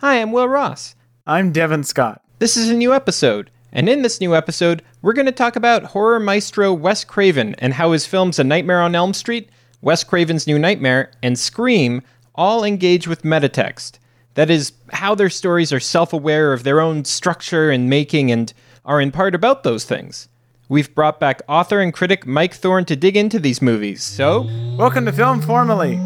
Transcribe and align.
Hi, 0.00 0.22
I'm 0.22 0.32
Will 0.32 0.48
Ross. 0.48 0.94
I'm 1.26 1.52
Devin 1.52 1.84
Scott. 1.84 2.22
This 2.38 2.56
is 2.56 2.70
a 2.70 2.74
new 2.74 2.94
episode, 2.94 3.50
and 3.70 3.86
in 3.86 4.00
this 4.00 4.18
new 4.18 4.34
episode, 4.34 4.82
we're 5.02 5.12
going 5.12 5.26
to 5.26 5.30
talk 5.30 5.56
about 5.56 5.84
horror 5.84 6.18
maestro 6.18 6.72
Wes 6.72 7.04
Craven 7.04 7.54
and 7.58 7.74
how 7.74 7.92
his 7.92 8.06
films 8.06 8.38
A 8.38 8.44
Nightmare 8.44 8.80
on 8.80 8.94
Elm 8.94 9.12
Street, 9.12 9.50
Wes 9.82 10.02
Craven's 10.02 10.46
New 10.46 10.58
Nightmare, 10.58 11.10
and 11.22 11.38
Scream 11.38 12.00
all 12.34 12.64
engage 12.64 13.06
with 13.06 13.24
metatext. 13.24 13.98
That 14.36 14.48
is, 14.48 14.72
how 14.90 15.14
their 15.14 15.28
stories 15.28 15.70
are 15.70 15.80
self 15.80 16.14
aware 16.14 16.54
of 16.54 16.64
their 16.64 16.80
own 16.80 17.04
structure 17.04 17.70
and 17.70 17.90
making 17.90 18.30
and 18.30 18.54
are 18.86 19.02
in 19.02 19.10
part 19.10 19.34
about 19.34 19.64
those 19.64 19.84
things. 19.84 20.30
We've 20.70 20.94
brought 20.94 21.20
back 21.20 21.42
author 21.46 21.78
and 21.78 21.92
critic 21.92 22.26
Mike 22.26 22.54
Thorne 22.54 22.86
to 22.86 22.96
dig 22.96 23.18
into 23.18 23.38
these 23.38 23.60
movies, 23.60 24.02
so. 24.02 24.48
Welcome 24.78 25.04
to 25.04 25.12
Film 25.12 25.42
Formally. 25.42 26.00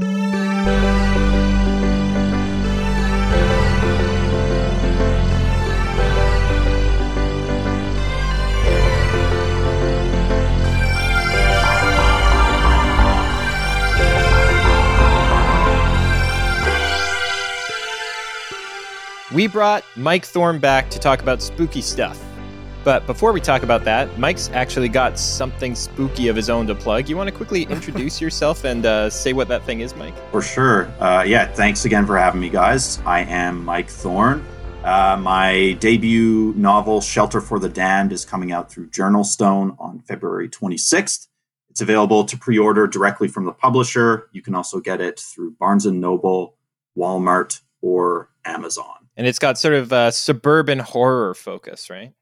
We 19.35 19.49
brought 19.49 19.83
Mike 19.97 20.25
Thorne 20.25 20.61
back 20.61 20.89
to 20.91 21.01
talk 21.01 21.21
about 21.21 21.43
spooky 21.43 21.81
stuff. 21.81 22.25
But 22.85 23.05
before 23.05 23.33
we 23.33 23.41
talk 23.41 23.65
about 23.65 23.83
that, 23.83 24.17
Mike's 24.17 24.49
actually 24.51 24.89
got 24.89 25.19
something 25.19 25.75
spooky 25.75 26.29
of 26.29 26.37
his 26.37 26.49
own 26.49 26.69
to 26.69 26.75
plug. 26.77 27.09
You 27.09 27.17
want 27.17 27.31
to 27.31 27.35
quickly 27.35 27.63
introduce 27.69 28.21
yourself 28.21 28.63
and 28.63 28.87
uh, 28.87 29.11
say 29.11 29.33
what 29.33 29.49
that 29.49 29.65
thing 29.65 29.81
is, 29.81 29.93
Mike? 29.97 30.15
For 30.31 30.41
sure. 30.41 30.87
Uh, 31.01 31.25
yeah, 31.27 31.47
thanks 31.47 31.85
again 31.85 32.07
for 32.07 32.17
having 32.17 32.41
me, 32.41 32.49
guys. 32.49 33.01
I 33.05 33.23
am 33.23 33.65
Mike 33.65 33.89
Thorne. 33.89 34.47
Uh, 34.85 35.19
my 35.21 35.73
debut 35.81 36.55
novel, 36.57 37.01
Shelter 37.01 37.41
for 37.41 37.59
the 37.59 37.69
Damned, 37.69 38.13
is 38.13 38.25
coming 38.25 38.53
out 38.53 38.71
through 38.71 38.91
JournalStone 38.91 39.75
on 39.81 39.99
February 40.07 40.49
26th. 40.49 41.27
It's 41.71 41.81
available 41.81 42.25
to 42.25 42.39
pre-order 42.39 42.87
directly 42.87 43.27
from 43.27 43.47
the 43.47 43.53
publisher. 43.53 44.29
You 44.31 44.43
can 44.43 44.55
also 44.55 44.79
get 44.79 45.01
it 45.01 45.19
through 45.19 45.57
Barnes 45.59 45.87
& 45.87 45.91
Noble, 45.93 46.55
Walmart, 46.97 47.63
or 47.83 48.29
Amazon 48.45 49.04
and 49.17 49.27
it's 49.27 49.39
got 49.39 49.59
sort 49.59 49.75
of 49.75 49.93
a 49.93 50.13
suburban 50.13 50.79
horror 50.79 51.35
focus, 51.35 51.91
right? 51.91 52.13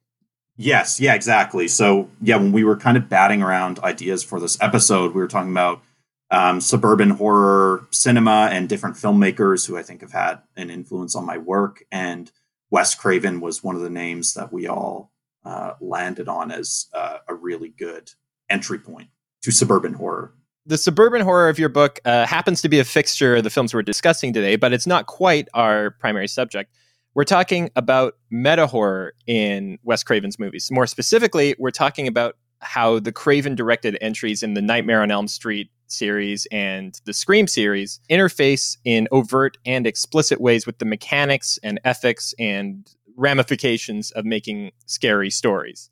Yes, 0.56 1.00
yeah, 1.00 1.14
exactly. 1.14 1.66
So, 1.68 2.10
yeah, 2.20 2.36
when 2.36 2.52
we 2.52 2.64
were 2.64 2.76
kind 2.76 2.96
of 2.96 3.08
batting 3.08 3.42
around 3.42 3.78
ideas 3.80 4.22
for 4.22 4.38
this 4.38 4.60
episode, 4.60 5.14
we 5.14 5.20
were 5.20 5.28
talking 5.28 5.50
about 5.50 5.82
um, 6.30 6.60
suburban 6.60 7.10
horror 7.10 7.86
cinema 7.90 8.48
and 8.52 8.68
different 8.68 8.96
filmmakers 8.96 9.66
who 9.66 9.76
I 9.76 9.82
think 9.82 10.02
have 10.02 10.12
had 10.12 10.40
an 10.56 10.70
influence 10.70 11.16
on 11.16 11.24
my 11.24 11.38
work. 11.38 11.84
And 11.90 12.30
Wes 12.70 12.94
Craven 12.94 13.40
was 13.40 13.64
one 13.64 13.76
of 13.76 13.82
the 13.82 13.90
names 13.90 14.34
that 14.34 14.52
we 14.52 14.66
all 14.66 15.10
uh, 15.44 15.74
landed 15.80 16.28
on 16.28 16.50
as 16.50 16.86
uh, 16.94 17.18
a 17.28 17.34
really 17.34 17.70
good 17.70 18.10
entry 18.48 18.78
point 18.78 19.08
to 19.42 19.50
suburban 19.50 19.94
horror 19.94 20.34
the 20.66 20.78
suburban 20.78 21.22
horror 21.22 21.48
of 21.48 21.58
your 21.58 21.68
book 21.68 22.00
uh, 22.04 22.26
happens 22.26 22.62
to 22.62 22.68
be 22.68 22.78
a 22.78 22.84
fixture 22.84 23.36
of 23.36 23.44
the 23.44 23.50
films 23.50 23.74
we're 23.74 23.82
discussing 23.82 24.32
today, 24.32 24.56
but 24.56 24.72
it's 24.72 24.86
not 24.86 25.06
quite 25.06 25.48
our 25.54 25.90
primary 25.90 26.28
subject. 26.28 26.72
We're 27.14 27.24
talking 27.24 27.70
about 27.76 28.16
meta 28.30 28.66
horror 28.66 29.12
in 29.26 29.78
Wes 29.82 30.02
Craven's 30.02 30.38
movies. 30.38 30.70
More 30.72 30.86
specifically, 30.86 31.54
we're 31.58 31.70
talking 31.70 32.06
about 32.06 32.36
how 32.60 33.00
the 33.00 33.12
Craven 33.12 33.54
directed 33.54 33.98
entries 34.00 34.42
in 34.42 34.54
the 34.54 34.62
Nightmare 34.62 35.02
on 35.02 35.10
Elm 35.10 35.28
Street 35.28 35.70
series 35.88 36.46
and 36.50 36.98
the 37.04 37.12
Scream 37.12 37.46
series 37.46 38.00
interface 38.10 38.78
in 38.86 39.08
overt 39.12 39.58
and 39.66 39.86
explicit 39.86 40.40
ways 40.40 40.64
with 40.64 40.78
the 40.78 40.86
mechanics 40.86 41.58
and 41.62 41.78
ethics 41.84 42.34
and 42.38 42.90
ramifications 43.16 44.10
of 44.12 44.24
making 44.24 44.72
scary 44.86 45.28
stories. 45.28 45.90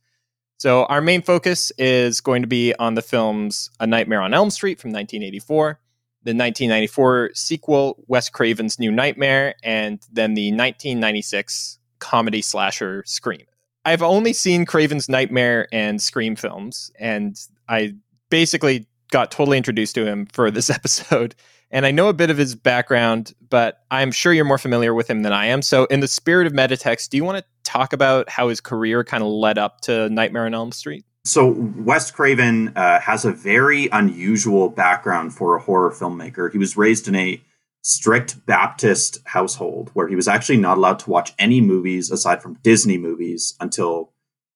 So, 0.56 0.84
our 0.84 1.02
main 1.02 1.20
focus 1.20 1.70
is 1.76 2.22
going 2.22 2.42
to 2.42 2.48
be 2.48 2.74
on 2.78 2.94
the 2.94 3.02
films 3.02 3.70
A 3.78 3.87
Nightmare 3.87 4.22
on 4.22 4.32
Elm 4.32 4.48
Street 4.48 4.81
from 4.81 4.91
1984, 4.91 5.78
the 6.22 6.32
1994 6.32 7.31
sequel, 7.34 8.03
Wes 8.06 8.28
Craven's 8.28 8.78
New 8.78 8.91
Nightmare, 8.91 9.54
and 9.62 10.00
then 10.12 10.34
the 10.34 10.50
1996 10.50 11.78
comedy 11.98 12.42
slasher 12.42 13.03
Scream. 13.06 13.47
I've 13.84 14.03
only 14.03 14.32
seen 14.32 14.66
Craven's 14.66 15.08
Nightmare 15.08 15.66
and 15.72 16.03
Scream 16.03 16.36
films, 16.36 16.91
and 16.98 17.36
I 17.69 17.94
basically 18.28 18.86
got 19.10 19.31
totally 19.31 19.56
introduced 19.56 19.94
to 19.94 20.06
him 20.06 20.26
for 20.26 20.50
this 20.50 20.70
episode. 20.70 21.34
And 21.70 21.86
I 21.86 21.92
know 21.92 22.08
a 22.08 22.12
bit 22.12 22.31
of 22.31 22.37
his 22.37 22.54
background, 22.54 23.32
but 23.48 23.81
I'm 23.91 24.10
sure 24.10 24.32
you're 24.32 24.44
more 24.44 24.58
familiar 24.58 24.92
with 24.92 25.08
him 25.08 25.22
than 25.22 25.32
I 25.32 25.47
am. 25.47 25.62
So, 25.62 25.84
in 25.84 26.00
the 26.00 26.08
spirit 26.08 26.47
of 26.47 26.52
metatext, 26.52 27.10
do 27.10 27.16
you 27.16 27.25
want 27.25 27.38
to 27.38 27.44
talk 27.62 27.92
about 27.92 28.28
how 28.28 28.48
his 28.48 28.60
career 28.60 29.04
kind 29.04 29.22
of 29.22 29.28
led 29.28 29.56
up 29.56 29.81
to 29.82 30.08
Nightmare 30.10 30.47
on 30.47 30.54
Elm 30.54 30.72
Street? 30.72 31.04
So, 31.30 31.46
Wes 31.46 32.10
Craven 32.10 32.72
uh, 32.74 32.98
has 32.98 33.24
a 33.24 33.30
very 33.30 33.88
unusual 33.92 34.68
background 34.68 35.32
for 35.32 35.54
a 35.54 35.60
horror 35.60 35.92
filmmaker. 35.92 36.50
He 36.50 36.58
was 36.58 36.76
raised 36.76 37.06
in 37.06 37.14
a 37.14 37.41
strict 37.82 38.44
Baptist 38.46 39.18
household 39.26 39.90
where 39.94 40.08
he 40.08 40.16
was 40.16 40.26
actually 40.26 40.56
not 40.56 40.76
allowed 40.76 40.98
to 40.98 41.10
watch 41.10 41.32
any 41.38 41.60
movies 41.60 42.10
aside 42.10 42.42
from 42.42 42.58
Disney 42.64 42.98
movies 42.98 43.54
until 43.60 44.10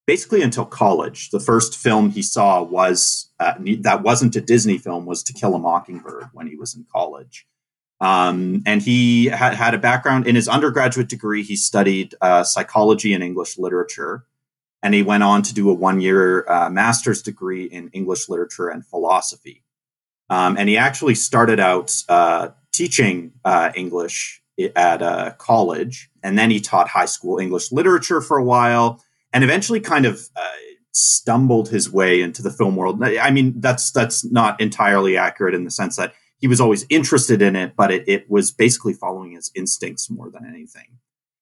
basically 0.05 0.43
until 0.43 0.65
college. 0.65 1.31
The 1.31 1.39
first 1.39 1.79
film 1.79 2.11
he 2.11 2.23
saw 2.23 2.61
was 2.61 3.31
uh, 3.39 3.55
that 3.83 4.03
wasn't 4.03 4.35
a 4.35 4.41
Disney 4.41 4.77
film 4.77 5.07
was 5.07 5.23
To 5.23 5.33
Kill 5.33 5.55
a 5.55 5.61
Mockingbird 5.61 6.31
when 6.33 6.49
he 6.49 6.57
was 6.57 6.75
in 6.75 6.87
college. 6.93 7.47
Um, 8.01 8.65
and 8.67 8.83
he 8.83 9.27
had, 9.27 9.55
had 9.55 9.75
a 9.75 9.79
background 9.79 10.27
in 10.27 10.35
his 10.35 10.49
undergraduate 10.49 11.09
degree. 11.09 11.45
He 11.45 11.55
studied 11.55 12.17
uh, 12.21 12.43
psychology 12.43 13.15
and 13.15 13.23
English 13.23 13.59
literature, 13.59 14.25
and 14.85 14.93
he 14.93 15.03
went 15.03 15.23
on 15.23 15.43
to 15.43 15.55
do 15.55 15.71
a 15.71 15.75
one-year 15.75 16.45
uh, 16.47 16.69
master's 16.69 17.23
degree 17.23 17.65
in 17.65 17.89
English 17.95 18.29
literature 18.29 18.69
and 18.69 18.87
philosophy. 18.87 19.65
Um, 20.29 20.59
and 20.59 20.69
he 20.69 20.77
actually 20.77 21.15
started 21.15 21.59
out 21.59 21.91
uh, 22.11 22.51
teaching 22.71 23.33
uh, 23.47 23.73
English 23.75 24.43
at 24.77 25.01
a 25.01 25.35
college, 25.39 26.11
and 26.23 26.39
then 26.39 26.51
he 26.51 26.61
taught 26.61 26.89
high 26.89 27.07
school 27.07 27.39
English 27.39 27.73
literature 27.73 28.21
for 28.21 28.37
a 28.37 28.45
while 28.45 29.03
and 29.33 29.43
eventually 29.43 29.81
kind 29.81 30.05
of 30.05 30.29
uh, 30.37 30.53
stumbled 30.93 31.71
his 31.71 31.91
way 31.91 32.21
into 32.21 32.43
the 32.43 32.51
film 32.51 32.77
world. 32.77 33.03
I 33.03 33.31
mean, 33.31 33.61
that's 33.61 33.91
that's 33.91 34.23
not 34.31 34.61
entirely 34.61 35.17
accurate 35.17 35.55
in 35.55 35.65
the 35.65 35.71
sense 35.71 35.97
that 35.97 36.13
he 36.39 36.47
was 36.47 36.61
always 36.61 36.85
interested 36.91 37.41
in 37.41 37.57
it, 37.57 37.75
but 37.75 37.91
it, 37.91 38.05
it 38.07 38.31
was 38.31 38.53
basically 38.53 38.93
following 38.93 39.33
his 39.33 39.51
instincts 39.55 40.11
more 40.11 40.31
than 40.31 40.47
anything. 40.47 40.99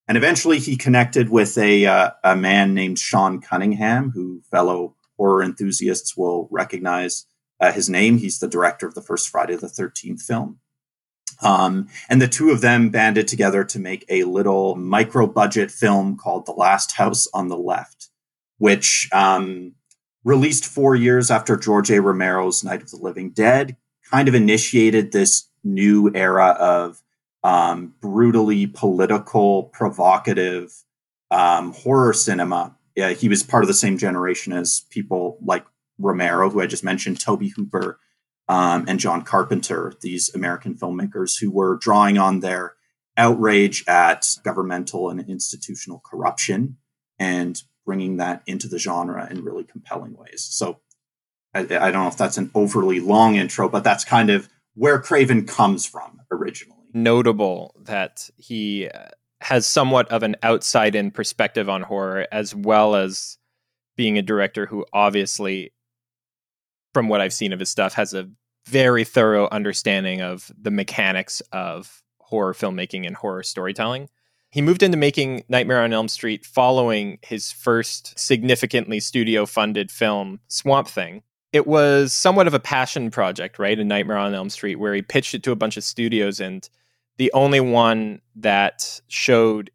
And 0.09 0.17
eventually, 0.17 0.59
he 0.59 0.77
connected 0.77 1.31
with 1.31 1.57
a 1.57 1.87
uh, 1.87 2.11
a 2.25 2.37
man 2.37 2.75
named 2.75 2.99
Sean 2.99 3.41
Cunningham, 3.41 4.11
who 4.11 4.43
fellow 4.51 4.97
horror 5.17 5.43
enthusiasts 5.43 6.17
will 6.17 6.49
recognize 6.51 7.27
uh, 7.61 7.73
his 7.73 7.89
name. 7.89 8.19
He's 8.19 8.41
the 8.41 8.49
director 8.49 8.87
of 8.87 8.95
the 8.95 9.03
first 9.03 9.29
Friday 9.29 9.57
the 9.57 9.69
Thirteenth 9.69 10.23
film. 10.23 10.59
Um, 11.43 11.89
and 12.09 12.23
the 12.23 12.29
two 12.29 12.51
of 12.51 12.61
them 12.61 12.91
banded 12.91 13.27
together 13.27 13.65
to 13.65 13.79
make 13.79 14.05
a 14.09 14.25
little 14.25 14.77
micro 14.77 15.27
budget 15.27 15.71
film 15.71 16.17
called 16.17 16.47
The 16.47 16.53
Last 16.53 16.93
House 16.93 17.27
on 17.35 17.49
the 17.49 17.57
Left, 17.57 18.11
which 18.59 19.09
um, 19.13 19.75
released 20.25 20.67
four 20.67 20.95
years 20.95 21.31
after 21.31 21.57
George 21.57 21.91
A. 21.91 22.01
Romero's 22.01 22.63
Night 22.63 22.83
of 22.83 22.91
the 22.91 22.97
Living 22.97 23.31
Dead, 23.31 23.77
kind 24.11 24.29
of 24.29 24.35
initiated 24.35 25.11
this 25.11 25.49
new 25.65 26.13
era 26.15 26.49
of 26.59 27.02
um, 27.43 27.95
brutally 28.01 28.67
political, 28.67 29.65
provocative 29.65 30.73
um, 31.31 31.73
horror 31.73 32.13
cinema. 32.13 32.77
Yeah, 32.95 33.11
he 33.11 33.29
was 33.29 33.43
part 33.43 33.65
of 33.65 33.69
the 33.69 33.75
same 33.75 33.99
generation 33.99 34.53
as 34.53 34.85
people 34.91 35.39
like 35.43 35.65
Romero, 35.99 36.51
who 36.51 36.61
I 36.61 36.67
just 36.67 36.85
mentioned, 36.85 37.21
Tobe 37.21 37.51
Hooper, 37.57 37.99
um, 38.49 38.85
and 38.87 39.01
John 39.01 39.23
Carpenter, 39.23 39.95
these 40.03 40.35
American 40.35 40.75
filmmakers 40.75 41.41
who 41.41 41.51
were 41.51 41.77
drawing 41.77 42.19
on 42.19 42.41
their 42.41 42.75
outrage 43.17 43.85
at 43.87 44.27
governmental 44.45 45.11
and 45.11 45.21
institutional 45.29 46.03
corruption 46.05 46.77
and 47.19 47.63
bringing 47.85 48.17
that 48.17 48.43
into 48.47 48.69
the 48.69 48.79
genre 48.79 49.29
in 49.31 49.45
really 49.45 49.65
compelling 49.65 50.17
ways. 50.17 50.47
So 50.51 50.81
I, 51.55 51.61
I, 51.61 51.65
don't 51.91 52.05
know 52.05 52.09
if 52.09 52.17
that's 52.17 52.39
an 52.39 52.51
overly 52.55 53.01
long 53.01 53.37
intro, 53.37 53.69
but 53.69 53.85
that's 53.85 54.05
kind 54.05 54.31
of 54.31 54.49
where 54.75 54.99
Craven 54.99 55.47
comes 55.47 55.85
from 55.85 56.21
originally. 56.31 56.82
Notable 56.93 57.75
that 57.85 58.29
he 58.37 58.89
uh, 58.89 59.09
has 59.41 59.67
somewhat 59.67 60.09
of 60.11 60.23
an 60.23 60.37
outside 60.43 60.95
in 60.95 61.11
perspective 61.11 61.69
on 61.69 61.83
horror, 61.83 62.27
as 62.31 62.55
well 62.55 62.95
as 62.95 63.39
being 63.97 64.19
a 64.19 64.23
director 64.23 64.67
who 64.67 64.85
obviously 64.93 65.73
from 66.93 67.09
what 67.09 67.21
I've 67.21 67.33
seen 67.33 67.53
of 67.53 67.61
his 67.61 67.71
stuff, 67.71 67.95
has 67.95 68.15
a 68.15 68.29
very 68.67 69.05
thorough 69.05 69.49
understanding 69.51 70.21
of 70.21 70.51
the 70.61 70.71
mechanics 70.71 71.41
of 71.53 72.03
horror 72.21 72.55
filmmaking 72.55 73.07
and 73.07 73.17
horror 73.17 73.43
storytelling. 73.43 74.09
He 74.51 74.61
moved 74.61 74.83
into 74.83 74.99
making 74.99 75.45
Nightmare 75.49 75.83
on 75.83 75.93
Elm 75.93 76.09
Street 76.09 76.45
following 76.45 77.19
his 77.23 77.51
first 77.51 78.19
significantly 78.19 79.01
studio 79.01 79.47
funded 79.47 79.91
film, 79.91 80.41
Swamp 80.49 80.89
Thing. 80.89 81.23
It 81.53 81.67
was 81.67 82.13
somewhat 82.13 82.47
of 82.47 82.55
a 82.55 82.61
passion 82.61 83.11
project, 83.11 83.59
right? 83.59 83.79
A 83.79 83.85
Nightmare 83.85 84.19
on 84.19 84.35
Elm 84.35 84.51
Street, 84.51 84.77
where 84.77 84.95
he 84.95 85.03
pitched 85.03 85.35
it 85.35 85.43
to 85.45 85.53
a 85.53 85.57
bunch 85.57 85.77
of 85.77 85.85
studios 85.85 86.39
and 86.41 86.69
the 87.19 87.31
only 87.33 87.61
one 87.61 88.21
that 88.37 89.01
showed 89.09 89.71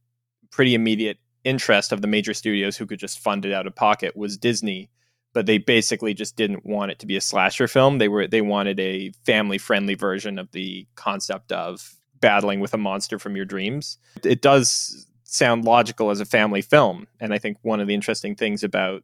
pretty 0.52 0.74
immediate 0.74 1.18
interest 1.44 1.92
of 1.92 2.02
the 2.02 2.08
major 2.08 2.34
studios 2.34 2.76
who 2.78 2.86
could 2.86 3.00
just 3.00 3.20
fund 3.20 3.46
it 3.46 3.54
out 3.54 3.68
of 3.68 3.76
pocket 3.76 4.16
was 4.18 4.38
Disney 4.38 4.90
but 5.38 5.46
they 5.46 5.60
basically 5.60 6.16
just 6.16 6.36
didn't 6.36 6.66
want 6.66 6.90
it 6.90 6.98
to 6.98 7.06
be 7.06 7.16
a 7.16 7.22
slasher 7.22 7.68
film. 7.68 8.00
They 8.00 8.08
were 8.08 8.26
they 8.26 8.42
wanted 8.42 8.80
a 8.80 9.12
family 9.24 9.60
friendly 9.60 9.94
version 9.94 10.40
of 10.40 10.52
the 10.52 10.88
concept 10.96 11.52
of 11.52 11.96
battling 12.20 12.60
with 12.60 12.74
a 12.74 12.78
monster 12.80 13.20
from 13.20 13.36
your 13.36 13.46
dreams. 13.46 14.00
It 14.24 14.42
does 14.42 15.06
sound 15.26 15.64
logical 15.64 16.10
as 16.10 16.20
a 16.20 16.26
family 16.26 16.64
film, 16.64 17.06
and 17.20 17.36
I 17.36 17.38
think 17.38 17.58
one 17.62 17.80
of 17.80 17.88
the 17.88 17.94
interesting 17.94 18.36
things 18.36 18.64
about 18.64 19.04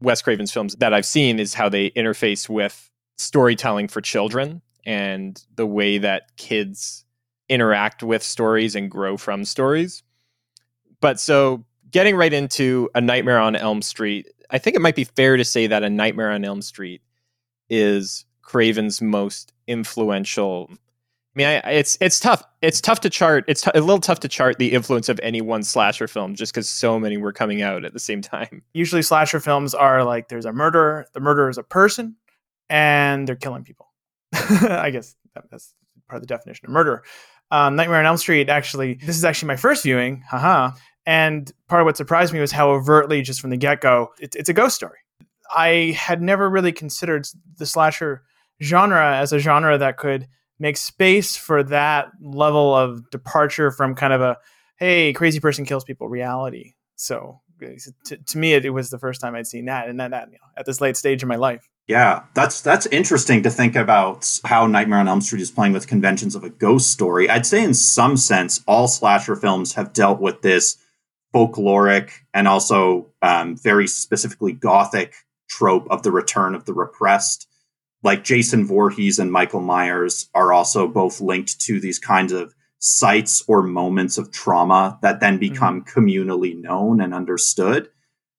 Wes 0.00 0.22
Craven's 0.22 0.52
films 0.52 0.76
that 0.76 0.94
I've 0.94 1.04
seen 1.04 1.40
is 1.40 1.54
how 1.54 1.68
they 1.68 1.90
interface 1.90 2.48
with 2.48 2.88
storytelling 3.16 3.88
for 3.88 4.00
children 4.00 4.62
and 4.86 5.42
the 5.56 5.66
way 5.66 5.98
that 5.98 6.36
kids 6.36 7.04
interact 7.48 8.02
with 8.02 8.22
stories 8.22 8.74
and 8.74 8.90
grow 8.90 9.16
from 9.16 9.44
stories. 9.44 10.02
But 11.00 11.20
so 11.20 11.64
getting 11.90 12.16
right 12.16 12.32
into 12.32 12.90
A 12.94 13.00
Nightmare 13.00 13.38
on 13.38 13.56
Elm 13.56 13.82
Street, 13.82 14.28
I 14.50 14.58
think 14.58 14.76
it 14.76 14.82
might 14.82 14.96
be 14.96 15.04
fair 15.04 15.36
to 15.36 15.44
say 15.44 15.66
that 15.66 15.82
A 15.82 15.90
Nightmare 15.90 16.30
on 16.30 16.44
Elm 16.44 16.62
Street 16.62 17.02
is 17.68 18.24
Craven's 18.42 19.00
most 19.00 19.52
influential. 19.66 20.68
I 20.70 20.76
mean, 21.34 21.46
I, 21.46 21.70
it's 21.70 21.98
it's 22.00 22.20
tough. 22.20 22.42
It's 22.62 22.80
tough 22.80 23.00
to 23.00 23.10
chart. 23.10 23.44
It's 23.48 23.62
t- 23.62 23.70
a 23.74 23.80
little 23.80 24.00
tough 24.00 24.20
to 24.20 24.28
chart 24.28 24.58
the 24.58 24.72
influence 24.72 25.08
of 25.08 25.18
any 25.22 25.40
one 25.40 25.62
slasher 25.62 26.06
film, 26.06 26.34
just 26.34 26.52
because 26.52 26.68
so 26.68 26.98
many 26.98 27.16
were 27.16 27.32
coming 27.32 27.62
out 27.62 27.84
at 27.84 27.92
the 27.92 27.98
same 27.98 28.22
time. 28.22 28.62
Usually, 28.72 29.02
slasher 29.02 29.40
films 29.40 29.74
are 29.74 30.04
like 30.04 30.28
there's 30.28 30.46
a 30.46 30.52
murderer. 30.52 31.06
The 31.12 31.20
murderer 31.20 31.48
is 31.48 31.58
a 31.58 31.62
person, 31.62 32.16
and 32.68 33.26
they're 33.26 33.36
killing 33.36 33.64
people. 33.64 33.92
I 34.32 34.90
guess 34.90 35.16
that's 35.50 35.74
part 36.08 36.22
of 36.22 36.22
the 36.22 36.32
definition 36.32 36.66
of 36.66 36.72
murder. 36.72 37.02
Um, 37.54 37.76
Nightmare 37.76 38.00
on 38.00 38.06
Elm 38.06 38.16
Street. 38.16 38.48
Actually, 38.48 38.94
this 38.94 39.16
is 39.16 39.24
actually 39.24 39.46
my 39.46 39.54
first 39.54 39.84
viewing. 39.84 40.24
Haha. 40.28 40.72
And 41.06 41.52
part 41.68 41.80
of 41.80 41.84
what 41.84 41.96
surprised 41.96 42.32
me 42.32 42.40
was 42.40 42.50
how 42.50 42.70
overtly, 42.70 43.22
just 43.22 43.40
from 43.40 43.50
the 43.50 43.56
get 43.56 43.80
go, 43.80 44.12
it, 44.18 44.34
it's 44.34 44.48
a 44.48 44.52
ghost 44.52 44.74
story. 44.74 44.98
I 45.54 45.96
had 45.96 46.20
never 46.20 46.50
really 46.50 46.72
considered 46.72 47.28
the 47.56 47.64
slasher 47.64 48.24
genre 48.60 49.16
as 49.16 49.32
a 49.32 49.38
genre 49.38 49.78
that 49.78 49.98
could 49.98 50.26
make 50.58 50.76
space 50.76 51.36
for 51.36 51.62
that 51.62 52.08
level 52.20 52.74
of 52.74 53.08
departure 53.10 53.70
from 53.70 53.94
kind 53.94 54.12
of 54.12 54.20
a 54.20 54.36
hey 54.76 55.12
crazy 55.12 55.40
person 55.40 55.64
kills 55.64 55.84
people 55.84 56.08
reality 56.08 56.72
so 56.96 57.40
to, 58.04 58.16
to 58.16 58.38
me 58.38 58.54
it, 58.54 58.64
it, 58.64 58.70
was 58.70 58.90
the 58.90 58.98
first 58.98 59.20
time 59.20 59.34
i'd 59.34 59.46
seen 59.46 59.64
that 59.64 59.88
and 59.88 59.98
that, 59.98 60.12
that 60.12 60.28
you 60.28 60.34
know, 60.34 60.46
at 60.56 60.64
this 60.66 60.80
late 60.80 60.96
stage 60.96 61.22
in 61.22 61.28
my 61.28 61.36
life 61.36 61.68
yeah 61.86 62.22
that's 62.34 62.60
that's 62.60 62.86
interesting 62.86 63.42
to 63.42 63.50
think 63.50 63.76
about 63.76 64.40
how 64.44 64.66
nightmare 64.66 65.00
on 65.00 65.08
elm 65.08 65.20
street 65.20 65.42
is 65.42 65.50
playing 65.50 65.72
with 65.72 65.86
conventions 65.86 66.34
of 66.34 66.44
a 66.44 66.50
ghost 66.50 66.90
story 66.90 67.28
i'd 67.28 67.46
say 67.46 67.62
in 67.62 67.74
some 67.74 68.16
sense 68.16 68.62
all 68.66 68.88
slasher 68.88 69.36
films 69.36 69.74
have 69.74 69.92
dealt 69.92 70.20
with 70.20 70.42
this 70.42 70.78
folkloric 71.34 72.10
and 72.32 72.46
also 72.46 73.10
um, 73.20 73.56
very 73.56 73.88
specifically 73.88 74.52
gothic 74.52 75.14
trope 75.48 75.86
of 75.90 76.02
the 76.02 76.12
return 76.12 76.54
of 76.54 76.64
the 76.64 76.72
repressed. 76.72 77.48
Like 78.02 78.24
Jason 78.24 78.66
Voorhees 78.66 79.18
and 79.18 79.32
Michael 79.32 79.60
Myers 79.60 80.28
are 80.34 80.52
also 80.52 80.86
both 80.86 81.20
linked 81.20 81.60
to 81.62 81.80
these 81.80 81.98
kinds 81.98 82.32
of 82.32 82.54
sites 82.78 83.42
or 83.48 83.62
moments 83.62 84.18
of 84.18 84.30
trauma 84.30 84.98
that 85.02 85.20
then 85.20 85.34
mm-hmm. 85.34 85.52
become 85.52 85.82
mm-hmm. 85.82 86.00
communally 86.00 86.60
known 86.60 87.00
and 87.00 87.14
understood. 87.14 87.88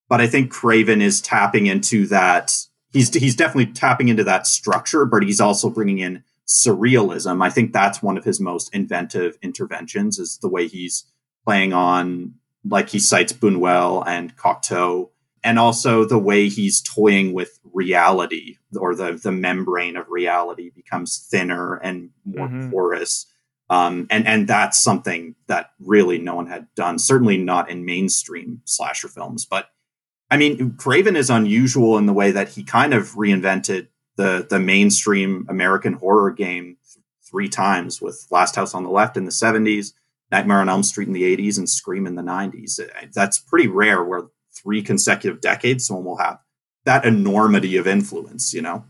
But 0.07 0.21
I 0.21 0.27
think 0.27 0.51
Craven 0.51 1.01
is 1.01 1.19
tapping 1.19 1.65
into 1.65 2.06
that. 2.07 2.56
He's 2.95 3.13
he's 3.13 3.36
definitely 3.36 3.74
tapping 3.74 4.07
into 4.07 4.24
that 4.24 4.47
structure, 4.47 5.03
but 5.03 5.21
he's 5.21 5.42
also 5.42 5.69
bringing 5.69 6.00
in 6.00 6.24
surrealism. 6.47 7.44
I 7.44 7.50
think 7.50 7.74
that's 7.74 8.01
one 8.01 8.18
of 8.18 8.24
his 8.24 8.39
most 8.39 8.74
inventive 8.74 9.38
interventions 9.42 10.18
is 10.18 10.38
the 10.38 10.47
way 10.47 10.68
he's 10.68 11.03
playing 11.44 11.74
on 11.74 12.36
like 12.63 12.88
he 12.88 13.00
cites 13.00 13.33
Buñuel 13.33 14.07
and 14.07 14.38
Cocteau, 14.38 15.09
and 15.44 15.59
also 15.59 16.06
the 16.06 16.18
way 16.18 16.47
he's 16.47 16.81
toying 16.81 17.33
with 17.33 17.59
reality 17.74 18.59
or 18.80 18.95
the 18.95 19.19
the 19.21 19.33
membrane 19.33 19.97
of 19.97 20.07
reality 20.07 20.69
becomes 20.69 21.27
thinner 21.30 21.75
and 21.75 22.12
more 22.24 22.47
mm-hmm. 22.47 22.71
porous. 22.71 23.25
Um, 23.69 24.07
and 24.09 24.25
and 24.25 24.47
that's 24.47 24.80
something 24.81 25.36
that 25.47 25.71
really 25.81 26.18
no 26.18 26.36
one 26.36 26.47
had 26.47 26.68
done. 26.75 26.97
Certainly 26.97 27.39
not 27.39 27.69
in 27.69 27.83
mainstream 27.83 28.62
slasher 28.63 29.09
films. 29.09 29.45
But 29.45 29.68
I 30.31 30.38
mean, 30.38 30.75
Craven 30.77 31.16
is 31.16 31.30
unusual 31.30 31.98
in 31.98 32.06
the 32.06 32.13
way 32.13 32.31
that 32.31 32.50
he 32.50 32.63
kind 32.63 32.94
of 32.94 33.16
reinvented 33.16 33.88
the 34.18 34.45
the 34.50 34.60
mainstream 34.60 35.45
American 35.50 35.94
horror 35.94 36.31
game 36.31 36.77
th- 36.94 37.04
three 37.30 37.50
times 37.50 38.01
with 38.01 38.25
Last 38.31 38.56
House 38.56 38.74
on 38.74 38.83
the 38.83 38.89
Left 38.89 39.18
in 39.18 39.25
the 39.25 39.31
seventies, 39.31 39.94
Nightmare 40.31 40.62
on 40.62 40.69
Elm 40.69 40.83
Street 40.83 41.07
in 41.07 41.13
the 41.13 41.38
80s 41.38 41.57
and 41.57 41.69
Scream 41.69 42.07
in 42.07 42.16
the 42.16 42.22
90s. 42.22 42.80
That's 43.13 43.39
pretty 43.39 43.68
rare 43.68 44.04
where 44.04 44.24
three 44.54 44.81
consecutive 44.81 45.42
decades 45.42 45.86
someone 45.86 46.06
will 46.06 46.18
have 46.18 46.39
that 46.86 47.06
enormity 47.06 47.78
of 47.78 47.88
influence, 47.88 48.54
you 48.54 48.62
know? 48.62 48.86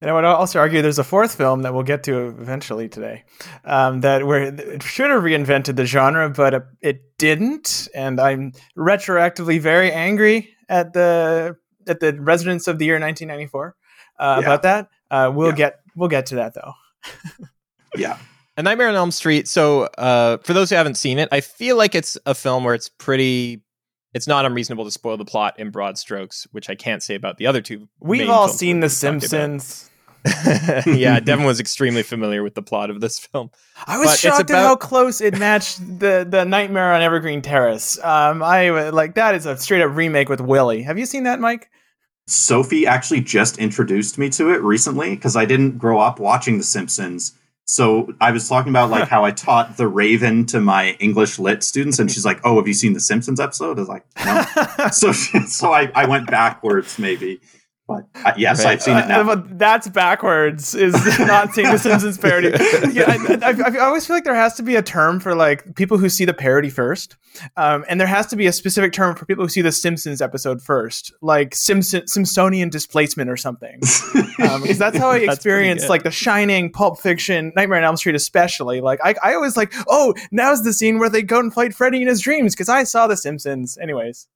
And 0.00 0.10
I 0.10 0.14
would 0.14 0.24
also 0.24 0.58
argue 0.58 0.82
there's 0.82 0.98
a 0.98 1.04
fourth 1.04 1.34
film 1.34 1.62
that 1.62 1.72
we'll 1.72 1.82
get 1.82 2.02
to 2.04 2.28
eventually 2.28 2.88
today 2.88 3.24
um, 3.64 4.02
that 4.02 4.26
where 4.26 4.42
it 4.42 4.82
should 4.82 5.10
have 5.10 5.22
reinvented 5.22 5.76
the 5.76 5.86
genre, 5.86 6.28
but 6.28 6.66
it 6.82 7.16
didn't. 7.16 7.88
And 7.94 8.20
I'm 8.20 8.52
retroactively 8.76 9.60
very 9.60 9.90
angry 9.90 10.53
at 10.68 10.92
the 10.92 11.56
at 11.86 12.00
the 12.00 12.18
residents 12.20 12.66
of 12.68 12.78
the 12.78 12.86
year 12.86 12.94
1994 12.94 13.76
uh, 14.18 14.38
yeah. 14.40 14.46
about 14.46 14.62
that. 14.62 14.88
Uh, 15.10 15.30
we'll 15.34 15.50
yeah. 15.50 15.54
get 15.54 15.80
we'll 15.96 16.08
get 16.08 16.26
to 16.26 16.36
that 16.36 16.54
though. 16.54 16.72
yeah. 17.96 18.18
A 18.56 18.62
Nightmare 18.62 18.88
on 18.88 18.94
Elm 18.94 19.10
Street. 19.10 19.48
So, 19.48 19.84
uh, 19.98 20.38
for 20.38 20.52
those 20.52 20.70
who 20.70 20.76
haven't 20.76 20.94
seen 20.94 21.18
it, 21.18 21.28
I 21.32 21.40
feel 21.40 21.76
like 21.76 21.96
it's 21.96 22.16
a 22.24 22.34
film 22.34 22.64
where 22.64 22.74
it's 22.74 22.88
pretty. 22.88 23.62
It's 24.12 24.28
not 24.28 24.44
unreasonable 24.44 24.84
to 24.84 24.92
spoil 24.92 25.16
the 25.16 25.24
plot 25.24 25.58
in 25.58 25.70
broad 25.70 25.98
strokes, 25.98 26.46
which 26.52 26.70
I 26.70 26.76
can't 26.76 27.02
say 27.02 27.16
about 27.16 27.36
the 27.36 27.48
other 27.48 27.60
two. 27.60 27.88
We've 27.98 28.28
all 28.28 28.46
seen 28.46 28.78
The 28.78 28.88
Simpsons. 28.88 29.90
yeah, 30.86 31.20
Devin 31.20 31.44
was 31.44 31.60
extremely 31.60 32.02
familiar 32.02 32.42
with 32.42 32.54
the 32.54 32.62
plot 32.62 32.90
of 32.90 33.00
this 33.00 33.18
film. 33.18 33.50
I 33.86 33.98
was 33.98 34.08
but 34.08 34.18
shocked 34.18 34.50
about... 34.50 34.58
at 34.58 34.66
how 34.66 34.76
close 34.76 35.20
it 35.20 35.38
matched 35.38 35.78
the 35.98 36.26
the 36.28 36.44
Nightmare 36.44 36.94
on 36.94 37.02
Evergreen 37.02 37.42
Terrace. 37.42 38.02
Um, 38.02 38.42
I 38.42 38.70
like 38.90 39.14
that 39.16 39.34
is 39.34 39.46
a 39.46 39.56
straight 39.56 39.82
up 39.82 39.94
remake 39.94 40.28
with 40.28 40.40
Willie. 40.40 40.82
Have 40.82 40.98
you 40.98 41.06
seen 41.06 41.24
that, 41.24 41.40
Mike? 41.40 41.70
Sophie 42.26 42.86
actually 42.86 43.20
just 43.20 43.58
introduced 43.58 44.16
me 44.16 44.30
to 44.30 44.50
it 44.50 44.62
recently 44.62 45.14
because 45.14 45.36
I 45.36 45.44
didn't 45.44 45.76
grow 45.76 46.00
up 46.00 46.18
watching 46.18 46.56
The 46.56 46.64
Simpsons 46.64 47.34
so 47.66 48.12
I 48.20 48.30
was 48.30 48.48
talking 48.48 48.70
about 48.70 48.90
like 48.90 49.08
how 49.08 49.24
I 49.24 49.30
taught 49.30 49.76
The 49.76 49.88
Raven 49.88 50.44
to 50.46 50.60
my 50.60 50.90
English 51.00 51.38
lit 51.38 51.62
students, 51.62 51.98
and 51.98 52.10
she's 52.10 52.24
like, 52.24 52.40
"Oh, 52.44 52.56
have 52.56 52.68
you 52.68 52.74
seen 52.74 52.92
the 52.92 53.00
Simpsons 53.00 53.40
episode?" 53.40 53.78
I 53.78 53.80
was 53.80 53.88
like, 53.88 54.04
"No." 54.24 54.88
so 54.92 55.12
so 55.12 55.72
I, 55.72 55.90
I 55.94 56.06
went 56.06 56.26
backwards 56.26 56.98
maybe, 56.98 57.40
but 57.86 58.06
uh, 58.24 58.32
yes, 58.38 58.64
right. 58.64 58.72
I've 58.72 58.82
seen 58.82 58.96
it 58.96 59.08
now. 59.08 59.28
Uh, 59.30 59.42
that's 59.52 59.88
backwards. 59.88 60.74
Is 60.74 60.94
not 61.18 61.52
seeing 61.52 61.70
the 61.70 61.78
Simpsons 61.78 62.16
parody. 62.16 62.48
Yeah, 62.94 63.04
I, 63.08 63.50
I, 63.50 63.76
I, 63.76 63.78
always 63.86 64.06
feel 64.06 64.14
like 64.14 64.24
there 64.24 64.34
has 64.34 64.54
to 64.54 64.62
be 64.62 64.76
a 64.76 64.82
term 64.82 65.18
for 65.18 65.34
like 65.34 65.74
people 65.74 65.98
who 65.98 66.08
see 66.08 66.24
the 66.24 66.34
parody 66.34 66.70
first, 66.70 67.16
um, 67.56 67.84
and 67.88 68.00
there 68.00 68.06
has 68.06 68.26
to 68.28 68.36
be 68.36 68.46
a 68.46 68.52
specific 68.52 68.92
term 68.92 69.16
for 69.16 69.26
people 69.26 69.44
who 69.44 69.48
see 69.48 69.62
the 69.62 69.72
Simpsons 69.72 70.22
episode 70.22 70.62
first, 70.62 71.12
like 71.20 71.54
Simpson 71.54 72.02
Simpsonian 72.02 72.70
displacement 72.70 73.30
or 73.30 73.36
something. 73.36 73.80
Um, 74.40 74.62
because 74.62 74.78
that's 74.78 74.98
how 74.98 75.10
I 75.10 75.18
experienced 75.18 75.88
like 75.88 76.02
The 76.02 76.10
Shining, 76.10 76.70
Pulp 76.70 76.98
Fiction, 76.98 77.52
Nightmare 77.54 77.78
on 77.78 77.84
Elm 77.84 77.96
Street, 77.96 78.16
especially. 78.16 78.80
Like 78.80 78.98
I, 79.04 79.14
I 79.22 79.34
always 79.34 79.56
like, 79.56 79.72
oh, 79.86 80.12
now's 80.32 80.64
the 80.64 80.72
scene 80.72 80.98
where 80.98 81.08
they 81.08 81.22
go 81.22 81.38
and 81.38 81.54
fight 81.54 81.72
Freddy 81.72 82.02
in 82.02 82.08
his 82.08 82.20
dreams 82.20 82.52
because 82.52 82.68
I 82.68 82.82
saw 82.82 83.06
the 83.06 83.16
Simpsons. 83.16 83.78
Anyways. 83.78 84.26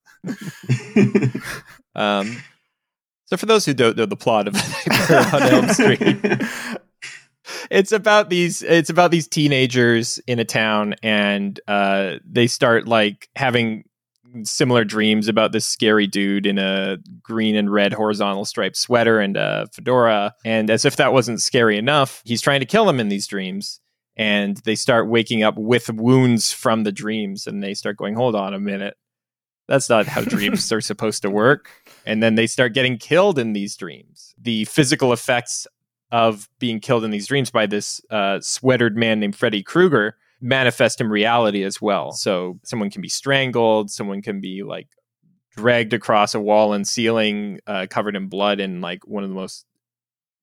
um 1.95 2.37
so, 3.29 3.37
for 3.37 3.45
those 3.45 3.63
who 3.63 3.75
don't 3.75 3.95
know 3.95 4.07
the 4.07 4.15
plot 4.15 4.47
of 4.47 4.55
on 4.55 5.43
Elm 5.53 5.69
Street, 5.69 6.17
it's 7.69 7.91
about 7.91 8.31
these 8.31 8.63
it's 8.63 8.89
about 8.89 9.11
these 9.11 9.27
teenagers 9.27 10.19
in 10.25 10.39
a 10.39 10.45
town, 10.45 10.95
and 11.03 11.59
uh, 11.67 12.15
they 12.25 12.47
start 12.47 12.87
like 12.87 13.29
having 13.35 13.83
similar 14.43 14.83
dreams 14.83 15.27
about 15.27 15.51
this 15.51 15.67
scary 15.67 16.07
dude 16.07 16.47
in 16.47 16.57
a 16.57 16.97
green 17.21 17.55
and 17.55 17.71
red 17.71 17.93
horizontal 17.93 18.45
striped 18.45 18.77
sweater 18.77 19.19
and 19.19 19.37
a 19.37 19.67
fedora. 19.73 20.33
And 20.43 20.71
as 20.71 20.83
if 20.83 20.95
that 20.95 21.13
wasn't 21.13 21.41
scary 21.41 21.77
enough, 21.77 22.23
he's 22.25 22.41
trying 22.41 22.61
to 22.61 22.65
kill 22.65 22.85
them 22.85 22.99
in 22.99 23.09
these 23.09 23.27
dreams. 23.27 23.79
And 24.17 24.57
they 24.57 24.75
start 24.75 25.07
waking 25.07 25.43
up 25.43 25.55
with 25.55 25.89
wounds 25.91 26.51
from 26.51 26.83
the 26.83 26.91
dreams, 26.91 27.45
and 27.45 27.61
they 27.61 27.75
start 27.75 27.95
going, 27.95 28.15
"Hold 28.15 28.35
on 28.35 28.55
a 28.55 28.59
minute." 28.59 28.95
That's 29.69 29.87
not 29.87 30.07
how 30.07 30.21
dreams 30.21 30.71
are 30.73 30.81
supposed 30.81 31.21
to 31.21 31.29
work. 31.29 31.69
And 32.09 32.23
then 32.23 32.33
they 32.33 32.47
start 32.47 32.73
getting 32.73 32.97
killed 32.97 33.37
in 33.37 33.53
these 33.53 33.75
dreams. 33.75 34.33
The 34.41 34.65
physical 34.65 35.13
effects 35.13 35.67
of 36.11 36.49
being 36.57 36.79
killed 36.79 37.03
in 37.03 37.11
these 37.11 37.27
dreams 37.27 37.51
by 37.51 37.67
this 37.67 38.01
uh, 38.09 38.39
sweatered 38.41 38.97
man 38.97 39.19
named 39.19 39.35
Freddy 39.35 39.61
Krueger 39.61 40.15
manifest 40.41 40.99
in 40.99 41.09
reality 41.09 41.63
as 41.63 41.79
well. 41.79 42.11
So 42.11 42.59
someone 42.63 42.89
can 42.89 43.03
be 43.03 43.09
strangled, 43.09 43.91
someone 43.91 44.23
can 44.23 44.41
be 44.41 44.63
like 44.63 44.87
dragged 45.55 45.93
across 45.93 46.33
a 46.33 46.39
wall 46.39 46.73
and 46.73 46.87
ceiling 46.87 47.59
uh, 47.67 47.85
covered 47.87 48.15
in 48.15 48.27
blood 48.27 48.59
in 48.59 48.81
like 48.81 49.05
one 49.07 49.23
of 49.23 49.29
the 49.29 49.35
most 49.35 49.67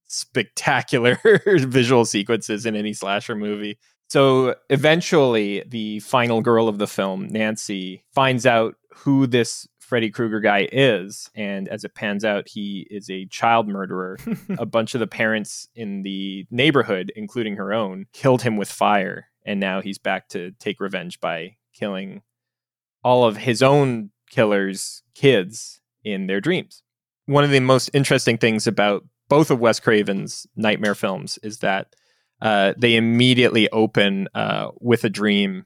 spectacular 0.07 1.19
visual 1.47 2.05
sequences 2.05 2.65
in 2.65 2.77
any 2.77 2.93
slasher 2.93 3.35
movie. 3.35 3.77
So 4.09 4.55
eventually, 4.71 5.65
the 5.67 5.99
final 5.99 6.43
girl 6.43 6.69
of 6.69 6.79
the 6.79 6.87
film, 6.87 7.27
Nancy, 7.27 8.05
finds 8.15 8.47
out 8.47 8.77
who 8.95 9.27
this 9.27 9.67
Freddy 9.87 10.11
Krueger 10.11 10.41
guy 10.41 10.69
is. 10.73 11.31
And 11.37 11.69
as 11.69 11.85
it 11.85 11.95
pans 11.95 12.25
out, 12.25 12.49
he 12.49 12.89
is 12.91 13.09
a 13.09 13.27
child 13.27 13.69
murderer. 13.69 14.19
a 14.59 14.67
bunch 14.67 14.95
of 14.95 15.01
the 15.01 15.07
parents 15.07 15.69
in 15.77 16.03
the 16.03 16.45
neighborhood, 16.51 17.13
including 17.15 17.55
her 17.55 17.73
own, 17.73 18.07
killed 18.13 18.43
him 18.43 18.57
with 18.57 18.71
fire. 18.71 19.29
And 19.45 19.61
now 19.61 19.81
he's 19.81 19.99
back 19.99 20.29
to 20.31 20.51
take 20.59 20.81
revenge 20.81 21.21
by 21.21 21.57
killing 21.73 22.23
all 23.05 23.25
of 23.25 23.37
his 23.37 23.63
own 23.63 24.11
killers' 24.29 25.05
kids 25.15 25.81
in 26.03 26.27
their 26.27 26.41
dreams. 26.41 26.83
One 27.27 27.45
of 27.45 27.51
the 27.51 27.61
most 27.61 27.89
interesting 27.95 28.39
things 28.39 28.67
about 28.67 29.05
both 29.29 29.53
of 29.53 29.61
Wes 29.61 29.79
Craven's 29.79 30.49
nightmare 30.57 30.97
films 30.97 31.39
is 31.45 31.59
that 31.59 31.95
uh, 32.43 32.75
they 32.77 32.97
immediately 32.97 33.69
open 33.71 34.29
uh, 34.35 34.71
with 34.81 35.05
a 35.05 35.09
dream, 35.09 35.65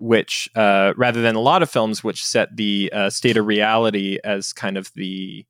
which 0.00 0.48
uh, 0.56 0.94
rather 0.96 1.20
than 1.20 1.36
a 1.36 1.40
lot 1.40 1.62
of 1.62 1.70
films 1.70 2.02
which 2.02 2.24
set 2.24 2.56
the 2.56 2.90
uh, 2.92 3.10
state 3.10 3.36
of 3.36 3.46
reality 3.46 4.18
as 4.24 4.52
kind 4.52 4.76
of 4.76 4.90
the 4.94 5.44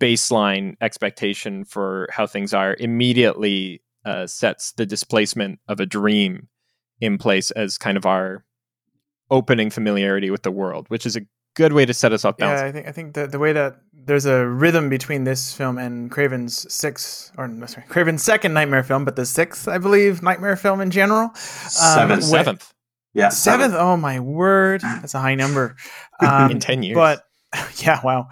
baseline 0.00 0.74
expectation 0.80 1.64
for 1.64 2.08
how 2.10 2.26
things 2.26 2.54
are, 2.54 2.74
immediately 2.80 3.82
uh, 4.04 4.26
sets 4.26 4.72
the 4.72 4.86
displacement 4.86 5.60
of 5.68 5.78
a 5.78 5.86
dream 5.86 6.48
in 7.00 7.18
place 7.18 7.50
as 7.52 7.78
kind 7.78 7.96
of 7.96 8.06
our 8.06 8.44
opening 9.30 9.70
familiarity 9.70 10.30
with 10.30 10.42
the 10.42 10.50
world, 10.50 10.86
which 10.88 11.04
is 11.04 11.14
a 11.14 11.20
good 11.54 11.74
way 11.74 11.84
to 11.84 11.92
set 11.92 12.12
us 12.12 12.24
off 12.24 12.38
balance. 12.38 12.62
Yeah, 12.62 12.66
I 12.66 12.72
think 12.72 12.88
I 12.88 12.92
think 12.92 13.14
the 13.14 13.26
the 13.26 13.38
way 13.38 13.52
that 13.52 13.76
there's 13.92 14.26
a 14.26 14.46
rhythm 14.46 14.88
between 14.88 15.24
this 15.24 15.52
film 15.52 15.76
and 15.76 16.10
Craven's 16.10 16.72
sixth 16.72 17.30
or 17.36 17.46
no, 17.46 17.66
sorry, 17.66 17.86
Craven's 17.88 18.22
second 18.22 18.54
nightmare 18.54 18.82
film, 18.82 19.04
but 19.04 19.16
the 19.16 19.26
sixth, 19.26 19.68
I 19.68 19.78
believe, 19.78 20.22
nightmare 20.22 20.56
film 20.56 20.80
in 20.80 20.90
general. 20.90 21.24
Um, 21.24 21.36
Seventh. 21.36 22.24
Seventh 22.24 22.74
Yeah, 23.14 23.28
Seventh. 23.28 23.74
Oh 23.76 23.96
my 23.96 24.20
word, 24.20 24.80
that's 24.82 25.14
a 25.14 25.20
high 25.20 25.34
number. 25.34 25.76
Um, 26.20 26.50
in 26.50 26.60
10 26.60 26.82
years. 26.82 26.94
But 26.94 27.24
yeah, 27.76 28.00
wow. 28.02 28.28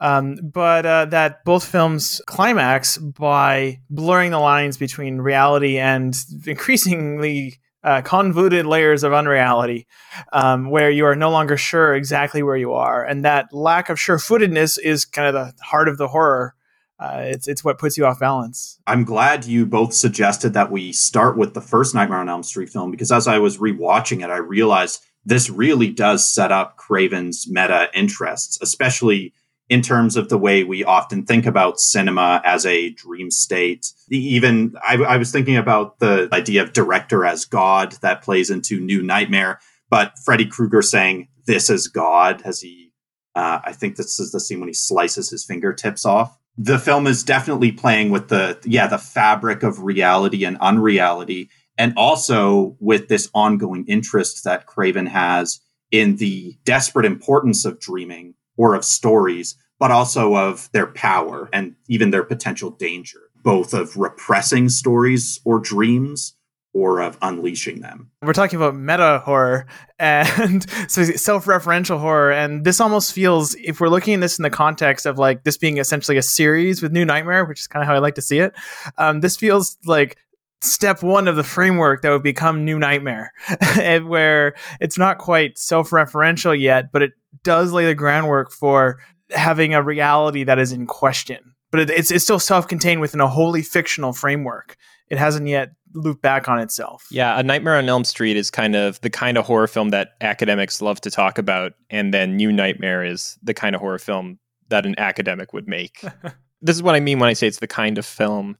Um, 0.00 0.36
but 0.42 0.84
uh, 0.84 1.04
that 1.06 1.44
both 1.44 1.64
films 1.64 2.20
climax 2.26 2.98
by 2.98 3.80
blurring 3.88 4.32
the 4.32 4.38
lines 4.38 4.76
between 4.76 5.18
reality 5.18 5.78
and 5.78 6.14
increasingly 6.46 7.60
uh, 7.84 8.02
convoluted 8.02 8.66
layers 8.66 9.04
of 9.04 9.12
unreality, 9.12 9.86
um, 10.32 10.70
where 10.70 10.90
you 10.90 11.04
are 11.06 11.14
no 11.14 11.30
longer 11.30 11.56
sure 11.56 11.94
exactly 11.94 12.42
where 12.42 12.56
you 12.56 12.72
are, 12.72 13.04
and 13.04 13.24
that 13.24 13.52
lack 13.52 13.88
of 13.88 14.00
sure-footedness 14.00 14.78
is 14.78 15.04
kind 15.04 15.28
of 15.28 15.34
the 15.34 15.64
heart 15.64 15.88
of 15.88 15.98
the 15.98 16.08
horror. 16.08 16.54
Uh, 17.04 17.20
it's 17.26 17.46
it's 17.46 17.62
what 17.62 17.78
puts 17.78 17.98
you 17.98 18.06
off 18.06 18.18
balance. 18.18 18.80
I'm 18.86 19.04
glad 19.04 19.44
you 19.44 19.66
both 19.66 19.92
suggested 19.92 20.54
that 20.54 20.70
we 20.70 20.90
start 20.92 21.36
with 21.36 21.52
the 21.52 21.60
first 21.60 21.94
Nightmare 21.94 22.20
on 22.20 22.30
Elm 22.30 22.42
Street 22.42 22.70
film 22.70 22.90
because 22.90 23.12
as 23.12 23.28
I 23.28 23.38
was 23.38 23.58
rewatching 23.58 24.24
it, 24.24 24.30
I 24.30 24.38
realized 24.38 25.02
this 25.24 25.50
really 25.50 25.90
does 25.90 26.26
set 26.26 26.50
up 26.50 26.78
Craven's 26.78 27.46
meta 27.46 27.90
interests, 27.92 28.58
especially 28.62 29.34
in 29.68 29.82
terms 29.82 30.16
of 30.16 30.30
the 30.30 30.38
way 30.38 30.64
we 30.64 30.82
often 30.82 31.26
think 31.26 31.44
about 31.44 31.78
cinema 31.78 32.40
as 32.44 32.64
a 32.64 32.90
dream 32.90 33.30
state. 33.30 33.92
Even 34.10 34.74
I, 34.82 34.96
I, 34.96 35.16
was 35.16 35.32
thinking 35.32 35.56
about 35.56 35.98
the 35.98 36.28
idea 36.32 36.62
of 36.62 36.74
director 36.74 37.24
as 37.24 37.44
God 37.44 37.92
that 38.02 38.22
plays 38.22 38.50
into 38.50 38.78
New 38.80 39.02
Nightmare, 39.02 39.60
but 39.88 40.18
Freddy 40.24 40.46
Krueger 40.46 40.82
saying, 40.82 41.28
This 41.46 41.70
is 41.70 41.88
God, 41.88 42.42
as 42.44 42.60
he, 42.60 42.92
uh, 43.34 43.60
I 43.64 43.72
think 43.72 43.96
this 43.96 44.20
is 44.20 44.32
the 44.32 44.40
scene 44.40 44.60
when 44.60 44.68
he 44.68 44.74
slices 44.74 45.30
his 45.30 45.44
fingertips 45.44 46.04
off. 46.04 46.38
The 46.56 46.78
film 46.78 47.06
is 47.06 47.24
definitely 47.24 47.72
playing 47.72 48.10
with 48.10 48.28
the, 48.28 48.58
yeah, 48.64 48.86
the 48.86 48.98
fabric 48.98 49.62
of 49.62 49.82
reality 49.82 50.44
and 50.44 50.56
unreality, 50.58 51.50
and 51.76 51.92
also 51.96 52.76
with 52.78 53.08
this 53.08 53.28
ongoing 53.34 53.84
interest 53.88 54.44
that 54.44 54.66
Craven 54.66 55.06
has 55.06 55.60
in 55.90 56.16
the 56.16 56.56
desperate 56.64 57.06
importance 57.06 57.64
of 57.64 57.80
dreaming 57.80 58.34
or 58.56 58.74
of 58.74 58.84
stories, 58.84 59.56
but 59.80 59.90
also 59.90 60.36
of 60.36 60.70
their 60.72 60.86
power 60.86 61.48
and 61.52 61.74
even 61.88 62.10
their 62.10 62.22
potential 62.22 62.70
danger, 62.70 63.20
both 63.42 63.74
of 63.74 63.96
repressing 63.96 64.68
stories 64.68 65.40
or 65.44 65.58
dreams 65.58 66.36
or 66.74 67.00
of 67.00 67.16
unleashing 67.22 67.80
them. 67.80 68.10
We're 68.20 68.32
talking 68.32 68.56
about 68.56 68.74
meta 68.74 69.22
horror 69.24 69.66
and 69.98 70.68
so 70.90 71.04
self-referential 71.04 71.98
horror 71.98 72.32
and 72.32 72.64
this 72.64 72.80
almost 72.80 73.12
feels 73.12 73.54
if 73.54 73.80
we're 73.80 73.88
looking 73.88 74.14
at 74.14 74.20
this 74.20 74.38
in 74.38 74.42
the 74.42 74.50
context 74.50 75.06
of 75.06 75.16
like 75.16 75.44
this 75.44 75.56
being 75.56 75.78
essentially 75.78 76.18
a 76.18 76.22
series 76.22 76.82
with 76.82 76.92
New 76.92 77.04
Nightmare, 77.04 77.44
which 77.44 77.60
is 77.60 77.66
kind 77.68 77.82
of 77.82 77.86
how 77.86 77.94
I 77.94 77.98
like 77.98 78.16
to 78.16 78.22
see 78.22 78.40
it. 78.40 78.52
Um, 78.98 79.20
this 79.20 79.36
feels 79.36 79.78
like 79.86 80.18
step 80.60 81.02
one 81.02 81.28
of 81.28 81.36
the 81.36 81.44
framework 81.44 82.02
that 82.02 82.10
would 82.10 82.22
become 82.22 82.64
New 82.64 82.78
Nightmare, 82.78 83.32
where 83.76 84.54
it's 84.80 84.98
not 84.98 85.18
quite 85.18 85.58
self-referential 85.58 86.58
yet, 86.58 86.90
but 86.90 87.02
it 87.02 87.12
does 87.42 87.72
lay 87.72 87.86
the 87.86 87.94
groundwork 87.94 88.50
for 88.50 88.98
having 89.30 89.74
a 89.74 89.82
reality 89.82 90.44
that 90.44 90.58
is 90.58 90.72
in 90.72 90.86
question. 90.86 91.54
But 91.70 91.80
it, 91.80 91.90
it's 91.90 92.10
it's 92.10 92.24
still 92.24 92.38
self-contained 92.38 93.00
within 93.00 93.20
a 93.20 93.28
wholly 93.28 93.62
fictional 93.62 94.12
framework. 94.12 94.76
It 95.08 95.18
hasn't 95.18 95.48
yet 95.48 95.72
looped 95.94 96.22
back 96.22 96.48
on 96.48 96.58
itself. 96.60 97.06
Yeah, 97.10 97.38
A 97.38 97.42
Nightmare 97.42 97.76
on 97.76 97.88
Elm 97.88 98.04
Street 98.04 98.36
is 98.36 98.50
kind 98.50 98.76
of 98.76 99.00
the 99.00 99.10
kind 99.10 99.38
of 99.38 99.46
horror 99.46 99.66
film 99.66 99.90
that 99.90 100.10
academics 100.20 100.82
love 100.82 101.00
to 101.02 101.10
talk 101.10 101.38
about, 101.38 101.72
and 101.90 102.12
then 102.12 102.36
New 102.36 102.52
Nightmare 102.52 103.04
is 103.04 103.38
the 103.42 103.54
kind 103.54 103.74
of 103.74 103.80
horror 103.80 103.98
film 103.98 104.38
that 104.68 104.86
an 104.86 104.94
academic 104.98 105.52
would 105.52 105.68
make. 105.68 106.04
this 106.62 106.76
is 106.76 106.82
what 106.82 106.94
I 106.94 107.00
mean 107.00 107.18
when 107.18 107.28
I 107.28 107.34
say 107.34 107.46
it's 107.46 107.58
the 107.58 107.66
kind 107.66 107.98
of 107.98 108.06
film 108.06 108.56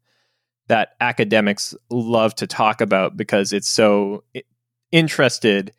that 0.69 0.91
academics 1.01 1.75
love 1.91 2.35
to 2.37 2.47
talk 2.47 2.81
about 2.81 3.17
because 3.17 3.53
it's 3.53 3.69
so 3.69 4.25
interested 4.93 5.73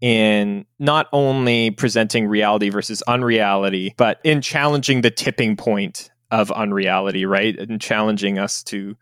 in 0.00 0.64
not 0.78 1.08
only 1.12 1.70
presenting 1.70 2.26
reality 2.26 2.70
versus 2.70 3.02
unreality, 3.02 3.94
but 3.98 4.18
in 4.24 4.40
challenging 4.40 5.02
the 5.02 5.10
tipping 5.10 5.56
point 5.56 6.10
of 6.30 6.50
unreality, 6.52 7.26
right? 7.26 7.58
And 7.58 7.80
challenging 7.80 8.38
us 8.38 8.62
to 8.64 8.96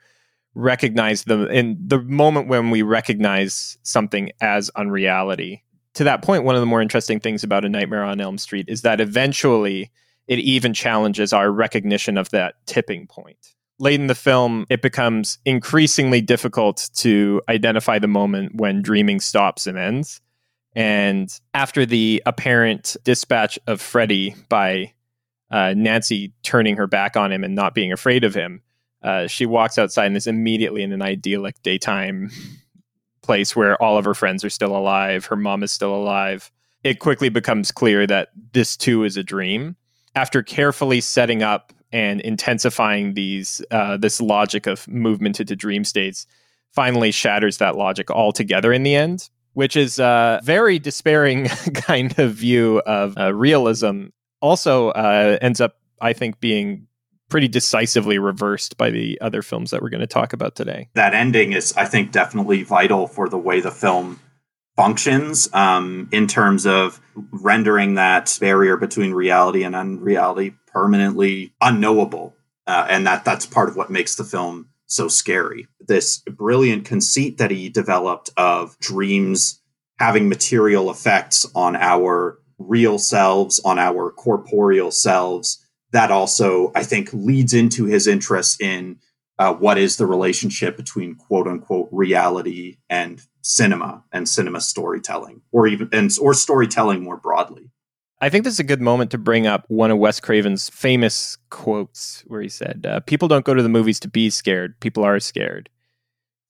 recognize 0.55 1.25
the 1.25 1.47
in 1.47 1.77
the 1.81 2.01
moment 2.01 2.49
when 2.49 2.71
we 2.71 2.83
recognize 2.83 3.79
something 3.83 4.31
as 4.41 4.71
unreality. 4.77 5.65
To 5.95 6.05
that 6.05 6.23
point, 6.23 6.45
one 6.45 6.55
of 6.55 6.61
the 6.61 6.67
more 6.67 6.83
interesting 6.83 7.19
things 7.19 7.43
about 7.43 7.65
A 7.65 7.69
Nightmare 7.69 8.05
on 8.05 8.21
Elm 8.21 8.39
Street 8.39 8.67
is 8.69 8.83
that 8.83 9.01
eventually 9.01 9.91
it 10.27 10.39
even 10.39 10.75
challenges 10.75 11.33
our 11.33 11.51
recognition 11.51 12.19
of 12.19 12.31
that 12.31 12.55
tipping 12.67 13.07
point 13.07 13.55
late 13.79 14.01
in 14.01 14.07
the 14.07 14.15
film, 14.15 14.67
it 14.69 14.83
becomes 14.83 15.39
increasingly 15.45 16.21
difficult 16.21 16.91
to 16.97 17.41
identify 17.49 17.99
the 17.99 18.09
moment 18.09 18.55
when 18.57 18.83
dreaming 18.83 19.21
stops 19.21 19.67
and 19.67 19.79
ends. 19.79 20.21
And 20.75 21.33
after 21.55 21.87
the 21.87 22.23
apparent 22.27 22.97
dispatch 23.05 23.59
of 23.67 23.81
Freddy 23.81 24.35
by 24.49 24.93
uh, 25.51 25.75
Nancy 25.77 26.33
turning 26.43 26.77
her 26.77 26.87
back 26.87 27.17
on 27.17 27.33
him 27.33 27.43
and 27.43 27.55
not 27.55 27.75
being 27.75 27.93
afraid 27.93 28.25
of 28.25 28.35
him, 28.35 28.63
uh, 29.03 29.27
she 29.27 29.47
walks 29.47 29.79
outside 29.79 30.07
and 30.07 30.17
is 30.17 30.27
immediately 30.27 30.83
in 30.83 30.93
an 30.93 31.03
idyllic 31.03 31.61
daytime 31.63 32.31
place 33.23 33.55
where 33.55 33.81
all 33.83 33.99
of 33.99 34.05
her 34.05 34.15
friends 34.15 34.45
are 34.45 34.51
still 34.51 34.77
alive. 34.77 35.27
Her 35.27 35.37
mom 35.37 35.63
is 35.63 35.71
still 35.71 35.95
alive. 35.95 36.51
It 36.83 36.99
quickly 36.99 37.29
becomes 37.29 37.71
clear 37.71 38.07
that 38.07 38.29
this 38.53 38.77
too 38.77 39.05
is 39.05 39.17
a 39.17 39.23
dream. 39.23 39.77
After 40.15 40.43
carefully 40.43 41.01
setting 41.01 41.43
up 41.43 41.73
and 41.93 42.21
intensifying 42.21 43.15
these 43.15 43.63
uh, 43.71 43.97
this 43.97 44.21
logic 44.21 44.67
of 44.67 44.87
movement 44.89 45.41
into 45.41 45.57
dream 45.57 45.85
states 45.85 46.27
finally 46.73 47.11
shatters 47.11 47.59
that 47.59 47.77
logic 47.77 48.11
altogether 48.11 48.73
in 48.73 48.83
the 48.83 48.95
end 48.95 49.29
which 49.55 49.75
is 49.75 49.99
a 49.99 50.41
very 50.45 50.79
despairing 50.79 51.47
kind 51.75 52.19
of 52.19 52.33
view 52.33 52.81
of 52.87 53.17
uh, 53.17 53.35
realism 53.35 54.07
also 54.41 54.91
uh, 54.91 55.39
ends 55.41 55.61
up 55.61 55.77
i 56.01 56.13
think 56.13 56.39
being 56.41 56.87
pretty 57.29 57.49
decisively 57.49 58.19
reversed 58.19 58.77
by 58.77 58.91
the 58.91 59.21
other 59.21 59.43
films 59.43 59.71
that 59.71 59.83
we're 59.83 59.91
going 59.91 60.01
to 60.01 60.07
talk 60.07 60.33
about 60.33 60.55
today 60.55 60.89
that 60.95 61.15
ending 61.15 61.53
is 61.53 61.73
i 61.77 61.85
think 61.85 62.13
definitely 62.13 62.63
vital 62.63 63.07
for 63.07 63.29
the 63.29 63.39
way 63.39 63.61
the 63.61 63.71
film 63.71 64.19
functions 64.79 65.53
um, 65.55 66.09
in 66.13 66.29
terms 66.29 66.65
of 66.65 67.01
rendering 67.33 67.97
that 67.97 68.39
barrier 68.41 68.77
between 68.77 69.13
reality 69.13 69.65
and 69.65 69.75
unreality 69.75 70.55
permanently 70.69 71.53
unknowable. 71.61 72.37
Uh, 72.69 72.87
and 72.89 73.05
that 73.05 73.25
that's 73.25 73.45
part 73.45 73.69
of 73.69 73.75
what 73.75 73.91
makes 73.91 74.15
the 74.15 74.23
film 74.23 74.69
so 74.87 75.09
scary. 75.09 75.67
This 75.81 76.23
brilliant 76.31 76.85
conceit 76.85 77.39
that 77.39 77.51
he 77.51 77.69
developed 77.69 78.31
of 78.37 78.79
dreams 78.79 79.61
having 79.99 80.29
material 80.29 80.93
effects 80.93 81.45
on 81.57 81.75
our 81.75 82.39
real 82.59 83.01
selves, 83.01 83.59
on 83.65 83.81
our 83.81 84.13
corporeal 84.13 84.93
selves, 84.93 85.67
that 85.93 86.11
also, 86.11 86.73
I 86.75 86.83
think, 86.83 87.13
leads 87.13 87.55
into 87.55 87.85
his 87.85 88.07
interest 88.07 88.61
in 88.61 88.99
uh, 89.39 89.55
what 89.55 89.79
is 89.79 89.97
the 89.97 90.07
relationship 90.07 90.77
between 90.77 91.15
quote 91.15 91.47
unquote 91.47 91.89
reality 91.93 92.79
and 92.91 93.23
cinema 93.43 94.05
and 94.13 94.29
cinema 94.29 94.61
storytelling, 94.61 95.43
or 95.53 95.67
even 95.67 95.89
and 95.93 96.11
or 96.21 96.35
storytelling 96.35 97.03
more 97.03 97.17
broadly. 97.17 97.71
I 98.21 98.29
think 98.31 98.43
this 98.43 98.55
is 98.55 98.61
a 98.61 98.65
good 98.65 98.81
moment 98.81 99.13
to 99.13 99.19
bring 99.19 99.47
up 99.47 99.65
one 99.69 99.93
of 99.93 99.99
Wes 99.99 100.19
Craven's 100.19 100.69
famous 100.69 101.39
quotes, 101.51 102.25
where 102.27 102.41
he 102.41 102.49
said, 102.49 102.85
uh, 102.89 103.01
"People 103.01 103.29
don't 103.29 103.45
go 103.45 103.55
to 103.55 103.63
the 103.63 103.69
movies 103.69 104.01
to 104.01 104.09
be 104.09 104.29
scared; 104.29 104.79
people 104.81 105.05
are 105.05 105.21
scared." 105.21 105.71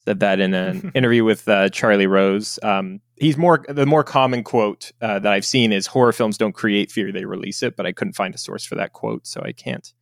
said 0.09 0.21
that 0.21 0.40
in 0.40 0.54
an 0.54 0.90
interview 0.95 1.23
with 1.23 1.47
uh, 1.49 1.68
Charlie 1.68 2.07
Rose. 2.07 2.59
Um, 2.62 3.00
he's 3.20 3.37
more 3.37 3.64
the 3.68 3.87
more 3.87 4.04
common 4.04 4.44
quote 4.44 4.92
uh, 5.00 5.18
that 5.18 5.32
I've 5.32 5.44
seen 5.44 5.72
is 5.72 5.87
horror 5.87 6.12
films 6.12 6.38
don't 6.38 6.52
create 6.52 6.90
fear; 6.90 7.12
they 7.12 7.25
release 7.25 7.62
it. 7.62 7.76
But 7.76 7.87
I 7.87 7.92
couldn't 7.92 8.14
find 8.14 8.34
a 8.34 8.38
source 8.38 8.64
for 8.64 8.75
that 8.76 8.92
quote, 8.92 9.26
so 9.26 9.42
I 9.42 9.52
can't 9.52 9.92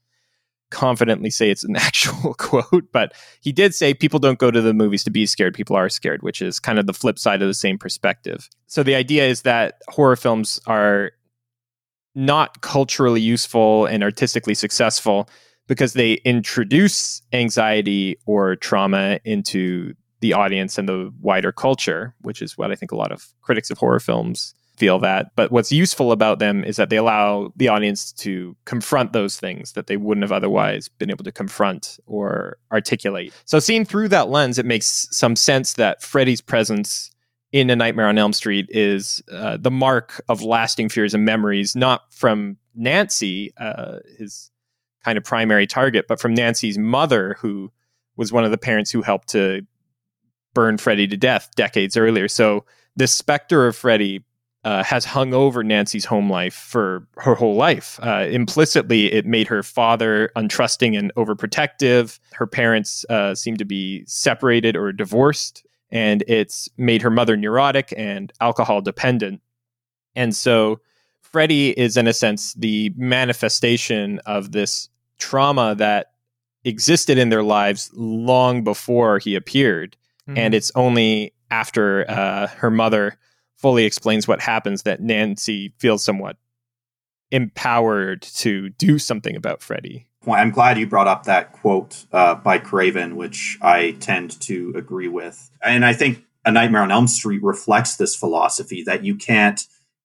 confidently 0.71 1.31
say 1.31 1.51
it's 1.51 1.65
an 1.65 1.77
actual 1.77 2.35
quote. 2.35 2.93
But 2.93 3.15
he 3.41 3.53
did 3.53 3.75
say 3.75 3.95
people 3.95 4.19
don't 4.19 4.39
go 4.39 4.51
to 4.51 4.61
the 4.61 4.75
movies 4.75 5.05
to 5.05 5.11
be 5.11 5.27
scared; 5.27 5.55
people 5.55 5.77
are 5.77 5.89
scared, 5.89 6.23
which 6.23 6.43
is 6.43 6.61
kind 6.61 6.79
of 6.79 6.87
the 6.87 6.95
flip 6.95 7.19
side 7.19 7.43
of 7.43 7.49
the 7.49 7.55
same 7.55 7.79
perspective. 7.79 8.49
So 8.67 8.83
the 8.83 8.95
idea 8.95 9.27
is 9.27 9.43
that 9.43 9.81
horror 9.89 10.17
films 10.17 10.61
are 10.67 11.13
not 12.15 12.63
culturally 12.63 13.21
useful 13.21 13.87
and 13.87 14.03
artistically 14.03 14.55
successful 14.55 15.29
because 15.69 15.93
they 15.93 16.15
introduce 16.25 17.23
anxiety 17.33 18.17
or 18.25 18.57
trauma 18.57 19.21
into 19.25 19.95
the 20.21 20.33
audience 20.33 20.79
and 20.79 20.89
the 20.89 21.13
wider 21.21 21.53
culture, 21.53 22.15
which 22.21 22.41
is 22.43 22.57
what 22.57 22.71
I 22.71 22.75
think 22.75 22.93
a 22.93 22.97
lot 22.97 23.13
of 23.13 23.27
critics 23.43 23.71
of 23.71 23.79
horror 23.79 24.01
films 24.01 24.55
feel 24.77 24.99
that. 25.01 25.33
But 25.37 25.51
what's 25.51 25.73
useful 25.73 26.13
about 26.13 26.39
them 26.39 26.65
is 26.65 26.77
that 26.77 26.91
they 26.91 26.97
allow 26.97 27.53
the 27.57 27.69
audience 27.69 28.13
to 28.13 28.57
confront 28.65 29.13
those 29.13 29.39
things 29.39 29.73
that 29.73 29.87
they 29.87 29.97
wouldn't 29.97 30.25
have 30.25 30.33
otherwise 30.33 30.89
been 30.89 31.11
able 31.11 31.25
to 31.25 31.33
confront 31.33 31.99
or 32.07 32.59
articulate. 32.71 33.33
So, 33.45 33.59
seen 33.59 33.85
through 33.85 34.09
that 34.09 34.29
lens, 34.29 34.59
it 34.59 34.67
makes 34.67 35.09
some 35.11 35.37
sense 35.37 35.75
that 35.75 36.03
Freddy's 36.03 36.41
presence 36.41 37.11
in 37.53 37.71
A 37.71 37.77
Nightmare 37.77 38.09
on 38.09 38.19
Elm 38.19 38.33
Street 38.33 38.67
is 38.69 39.23
uh, 39.33 39.57
the 39.57 39.71
mark 39.71 40.23
of 40.29 40.43
lasting 40.43 40.89
fears 40.89 41.15
and 41.15 41.25
memories, 41.25 41.75
not 41.75 42.03
from 42.13 42.59
Nancy, 42.75 43.53
uh, 43.59 43.99
his 44.19 44.51
kind 45.05 45.17
of 45.17 45.25
primary 45.25 45.67
target, 45.67 46.07
but 46.09 46.21
from 46.21 46.35
Nancy's 46.35 46.77
mother, 46.77 47.37
who 47.41 47.73
was 48.17 48.33
one 48.33 48.45
of 48.45 48.51
the 48.51 48.59
parents 48.59 48.91
who 48.91 49.03
helped 49.03 49.29
to 49.29 49.63
burn 50.57 50.79
Freddy 50.79 51.07
to 51.07 51.19
death 51.19 51.51
decades 51.55 51.99
earlier. 51.99 52.29
So 52.29 52.65
this 52.97 53.13
specter 53.13 53.67
of 53.67 53.77
Freddy 53.77 54.25
uh, 54.65 54.83
has 54.83 55.05
hung 55.05 55.35
over 55.35 55.63
Nancy's 55.63 56.07
home 56.07 56.31
life 56.31 56.55
for 56.55 57.07
her 57.19 57.35
whole 57.35 57.57
life. 57.57 58.01
Uh, 58.03 58.27
implicitly, 58.31 59.13
it 59.13 59.27
made 59.27 59.47
her 59.49 59.63
father 59.63 60.31
untrusting 60.35 60.99
and 60.99 61.15
overprotective. 61.15 62.19
Her 62.33 62.47
parents 62.47 63.05
uh, 63.11 63.35
seem 63.35 63.59
to 63.59 63.67
be 63.67 64.03
separated 64.07 64.77
or 64.77 64.93
divorced, 64.93 65.65
and 65.91 66.25
it's 66.27 66.71
made 66.79 67.03
her 67.03 67.11
mother 67.11 67.37
neurotic 67.37 67.93
and 67.99 68.33
alcohol 68.41 68.81
dependent. 68.81 69.43
And 70.17 70.35
so, 70.35 70.81
Freddy 71.21 71.79
is, 71.79 71.99
in 71.99 72.07
a 72.07 72.15
sense, 72.15 72.55
the 72.55 72.95
manifestation 72.97 74.21
of 74.25 74.53
this 74.53 74.89
trauma 75.19 75.75
that 75.75 76.13
existed 76.65 77.19
in 77.19 77.29
their 77.29 77.43
lives 77.43 77.91
long 77.93 78.65
before 78.65 79.19
he 79.19 79.35
appeared. 79.35 79.99
Mm-hmm. 80.29 80.39
And 80.39 80.55
it's 80.55 80.73
only 80.75 81.35
after 81.51 82.09
uh, 82.11 82.49
her 82.49 82.71
mother 82.71 83.17
fully 83.57 83.85
explains 83.85 84.29
what 84.29 84.41
happens 84.41 84.83
that 84.83 85.01
Nancy 85.01 85.73
feels 85.79 86.05
somewhat 86.05 86.37
empowered 87.31 88.23
to 88.23 88.69
do 88.71 88.99
something 88.99 89.35
about 89.35 89.63
Freddy. 89.63 90.07
Well, 90.25 90.39
I'm 90.39 90.51
glad 90.51 90.79
you 90.79 90.87
brought 90.87 91.09
up 91.09 91.25
that 91.25 91.53
quote 91.53 92.05
uh, 92.13 92.35
by 92.35 92.59
Craven, 92.59 93.17
which 93.17 93.59
I 93.63 93.93
tend 94.01 94.41
to 94.43 94.73
agree 94.77 95.09
with. 95.09 95.51
And 95.63 95.85
I 95.85 95.93
think 95.93 96.25
A 96.45 96.53
Nightmare 96.53 96.83
on 96.83 96.91
Elm 96.91 97.07
Street 97.07 97.43
reflects 97.43 97.97
this 97.97 98.17
philosophy 98.17 98.83
that 98.85 99.05
you 99.05 99.15
can't 99.15 99.61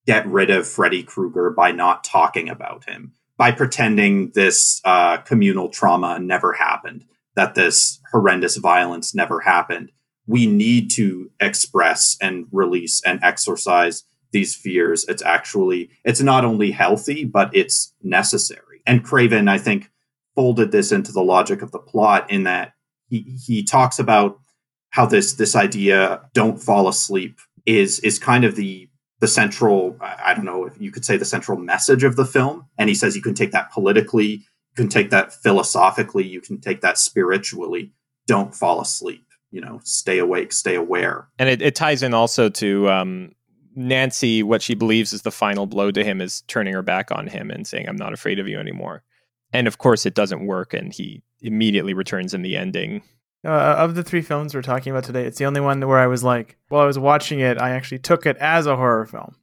get 0.05 0.25
rid 0.27 0.49
of 0.49 0.67
Freddy 0.67 1.03
Krueger 1.03 1.51
by 1.51 1.71
not 1.71 2.03
talking 2.03 2.49
about 2.49 2.85
him 2.85 3.13
by 3.41 3.51
pretending 3.51 4.29
this 4.35 4.79
uh, 4.85 5.17
communal 5.17 5.67
trauma 5.67 6.19
never 6.19 6.53
happened, 6.53 7.03
that 7.35 7.55
this 7.55 7.99
horrendous 8.11 8.57
violence 8.57 9.15
never 9.15 9.39
happened. 9.39 9.91
We 10.27 10.45
need 10.45 10.91
to 10.91 11.31
express 11.39 12.17
and 12.21 12.47
release 12.51 13.01
and 13.05 13.19
exorcise 13.23 14.03
these 14.31 14.55
fears. 14.55 15.05
It's 15.07 15.23
actually, 15.23 15.89
it's 16.05 16.21
not 16.21 16.45
only 16.45 16.71
healthy, 16.71 17.25
but 17.25 17.53
it's 17.55 17.93
necessary. 18.01 18.81
And 18.85 19.03
Craven, 19.03 19.47
I 19.47 19.57
think, 19.57 19.89
folded 20.35 20.71
this 20.71 20.91
into 20.91 21.11
the 21.11 21.23
logic 21.23 21.61
of 21.61 21.71
the 21.71 21.79
plot 21.79 22.29
in 22.31 22.43
that 22.43 22.73
he, 23.09 23.37
he 23.45 23.63
talks 23.63 23.99
about 23.99 24.39
how 24.91 25.05
this 25.05 25.33
this 25.33 25.55
idea 25.55 26.21
don't 26.33 26.61
fall 26.61 26.87
asleep 26.87 27.39
is 27.65 27.99
is 27.99 28.19
kind 28.19 28.45
of 28.45 28.55
the 28.55 28.89
the 29.19 29.27
central 29.27 29.97
i 30.01 30.33
don't 30.33 30.45
know 30.45 30.65
if 30.65 30.79
you 30.79 30.91
could 30.91 31.05
say 31.05 31.17
the 31.17 31.25
central 31.25 31.57
message 31.57 32.03
of 32.03 32.15
the 32.15 32.25
film 32.25 32.65
and 32.77 32.89
he 32.89 32.95
says 32.95 33.15
you 33.15 33.21
can 33.21 33.33
take 33.33 33.51
that 33.51 33.71
politically 33.71 34.27
you 34.27 34.75
can 34.75 34.87
take 34.87 35.09
that 35.09 35.33
philosophically 35.33 36.25
you 36.25 36.41
can 36.41 36.59
take 36.59 36.81
that 36.81 36.97
spiritually 36.97 37.91
don't 38.27 38.55
fall 38.55 38.81
asleep 38.81 39.25
you 39.51 39.61
know 39.61 39.79
stay 39.83 40.17
awake 40.17 40.51
stay 40.51 40.75
aware 40.75 41.27
and 41.37 41.49
it, 41.49 41.61
it 41.61 41.75
ties 41.75 42.03
in 42.03 42.13
also 42.13 42.49
to 42.49 42.89
um, 42.89 43.31
nancy 43.75 44.43
what 44.43 44.61
she 44.61 44.73
believes 44.73 45.13
is 45.13 45.21
the 45.21 45.31
final 45.31 45.65
blow 45.65 45.91
to 45.91 46.03
him 46.03 46.21
is 46.21 46.41
turning 46.47 46.73
her 46.73 46.81
back 46.81 47.11
on 47.11 47.27
him 47.27 47.51
and 47.51 47.67
saying 47.67 47.87
i'm 47.87 47.95
not 47.95 48.13
afraid 48.13 48.39
of 48.39 48.47
you 48.47 48.59
anymore 48.59 49.03
and 49.53 49.67
of 49.67 49.77
course 49.77 50.05
it 50.05 50.15
doesn't 50.15 50.45
work 50.45 50.73
and 50.73 50.93
he 50.93 51.21
immediately 51.41 51.93
returns 51.93 52.33
in 52.33 52.41
the 52.41 52.57
ending 52.57 53.01
uh, 53.43 53.75
of 53.77 53.95
the 53.95 54.03
three 54.03 54.21
films 54.21 54.53
we're 54.53 54.61
talking 54.61 54.91
about 54.91 55.03
today, 55.03 55.25
it's 55.25 55.39
the 55.39 55.45
only 55.45 55.61
one 55.61 55.85
where 55.87 55.97
I 55.97 56.07
was 56.07 56.23
like, 56.23 56.57
while 56.69 56.81
I 56.81 56.85
was 56.85 56.99
watching 56.99 57.39
it, 57.39 57.59
I 57.59 57.71
actually 57.71 57.99
took 57.99 58.25
it 58.25 58.37
as 58.37 58.67
a 58.67 58.75
horror 58.75 59.05
film. 59.05 59.35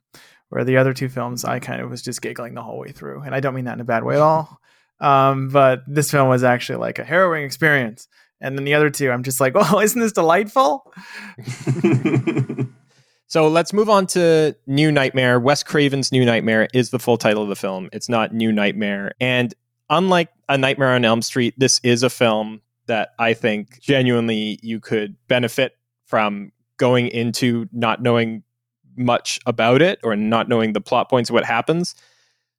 Where 0.50 0.64
the 0.64 0.78
other 0.78 0.94
two 0.94 1.10
films, 1.10 1.44
I 1.44 1.58
kind 1.58 1.82
of 1.82 1.90
was 1.90 2.00
just 2.00 2.22
giggling 2.22 2.54
the 2.54 2.62
whole 2.62 2.78
way 2.78 2.90
through, 2.90 3.22
and 3.22 3.34
I 3.34 3.40
don't 3.40 3.54
mean 3.54 3.66
that 3.66 3.74
in 3.74 3.80
a 3.80 3.84
bad 3.84 4.02
way 4.02 4.14
at 4.14 4.20
all. 4.20 4.60
Um, 4.98 5.48
but 5.50 5.82
this 5.86 6.10
film 6.10 6.28
was 6.28 6.42
actually 6.42 6.78
like 6.78 6.98
a 6.98 7.04
harrowing 7.04 7.44
experience, 7.44 8.08
and 8.40 8.56
then 8.56 8.64
the 8.64 8.74
other 8.74 8.90
two, 8.90 9.10
I'm 9.10 9.22
just 9.22 9.40
like, 9.40 9.52
oh, 9.56 9.80
isn't 9.80 10.00
this 10.00 10.12
delightful? 10.12 10.92
So 13.30 13.46
let's 13.46 13.74
move 13.74 13.90
on 13.90 14.06
to 14.08 14.56
New 14.66 14.90
Nightmare. 14.90 15.38
Wes 15.38 15.62
Craven's 15.62 16.10
New 16.10 16.24
Nightmare 16.24 16.66
is 16.72 16.88
the 16.88 16.98
full 16.98 17.18
title 17.18 17.42
of 17.42 17.50
the 17.50 17.56
film. 17.56 17.90
It's 17.92 18.08
not 18.08 18.32
New 18.32 18.50
Nightmare. 18.50 19.12
And 19.20 19.52
unlike 19.90 20.30
A 20.48 20.56
Nightmare 20.56 20.94
on 20.94 21.04
Elm 21.04 21.20
Street, 21.20 21.52
this 21.58 21.78
is 21.82 22.02
a 22.02 22.08
film 22.08 22.62
that 22.86 23.10
I 23.18 23.34
think 23.34 23.82
genuinely 23.82 24.58
you 24.62 24.80
could 24.80 25.14
benefit 25.28 25.76
from 26.06 26.52
going 26.78 27.08
into 27.08 27.68
not 27.70 28.00
knowing 28.00 28.44
much 28.96 29.38
about 29.44 29.82
it 29.82 30.00
or 30.02 30.16
not 30.16 30.48
knowing 30.48 30.72
the 30.72 30.80
plot 30.80 31.10
points 31.10 31.28
of 31.28 31.34
what 31.34 31.44
happens. 31.44 31.94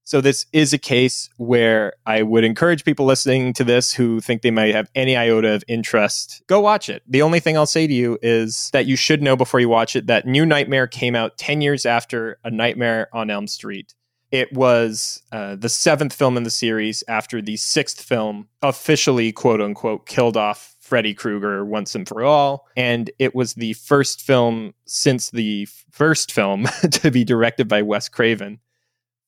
So 0.10 0.22
this 0.22 0.48
is 0.54 0.74
a 0.74 0.80
case 0.80 1.30
where 1.38 1.94
I 2.08 2.24
would 2.24 2.44
encourage 2.44 2.84
people 2.84 3.06
listening 3.06 3.54
to 3.54 3.64
this 3.64 3.94
who 3.94 4.20
think 4.22 4.42
they 4.42 4.50
might 4.50 4.74
have 4.74 4.90
any 4.96 5.16
iota 5.16 5.54
of 5.54 5.64
interest, 5.68 6.42
go 6.48 6.60
watch 6.60 6.90
it. 6.90 7.04
The 7.08 7.22
only 7.22 7.40
thing 7.40 7.56
I'll 7.56 7.68
say 7.68 7.86
to 7.86 7.94
you 7.94 8.18
is 8.24 8.72
that 8.74 8.88
you 8.88 8.96
should 8.96 9.22
know 9.22 9.36
before 9.36 9.60
you 9.60 9.70
watch 9.70 9.96
it 9.96 10.08
that 10.08 10.26
New 10.26 10.48
Nightmare 10.48 10.88
came 10.88 11.14
out 11.16 11.38
10 11.38 11.62
years 11.62 11.86
after 11.86 12.40
A 12.44 12.50
Nightmare 12.50 13.08
on 13.14 13.30
Elm 13.30 13.46
Street. 13.46 13.94
It 14.32 14.52
was 14.52 15.22
uh, 15.32 15.58
the 15.58 15.70
seventh 15.70 16.14
film 16.14 16.38
in 16.38 16.42
the 16.42 16.50
series 16.50 17.04
after 17.08 17.40
the 17.40 17.58
sixth 17.58 18.02
film 18.02 18.48
officially, 18.64 19.32
quote 19.32 19.62
unquote, 19.62 20.08
killed 20.08 20.38
off 20.38 20.76
Freddy 20.80 21.14
Krueger 21.14 21.64
once 21.64 21.94
and 21.94 22.08
for 22.08 22.24
all. 22.24 22.66
And 22.76 23.12
it 23.20 23.36
was 23.36 23.54
the 23.54 23.74
first 23.74 24.24
film 24.24 24.74
since 24.86 25.30
the 25.30 25.68
first 25.92 26.32
film 26.32 26.66
to 26.94 27.12
be 27.12 27.24
directed 27.24 27.68
by 27.68 27.84
Wes 27.84 28.10
Craven. 28.10 28.60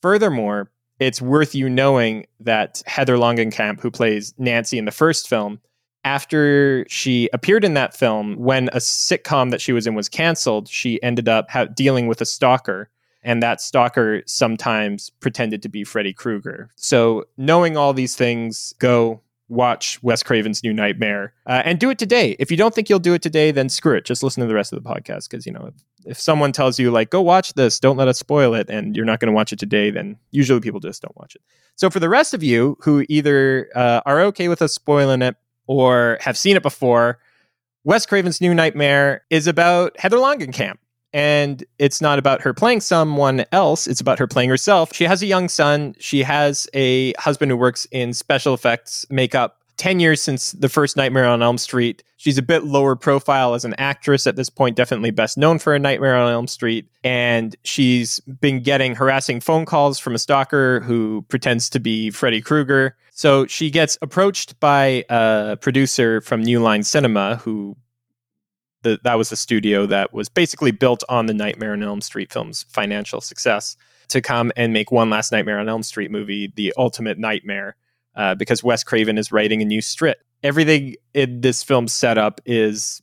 Furthermore, 0.01 0.71
it's 0.99 1.21
worth 1.21 1.55
you 1.55 1.69
knowing 1.69 2.25
that 2.39 2.83
Heather 2.85 3.17
Langenkamp, 3.17 3.81
who 3.81 3.91
plays 3.91 4.33
Nancy 4.37 4.77
in 4.77 4.85
the 4.85 4.91
first 4.91 5.27
film, 5.27 5.59
after 6.03 6.85
she 6.89 7.29
appeared 7.33 7.63
in 7.63 7.75
that 7.75 7.95
film, 7.95 8.35
when 8.37 8.69
a 8.69 8.77
sitcom 8.77 9.51
that 9.51 9.61
she 9.61 9.73
was 9.73 9.85
in 9.85 9.93
was 9.93 10.09
canceled, 10.09 10.67
she 10.67 11.01
ended 11.03 11.29
up 11.29 11.49
ha- 11.49 11.65
dealing 11.65 12.07
with 12.07 12.21
a 12.21 12.25
stalker 12.25 12.89
and 13.23 13.41
that 13.43 13.61
stalker 13.61 14.23
sometimes 14.25 15.09
pretended 15.19 15.61
to 15.61 15.69
be 15.69 15.83
Freddy 15.83 16.13
Krueger. 16.13 16.69
So, 16.75 17.25
knowing 17.37 17.77
all 17.77 17.93
these 17.93 18.15
things, 18.15 18.73
go 18.79 19.21
watch 19.51 20.01
Wes 20.01 20.23
Craven's 20.23 20.63
New 20.63 20.73
Nightmare 20.73 21.33
uh, 21.45 21.61
and 21.65 21.77
do 21.77 21.89
it 21.89 21.99
today. 21.99 22.35
If 22.39 22.49
you 22.49 22.57
don't 22.57 22.73
think 22.73 22.89
you'll 22.89 22.99
do 22.99 23.13
it 23.13 23.21
today, 23.21 23.51
then 23.51 23.67
screw 23.69 23.95
it. 23.95 24.05
Just 24.05 24.23
listen 24.23 24.41
to 24.41 24.47
the 24.47 24.55
rest 24.55 24.71
of 24.71 24.81
the 24.81 24.89
podcast 24.89 25.29
because, 25.29 25.45
you 25.45 25.51
know, 25.51 25.67
if, 25.67 25.73
if, 26.11 26.19
someone 26.19 26.53
tells 26.53 26.79
you, 26.79 26.89
like, 26.89 27.09
go 27.09 27.21
watch 27.21 27.53
this, 27.53 27.79
don't 27.79 27.97
let 27.97 28.07
us 28.07 28.17
spoil 28.17 28.55
it, 28.55 28.69
and 28.69 28.95
you're 28.95 29.05
not 29.05 29.19
going 29.19 29.27
to 29.27 29.33
watch 29.33 29.51
it 29.51 29.59
today, 29.59 29.91
then 29.91 30.17
usually 30.31 30.61
people 30.61 30.79
just 30.79 31.01
don't 31.01 31.15
watch 31.17 31.35
it. 31.35 31.41
So, 31.75 31.89
for 31.89 31.99
the 31.99 32.09
rest 32.09 32.33
of 32.33 32.41
you 32.41 32.77
who 32.81 33.05
either 33.09 33.69
uh, 33.75 34.01
are 34.05 34.21
okay 34.21 34.47
with 34.47 34.61
us 34.61 34.73
spoiling 34.73 35.21
it 35.21 35.35
or 35.67 36.17
have 36.21 36.37
seen 36.37 36.55
it 36.55 36.63
before, 36.63 37.19
Wes 37.83 38.05
Craven's 38.05 38.39
New 38.39 38.53
Nightmare 38.53 39.23
is 39.29 39.47
about 39.47 39.99
Heather 39.99 40.17
Langenkamp 40.17 40.77
and 41.13 41.63
it's 41.77 42.01
not 42.01 42.19
about 42.19 42.41
her 42.41 42.53
playing 42.53 42.79
someone 42.79 43.45
else 43.51 43.87
it's 43.87 44.01
about 44.01 44.19
her 44.19 44.27
playing 44.27 44.49
herself. 44.49 44.93
She 44.93 45.03
has 45.03 45.21
a 45.21 45.25
young 45.25 45.49
son. 45.49 45.95
She 45.99 46.23
has 46.23 46.67
a 46.73 47.13
husband 47.13 47.51
who 47.51 47.57
works 47.57 47.85
in 47.91 48.13
special 48.13 48.53
effects 48.53 49.05
makeup. 49.09 49.57
10 49.77 49.99
years 49.99 50.21
since 50.21 50.51
the 50.51 50.69
first 50.69 50.95
nightmare 50.95 51.25
on 51.25 51.41
elm 51.41 51.57
street. 51.57 52.03
She's 52.17 52.37
a 52.37 52.43
bit 52.43 52.63
lower 52.63 52.95
profile 52.95 53.55
as 53.55 53.65
an 53.65 53.73
actress 53.79 54.27
at 54.27 54.35
this 54.35 54.47
point 54.49 54.75
definitely 54.75 55.09
best 55.09 55.39
known 55.39 55.57
for 55.57 55.73
a 55.73 55.79
nightmare 55.79 56.15
on 56.15 56.31
elm 56.31 56.47
street. 56.47 56.87
And 57.03 57.55
she's 57.63 58.19
been 58.19 58.61
getting 58.61 58.93
harassing 58.93 59.39
phone 59.39 59.65
calls 59.65 59.97
from 59.97 60.13
a 60.13 60.19
stalker 60.19 60.81
who 60.81 61.25
pretends 61.29 61.67
to 61.71 61.79
be 61.79 62.11
freddy 62.11 62.41
krueger. 62.41 62.95
So 63.09 63.47
she 63.47 63.71
gets 63.71 63.97
approached 64.01 64.59
by 64.59 65.03
a 65.09 65.57
producer 65.59 66.21
from 66.21 66.43
new 66.43 66.61
line 66.61 66.83
cinema 66.83 67.37
who 67.37 67.75
the, 68.83 68.99
that 69.03 69.17
was 69.17 69.29
the 69.29 69.35
studio 69.35 69.85
that 69.85 70.13
was 70.13 70.29
basically 70.29 70.71
built 70.71 71.03
on 71.09 71.25
the 71.25 71.33
Nightmare 71.33 71.73
on 71.73 71.83
Elm 71.83 72.01
Street 72.01 72.31
film's 72.31 72.63
financial 72.69 73.21
success 73.21 73.77
to 74.09 74.21
come 74.21 74.51
and 74.55 74.73
make 74.73 74.91
one 74.91 75.09
last 75.09 75.31
Nightmare 75.31 75.59
on 75.59 75.69
Elm 75.69 75.83
Street 75.83 76.11
movie, 76.11 76.51
The 76.55 76.73
Ultimate 76.77 77.17
Nightmare, 77.17 77.75
uh, 78.15 78.35
because 78.35 78.63
Wes 78.63 78.83
Craven 78.83 79.17
is 79.17 79.31
writing 79.31 79.61
a 79.61 79.65
new 79.65 79.81
script. 79.81 80.23
Everything 80.43 80.95
in 81.13 81.41
this 81.41 81.63
film's 81.63 81.93
setup 81.93 82.41
is 82.45 83.01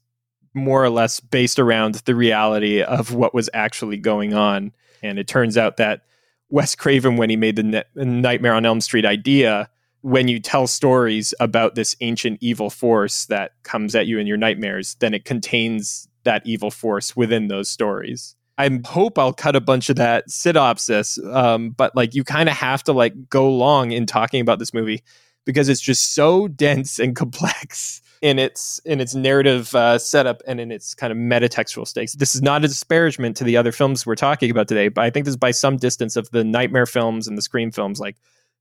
more 0.55 0.83
or 0.83 0.91
less 0.91 1.21
based 1.21 1.59
around 1.59 1.95
the 1.95 2.15
reality 2.15 2.83
of 2.83 3.15
what 3.15 3.33
was 3.33 3.49
actually 3.55 3.97
going 3.97 4.35
on. 4.35 4.73
And 5.03 5.19
it 5.19 5.29
turns 5.29 5.57
out 5.57 5.77
that 5.77 6.03
Wes 6.51 6.75
Craven, 6.75 7.17
when 7.17 7.31
he 7.31 7.37
made 7.37 7.57
the 7.57 7.85
Nightmare 7.95 8.55
on 8.55 8.67
Elm 8.67 8.81
Street 8.81 9.05
idea, 9.05 9.71
when 10.03 10.29
you 10.29 10.39
tell 10.39 10.67
stories 10.67 11.35
about 11.41 11.75
this 11.75 11.97
ancient 12.01 12.39
evil 12.41 12.71
force 12.71 13.27
that 13.27 13.53
comes 13.63 13.95
at 13.95 14.07
you 14.07 14.19
in 14.19 14.27
your 14.27 14.37
nightmares, 14.37 14.97
then 15.01 15.15
it 15.15 15.25
contains 15.25 16.09
that 16.25 16.43
evil 16.47 16.71
force 16.71 17.17
within 17.17 17.49
those 17.49 17.69
stories. 17.69 18.37
I 18.59 18.81
hope 18.85 19.19
I'll 19.19 19.33
cut 19.33 19.55
a 19.55 19.61
bunch 19.61 19.89
of 19.89 19.97
that 19.97 20.31
synopsis, 20.31 21.19
um, 21.33 21.71
but 21.71 21.95
like 21.95 22.15
you 22.15 22.25
kind 22.25 22.49
of 22.49 22.57
have 22.57 22.83
to 22.85 22.93
like 22.93 23.29
go 23.29 23.51
long 23.51 23.93
in 23.93 24.05
talking 24.05 24.41
about 24.41 24.59
this 24.59 24.75
movie 24.75 25.03
because 25.45 25.69
it's 25.69 25.81
just 25.81 26.15
so 26.15 26.49
dense 26.49 26.99
and 26.99 27.15
complex 27.17 28.03
in 28.21 28.39
its 28.39 28.81
in 28.85 29.01
its 29.01 29.15
narrative 29.15 29.75
uh, 29.77 29.97
setup 29.97 30.43
and 30.47 30.61
in 30.61 30.73
its 30.73 30.95
kind 30.95 31.13
of 31.13 31.17
metatextual 31.17 31.87
stakes. 31.87 32.15
This 32.15 32.35
is 32.35 32.43
not 32.43 32.65
a 32.65 32.69
disparagement 32.69 33.37
to 33.37 33.45
the 33.45 33.57
other 33.57 33.71
films 33.71 34.05
we're 34.05 34.17
talking 34.17 34.51
about 34.51 34.67
today, 34.67 34.89
but 34.89 35.05
I 35.05 35.11
think 35.11 35.25
this 35.25 35.33
is 35.33 35.37
by 35.37 35.53
some 35.53 35.77
distance 35.77 36.17
of 36.17 36.29
the 36.31 36.43
nightmare 36.43 36.87
films 36.87 37.29
and 37.29 37.39
the 37.39 37.43
scream 37.43 37.71
films, 37.71 38.01
like 38.01 38.17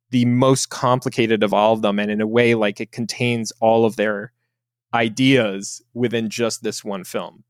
the 0.10 0.26
most 0.26 0.70
complicated 0.70 1.43
of 1.43 1.54
all 1.54 1.74
of 1.74 1.82
them, 1.82 2.00
and 2.00 2.10
in 2.10 2.22
a 2.22 2.28
way, 2.28 2.56
like 2.56 2.80
it 2.80 2.91
contains 2.91 3.52
all 3.60 3.86
of 3.86 3.96
their 3.96 4.32
ideas 4.93 5.82
within 5.93 6.30
just 6.30 6.63
this 6.63 6.84
one 6.84 7.04
film. 7.04 7.43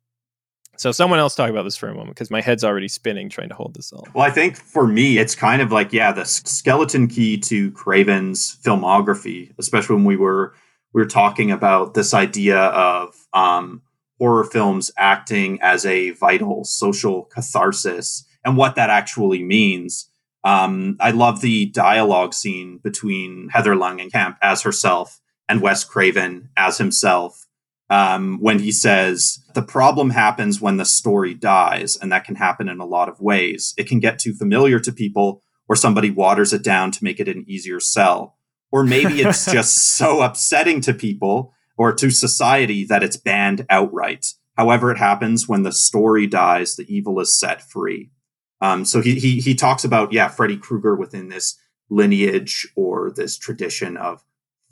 So 0.78 0.91
someone 0.91 1.17
else 1.17 1.34
talk 1.34 1.50
about 1.50 1.63
this 1.63 1.76
for 1.76 1.89
a 1.89 1.93
moment 1.93 2.15
because 2.15 2.30
my 2.30 2.41
head's 2.41 2.63
already 2.63 2.88
spinning 2.88 3.30
trying 3.30 3.50
to 3.50 3.56
hold 3.56 3.74
this 3.74 3.91
all. 3.91 4.08
Well, 4.13 4.24
I 4.24 4.30
think 4.30 4.56
for 4.56 4.86
me, 4.86 5.17
it's 5.17 5.34
kind 5.34 5.62
of 5.62 5.72
like 5.72 5.91
yeah, 5.91 6.12
the 6.12 6.26
skeleton 6.26 7.08
key 7.08 7.38
to 7.39 7.72
Craven's 7.72 8.58
filmography, 8.63 9.54
especially 9.58 9.96
when 9.96 10.06
we 10.06 10.17
were 10.17 10.54
we 10.93 11.02
were 11.02 11.08
talking 11.08 11.52
about 11.52 11.96
this 11.96 12.13
idea 12.13 12.58
of 12.58 13.28
um, 13.34 13.82
horror 14.20 14.43
films 14.43 14.91
acting 14.98 15.60
as 15.62 15.86
a 15.86 16.12
vital 16.12 16.63
social 16.63 17.24
catharsis 17.24 18.26
and 18.46 18.56
what 18.56 18.76
that 18.76 18.89
actually 18.89 19.43
means. 19.43 20.10
Um, 20.48 20.96
I 21.02 21.12
love 21.12 21.42
the 21.42 21.66
dialogue 21.66 22.34
scene 22.34 22.80
between 22.82 23.50
Heather 23.50 23.76
Langenkamp 23.76 24.38
as 24.42 24.62
herself 24.62 25.20
and 25.50 25.62
Wes 25.62 25.84
Craven 25.84 26.48
as 26.56 26.78
himself 26.78 27.48
um, 27.90 28.38
when 28.40 28.60
he 28.60 28.72
says 28.72 29.44
the 29.56 29.62
problem 29.62 30.12
happens 30.12 30.62
when 30.62 30.78
the 30.78 30.86
story 30.86 31.34
dies, 31.34 31.98
and 31.98 32.14
that 32.14 32.24
can 32.24 32.36
happen 32.36 32.70
in 32.70 32.80
a 32.80 32.86
lot 32.86 33.10
of 33.10 33.20
ways. 33.20 33.74
It 33.78 33.90
can 33.90 34.00
get 34.00 34.20
too 34.20 34.34
familiar 34.34 34.80
to 34.80 34.92
people, 34.94 35.42
or 35.68 35.76
somebody 35.76 36.10
waters 36.10 36.54
it 36.54 36.64
down 36.64 36.92
to 36.92 37.04
make 37.04 37.20
it 37.20 37.28
an 37.28 37.44
easier 37.46 37.82
sell. 37.82 38.38
Or 38.72 38.86
maybe 38.86 39.22
it's 39.24 39.52
just 39.52 39.78
so 39.78 40.22
upsetting 40.22 40.80
to 40.82 40.94
people 40.94 41.54
or 41.78 41.92
to 41.92 42.10
society 42.10 42.86
that 42.86 43.04
it's 43.04 43.18
banned 43.18 43.66
outright. 43.70 44.28
However, 44.56 44.92
it 44.92 44.98
happens 44.98 45.46
when 45.46 45.64
the 45.64 45.74
story 45.74 46.26
dies, 46.26 46.78
the 46.78 46.86
evil 46.88 47.20
is 47.20 47.38
set 47.38 47.62
free. 47.62 48.12
Um, 48.62 48.86
so 48.86 49.02
he, 49.02 49.20
he 49.20 49.39
he 49.39 49.56
talks 49.56 49.84
about 49.84 50.12
yeah 50.12 50.28
Freddy 50.28 50.58
Krueger 50.58 50.96
within 50.96 51.30
this 51.30 51.58
lineage 51.89 52.67
or 52.76 53.12
this 53.12 53.38
tradition 53.38 53.98
of 53.98 54.24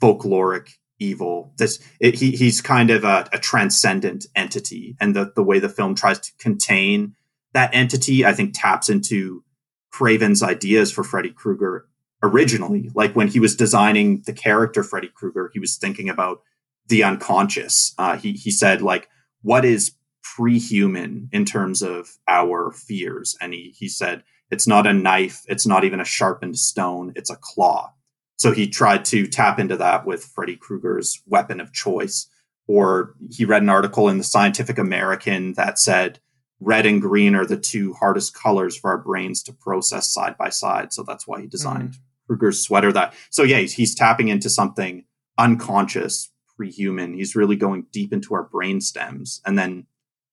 folkloric 0.02 0.74
evil. 0.98 1.52
This 1.58 1.78
it, 2.00 2.14
he 2.16 2.32
he's 2.32 2.60
kind 2.60 2.90
of 2.90 3.04
a, 3.04 3.28
a, 3.32 3.38
transcendent 3.38 4.26
entity, 4.34 4.96
and 5.00 5.14
the 5.14 5.32
the 5.34 5.42
way 5.42 5.58
the 5.58 5.68
film 5.68 5.94
tries 5.94 6.18
to 6.20 6.32
contain 6.38 7.14
that 7.52 7.70
entity, 7.74 8.24
I 8.24 8.32
think, 8.32 8.52
taps 8.54 8.88
into 8.88 9.44
Craven's 9.90 10.42
ideas 10.42 10.92
for 10.92 11.04
Freddy 11.04 11.30
Krueger 11.30 11.86
originally. 12.22 12.90
Like 12.94 13.14
when 13.14 13.28
he 13.28 13.40
was 13.40 13.56
designing 13.56 14.22
the 14.26 14.32
character 14.32 14.82
Freddy 14.82 15.10
Krueger, 15.14 15.50
he 15.52 15.60
was 15.60 15.76
thinking 15.76 16.08
about 16.08 16.42
the 16.88 17.02
unconscious. 17.02 17.94
Uh, 17.98 18.16
he 18.16 18.32
he 18.32 18.50
said 18.50 18.82
like, 18.82 19.08
what 19.42 19.64
is 19.64 19.92
pre-human 20.34 21.28
in 21.32 21.44
terms 21.44 21.82
of 21.82 22.16
our 22.28 22.72
fears? 22.72 23.36
And 23.40 23.52
he 23.52 23.74
he 23.76 23.88
said 23.88 24.24
it's 24.50 24.66
not 24.66 24.86
a 24.86 24.92
knife, 24.92 25.42
it's 25.46 25.66
not 25.66 25.84
even 25.84 26.00
a 26.00 26.04
sharpened 26.04 26.58
stone, 26.58 27.12
it's 27.16 27.30
a 27.30 27.36
claw 27.40 27.92
so 28.36 28.52
he 28.52 28.68
tried 28.68 29.04
to 29.06 29.26
tap 29.26 29.58
into 29.58 29.76
that 29.78 30.06
with 30.06 30.24
Freddy 30.24 30.56
Krueger's 30.56 31.22
weapon 31.26 31.60
of 31.60 31.72
choice. 31.72 32.28
Or 32.68 33.14
he 33.30 33.44
read 33.44 33.62
an 33.62 33.68
article 33.68 34.08
in 34.08 34.18
the 34.18 34.24
Scientific 34.24 34.78
American 34.78 35.54
that 35.54 35.78
said 35.78 36.20
red 36.60 36.86
and 36.86 37.00
green 37.00 37.34
are 37.34 37.46
the 37.46 37.56
two 37.56 37.94
hardest 37.94 38.34
colors 38.34 38.76
for 38.76 38.90
our 38.90 38.98
brains 38.98 39.42
to 39.44 39.52
process 39.52 40.12
side 40.12 40.36
by 40.36 40.50
side. 40.50 40.92
So 40.92 41.02
that's 41.02 41.26
why 41.26 41.40
he 41.40 41.46
designed 41.46 41.90
mm. 41.90 41.98
Krueger's 42.26 42.62
sweater. 42.62 42.92
That 42.92 43.14
so 43.30 43.42
yeah, 43.42 43.58
he's, 43.58 43.74
he's 43.74 43.94
tapping 43.94 44.28
into 44.28 44.50
something 44.50 45.04
unconscious, 45.38 46.30
pre-human. 46.56 47.14
He's 47.14 47.36
really 47.36 47.56
going 47.56 47.86
deep 47.92 48.12
into 48.12 48.34
our 48.34 48.42
brain 48.42 48.80
stems, 48.80 49.40
and 49.46 49.58
then 49.58 49.86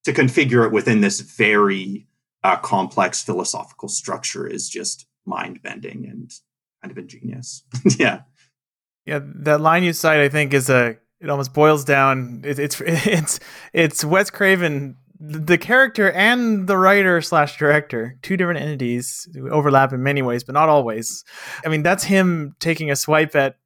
to 0.03 0.13
configure 0.13 0.65
it 0.65 0.71
within 0.71 1.01
this 1.01 1.21
very 1.21 2.07
uh, 2.43 2.57
complex 2.57 3.23
philosophical 3.23 3.87
structure 3.87 4.45
is 4.45 4.69
just 4.69 5.07
mind 5.25 5.61
bending 5.61 6.05
and 6.05 6.31
kind 6.81 6.91
of 6.91 6.97
ingenious. 6.97 7.63
yeah. 7.97 8.21
Yeah, 9.05 9.19
that 9.23 9.61
line 9.61 9.83
you 9.83 9.93
cite, 9.93 10.21
I 10.21 10.29
think, 10.29 10.53
is 10.53 10.69
a. 10.69 10.97
It 11.19 11.29
almost 11.29 11.53
boils 11.53 11.85
down. 11.85 12.41
It, 12.45 12.59
it's 12.59 12.81
it's 12.85 13.39
it's 13.71 14.05
Wes 14.05 14.29
Craven, 14.29 14.95
the 15.19 15.57
character 15.57 16.11
and 16.11 16.67
the 16.67 16.77
writer 16.77 17.21
slash 17.21 17.57
director, 17.57 18.17
two 18.21 18.37
different 18.37 18.61
entities 18.61 19.27
overlap 19.51 19.93
in 19.93 20.03
many 20.03 20.21
ways, 20.21 20.43
but 20.43 20.53
not 20.53 20.69
always. 20.69 21.23
I 21.65 21.69
mean, 21.69 21.83
that's 21.83 22.03
him 22.05 22.55
taking 22.59 22.91
a 22.91 22.95
swipe 22.95 23.35
at 23.35 23.57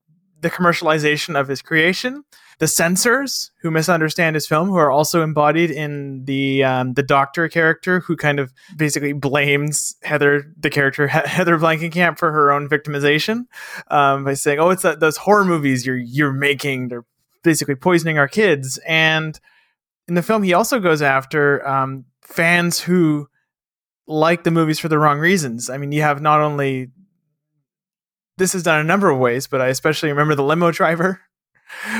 the 0.41 0.50
commercialization 0.50 1.39
of 1.39 1.47
his 1.47 1.62
creation 1.62 2.23
the 2.60 2.67
censors 2.67 3.52
who 3.62 3.70
misunderstand 3.70 4.36
his 4.36 4.48
film, 4.48 4.70
who 4.70 4.78
are 4.78 4.89
also 4.89 5.22
embodied 5.22 5.70
in 5.70 6.26
the 6.26 6.63
um, 6.63 6.93
the 6.93 7.04
doctor 7.04 7.48
character, 7.48 8.00
who 8.00 8.15
kind 8.15 8.39
of 8.39 8.52
basically 8.76 9.13
blames 9.13 9.96
Heather, 10.02 10.52
the 10.58 10.70
character 10.70 11.08
Heather 11.08 11.58
Blankenkamp, 11.58 12.17
for 12.17 12.32
her 12.32 12.52
own 12.52 12.67
victimization 12.67 13.46
um, 13.89 14.24
by 14.24 14.34
saying, 14.34 14.60
"Oh, 14.60 14.72
it's 14.72 14.84
those 14.84 15.17
horror 15.17 15.46
movies 15.46 15.86
you're 15.86 15.98
you're 15.98 16.34
making. 16.34 16.88
They're 16.88 17.06
basically 17.43 17.76
poisoning 17.76 18.17
our 18.17 18.28
kids." 18.28 18.80
And 18.88 19.39
in 20.08 20.15
the 20.15 20.24
film, 20.24 20.41
he 20.41 20.54
also 20.54 20.80
goes 20.80 21.02
after 21.02 21.67
um, 21.67 22.06
fans 22.22 22.80
who 22.80 23.28
like 24.08 24.43
the 24.43 24.52
movies 24.52 24.80
for 24.80 24.88
the 24.88 24.98
wrong 24.98 25.20
reasons. 25.20 25.70
I 25.70 25.78
mean, 25.78 25.91
you 25.91 26.02
have 26.02 26.22
not 26.22 26.41
only 26.41 26.89
this 28.38 28.56
is 28.56 28.63
done 28.63 28.80
a 28.80 28.84
number 28.84 29.10
of 29.10 29.20
ways, 29.20 29.46
but 29.46 29.62
I 29.62 29.67
especially 29.67 30.10
remember 30.10 30.34
the 30.34 30.43
limo 30.43 30.72
driver 30.72 31.22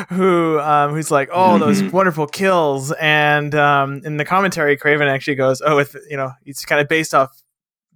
who 0.10 0.60
um, 0.60 0.91
who's 0.91 1.12
like, 1.12 1.30
oh, 1.32 1.58
those 1.58 1.82
mm-hmm. 1.82 1.95
wonderful 1.95 2.27
kills, 2.27 2.91
and 2.93 3.53
um, 3.56 4.01
in 4.03 4.17
the 4.17 4.25
commentary, 4.25 4.77
Craven 4.77 5.08
actually 5.08 5.36
goes, 5.36 5.62
oh, 5.65 5.75
with 5.75 5.95
you 6.10 6.17
know, 6.17 6.32
it's 6.45 6.65
kind 6.65 6.82
of 6.82 6.88
based 6.88 7.13
off 7.13 7.43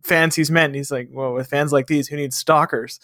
fans 0.03 0.35
he's 0.35 0.51
met. 0.51 0.65
And 0.65 0.75
he's 0.75 0.91
like, 0.91 1.09
well, 1.11 1.33
with 1.33 1.47
fans 1.47 1.71
like 1.71 1.87
these, 1.87 2.07
who 2.07 2.15
needs 2.15 2.35
stalkers? 2.35 2.99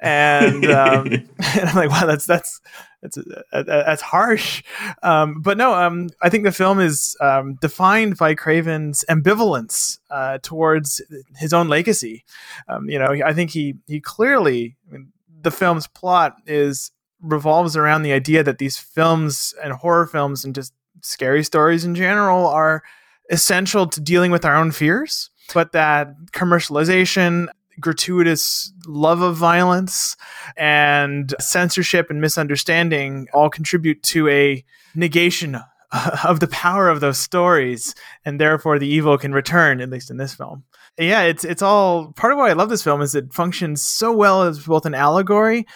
And, 0.00 0.64
um, 0.70 1.06
and 1.06 1.68
I'm 1.68 1.76
like, 1.76 1.90
wow, 1.90 2.06
that's 2.06 2.26
that's 2.26 2.60
that's 3.02 3.18
uh, 3.18 3.62
that's 3.64 4.02
harsh. 4.02 4.62
Um, 5.02 5.42
but 5.42 5.58
no, 5.58 5.74
um, 5.74 6.10
I 6.20 6.28
think 6.28 6.44
the 6.44 6.52
film 6.52 6.78
is 6.78 7.16
um, 7.20 7.54
defined 7.60 8.16
by 8.16 8.34
Craven's 8.34 9.04
ambivalence 9.08 9.98
uh, 10.10 10.38
towards 10.42 11.02
his 11.36 11.52
own 11.52 11.68
legacy. 11.68 12.24
Um, 12.68 12.88
you 12.88 12.98
know, 12.98 13.12
I 13.24 13.32
think 13.32 13.50
he 13.50 13.74
he 13.86 14.00
clearly. 14.00 14.76
I 14.88 14.92
mean, 14.92 15.12
the 15.40 15.50
film's 15.50 15.88
plot 15.88 16.36
is 16.46 16.92
revolves 17.22 17.76
around 17.76 18.02
the 18.02 18.12
idea 18.12 18.42
that 18.42 18.58
these 18.58 18.76
films 18.76 19.54
and 19.62 19.72
horror 19.72 20.06
films 20.06 20.44
and 20.44 20.54
just 20.54 20.74
scary 21.00 21.42
stories 21.42 21.84
in 21.84 21.94
general 21.94 22.46
are 22.46 22.82
essential 23.30 23.86
to 23.86 24.00
dealing 24.00 24.30
with 24.30 24.44
our 24.44 24.56
own 24.56 24.72
fears, 24.72 25.30
but 25.54 25.72
that 25.72 26.14
commercialization, 26.32 27.46
gratuitous 27.80 28.72
love 28.86 29.22
of 29.22 29.36
violence, 29.36 30.16
and 30.56 31.34
censorship 31.40 32.10
and 32.10 32.20
misunderstanding 32.20 33.28
all 33.32 33.48
contribute 33.48 34.02
to 34.02 34.28
a 34.28 34.64
negation 34.94 35.58
of 36.24 36.40
the 36.40 36.48
power 36.48 36.88
of 36.88 37.00
those 37.00 37.18
stories, 37.18 37.94
and 38.24 38.40
therefore 38.40 38.78
the 38.78 38.86
evil 38.86 39.16
can 39.16 39.32
return, 39.32 39.80
at 39.80 39.90
least 39.90 40.10
in 40.10 40.16
this 40.16 40.34
film. 40.34 40.64
Yeah, 40.98 41.22
it's 41.22 41.44
it's 41.44 41.62
all 41.62 42.12
part 42.12 42.32
of 42.32 42.38
why 42.38 42.50
I 42.50 42.54
love 42.54 42.68
this 42.68 42.84
film 42.84 43.00
is 43.00 43.14
it 43.14 43.32
functions 43.32 43.82
so 43.82 44.12
well 44.12 44.42
as 44.42 44.66
both 44.66 44.84
an 44.84 44.94
allegory 44.94 45.66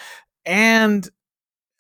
and 0.45 1.09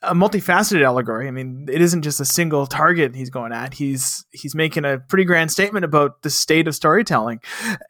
a 0.07 0.15
multifaceted 0.15 0.85
allegory. 0.85 1.29
I 1.29 1.31
mean, 1.31 1.67
it 1.71 1.81
isn't 1.81 2.03
just 2.03 2.21
a 2.21 2.25
single 2.25 2.67
target 2.67 3.15
he's 3.15 3.31
going 3.31 3.53
at. 3.53 3.75
He's 3.75 4.25
he's 4.31 4.55
making 4.55 4.85
a 4.85 4.99
pretty 4.99 5.25
grand 5.25 5.51
statement 5.51 5.85
about 5.85 6.23
the 6.23 6.31
state 6.31 6.69
of 6.69 6.75
storytelling, 6.75 7.41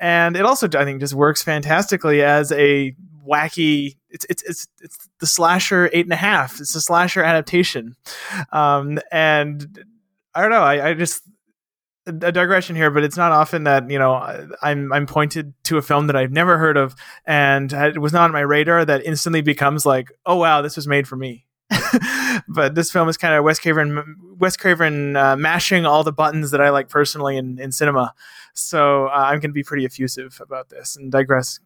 and 0.00 0.37
it 0.37 0.44
also 0.44 0.68
I 0.76 0.85
think 0.85 1.00
just 1.00 1.14
works 1.14 1.42
fantastically 1.42 2.22
as 2.22 2.52
a 2.52 2.94
wacky. 3.26 3.96
It's 4.11 4.26
it's 4.29 4.42
it's 4.42 4.66
it's 4.81 5.09
the 5.20 5.26
slasher 5.26 5.90
eight 5.92 6.07
and 6.07 6.12
a 6.12 6.16
half. 6.16 6.61
It's 6.61 6.74
a 6.74 6.81
slasher 6.81 7.22
adaptation, 7.22 7.94
um, 8.52 8.98
and 9.12 9.85
I 10.35 10.42
don't 10.42 10.50
know. 10.50 10.62
I, 10.62 10.88
I 10.88 10.94
just 10.94 11.22
a 12.07 12.31
digression 12.31 12.76
here, 12.76 12.90
but 12.90 13.02
it's 13.02 13.16
not 13.16 13.33
often 13.33 13.64
that 13.64 13.90
you 13.90 13.98
know 13.98 14.14
I'm 14.62 14.92
I'm 14.92 15.07
pointed 15.07 15.55
to 15.64 15.76
a 15.76 15.83
film 15.83 16.07
that 16.07 16.16
I've 16.16 16.31
never 16.31 16.57
heard 16.57 16.76
of 16.76 16.94
and 17.26 17.72
it 17.72 17.98
was 17.98 18.12
not 18.12 18.24
on 18.24 18.33
my 18.33 18.40
radar 18.40 18.85
that 18.85 19.05
instantly 19.05 19.42
becomes 19.42 19.85
like, 19.85 20.12
oh 20.24 20.37
wow, 20.37 20.62
this 20.62 20.76
was 20.76 20.87
made 20.87 21.09
for 21.09 21.16
me. 21.16 21.46
but 22.48 22.74
this 22.74 22.90
film 22.90 23.09
is 23.09 23.16
kind 23.16 23.35
of 23.35 23.44
Wes 23.44 23.59
Craven, 23.59 24.37
Wes 24.38 24.57
Craven 24.57 25.16
uh, 25.16 25.37
mashing 25.37 25.87
all 25.87 26.05
the 26.05 26.12
buttons 26.12 26.50
that 26.52 26.61
I 26.61 26.70
like 26.70 26.88
personally 26.88 27.37
in, 27.37 27.59
in 27.59 27.72
cinema. 27.72 28.14
So 28.55 29.07
uh, 29.07 29.11
I'm 29.11 29.40
going 29.40 29.50
to 29.50 29.55
be 29.55 29.64
pretty 29.64 29.85
effusive 29.85 30.40
about 30.40 30.68
this 30.68 30.96
and 30.96 31.11
digress 31.11 31.61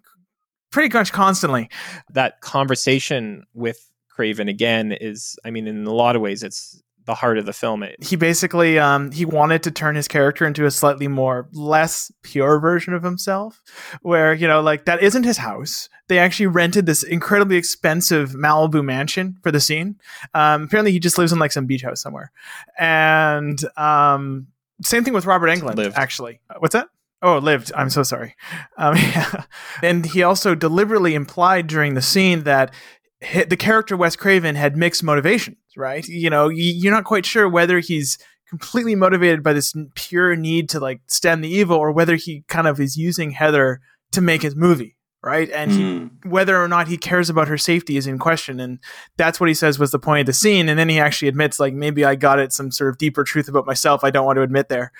pretty 0.71 0.97
much 0.97 1.13
constantly. 1.13 1.69
That 2.11 2.41
conversation 2.41 3.45
with 3.55 3.91
Craven 4.09 4.49
again 4.49 4.93
is, 4.93 5.39
I 5.45 5.51
mean, 5.51 5.67
in 5.67 5.87
a 5.87 5.93
lot 5.93 6.17
of 6.17 6.23
ways, 6.23 6.43
it's 6.43 6.83
the 7.07 7.15
heart 7.15 7.39
of 7.39 7.47
the 7.47 7.53
film. 7.53 7.85
He 8.01 8.17
basically 8.17 8.79
um, 8.79 9.11
he 9.11 9.25
wanted 9.25 9.63
to 9.65 9.71
turn 9.71 9.97
his 9.97 10.09
character 10.09 10.47
into 10.47 10.67
a 10.67 10.71
slightly 10.71 11.09
more 11.09 11.49
less 11.53 12.13
pure 12.23 12.59
version 12.61 12.95
of 12.95 13.03
himself, 13.03 13.61
where 14.03 14.33
you 14.35 14.47
know 14.47 14.61
like 14.61 14.85
that 14.85 15.03
isn't 15.03 15.25
his 15.25 15.39
house. 15.39 15.89
They 16.09 16.19
actually 16.19 16.49
rented 16.49 16.87
this 16.87 17.03
incredibly 17.03 17.57
expensive 17.57 18.31
Malibu 18.33 18.85
mansion 18.85 19.37
for 19.43 19.53
the 19.53 19.61
scene. 19.61 19.97
Um, 20.35 20.65
apparently, 20.65 20.93
he 20.93 20.99
just 20.99 21.19
lives 21.19 21.33
in 21.33 21.39
like 21.39 21.53
some 21.53 21.67
beach 21.67 21.83
house 21.83 22.03
somewhere, 22.03 22.33
and 22.79 23.61
um, 23.77 24.49
same 24.83 25.05
thing 25.05 25.15
with 25.15 25.27
Robert 25.27 25.49
Englund. 25.49 25.77
Lived. 25.77 25.97
Actually, 25.97 26.41
what's 26.59 26.75
that? 26.75 26.89
Oh, 27.23 27.39
lived. 27.39 27.71
I'm 27.77 27.91
so 27.91 28.03
sorry. 28.03 28.35
Um, 28.79 28.97
yeah. 28.97 29.45
And 29.83 30.07
he 30.07 30.23
also 30.23 30.55
deliberately 30.55 31.15
implied 31.15 31.67
during 31.67 31.95
the 31.95 32.03
scene 32.03 32.45
that 32.45 32.73
the 33.21 33.57
character 33.57 33.97
Wes 33.97 34.17
Craven 34.17 34.55
had 34.55 34.77
mixed 34.77 35.03
motivations, 35.03 35.59
right? 35.77 36.07
You 36.07 36.31
know, 36.31 36.49
you're 36.49 36.93
not 36.93 37.05
quite 37.05 37.27
sure 37.27 37.49
whether 37.49 37.79
he's 37.79 38.19
completely 38.49 38.95
motivated 38.95 39.43
by 39.43 39.53
this 39.53 39.75
pure 39.95 40.35
need 40.35 40.69
to 40.71 40.81
like 40.81 41.01
stem 41.07 41.41
the 41.41 41.49
evil 41.49 41.77
or 41.77 41.93
whether 41.93 42.17
he 42.17 42.45
kind 42.49 42.67
of 42.67 42.81
is 42.81 42.97
using 42.97 43.31
Heather 43.31 43.81
to 44.13 44.21
make 44.21 44.43
his 44.43 44.57
movie, 44.57 44.97
right? 45.23 45.49
And 45.51 45.71
mm. 45.71 45.75
he, 45.75 45.99
hmm. 45.99 46.31
whether 46.31 46.61
or 46.61 46.67
not 46.67 46.89
he 46.89 46.97
cares 46.97 47.31
about 47.31 47.47
her 47.47 47.59
safety 47.59 47.97
is 47.97 48.09
in 48.09 48.19
question. 48.19 48.59
And 48.59 48.81
that's 49.17 49.39
what 49.39 49.49
he 49.49 49.55
says 49.55 49.79
was 49.79 49.93
the 49.93 50.01
point 50.01 50.21
of 50.21 50.27
the 50.27 50.33
scene. 50.33 50.69
And 50.69 50.79
then 50.79 50.89
he 50.89 50.99
actually 50.99 51.29
admits, 51.29 51.61
like, 51.61 51.75
maybe 51.75 52.05
I 52.05 52.17
got 52.17 52.41
it 52.41 52.53
some 52.53 52.73
sort 52.73 52.91
of 52.91 52.99
deeper 52.99 53.23
truth 53.23 53.49
about 53.49 53.67
myself 53.67 54.03
I 54.03 54.11
don't 54.11 54.27
want 54.27 54.37
to 54.39 54.43
admit 54.43 54.69
there. 54.69 54.91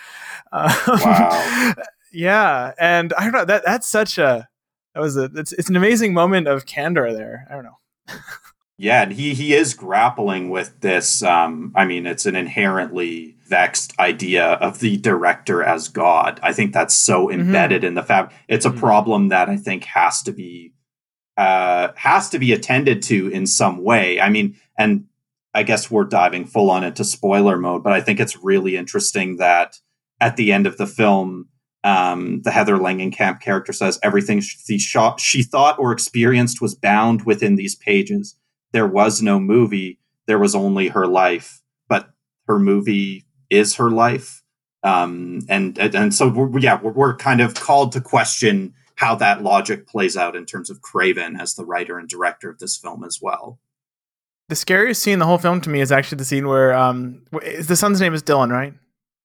Uh, 0.53 0.73
wow. 1.05 1.75
yeah. 2.13 2.73
And 2.79 3.13
I 3.15 3.25
don't 3.25 3.33
know, 3.33 3.45
that 3.47 3.65
that's 3.65 3.89
such 3.89 4.17
a, 4.19 4.49
that 4.95 5.01
was 5.01 5.17
a, 5.17 5.29
it's, 5.35 5.53
it's 5.53 5.71
an 5.71 5.77
amazing 5.77 6.15
moment 6.15 6.47
of 6.47 6.67
candor 6.67 7.13
there. 7.13 7.49
I 7.51 7.55
don't 7.55 7.65
know 7.65 7.80
yeah, 8.79 9.03
and 9.03 9.13
he 9.13 9.35
he 9.35 9.55
is 9.55 9.75
grappling 9.75 10.51
with 10.51 10.81
this. 10.81 11.23
Um, 11.23 11.73
I 11.75 11.85
mean, 11.85 12.07
it's 12.07 12.27
an 12.27 12.37
inherently 12.37 13.37
vexed 13.47 13.99
idea 13.99 14.45
of 14.45 14.79
the 14.79 14.97
director 14.97 15.63
as 15.63 15.89
God. 15.89 16.39
I 16.43 16.53
think 16.53 16.73
that's 16.73 16.95
so 16.95 17.27
mm-hmm. 17.27 17.41
embedded 17.41 17.83
mm-hmm. 17.83 17.89
in 17.89 17.95
the 17.95 18.03
fact. 18.03 18.33
It's 18.49 18.65
a 18.65 18.71
mm-hmm. 18.71 18.79
problem 18.79 19.29
that 19.29 19.49
I 19.49 19.57
think 19.57 19.85
has 19.85 20.23
to 20.23 20.33
be 20.33 20.73
uh, 21.37 21.93
has 21.97 22.31
to 22.31 22.39
be 22.39 22.53
attended 22.53 23.03
to 23.05 23.29
in 23.29 23.47
some 23.47 23.83
way. 23.83 24.21
I 24.21 24.29
mean, 24.29 24.57
and 24.79 25.07
I 25.55 25.63
guess 25.63 25.91
we're 25.91 26.05
diving 26.05 26.45
full 26.45 26.71
on 26.71 26.85
into 26.85 27.05
spoiler 27.05 27.59
mode, 27.59 27.83
but 27.83 27.93
I 27.93 28.01
think 28.01 28.21
it's 28.21 28.43
really 28.43 28.77
interesting 28.77 29.37
that 29.37 29.77
at 30.21 30.37
the 30.37 30.53
end 30.53 30.67
of 30.67 30.77
the 30.77 30.87
film, 30.87 31.49
um, 31.83 32.43
the 32.43 32.51
Heather 32.51 32.77
Langenkamp 32.77 33.41
character 33.41 33.73
says 33.73 33.99
everything 34.03 34.41
she, 34.41 34.79
shot, 34.79 35.21
she 35.21 35.43
thought 35.43 35.79
or 35.79 35.93
experienced 35.93 36.61
was 36.61 36.75
bound 36.75 37.23
within 37.25 37.57
these 37.57 37.75
pages. 37.75 38.37
There 38.73 38.87
was 38.87 39.23
no 39.23 39.41
movie. 39.41 39.99
There 40.27 40.39
was 40.39 40.55
only 40.55 40.89
her 40.89 41.07
life, 41.07 41.63
but 41.89 42.11
her 42.47 42.59
movie 42.59 43.25
is 43.49 43.77
her 43.77 43.91
life. 43.91 44.43
Um, 44.83 45.41
and, 45.49 45.79
and, 45.79 45.95
and 45.95 46.15
so 46.15 46.29
we're, 46.29 46.59
yeah, 46.59 46.81
we're, 46.81 46.93
we're 46.93 47.17
kind 47.17 47.41
of 47.41 47.55
called 47.55 47.93
to 47.93 48.01
question 48.01 48.75
how 48.97 49.15
that 49.15 49.43
logic 49.43 49.87
plays 49.87 50.17
out 50.17 50.37
in 50.37 50.45
terms 50.45 50.69
of 50.69 50.83
Craven 50.83 51.41
as 51.41 51.55
the 51.55 51.65
writer 51.65 51.99
and 51.99 52.09
director 52.09 52.51
of 52.51 52.59
this 52.59 52.77
film 52.77 53.03
as 53.03 53.19
well. 53.21 53.59
The 54.49 54.57
scariest 54.57 55.03
scene 55.03 55.15
in 55.15 55.19
the 55.21 55.27
whole 55.27 55.39
film 55.39 55.61
to 55.63 55.71
me 55.71 55.81
is 55.81 55.91
actually 55.91 56.19
the 56.19 56.25
scene 56.25 56.47
where 56.49 56.75
um, 56.75 57.23
the 57.33 57.77
son's 57.77 58.01
name 58.01 58.13
is 58.13 58.23
Dylan, 58.23 58.51
right? 58.51 58.75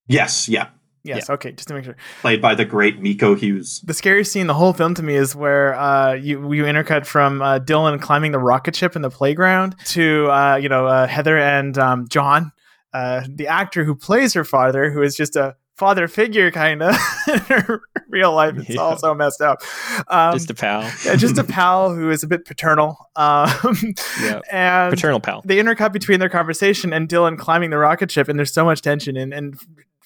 Yes, 0.07 0.47
yeah. 0.47 0.69
Yes. 1.05 1.25
Yeah. 1.27 1.35
Okay. 1.35 1.51
Just 1.51 1.67
to 1.67 1.75
make 1.75 1.85
sure. 1.85 1.95
Played 2.21 2.41
by 2.41 2.55
the 2.55 2.65
great 2.65 2.99
Miko 2.99 3.35
Hughes. 3.35 3.81
The 3.81 3.93
scariest 3.93 4.31
scene, 4.31 4.47
the 4.47 4.55
whole 4.55 4.73
film 4.73 4.95
to 4.95 5.03
me, 5.03 5.15
is 5.15 5.35
where 5.35 5.75
uh, 5.75 6.13
you 6.13 6.51
you 6.51 6.63
intercut 6.63 7.05
from 7.05 7.41
uh, 7.41 7.59
Dylan 7.59 8.01
climbing 8.01 8.31
the 8.31 8.39
rocket 8.39 8.75
ship 8.75 8.95
in 8.95 9.03
the 9.03 9.11
playground 9.11 9.75
to 9.85 10.27
uh, 10.31 10.55
you 10.55 10.67
know 10.67 10.87
uh, 10.87 11.07
Heather 11.07 11.37
and 11.37 11.77
um, 11.77 12.07
John, 12.09 12.51
uh, 12.93 13.21
the 13.29 13.47
actor 13.47 13.83
who 13.83 13.95
plays 13.95 14.33
her 14.33 14.43
father, 14.43 14.89
who 14.89 15.03
is 15.03 15.15
just 15.15 15.35
a 15.35 15.55
father 15.75 16.07
figure 16.07 16.51
kind 16.51 16.81
of 16.81 16.95
in 17.49 17.79
real 18.07 18.33
life 18.33 18.55
it's 18.57 18.69
yeah. 18.69 18.79
all 18.79 18.97
so 18.97 19.13
messed 19.13 19.41
up 19.41 19.61
um, 20.07 20.31
just 20.31 20.49
a 20.49 20.53
pal 20.53 20.89
yeah, 21.03 21.17
just 21.17 21.37
a 21.37 21.43
pal 21.55 21.93
who 21.93 22.09
is 22.09 22.23
a 22.23 22.27
bit 22.27 22.45
paternal 22.45 22.97
um, 23.17 23.93
yeah 24.21 24.39
and 24.49 24.93
paternal 24.93 25.19
pal 25.19 25.41
they 25.43 25.57
intercut 25.57 25.91
between 25.91 26.17
their 26.21 26.29
conversation 26.29 26.93
and 26.93 27.09
dylan 27.09 27.37
climbing 27.37 27.71
the 27.71 27.77
rocket 27.77 28.09
ship 28.09 28.29
and 28.29 28.39
there's 28.39 28.53
so 28.53 28.63
much 28.63 28.81
tension 28.81 29.17
and, 29.17 29.33
and 29.33 29.59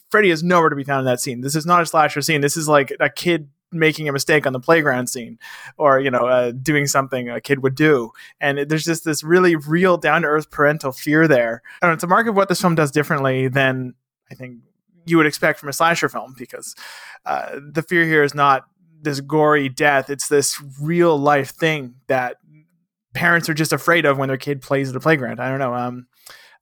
Freddy 0.09 0.29
is 0.31 0.43
nowhere 0.43 0.69
to 0.69 0.75
be 0.75 0.83
found 0.83 1.01
in 1.01 1.05
that 1.05 1.21
scene. 1.21 1.41
This 1.41 1.55
is 1.55 1.65
not 1.65 1.81
a 1.81 1.85
slasher 1.85 2.21
scene. 2.21 2.41
This 2.41 2.57
is 2.57 2.67
like 2.67 2.93
a 2.99 3.09
kid 3.09 3.49
making 3.71 4.09
a 4.09 4.11
mistake 4.11 4.47
on 4.47 4.53
the 4.53 4.59
playground 4.59 5.07
scene 5.07 5.37
or 5.77 5.99
you 5.99 6.09
know 6.09 6.27
uh, 6.27 6.51
doing 6.51 6.87
something 6.87 7.29
a 7.29 7.39
kid 7.39 7.61
would 7.61 7.75
do 7.75 8.11
and 8.41 8.59
it, 8.59 8.69
there's 8.69 8.83
just 8.83 9.05
this 9.05 9.23
really 9.23 9.55
real 9.55 9.97
down 9.97 10.23
to 10.23 10.27
earth 10.27 10.49
parental 10.49 10.91
fear 10.91 11.27
there 11.27 11.61
and 11.81 11.91
it's 11.91 12.03
a 12.03 12.07
mark 12.07 12.27
of 12.27 12.35
what 12.35 12.49
this 12.49 12.59
film 12.59 12.75
does 12.75 12.91
differently 12.91 13.47
than 13.47 13.93
i 14.31 14.35
think 14.35 14.57
you 15.05 15.17
would 15.17 15.27
expect 15.27 15.59
from 15.59 15.69
a 15.69 15.73
slasher 15.73 16.09
film 16.09 16.33
because 16.37 16.75
uh, 17.25 17.59
the 17.71 17.83
fear 17.83 18.05
here 18.05 18.23
is 18.23 18.33
not 18.33 18.65
this 19.01 19.19
gory 19.19 19.69
death 19.69 20.09
it's 20.09 20.29
this 20.29 20.61
real 20.81 21.17
life 21.17 21.51
thing 21.51 21.93
that 22.07 22.37
parents 23.13 23.49
are 23.49 23.53
just 23.53 23.71
afraid 23.71 24.05
of 24.05 24.17
when 24.17 24.29
their 24.29 24.37
kid 24.37 24.61
plays 24.61 24.89
at 24.89 24.95
a 24.95 24.99
playground 24.99 25.39
i 25.39 25.47
don't 25.47 25.59
know 25.59 25.75
um, 25.75 26.07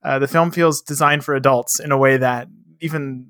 uh, 0.04 0.20
the 0.20 0.28
film 0.28 0.52
feels 0.52 0.82
designed 0.82 1.24
for 1.24 1.36
adults 1.36 1.80
in 1.80 1.92
a 1.92 1.98
way 1.98 2.18
that 2.18 2.48
even 2.82 3.28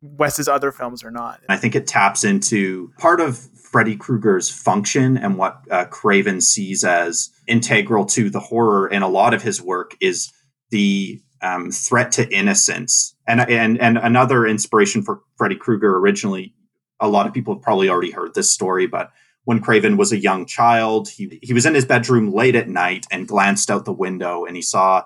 Wes's 0.00 0.48
other 0.48 0.70
films 0.70 1.02
are 1.02 1.10
not. 1.10 1.40
I 1.48 1.56
think 1.56 1.74
it 1.74 1.86
taps 1.86 2.24
into 2.24 2.92
part 2.98 3.20
of 3.20 3.38
Freddy 3.70 3.96
Krueger's 3.96 4.48
function 4.50 5.16
and 5.18 5.36
what 5.36 5.60
uh, 5.70 5.86
Craven 5.86 6.40
sees 6.40 6.84
as 6.84 7.30
integral 7.46 8.06
to 8.06 8.30
the 8.30 8.40
horror 8.40 8.88
in 8.88 9.02
a 9.02 9.08
lot 9.08 9.34
of 9.34 9.42
his 9.42 9.60
work 9.60 9.96
is 10.00 10.32
the 10.70 11.20
um, 11.42 11.70
threat 11.70 12.12
to 12.12 12.28
innocence. 12.32 13.14
And, 13.26 13.40
and, 13.40 13.80
and 13.80 13.98
another 13.98 14.46
inspiration 14.46 15.02
for 15.02 15.20
Freddy 15.36 15.56
Krueger 15.56 15.98
originally, 15.98 16.54
a 17.00 17.08
lot 17.08 17.26
of 17.26 17.34
people 17.34 17.54
have 17.54 17.62
probably 17.62 17.88
already 17.88 18.10
heard 18.10 18.34
this 18.34 18.50
story, 18.50 18.86
but 18.86 19.10
when 19.44 19.60
Craven 19.60 19.96
was 19.96 20.12
a 20.12 20.18
young 20.18 20.46
child, 20.46 21.08
he, 21.08 21.38
he 21.42 21.52
was 21.52 21.64
in 21.64 21.74
his 21.74 21.84
bedroom 21.84 22.32
late 22.32 22.54
at 22.54 22.68
night 22.68 23.06
and 23.10 23.26
glanced 23.26 23.70
out 23.70 23.84
the 23.84 23.92
window 23.92 24.44
and 24.44 24.56
he 24.56 24.62
saw 24.62 25.04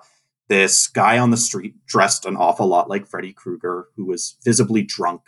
this 0.49 0.87
guy 0.87 1.17
on 1.17 1.31
the 1.31 1.37
street 1.37 1.75
dressed 1.85 2.25
an 2.25 2.35
awful 2.35 2.67
lot 2.67 2.89
like 2.89 3.07
Freddy 3.07 3.33
Krueger, 3.33 3.87
who 3.95 4.05
was 4.05 4.37
visibly 4.43 4.83
drunk. 4.83 5.21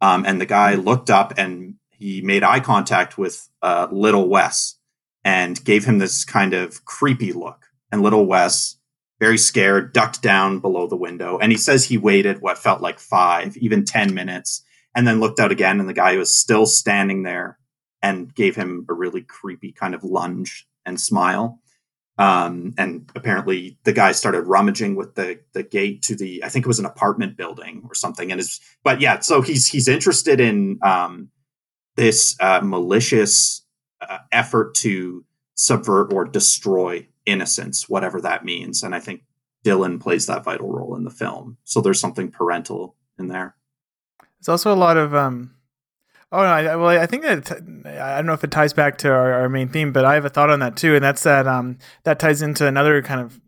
Um, 0.00 0.24
and 0.26 0.40
the 0.40 0.46
guy 0.46 0.74
looked 0.74 1.10
up 1.10 1.34
and 1.38 1.74
he 1.90 2.20
made 2.20 2.44
eye 2.44 2.60
contact 2.60 3.18
with 3.18 3.48
uh, 3.62 3.88
Little 3.90 4.28
Wes 4.28 4.76
and 5.24 5.62
gave 5.64 5.84
him 5.84 5.98
this 5.98 6.24
kind 6.24 6.54
of 6.54 6.84
creepy 6.84 7.32
look. 7.32 7.66
And 7.90 8.02
Little 8.02 8.26
Wes, 8.26 8.76
very 9.18 9.38
scared, 9.38 9.92
ducked 9.92 10.22
down 10.22 10.60
below 10.60 10.86
the 10.86 10.96
window. 10.96 11.38
And 11.38 11.50
he 11.50 11.58
says 11.58 11.84
he 11.84 11.98
waited 11.98 12.40
what 12.40 12.58
felt 12.58 12.80
like 12.80 13.00
five, 13.00 13.56
even 13.56 13.84
10 13.84 14.14
minutes, 14.14 14.62
and 14.94 15.06
then 15.08 15.20
looked 15.20 15.40
out 15.40 15.50
again. 15.50 15.80
And 15.80 15.88
the 15.88 15.94
guy 15.94 16.16
was 16.16 16.34
still 16.34 16.66
standing 16.66 17.24
there 17.24 17.58
and 18.00 18.32
gave 18.32 18.54
him 18.54 18.86
a 18.88 18.94
really 18.94 19.22
creepy 19.22 19.72
kind 19.72 19.94
of 19.94 20.04
lunge 20.04 20.68
and 20.86 21.00
smile. 21.00 21.60
Um, 22.18 22.74
and 22.76 23.08
apparently 23.14 23.78
the 23.84 23.92
guy 23.92 24.10
started 24.10 24.42
rummaging 24.42 24.96
with 24.96 25.14
the 25.14 25.38
the 25.52 25.62
gate 25.62 26.02
to 26.02 26.16
the 26.16 26.42
I 26.42 26.48
think 26.48 26.64
it 26.64 26.68
was 26.68 26.80
an 26.80 26.86
apartment 26.86 27.36
building 27.36 27.82
or 27.88 27.94
something. 27.94 28.32
And 28.32 28.40
is 28.40 28.60
but 28.82 29.00
yeah, 29.00 29.20
so 29.20 29.40
he's 29.40 29.68
he's 29.68 29.86
interested 29.86 30.40
in 30.40 30.78
um, 30.82 31.30
this 31.96 32.36
uh, 32.40 32.60
malicious 32.62 33.62
uh, 34.00 34.18
effort 34.32 34.74
to 34.76 35.24
subvert 35.54 36.12
or 36.12 36.24
destroy 36.24 37.06
innocence, 37.24 37.88
whatever 37.88 38.20
that 38.20 38.44
means. 38.44 38.82
And 38.82 38.94
I 38.94 39.00
think 39.00 39.22
Dylan 39.64 40.00
plays 40.00 40.26
that 40.26 40.44
vital 40.44 40.72
role 40.72 40.96
in 40.96 41.04
the 41.04 41.10
film. 41.10 41.56
So 41.64 41.80
there's 41.80 42.00
something 42.00 42.30
parental 42.30 42.96
in 43.18 43.28
there. 43.28 43.54
There's 44.40 44.48
also 44.48 44.72
a 44.72 44.76
lot 44.76 44.96
of 44.96 45.14
um, 45.14 45.54
Oh 46.30 46.42
no! 46.42 46.44
I, 46.44 46.76
well, 46.76 46.88
I 46.88 47.06
think 47.06 47.22
that 47.22 47.50
I 47.86 48.16
don't 48.16 48.26
know 48.26 48.34
if 48.34 48.44
it 48.44 48.50
ties 48.50 48.74
back 48.74 48.98
to 48.98 49.08
our, 49.10 49.32
our, 49.32 49.48
main 49.48 49.68
theme, 49.68 49.92
but 49.92 50.04
I 50.04 50.14
have 50.14 50.26
a 50.26 50.28
thought 50.28 50.50
on 50.50 50.60
that 50.60 50.76
too, 50.76 50.94
and 50.94 51.02
that's 51.02 51.22
that 51.22 51.46
um, 51.46 51.78
that 52.04 52.18
ties 52.18 52.42
into 52.42 52.66
another 52.66 53.00
kind 53.02 53.20
of 53.20 53.40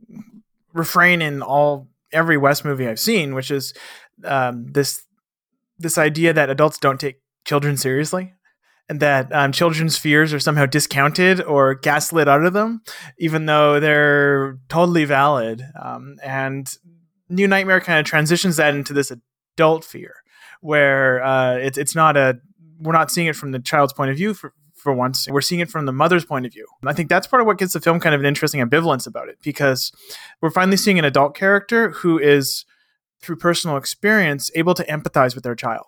refrain 0.73 1.21
in 1.21 1.43
all 1.43 1.89
every 2.11 2.39
Wes 2.39 2.65
movie 2.65 2.89
I've 2.89 2.99
seen, 2.99 3.35
which 3.35 3.51
is 3.51 3.75
um, 4.25 4.73
this 4.73 5.05
this 5.79 5.99
idea 5.99 6.33
that 6.33 6.49
adults 6.49 6.79
don't 6.79 6.99
take 6.99 7.21
children 7.45 7.77
seriously, 7.77 8.33
and 8.89 8.99
that 9.01 9.31
um, 9.31 9.53
children's 9.53 9.99
fears 9.99 10.33
are 10.33 10.41
somehow 10.41 10.65
discounted 10.65 11.43
or 11.43 11.75
gaslit 11.75 12.29
out 12.29 12.47
of 12.47 12.55
them, 12.55 12.81
even 13.19 13.45
though 13.45 13.79
they're 13.79 14.59
totally 14.71 15.05
valid. 15.05 15.63
Um, 15.81 16.17
and 16.25 16.75
New 17.29 17.47
Nightmare 17.47 17.81
kind 17.83 18.01
of 18.01 18.07
transitions 18.07 18.57
that 18.57 18.75
into 18.75 18.95
this 18.95 19.13
adult 19.13 19.85
fear 19.85 20.15
where 20.63 21.23
uh, 21.23 21.55
it's 21.55 21.79
it's 21.79 21.95
not 21.95 22.17
a 22.17 22.41
we're 22.81 22.93
not 22.93 23.11
seeing 23.11 23.27
it 23.27 23.37
from 23.37 23.53
the 23.53 23.59
child's 23.59 23.93
point 23.93 24.11
of 24.11 24.17
view 24.17 24.35
for, 24.35 24.53
for 24.75 24.93
once. 24.93 25.29
We're 25.29 25.41
seeing 25.41 25.61
it 25.61 25.71
from 25.71 25.87
the 25.87 25.93
mother's 25.93 26.25
point 26.25 26.47
of 26.47 26.53
view. 26.53 26.67
I 26.85 26.93
think 26.93 27.09
that's 27.09 27.27
part 27.27 27.41
of 27.41 27.47
what 27.47 27.59
gives 27.59 27.73
the 27.73 27.81
film 27.81 28.01
kind 28.01 28.15
of 28.15 28.21
an 28.21 28.27
interesting 28.27 28.61
ambivalence 28.61 29.07
about 29.07 29.29
it 29.29 29.39
because 29.43 29.93
we're 30.41 30.51
finally 30.51 30.77
seeing 30.77 30.99
an 30.99 31.05
adult 31.05 31.37
character 31.37 31.91
who 31.91 32.19
is, 32.19 32.65
through 33.23 33.37
personal 33.37 33.77
experience, 33.77 34.51
able 34.55 34.75
to 34.75 34.85
empathize 34.85 35.35
with 35.35 35.45
their 35.45 35.55
child 35.55 35.87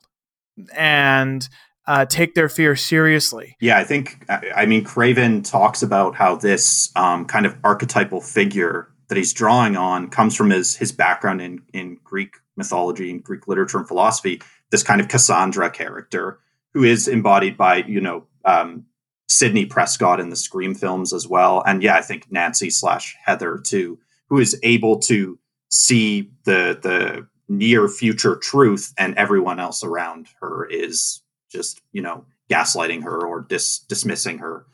and 0.75 1.49
uh, 1.87 2.05
take 2.05 2.35
their 2.35 2.49
fear 2.49 2.77
seriously. 2.77 3.57
Yeah, 3.61 3.79
I 3.79 3.85
think, 3.85 4.25
I 4.29 4.67
mean, 4.67 4.85
Craven 4.85 5.43
talks 5.43 5.83
about 5.83 6.15
how 6.15 6.37
this 6.37 6.93
um, 6.95 7.25
kind 7.25 7.47
of 7.47 7.57
archetypal 7.65 8.21
figure 8.21 8.89
that 9.09 9.19
he's 9.19 9.33
drawing 9.35 9.77
on 9.77 10.09
comes 10.09 10.35
from 10.35 10.49
his 10.49 10.75
his 10.75 10.91
background 10.91 11.43
in 11.43 11.61
in 11.75 11.99
Greek 12.03 12.37
mythology 12.57 13.11
and 13.11 13.23
Greek 13.23 13.47
literature 13.47 13.77
and 13.77 13.87
philosophy. 13.87 14.41
This 14.71 14.83
kind 14.83 15.03
of 15.03 15.09
Cassandra 15.09 15.71
character 15.71 16.39
who 16.75 16.85
is 16.85 17.09
embodied 17.09 17.57
by 17.57 17.77
you 17.77 18.01
know 18.01 18.25
um, 18.45 18.85
Sidney 19.29 19.67
Prescott 19.67 20.21
in 20.21 20.31
the 20.31 20.37
Scream 20.37 20.75
films 20.75 21.13
as 21.13 21.27
well, 21.27 21.63
and 21.67 21.83
yeah, 21.83 21.97
I 21.97 22.03
think 22.03 22.31
Nancy 22.31 22.71
slash 22.71 23.17
Heather 23.25 23.59
too, 23.59 23.99
who 24.29 24.39
is 24.39 24.59
able 24.63 24.99
to 25.01 25.39
see 25.69 26.31
the 26.45 26.79
the 26.81 27.27
near 27.49 27.89
future 27.89 28.37
truth, 28.37 28.93
and 28.99 29.15
everyone 29.17 29.61
else 29.61 29.83
around 29.83 30.29
her 30.41 30.67
is 30.67 31.23
just 31.51 31.81
you 31.93 32.03
know 32.03 32.25
gaslighting 32.51 33.03
her 33.03 33.27
or 33.27 33.41
dis- 33.41 33.79
dismissing 33.81 34.39
her. 34.39 34.67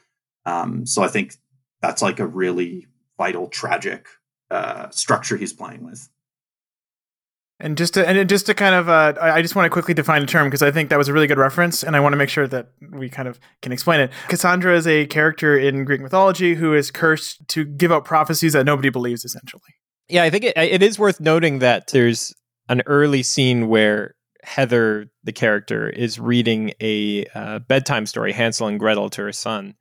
Um, 0.44 0.86
so 0.86 1.02
I 1.02 1.08
think 1.08 1.36
that's 1.80 2.02
like 2.02 2.20
a 2.20 2.26
really 2.26 2.86
vital, 3.16 3.48
tragic 3.48 4.06
uh, 4.50 4.88
structure 4.90 5.36
he's 5.36 5.52
playing 5.52 5.84
with. 5.84 6.08
And 7.60 7.76
just 7.76 7.94
to 7.94 8.08
and 8.08 8.28
just 8.28 8.46
to 8.46 8.54
kind 8.54 8.74
of, 8.74 8.88
uh, 8.88 9.14
I 9.20 9.42
just 9.42 9.56
want 9.56 9.66
to 9.66 9.70
quickly 9.70 9.92
define 9.92 10.22
a 10.22 10.26
term 10.26 10.46
because 10.46 10.62
I 10.62 10.70
think 10.70 10.90
that 10.90 10.98
was 10.98 11.08
a 11.08 11.12
really 11.12 11.26
good 11.26 11.38
reference, 11.38 11.82
and 11.82 11.96
I 11.96 12.00
want 12.00 12.12
to 12.12 12.16
make 12.16 12.28
sure 12.28 12.46
that 12.46 12.68
we 12.92 13.08
kind 13.08 13.26
of 13.26 13.40
can 13.62 13.72
explain 13.72 14.00
it. 14.00 14.12
Cassandra 14.28 14.76
is 14.76 14.86
a 14.86 15.06
character 15.06 15.58
in 15.58 15.84
Greek 15.84 16.00
mythology 16.00 16.54
who 16.54 16.72
is 16.72 16.92
cursed 16.92 17.48
to 17.48 17.64
give 17.64 17.90
out 17.90 18.04
prophecies 18.04 18.52
that 18.52 18.64
nobody 18.64 18.90
believes, 18.90 19.24
essentially. 19.24 19.74
Yeah, 20.08 20.22
I 20.22 20.30
think 20.30 20.44
it, 20.44 20.56
it 20.56 20.82
is 20.84 21.00
worth 21.00 21.18
noting 21.18 21.58
that 21.58 21.88
there's 21.88 22.32
an 22.68 22.82
early 22.86 23.24
scene 23.24 23.66
where 23.66 24.14
Heather, 24.44 25.10
the 25.24 25.32
character, 25.32 25.90
is 25.90 26.20
reading 26.20 26.74
a 26.80 27.26
uh, 27.34 27.58
bedtime 27.58 28.06
story, 28.06 28.32
Hansel 28.32 28.68
and 28.68 28.78
Gretel, 28.78 29.10
to 29.10 29.22
her 29.22 29.32
son, 29.32 29.74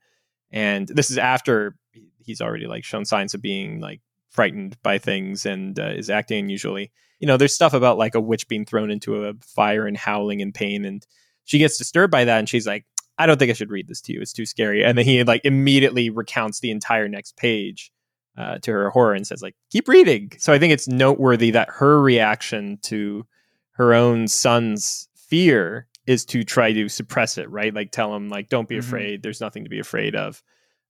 and 0.50 0.88
this 0.88 1.12
is 1.12 1.18
after 1.18 1.76
he's 2.18 2.40
already 2.40 2.66
like 2.66 2.82
shown 2.82 3.04
signs 3.04 3.34
of 3.34 3.40
being 3.40 3.80
like 3.80 4.00
frightened 4.30 4.76
by 4.82 4.98
things 4.98 5.46
and 5.46 5.78
uh, 5.78 5.90
is 5.90 6.10
acting 6.10 6.40
unusually 6.40 6.90
you 7.18 7.26
know, 7.26 7.36
there's 7.36 7.54
stuff 7.54 7.74
about 7.74 7.98
like 7.98 8.14
a 8.14 8.20
witch 8.20 8.48
being 8.48 8.64
thrown 8.64 8.90
into 8.90 9.24
a 9.24 9.34
fire 9.42 9.86
and 9.86 9.96
howling 9.96 10.40
in 10.40 10.52
pain. 10.52 10.84
And 10.84 11.06
she 11.44 11.58
gets 11.58 11.78
disturbed 11.78 12.10
by 12.10 12.24
that 12.24 12.38
and 12.38 12.48
she's 12.48 12.66
like, 12.66 12.84
I 13.18 13.26
don't 13.26 13.38
think 13.38 13.50
I 13.50 13.54
should 13.54 13.70
read 13.70 13.88
this 13.88 14.00
to 14.02 14.12
you. 14.12 14.20
It's 14.20 14.32
too 14.32 14.46
scary. 14.46 14.84
And 14.84 14.96
then 14.96 15.04
he 15.04 15.22
like 15.24 15.44
immediately 15.44 16.10
recounts 16.10 16.60
the 16.60 16.70
entire 16.70 17.08
next 17.08 17.36
page 17.36 17.90
uh, 18.36 18.58
to 18.58 18.70
her 18.70 18.90
horror 18.90 19.14
and 19.14 19.26
says 19.26 19.42
like, 19.42 19.56
keep 19.70 19.88
reading. 19.88 20.30
So 20.38 20.52
I 20.52 20.58
think 20.58 20.72
it's 20.72 20.86
noteworthy 20.86 21.50
that 21.50 21.68
her 21.70 22.00
reaction 22.00 22.78
to 22.82 23.26
her 23.72 23.94
own 23.94 24.28
son's 24.28 25.08
fear 25.16 25.88
is 26.06 26.24
to 26.26 26.44
try 26.44 26.72
to 26.72 26.88
suppress 26.88 27.36
it, 27.36 27.50
right? 27.50 27.74
Like 27.74 27.90
tell 27.90 28.14
him 28.14 28.28
like, 28.28 28.48
don't 28.48 28.68
be 28.68 28.76
mm-hmm. 28.76 28.86
afraid. 28.86 29.22
There's 29.22 29.40
nothing 29.40 29.64
to 29.64 29.70
be 29.70 29.80
afraid 29.80 30.14
of. 30.14 30.42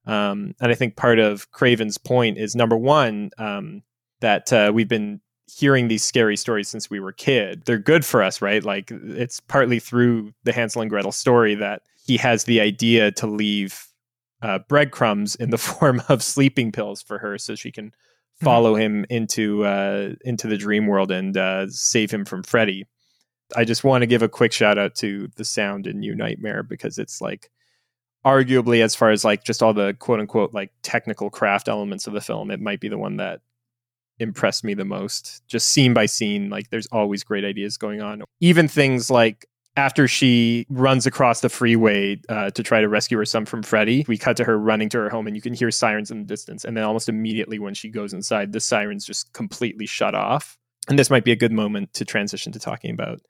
Um, 0.07 0.55
and 0.61 0.71
I 0.71 0.75
think 0.75 0.97
part 0.97 1.19
of 1.19 1.51
Craven's 1.51 1.99
point 1.99 2.39
is 2.39 2.55
number 2.55 2.77
one, 2.77 3.31
um, 3.39 3.83
that 4.21 4.53
uh, 4.53 4.71
we've 4.75 4.89
been 4.89 5.21
hearing 5.51 5.89
these 5.89 6.05
scary 6.05 6.37
stories 6.37 6.69
since 6.69 6.91
we 6.91 7.01
were 7.01 7.13
kid. 7.13 7.63
They're 7.65 7.79
good 7.79 8.05
for 8.05 8.23
us, 8.23 8.43
right? 8.43 8.63
Like 8.63 8.91
it's 8.91 9.41
partly 9.41 9.79
through 9.81 10.33
the 10.45 10.53
Hansel 10.53 10.83
and 10.83 10.91
Gretel 10.91 11.13
story 11.13 11.55
that 11.55 11.83
he 12.05 12.17
has 12.19 12.45
the 12.45 12.61
idea 12.61 13.11
to 13.13 13.27
leave 13.27 13.87
uh, 14.43 14.61
breadcrumbs 14.69 15.35
in 15.37 15.51
the 15.51 15.59
form 15.59 16.03
of 16.09 16.23
sleeping 16.23 16.73
pills 16.73 17.03
for 17.03 17.19
her, 17.19 17.39
so 17.39 17.55
she 17.55 17.73
can 17.73 17.87
mm-hmm. 17.87 18.45
follow 18.45 18.75
him 18.75 19.07
into 19.09 19.65
uh, 19.65 20.11
into 20.25 20.47
the 20.47 20.59
dream 20.59 20.87
world 20.87 21.11
and 21.11 21.37
uh, 21.37 21.67
save 21.69 22.11
him 22.11 22.25
from 22.25 22.43
Freddy. 22.43 22.87
I 23.57 23.65
just 23.65 23.85
want 23.85 24.03
to 24.03 24.07
give 24.07 24.23
a 24.23 24.29
quick 24.29 24.53
shout 24.53 24.77
out 24.77 24.95
to 24.97 25.29
the 25.37 25.45
sound 25.45 25.87
in 25.87 26.01
New 26.01 26.15
Nightmare 26.15 26.63
because 26.63 26.99
it's 26.99 27.21
like 27.23 27.51
arguably 28.25 28.83
as 28.83 28.95
far 28.95 29.11
as 29.11 29.25
like 29.25 29.45
just 29.45 29.63
all 29.63 29.73
the 29.73 29.95
quote 29.99 30.21
unquote 30.21 30.53
like 30.53 30.71
technical 30.83 31.31
craft 31.31 31.69
elements 31.69 32.07
of 32.07 32.13
the 32.13 32.21
film, 32.21 32.51
it 32.51 32.61
might 32.61 32.81
be 32.81 32.89
the 32.89 32.99
one 32.99 33.17
that 33.17 33.41
impressed 34.19 34.65
me 34.65 34.75
the 34.75 34.85
most. 34.85 35.47
Just 35.47 35.71
scene 35.71 35.95
by 35.95 36.07
scene, 36.07 36.51
like 36.51 36.71
there's 36.71 36.87
always 36.89 37.25
great 37.25 37.45
ideas 37.45 37.77
going 37.77 38.01
on. 38.01 38.23
Even 38.41 38.69
things 38.69 39.11
like 39.11 39.47
after 39.77 40.09
she 40.09 40.67
runs 40.71 41.07
across 41.07 41.41
the 41.41 41.49
freeway 41.49 42.21
uh, 42.29 42.51
to 42.51 42.63
try 42.63 42.81
to 42.81 42.89
rescue 42.89 43.17
her 43.17 43.25
son 43.25 43.47
from 43.47 43.63
Freddy, 43.63 44.05
we 44.09 44.19
cut 44.19 44.37
to 44.37 44.45
her 44.45 44.59
running 44.59 44.89
to 44.89 44.99
her 44.99 45.09
home, 45.09 45.27
and 45.27 45.37
you 45.37 45.43
can 45.43 45.55
hear 45.55 45.71
sirens 45.71 46.11
in 46.11 46.19
the 46.19 46.25
distance. 46.25 46.65
And 46.65 46.77
then 46.77 46.85
almost 46.85 47.09
immediately 47.09 47.59
when 47.59 47.75
she 47.75 47.89
goes 47.89 48.13
inside, 48.13 48.53
the 48.53 48.61
sirens 48.61 49.07
just 49.07 49.33
completely 49.33 49.87
shut 49.87 50.15
off. 50.15 50.59
And 50.89 50.99
this 50.99 51.11
might 51.11 51.25
be 51.25 51.33
a 51.33 51.37
good 51.37 51.53
moment 51.53 51.95
to 51.95 52.05
transition 52.05 52.51
to 52.53 52.59
talking 52.59 52.91
about 52.91 53.21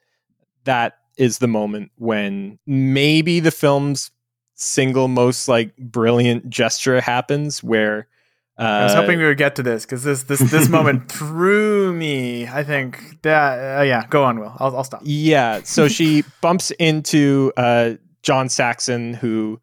that 0.64 0.98
is 1.16 1.38
the 1.38 1.48
moment 1.48 1.90
when 1.96 2.58
maybe 2.66 3.40
the 3.40 3.50
film's 3.50 4.10
single 4.54 5.08
most 5.08 5.48
like 5.48 5.76
brilliant 5.76 6.48
gesture 6.50 7.00
happens 7.00 7.62
where 7.62 8.08
uh, 8.58 8.62
I 8.62 8.84
was 8.84 8.94
hoping 8.94 9.18
we 9.18 9.24
would 9.24 9.38
get 9.38 9.54
to 9.56 9.62
this 9.62 9.84
because 9.84 10.02
this 10.02 10.24
this 10.24 10.40
this 10.40 10.68
moment 10.70 11.10
threw 11.10 11.92
me. 11.92 12.48
I 12.48 12.64
think 12.64 13.22
that 13.22 13.80
uh, 13.80 13.82
yeah, 13.82 14.06
go 14.08 14.24
on, 14.24 14.40
Will. 14.40 14.52
I'll, 14.58 14.76
I'll 14.76 14.84
stop. 14.84 15.02
Yeah, 15.04 15.62
so 15.62 15.86
she 15.86 16.24
bumps 16.40 16.72
into 16.72 17.52
uh, 17.56 17.94
John 18.22 18.48
Saxon, 18.48 19.14
who, 19.14 19.60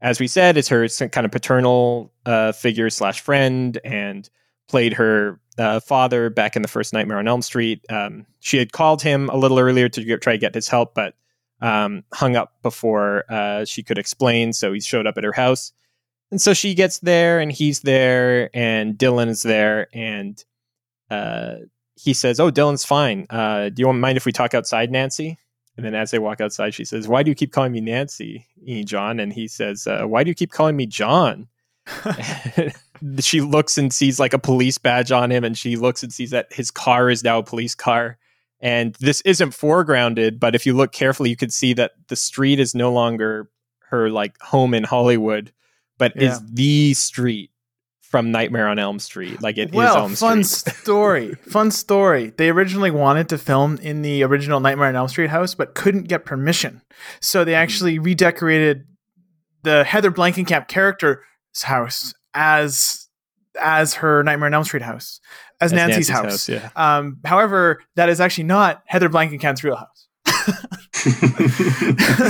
as 0.00 0.20
we 0.20 0.28
said, 0.28 0.56
is 0.56 0.68
her 0.68 0.88
kind 0.88 1.24
of 1.24 1.32
paternal 1.32 2.12
uh, 2.24 2.52
figure 2.52 2.88
slash 2.88 3.20
friend, 3.20 3.80
and 3.84 4.30
played 4.68 4.92
her 4.92 5.40
uh, 5.58 5.80
father 5.80 6.30
back 6.30 6.54
in 6.54 6.62
the 6.62 6.68
first 6.68 6.92
Nightmare 6.92 7.18
on 7.18 7.26
Elm 7.26 7.42
Street. 7.42 7.84
Um, 7.90 8.26
she 8.38 8.58
had 8.58 8.72
called 8.72 9.02
him 9.02 9.28
a 9.28 9.36
little 9.36 9.58
earlier 9.58 9.88
to 9.88 10.04
get, 10.04 10.22
try 10.22 10.34
to 10.34 10.38
get 10.38 10.54
his 10.54 10.68
help, 10.68 10.94
but 10.94 11.14
um, 11.60 12.04
hung 12.12 12.36
up 12.36 12.52
before 12.62 13.24
uh, 13.28 13.64
she 13.64 13.82
could 13.82 13.98
explain. 13.98 14.52
So 14.52 14.72
he 14.72 14.80
showed 14.80 15.06
up 15.06 15.16
at 15.16 15.24
her 15.24 15.32
house 15.32 15.72
and 16.30 16.40
so 16.40 16.54
she 16.54 16.74
gets 16.74 16.98
there 17.00 17.40
and 17.40 17.52
he's 17.52 17.80
there 17.80 18.50
and 18.54 18.96
Dylan 18.96 19.28
is 19.28 19.42
there 19.42 19.88
and 19.92 20.42
uh, 21.10 21.56
he 21.94 22.12
says, 22.12 22.40
Oh, 22.40 22.50
Dylan's 22.50 22.84
fine. 22.84 23.26
Uh, 23.30 23.68
do 23.68 23.80
you 23.82 23.92
mind 23.92 24.16
if 24.16 24.26
we 24.26 24.32
talk 24.32 24.54
outside, 24.54 24.90
Nancy? 24.90 25.38
And 25.76 25.84
then 25.84 25.94
as 25.94 26.10
they 26.10 26.18
walk 26.18 26.40
outside, 26.40 26.74
she 26.74 26.84
says, 26.84 27.06
Why 27.08 27.22
do 27.22 27.30
you 27.30 27.34
keep 27.34 27.52
calling 27.52 27.72
me 27.72 27.80
Nancy, 27.80 28.46
John? 28.84 29.20
And 29.20 29.32
he 29.32 29.46
says, 29.48 29.86
uh, 29.86 30.04
Why 30.04 30.24
do 30.24 30.30
you 30.30 30.34
keep 30.34 30.52
calling 30.52 30.76
me 30.76 30.86
John? 30.86 31.48
she 33.20 33.40
looks 33.40 33.78
and 33.78 33.92
sees 33.92 34.18
like 34.18 34.32
a 34.32 34.38
police 34.38 34.78
badge 34.78 35.12
on 35.12 35.30
him, 35.30 35.44
and 35.44 35.56
she 35.56 35.76
looks 35.76 36.02
and 36.02 36.12
sees 36.12 36.30
that 36.30 36.52
his 36.52 36.70
car 36.70 37.10
is 37.10 37.22
now 37.22 37.38
a 37.38 37.42
police 37.42 37.74
car. 37.74 38.18
And 38.60 38.94
this 39.00 39.20
isn't 39.22 39.50
foregrounded, 39.50 40.40
but 40.40 40.54
if 40.54 40.64
you 40.64 40.74
look 40.74 40.92
carefully, 40.92 41.30
you 41.30 41.36
can 41.36 41.50
see 41.50 41.74
that 41.74 41.92
the 42.08 42.16
street 42.16 42.58
is 42.58 42.74
no 42.74 42.92
longer 42.92 43.50
her 43.90 44.08
like 44.08 44.40
home 44.40 44.74
in 44.74 44.82
Hollywood 44.82 45.52
but 45.98 46.12
yeah. 46.16 46.32
is 46.32 46.40
the 46.52 46.94
street 46.94 47.50
from 48.16 48.30
Nightmare 48.30 48.68
on 48.68 48.78
Elm 48.78 48.98
Street. 48.98 49.42
Like 49.42 49.58
it 49.58 49.72
well, 49.72 50.06
is 50.06 50.22
Elm 50.22 50.30
fun 50.30 50.44
story. 50.44 51.34
fun 51.34 51.70
story. 51.70 52.32
They 52.36 52.48
originally 52.50 52.90
wanted 52.90 53.28
to 53.30 53.38
film 53.38 53.78
in 53.78 54.02
the 54.02 54.22
original 54.22 54.60
Nightmare 54.60 54.88
on 54.88 54.96
Elm 54.96 55.08
Street 55.08 55.30
house, 55.30 55.54
but 55.54 55.74
couldn't 55.74 56.04
get 56.04 56.24
permission. 56.24 56.82
So 57.20 57.44
they 57.44 57.52
hmm. 57.52 57.56
actually 57.56 57.98
redecorated 57.98 58.86
the 59.64 59.84
Heather 59.84 60.10
Langenkamp 60.10 60.68
character's 60.68 61.18
house 61.62 62.14
as 62.32 63.08
as 63.60 63.94
her 63.94 64.22
Nightmare 64.22 64.46
on 64.46 64.54
Elm 64.54 64.64
Street 64.64 64.82
house, 64.82 65.20
as, 65.60 65.72
as 65.72 65.76
Nancy's, 65.76 66.08
Nancy's, 66.08 66.08
house. 66.08 66.24
house 66.24 66.48
yeah. 66.48 66.70
um, 66.76 67.18
however, 67.24 67.82
that 67.96 68.08
is 68.08 68.20
actually 68.20 68.44
not 68.44 68.82
Heather 68.86 69.08
Langenkamp's 69.08 69.64
real 69.64 69.76
house. 69.76 70.08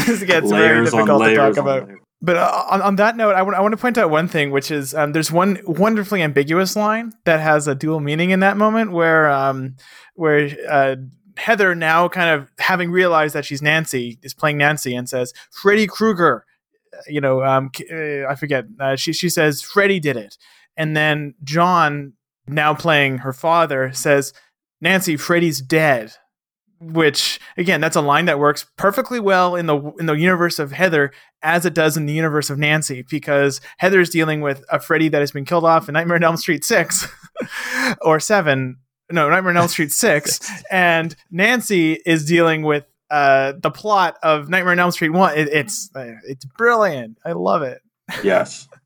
this 0.06 0.22
gets 0.24 0.46
layers 0.46 0.50
very 0.50 0.84
difficult 0.84 1.24
to 1.24 1.34
talk 1.34 1.56
about. 1.56 1.86
Layers. 1.88 2.00
But 2.22 2.36
uh, 2.36 2.64
on, 2.70 2.82
on 2.82 2.96
that 2.96 3.16
note, 3.16 3.34
I 3.34 3.42
want 3.42 3.56
I 3.56 3.60
want 3.60 3.72
to 3.72 3.76
point 3.76 3.98
out 3.98 4.10
one 4.10 4.26
thing, 4.26 4.50
which 4.50 4.70
is 4.70 4.94
um, 4.94 5.12
there's 5.12 5.30
one 5.30 5.58
wonderfully 5.66 6.22
ambiguous 6.22 6.74
line 6.74 7.12
that 7.24 7.40
has 7.40 7.68
a 7.68 7.74
dual 7.74 8.00
meaning 8.00 8.30
in 8.30 8.40
that 8.40 8.56
moment, 8.56 8.92
where 8.92 9.30
um, 9.30 9.76
where 10.14 10.48
uh, 10.68 10.96
Heather 11.36 11.74
now 11.74 12.08
kind 12.08 12.30
of 12.30 12.50
having 12.58 12.90
realized 12.90 13.34
that 13.34 13.44
she's 13.44 13.60
Nancy 13.60 14.18
is 14.22 14.32
playing 14.32 14.56
Nancy 14.56 14.94
and 14.94 15.08
says 15.08 15.34
Freddy 15.50 15.86
Krueger, 15.86 16.46
you 17.06 17.20
know, 17.20 17.44
um, 17.44 17.70
uh, 17.92 18.26
I 18.26 18.34
forget. 18.34 18.64
Uh, 18.80 18.96
she 18.96 19.12
she 19.12 19.28
says 19.28 19.60
Freddy 19.60 20.00
did 20.00 20.16
it, 20.16 20.38
and 20.76 20.96
then 20.96 21.34
John, 21.44 22.14
now 22.48 22.72
playing 22.72 23.18
her 23.18 23.34
father, 23.34 23.92
says 23.92 24.32
Nancy, 24.80 25.18
Freddy's 25.18 25.60
dead 25.60 26.14
which 26.80 27.40
again 27.56 27.80
that's 27.80 27.96
a 27.96 28.00
line 28.00 28.26
that 28.26 28.38
works 28.38 28.66
perfectly 28.76 29.18
well 29.18 29.56
in 29.56 29.66
the 29.66 29.76
in 29.98 30.06
the 30.06 30.14
universe 30.14 30.58
of 30.58 30.72
Heather 30.72 31.12
as 31.42 31.64
it 31.64 31.74
does 31.74 31.96
in 31.96 32.06
the 32.06 32.12
universe 32.12 32.50
of 32.50 32.58
Nancy 32.58 33.02
because 33.08 33.60
Heather's 33.78 34.10
dealing 34.10 34.40
with 34.40 34.64
a 34.70 34.78
Freddy 34.80 35.08
that 35.08 35.20
has 35.20 35.30
been 35.30 35.44
killed 35.44 35.64
off 35.64 35.88
in 35.88 35.94
Nightmare 35.94 36.16
on 36.16 36.24
Elm 36.24 36.36
Street 36.36 36.64
6 36.64 37.08
or 38.02 38.20
7 38.20 38.76
no 39.10 39.30
Nightmare 39.30 39.50
on 39.50 39.56
Elm 39.56 39.68
Street 39.68 39.92
6 39.92 40.62
and 40.70 41.16
Nancy 41.30 41.94
is 42.04 42.24
dealing 42.26 42.62
with 42.62 42.84
uh, 43.10 43.52
the 43.60 43.70
plot 43.70 44.16
of 44.22 44.48
Nightmare 44.48 44.72
on 44.72 44.78
Elm 44.78 44.90
Street 44.90 45.10
one. 45.10 45.36
It, 45.36 45.48
it's 45.48 45.90
uh, 45.94 46.14
it's 46.26 46.44
brilliant. 46.44 47.18
I 47.24 47.32
love 47.32 47.62
it. 47.62 47.80
Yes. 48.22 48.68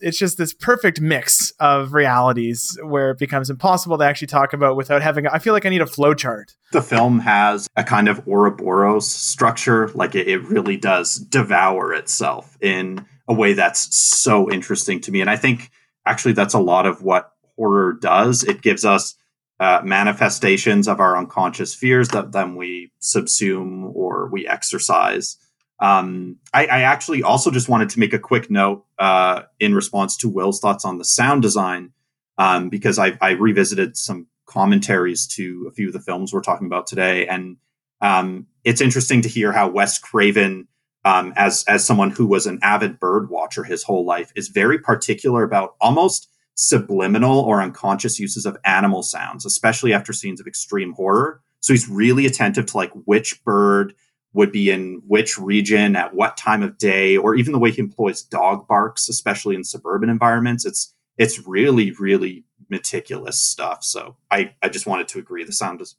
it's 0.00 0.18
just 0.18 0.38
this 0.38 0.52
perfect 0.52 1.00
mix 1.00 1.52
of 1.60 1.92
realities 1.92 2.78
where 2.82 3.10
it 3.10 3.18
becomes 3.18 3.50
impossible 3.50 3.98
to 3.98 4.04
actually 4.04 4.28
talk 4.28 4.52
about 4.52 4.76
without 4.76 5.02
having. 5.02 5.26
I 5.26 5.38
feel 5.38 5.52
like 5.52 5.66
I 5.66 5.68
need 5.68 5.82
a 5.82 5.86
flowchart. 5.86 6.54
The 6.72 6.82
film 6.82 7.20
has 7.20 7.68
a 7.76 7.84
kind 7.84 8.08
of 8.08 8.26
Ouroboros 8.26 9.10
structure, 9.10 9.88
like 9.88 10.14
it, 10.14 10.28
it 10.28 10.42
really 10.42 10.76
does 10.76 11.16
devour 11.16 11.92
itself 11.92 12.56
in 12.60 13.06
a 13.28 13.34
way 13.34 13.52
that's 13.52 13.96
so 13.96 14.50
interesting 14.50 15.00
to 15.00 15.12
me. 15.12 15.20
And 15.20 15.30
I 15.30 15.36
think 15.36 15.70
actually 16.04 16.32
that's 16.32 16.54
a 16.54 16.60
lot 16.60 16.86
of 16.86 17.02
what 17.02 17.32
horror 17.56 17.94
does. 17.94 18.44
It 18.44 18.62
gives 18.62 18.84
us 18.84 19.14
uh, 19.58 19.80
manifestations 19.84 20.86
of 20.86 21.00
our 21.00 21.16
unconscious 21.16 21.74
fears 21.74 22.08
that 22.08 22.32
then 22.32 22.56
we 22.56 22.92
subsume 23.00 23.90
or 23.94 24.28
we 24.30 24.46
exercise. 24.46 25.38
Um, 25.78 26.38
I, 26.54 26.66
I, 26.66 26.80
actually 26.82 27.22
also 27.22 27.50
just 27.50 27.68
wanted 27.68 27.90
to 27.90 28.00
make 28.00 28.14
a 28.14 28.18
quick 28.18 28.50
note 28.50 28.86
uh, 28.98 29.42
in 29.60 29.74
response 29.74 30.16
to 30.18 30.28
Will's 30.28 30.58
thoughts 30.58 30.86
on 30.86 30.96
the 30.96 31.04
sound 31.04 31.42
design, 31.42 31.92
um, 32.38 32.70
because 32.70 32.98
I, 32.98 33.18
I, 33.20 33.32
revisited 33.32 33.94
some 33.94 34.26
commentaries 34.46 35.26
to 35.34 35.66
a 35.68 35.74
few 35.74 35.88
of 35.88 35.92
the 35.92 36.00
films 36.00 36.32
we're 36.32 36.40
talking 36.40 36.66
about 36.66 36.86
today, 36.86 37.26
and 37.26 37.58
um, 38.00 38.46
it's 38.64 38.80
interesting 38.80 39.20
to 39.22 39.28
hear 39.28 39.52
how 39.52 39.68
Wes 39.68 39.98
Craven, 39.98 40.66
um, 41.04 41.34
as 41.36 41.62
as 41.68 41.84
someone 41.84 42.10
who 42.10 42.26
was 42.26 42.46
an 42.46 42.58
avid 42.62 42.98
bird 42.98 43.28
watcher 43.28 43.62
his 43.62 43.82
whole 43.82 44.06
life, 44.06 44.32
is 44.34 44.48
very 44.48 44.78
particular 44.78 45.42
about 45.42 45.74
almost 45.78 46.30
subliminal 46.54 47.38
or 47.40 47.60
unconscious 47.60 48.18
uses 48.18 48.46
of 48.46 48.56
animal 48.64 49.02
sounds, 49.02 49.44
especially 49.44 49.92
after 49.92 50.14
scenes 50.14 50.40
of 50.40 50.46
extreme 50.46 50.94
horror. 50.94 51.42
So 51.60 51.72
he's 51.72 51.88
really 51.88 52.26
attentive 52.26 52.66
to 52.66 52.76
like 52.76 52.92
which 53.04 53.44
bird 53.44 53.94
would 54.36 54.52
be 54.52 54.70
in 54.70 55.00
which 55.06 55.38
region 55.38 55.96
at 55.96 56.14
what 56.14 56.36
time 56.36 56.62
of 56.62 56.76
day, 56.76 57.16
or 57.16 57.34
even 57.34 57.52
the 57.52 57.58
way 57.58 57.70
he 57.70 57.80
employs 57.80 58.22
dog 58.22 58.68
barks, 58.68 59.08
especially 59.08 59.54
in 59.54 59.64
suburban 59.64 60.10
environments. 60.10 60.66
It's 60.66 60.94
it's 61.16 61.46
really, 61.46 61.92
really 61.92 62.44
meticulous 62.68 63.40
stuff. 63.40 63.82
So 63.82 64.16
I, 64.30 64.52
I 64.62 64.68
just 64.68 64.86
wanted 64.86 65.08
to 65.08 65.18
agree. 65.18 65.42
The 65.44 65.52
sound 65.52 65.80
is 65.80 65.96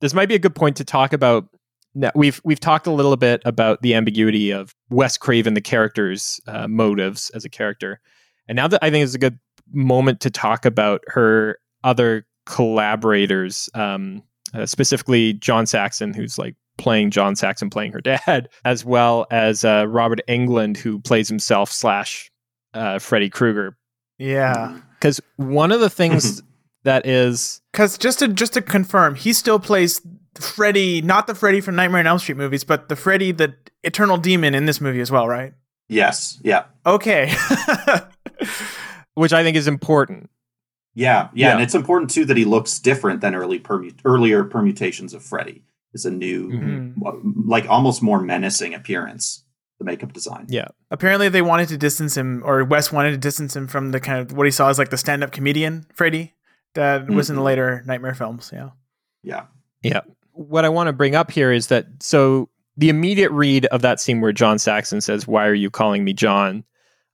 this 0.00 0.12
might 0.12 0.28
be 0.28 0.34
a 0.34 0.40
good 0.40 0.56
point 0.56 0.76
to 0.78 0.84
talk 0.84 1.12
about. 1.12 1.48
We've 2.14 2.40
we've 2.44 2.58
talked 2.58 2.88
a 2.88 2.92
little 2.92 3.16
bit 3.16 3.40
about 3.44 3.82
the 3.82 3.94
ambiguity 3.94 4.50
of 4.50 4.74
Wes 4.90 5.16
Craven, 5.16 5.54
the 5.54 5.60
character's 5.60 6.40
uh, 6.48 6.66
motives 6.66 7.30
as 7.30 7.44
a 7.44 7.48
character, 7.48 8.00
and 8.48 8.56
now 8.56 8.66
that 8.66 8.82
I 8.82 8.90
think 8.90 9.04
is 9.04 9.14
a 9.14 9.18
good 9.18 9.38
moment 9.72 10.20
to 10.22 10.30
talk 10.30 10.64
about 10.64 11.02
her 11.06 11.58
other 11.84 12.26
collaborators, 12.46 13.70
um, 13.74 14.24
uh, 14.54 14.66
specifically 14.66 15.34
John 15.34 15.66
Saxon, 15.66 16.14
who's 16.14 16.36
like 16.36 16.56
playing 16.78 17.10
John 17.10 17.36
Saxon 17.36 17.70
playing 17.70 17.92
her 17.92 18.00
dad, 18.00 18.48
as 18.64 18.84
well 18.84 19.26
as 19.30 19.64
uh, 19.64 19.86
Robert 19.88 20.20
Englund, 20.28 20.76
who 20.76 20.98
plays 21.00 21.28
himself 21.28 21.70
slash 21.70 22.30
uh, 22.74 22.98
Freddy 22.98 23.30
Krueger. 23.30 23.76
Yeah, 24.18 24.78
because 24.94 25.20
one 25.36 25.72
of 25.72 25.80
the 25.80 25.90
things 25.90 26.42
that 26.84 27.06
is 27.06 27.60
because 27.72 27.98
just 27.98 28.18
to 28.20 28.28
just 28.28 28.54
to 28.54 28.62
confirm, 28.62 29.14
he 29.14 29.32
still 29.32 29.58
plays 29.58 30.00
Freddy, 30.38 31.02
not 31.02 31.26
the 31.26 31.34
Freddy 31.34 31.60
from 31.60 31.76
Nightmare 31.76 32.00
on 32.00 32.06
Elm 32.06 32.18
Street 32.18 32.38
movies, 32.38 32.64
but 32.64 32.88
the 32.88 32.96
Freddy, 32.96 33.32
the 33.32 33.54
Eternal 33.82 34.16
Demon 34.16 34.54
in 34.54 34.66
this 34.66 34.80
movie 34.80 35.00
as 35.00 35.10
well, 35.10 35.26
right? 35.26 35.54
Yes. 35.88 36.38
Yeah. 36.42 36.64
Okay. 36.86 37.34
Which 39.14 39.32
I 39.32 39.42
think 39.42 39.56
is 39.56 39.66
important. 39.66 40.30
Yeah, 40.94 41.28
yeah, 41.32 41.48
yeah, 41.48 41.52
and 41.52 41.62
it's 41.62 41.74
important 41.74 42.10
too 42.10 42.24
that 42.26 42.36
he 42.36 42.44
looks 42.44 42.78
different 42.78 43.20
than 43.20 43.34
early 43.34 43.60
permut- 43.60 44.00
earlier 44.04 44.44
permutations 44.44 45.14
of 45.14 45.22
Freddy 45.22 45.62
is 45.92 46.04
a 46.04 46.10
new, 46.10 46.48
mm-hmm. 46.50 47.48
like 47.48 47.68
almost 47.68 48.02
more 48.02 48.20
menacing 48.20 48.74
appearance. 48.74 49.44
The 49.78 49.86
makeup 49.86 50.12
design. 50.12 50.44
Yeah. 50.50 50.68
Apparently, 50.90 51.30
they 51.30 51.40
wanted 51.40 51.70
to 51.70 51.78
distance 51.78 52.14
him, 52.14 52.42
or 52.44 52.62
Wes 52.64 52.92
wanted 52.92 53.12
to 53.12 53.16
distance 53.16 53.56
him 53.56 53.66
from 53.66 53.92
the 53.92 53.98
kind 53.98 54.18
of 54.18 54.36
what 54.36 54.46
he 54.46 54.50
saw 54.50 54.68
as 54.68 54.78
like 54.78 54.90
the 54.90 54.98
stand-up 54.98 55.32
comedian 55.32 55.86
Freddy 55.94 56.34
that 56.74 57.04
mm-hmm. 57.04 57.14
was 57.14 57.30
in 57.30 57.36
the 57.36 57.40
mm-hmm. 57.40 57.46
later 57.46 57.82
Nightmare 57.86 58.12
films. 58.12 58.50
Yeah. 58.52 58.70
Yeah. 59.22 59.46
Yeah. 59.82 60.00
What 60.32 60.66
I 60.66 60.68
want 60.68 60.88
to 60.88 60.92
bring 60.92 61.14
up 61.14 61.30
here 61.30 61.50
is 61.50 61.68
that 61.68 61.86
so 62.00 62.50
the 62.76 62.90
immediate 62.90 63.30
read 63.30 63.64
of 63.66 63.80
that 63.80 64.00
scene 64.00 64.20
where 64.20 64.32
John 64.32 64.58
Saxon 64.58 65.00
says, 65.00 65.26
"Why 65.26 65.46
are 65.46 65.54
you 65.54 65.70
calling 65.70 66.04
me 66.04 66.12
John?" 66.12 66.64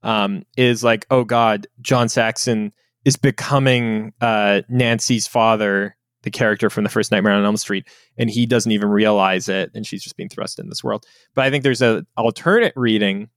Um, 0.02 0.44
is 0.56 0.82
like, 0.82 1.06
oh 1.10 1.22
God, 1.22 1.68
John 1.80 2.08
Saxon 2.08 2.72
is 3.04 3.16
becoming 3.16 4.12
uh, 4.20 4.62
Nancy's 4.68 5.28
father 5.28 5.96
the 6.26 6.30
character 6.32 6.68
from 6.68 6.82
the 6.82 6.90
first 6.90 7.12
Nightmare 7.12 7.34
on 7.34 7.44
Elm 7.44 7.56
Street, 7.56 7.86
and 8.18 8.28
he 8.28 8.46
doesn't 8.46 8.72
even 8.72 8.88
realize 8.88 9.48
it, 9.48 9.70
and 9.74 9.86
she's 9.86 10.02
just 10.02 10.16
being 10.16 10.28
thrust 10.28 10.58
in 10.58 10.68
this 10.68 10.82
world. 10.82 11.06
But 11.36 11.44
I 11.44 11.50
think 11.50 11.62
there's 11.62 11.80
a 11.80 12.04
alternate 12.16 12.72
reading 12.74 13.28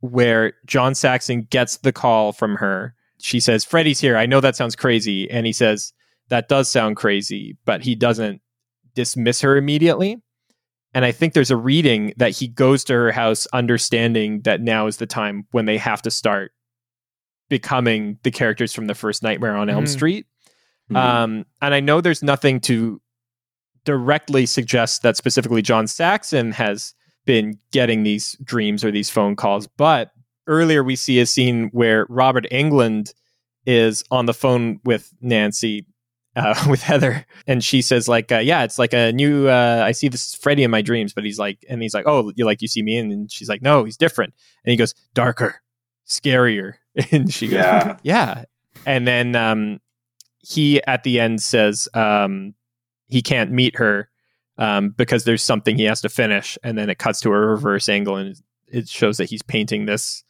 where 0.00 0.54
John 0.64 0.94
Saxon 0.94 1.42
gets 1.42 1.76
the 1.76 1.92
call 1.92 2.32
from 2.32 2.56
her. 2.56 2.94
She 3.20 3.38
says, 3.38 3.66
"Freddy's 3.66 4.00
here. 4.00 4.16
I 4.16 4.24
know 4.24 4.40
that 4.40 4.56
sounds 4.56 4.74
crazy," 4.74 5.30
and 5.30 5.44
he 5.44 5.52
says, 5.52 5.92
"That 6.30 6.48
does 6.48 6.70
sound 6.70 6.96
crazy," 6.96 7.58
but 7.66 7.82
he 7.82 7.94
doesn't 7.94 8.40
dismiss 8.94 9.42
her 9.42 9.58
immediately. 9.58 10.16
And 10.94 11.04
I 11.04 11.12
think 11.12 11.34
there's 11.34 11.50
a 11.50 11.56
reading 11.56 12.14
that 12.16 12.30
he 12.30 12.48
goes 12.48 12.82
to 12.84 12.94
her 12.94 13.12
house 13.12 13.46
understanding 13.52 14.40
that 14.44 14.62
now 14.62 14.86
is 14.86 14.96
the 14.96 15.06
time 15.06 15.46
when 15.50 15.66
they 15.66 15.76
have 15.76 16.00
to 16.00 16.10
start 16.10 16.52
becoming 17.50 18.18
the 18.22 18.30
characters 18.30 18.72
from 18.72 18.86
the 18.86 18.94
first 18.94 19.22
Nightmare 19.22 19.54
on 19.54 19.68
Elm 19.68 19.84
mm. 19.84 19.88
Street. 19.88 20.24
Mm-hmm. 20.90 20.96
Um, 20.96 21.46
and 21.60 21.74
I 21.74 21.80
know 21.80 22.00
there's 22.00 22.22
nothing 22.22 22.60
to 22.60 23.00
directly 23.84 24.46
suggest 24.46 25.02
that 25.02 25.16
specifically 25.16 25.62
John 25.62 25.86
Saxon 25.86 26.52
has 26.52 26.94
been 27.24 27.58
getting 27.72 28.02
these 28.02 28.36
dreams 28.42 28.84
or 28.84 28.90
these 28.90 29.10
phone 29.10 29.36
calls, 29.36 29.66
but 29.66 30.12
earlier 30.46 30.82
we 30.82 30.96
see 30.96 31.20
a 31.20 31.26
scene 31.26 31.68
where 31.72 32.06
Robert 32.08 32.46
Englund 32.50 33.12
is 33.66 34.02
on 34.10 34.26
the 34.26 34.34
phone 34.34 34.80
with 34.84 35.12
Nancy, 35.20 35.86
uh, 36.34 36.54
with 36.68 36.82
Heather, 36.82 37.26
and 37.46 37.62
she 37.62 37.82
says 37.82 38.08
like, 38.08 38.32
uh, 38.32 38.38
"Yeah, 38.38 38.64
it's 38.64 38.78
like 38.78 38.94
a 38.94 39.12
new. 39.12 39.48
Uh, 39.48 39.82
I 39.84 39.92
see 39.92 40.08
this 40.08 40.34
Freddy 40.34 40.64
in 40.64 40.70
my 40.70 40.82
dreams, 40.82 41.12
but 41.12 41.24
he's 41.24 41.38
like, 41.38 41.64
and 41.68 41.82
he's 41.82 41.94
like, 41.94 42.06
oh, 42.06 42.32
you 42.34 42.44
like 42.44 42.62
you 42.62 42.68
see 42.68 42.82
me, 42.82 42.96
and 42.96 43.30
she's 43.30 43.48
like, 43.48 43.62
no, 43.62 43.84
he's 43.84 43.96
different, 43.96 44.34
and 44.64 44.70
he 44.70 44.76
goes 44.76 44.94
darker, 45.14 45.60
scarier, 46.08 46.74
and 47.12 47.32
she 47.32 47.48
goes, 47.48 47.56
yeah, 47.56 47.96
yeah, 48.02 48.44
and 48.86 49.06
then 49.06 49.36
um, 49.36 49.80
he 50.40 50.82
at 50.84 51.02
the 51.02 51.20
end 51.20 51.42
says 51.42 51.88
um, 51.94 52.54
he 53.06 53.22
can't 53.22 53.50
meet 53.50 53.76
her 53.76 54.08
um, 54.56 54.90
because 54.90 55.24
there's 55.24 55.42
something 55.42 55.76
he 55.76 55.84
has 55.84 56.00
to 56.02 56.08
finish, 56.08 56.58
and 56.62 56.76
then 56.76 56.90
it 56.90 56.98
cuts 56.98 57.20
to 57.20 57.28
a 57.30 57.38
reverse 57.38 57.88
angle 57.88 58.16
and 58.16 58.36
it 58.70 58.88
shows 58.88 59.16
that 59.16 59.30
he's 59.30 59.42
painting 59.42 59.86
this 59.86 60.24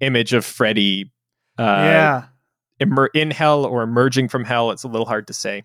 image 0.00 0.32
of 0.32 0.44
Freddy. 0.44 1.10
Uh, 1.58 1.62
yeah. 1.62 2.24
Immer- 2.80 3.10
in 3.14 3.30
hell 3.30 3.64
or 3.64 3.82
emerging 3.82 4.28
from 4.28 4.44
hell. 4.44 4.70
It's 4.70 4.84
a 4.84 4.88
little 4.88 5.06
hard 5.06 5.26
to 5.28 5.34
say. 5.34 5.64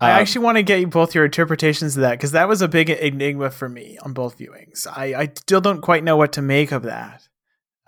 I 0.00 0.12
um, 0.12 0.20
actually 0.20 0.44
want 0.44 0.56
to 0.58 0.62
get 0.62 0.80
you 0.80 0.86
both 0.86 1.14
your 1.14 1.24
interpretations 1.24 1.96
of 1.96 2.02
that 2.02 2.12
because 2.12 2.32
that 2.32 2.48
was 2.48 2.60
a 2.60 2.68
big 2.68 2.90
enigma 2.90 3.50
for 3.50 3.68
me 3.68 3.98
on 4.02 4.12
both 4.12 4.38
viewings. 4.38 4.86
I, 4.86 5.14
I 5.14 5.32
still 5.34 5.60
don't 5.60 5.80
quite 5.80 6.04
know 6.04 6.16
what 6.16 6.32
to 6.34 6.42
make 6.42 6.70
of 6.70 6.82
that. 6.82 7.28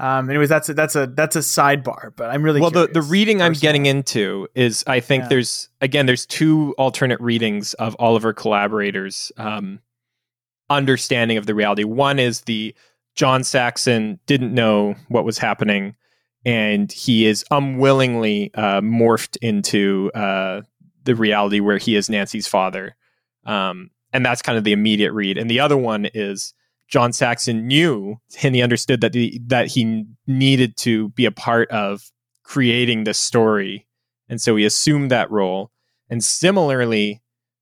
Um, 0.00 0.30
anyways, 0.30 0.48
that's 0.48 0.68
a, 0.68 0.74
that's 0.74 0.94
a 0.94 1.08
that's 1.08 1.34
a 1.34 1.40
sidebar, 1.40 2.12
but 2.14 2.30
I'm 2.30 2.42
really 2.42 2.60
well. 2.60 2.70
The 2.70 2.86
the 2.86 3.02
reading. 3.02 3.42
I'm 3.42 3.52
getting 3.52 3.86
into 3.86 4.46
is 4.54 4.84
I 4.86 5.00
think 5.00 5.24
yeah. 5.24 5.28
there's 5.28 5.68
again 5.80 6.06
there's 6.06 6.24
two 6.24 6.74
alternate 6.78 7.20
readings 7.20 7.74
of 7.74 7.96
all 7.96 8.14
of 8.14 8.24
our 8.24 8.32
collaborators' 8.32 9.32
um, 9.36 9.80
understanding 10.70 11.36
of 11.36 11.46
the 11.46 11.54
reality. 11.54 11.82
One 11.82 12.20
is 12.20 12.42
the 12.42 12.76
John 13.16 13.42
Saxon 13.42 14.20
didn't 14.26 14.54
know 14.54 14.94
what 15.08 15.24
was 15.24 15.38
happening, 15.38 15.96
and 16.44 16.92
he 16.92 17.26
is 17.26 17.44
unwillingly 17.50 18.52
uh, 18.54 18.80
morphed 18.80 19.36
into 19.42 20.12
uh, 20.14 20.62
the 21.02 21.16
reality 21.16 21.58
where 21.58 21.78
he 21.78 21.96
is 21.96 22.08
Nancy's 22.08 22.46
father, 22.46 22.94
um, 23.46 23.90
and 24.12 24.24
that's 24.24 24.42
kind 24.42 24.56
of 24.56 24.62
the 24.62 24.72
immediate 24.72 25.12
read. 25.12 25.38
And 25.38 25.50
the 25.50 25.58
other 25.58 25.76
one 25.76 26.08
is 26.14 26.54
John 26.88 27.12
Saxon 27.12 27.66
knew 27.66 28.16
and 28.42 28.54
he 28.54 28.62
understood 28.62 29.00
that 29.02 29.12
the, 29.12 29.40
that 29.46 29.68
he 29.68 30.04
needed 30.26 30.76
to 30.78 31.10
be 31.10 31.26
a 31.26 31.30
part 31.30 31.70
of 31.70 32.10
creating 32.42 33.04
this 33.04 33.18
story, 33.18 33.86
and 34.28 34.40
so 34.40 34.56
he 34.56 34.64
assumed 34.64 35.10
that 35.10 35.30
role. 35.30 35.70
And 36.08 36.24
similarly, 36.24 37.20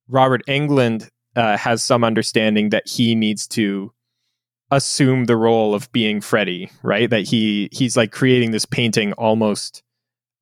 Robert 0.09 0.43
Englund 0.47 1.11
uh, 1.35 1.57
has 1.57 1.83
some 1.83 2.05
understanding 2.05 2.71
that 2.71 2.87
he 2.87 3.15
needs 3.17 3.49
to 3.49 3.93
assume 4.71 5.25
the 5.25 5.37
role 5.37 5.75
of 5.75 5.91
being 5.93 6.21
Freddy, 6.21 6.71
right? 6.83 7.11
That 7.11 7.23
he 7.23 7.69
he's 7.73 7.97
like 7.97 8.13
creating 8.13 8.53
this 8.53 8.65
painting 8.65 9.13
almost 9.15 9.83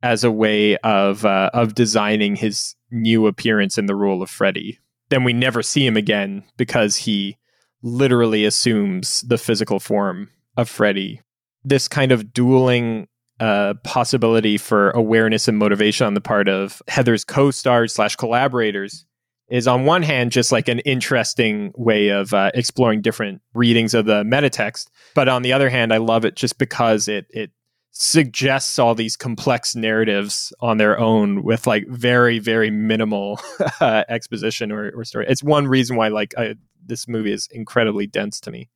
as 0.03 0.25
a 0.25 0.31
way 0.31 0.77
of 0.79 1.25
uh, 1.25 1.51
of 1.55 1.75
designing 1.75 2.37
his 2.37 2.77
new 2.91 3.27
appearance 3.27 3.79
in 3.79 3.87
the 3.87 3.97
role 3.97 4.23
of 4.23 4.31
Freddy. 4.31 4.79
Then 5.09 5.25
we 5.25 5.33
never 5.33 5.63
see 5.63 5.87
him 5.87 5.97
again 5.97 6.45
because 6.57 6.97
he 6.97 7.39
literally 7.85 8.45
assumes 8.47 9.21
the 9.23 9.39
physical 9.39 9.79
form 9.79 10.31
of 10.57 10.69
Freddy. 10.69 11.21
This 11.65 11.87
kind 11.87 12.11
of 12.13 12.33
dueling 12.33 13.07
uh, 13.39 13.75
possibility 13.85 14.57
for 14.57 14.91
awareness 14.93 15.49
and 15.49 15.59
motivation 15.59 16.07
on 16.07 16.15
the 16.15 16.21
part 16.21 16.49
of 16.49 16.81
Heather's 16.89 17.25
co-stars 17.25 17.95
slash 17.95 18.17
collaborators 18.17 19.05
is 19.49 19.69
on 19.69 19.85
one 19.85 20.03
hand 20.03 20.33
just 20.33 20.51
like 20.51 20.69
an 20.69 20.79
interesting 20.81 21.73
way 21.77 22.09
of 22.09 22.33
uh, 22.33 22.51
exploring 22.55 23.03
different 23.03 23.43
readings 23.53 23.93
of 23.93 24.07
the 24.07 24.25
meta 24.25 24.49
text, 24.49 24.91
but 25.15 25.29
on 25.29 25.43
the 25.43 25.53
other 25.53 25.69
hand, 25.69 25.93
I 25.93 25.99
love 25.99 26.25
it 26.25 26.37
just 26.37 26.59
because 26.59 27.07
it 27.09 27.27
it 27.31 27.51
suggests 27.91 28.79
all 28.79 28.95
these 28.95 29.17
complex 29.17 29.77
narratives 29.77 30.53
on 30.61 30.79
their 30.79 30.99
own 30.99 31.45
with 31.45 31.67
like 31.67 31.87
very 31.89 32.39
very 32.39 32.71
minimal 32.71 33.39
uh, 33.81 34.05
exposition 34.09 34.73
or, 34.73 34.91
or 34.97 35.05
story. 35.05 35.27
It's 35.29 35.43
one 35.43 35.69
reason 35.69 35.97
why 35.97 36.09
like 36.09 36.35
I, 36.39 36.55
this 36.87 37.09
movie 37.09 37.33
is 37.33 37.49
incredibly 37.51 38.07
dense 38.07 38.41
to 38.41 38.51
me. 38.51 38.71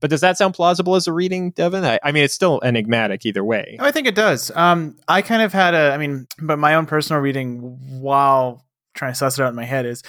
But 0.00 0.10
does 0.10 0.20
that 0.20 0.36
sound 0.36 0.54
plausible 0.54 0.96
as 0.96 1.06
a 1.06 1.12
reading, 1.12 1.52
Devin? 1.52 1.84
I, 1.84 2.00
I 2.02 2.10
mean, 2.10 2.24
it's 2.24 2.34
still 2.34 2.60
enigmatic 2.64 3.24
either 3.24 3.44
way. 3.44 3.76
I 3.78 3.92
think 3.92 4.08
it 4.08 4.16
does. 4.16 4.50
Um, 4.54 4.96
I 5.06 5.22
kind 5.22 5.42
of 5.42 5.52
had 5.52 5.74
a, 5.74 5.92
I 5.92 5.96
mean, 5.96 6.26
but 6.40 6.58
my 6.58 6.74
own 6.74 6.86
personal 6.86 7.22
reading 7.22 8.00
while 8.00 8.66
trying 8.94 9.12
to 9.12 9.16
suss 9.16 9.38
it 9.38 9.42
out 9.42 9.50
in 9.50 9.54
my 9.54 9.64
head 9.64 9.86
is 9.86 10.02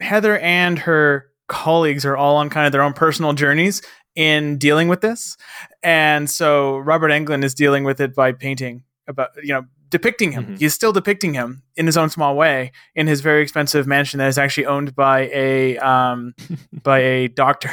Heather 0.00 0.38
and 0.38 0.78
her 0.80 1.26
colleagues 1.46 2.06
are 2.06 2.16
all 2.16 2.36
on 2.36 2.48
kind 2.48 2.66
of 2.66 2.72
their 2.72 2.82
own 2.82 2.94
personal 2.94 3.34
journeys 3.34 3.82
in 4.16 4.56
dealing 4.56 4.88
with 4.88 5.02
this. 5.02 5.36
And 5.82 6.30
so 6.30 6.78
Robert 6.78 7.10
Englund 7.10 7.44
is 7.44 7.54
dealing 7.54 7.84
with 7.84 8.00
it 8.00 8.14
by 8.14 8.32
painting 8.32 8.84
about, 9.06 9.30
you 9.42 9.52
know, 9.52 9.66
depicting 9.94 10.32
him. 10.32 10.44
Mm-hmm. 10.44 10.54
He's 10.56 10.74
still 10.74 10.92
depicting 10.92 11.34
him 11.34 11.62
in 11.76 11.86
his 11.86 11.96
own 11.96 12.10
small 12.10 12.34
way 12.34 12.72
in 12.96 13.06
his 13.06 13.20
very 13.20 13.42
expensive 13.42 13.86
mansion 13.86 14.18
that 14.18 14.26
is 14.26 14.38
actually 14.38 14.66
owned 14.66 14.92
by 14.96 15.30
a 15.32 15.78
um, 15.78 16.34
by 16.82 16.98
a 16.98 17.28
doctor, 17.28 17.70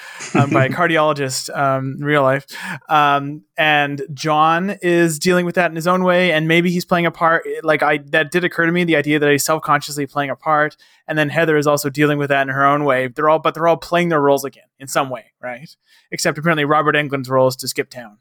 um, 0.36 0.50
by 0.50 0.66
a 0.66 0.68
cardiologist 0.68 1.52
um, 1.52 1.96
in 1.98 2.04
real 2.04 2.22
life. 2.22 2.46
Um, 2.88 3.42
and 3.58 4.02
John 4.14 4.76
is 4.82 5.18
dealing 5.18 5.46
with 5.46 5.56
that 5.56 5.68
in 5.68 5.74
his 5.74 5.88
own 5.88 6.04
way, 6.04 6.30
and 6.30 6.46
maybe 6.46 6.70
he's 6.70 6.84
playing 6.84 7.06
a 7.06 7.10
part. 7.10 7.44
Like 7.64 7.82
I, 7.82 7.98
that 8.12 8.30
did 8.30 8.44
occur 8.44 8.66
to 8.66 8.72
me 8.72 8.84
the 8.84 8.94
idea 8.94 9.18
that 9.18 9.28
he's 9.28 9.44
self 9.44 9.60
consciously 9.60 10.06
playing 10.06 10.30
a 10.30 10.36
part, 10.36 10.76
and 11.08 11.18
then 11.18 11.28
Heather 11.28 11.56
is 11.56 11.66
also 11.66 11.90
dealing 11.90 12.18
with 12.18 12.28
that 12.28 12.42
in 12.42 12.54
her 12.54 12.64
own 12.64 12.84
way. 12.84 13.08
They're 13.08 13.28
all, 13.28 13.40
but 13.40 13.54
they're 13.54 13.66
all 13.66 13.78
playing 13.78 14.10
their 14.10 14.20
roles 14.20 14.44
again 14.44 14.68
in 14.78 14.86
some 14.86 15.10
way, 15.10 15.32
right? 15.42 15.74
Except 16.12 16.38
apparently 16.38 16.64
Robert 16.64 16.94
Englund's 16.94 17.28
role 17.28 17.48
is 17.48 17.56
to 17.56 17.66
skip 17.66 17.90
town. 17.90 18.18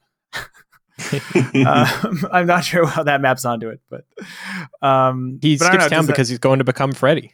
um, 1.65 2.27
I'm 2.31 2.47
not 2.47 2.63
sure 2.63 2.85
how 2.85 3.03
that 3.03 3.21
maps 3.21 3.45
onto 3.45 3.69
it, 3.69 3.81
but 3.89 4.05
um, 4.81 5.39
he 5.41 5.57
but 5.57 5.67
skips 5.67 5.87
town 5.87 6.05
because 6.05 6.27
that, 6.27 6.33
he's 6.33 6.39
going 6.39 6.59
to 6.59 6.65
become 6.65 6.91
Freddy. 6.91 7.33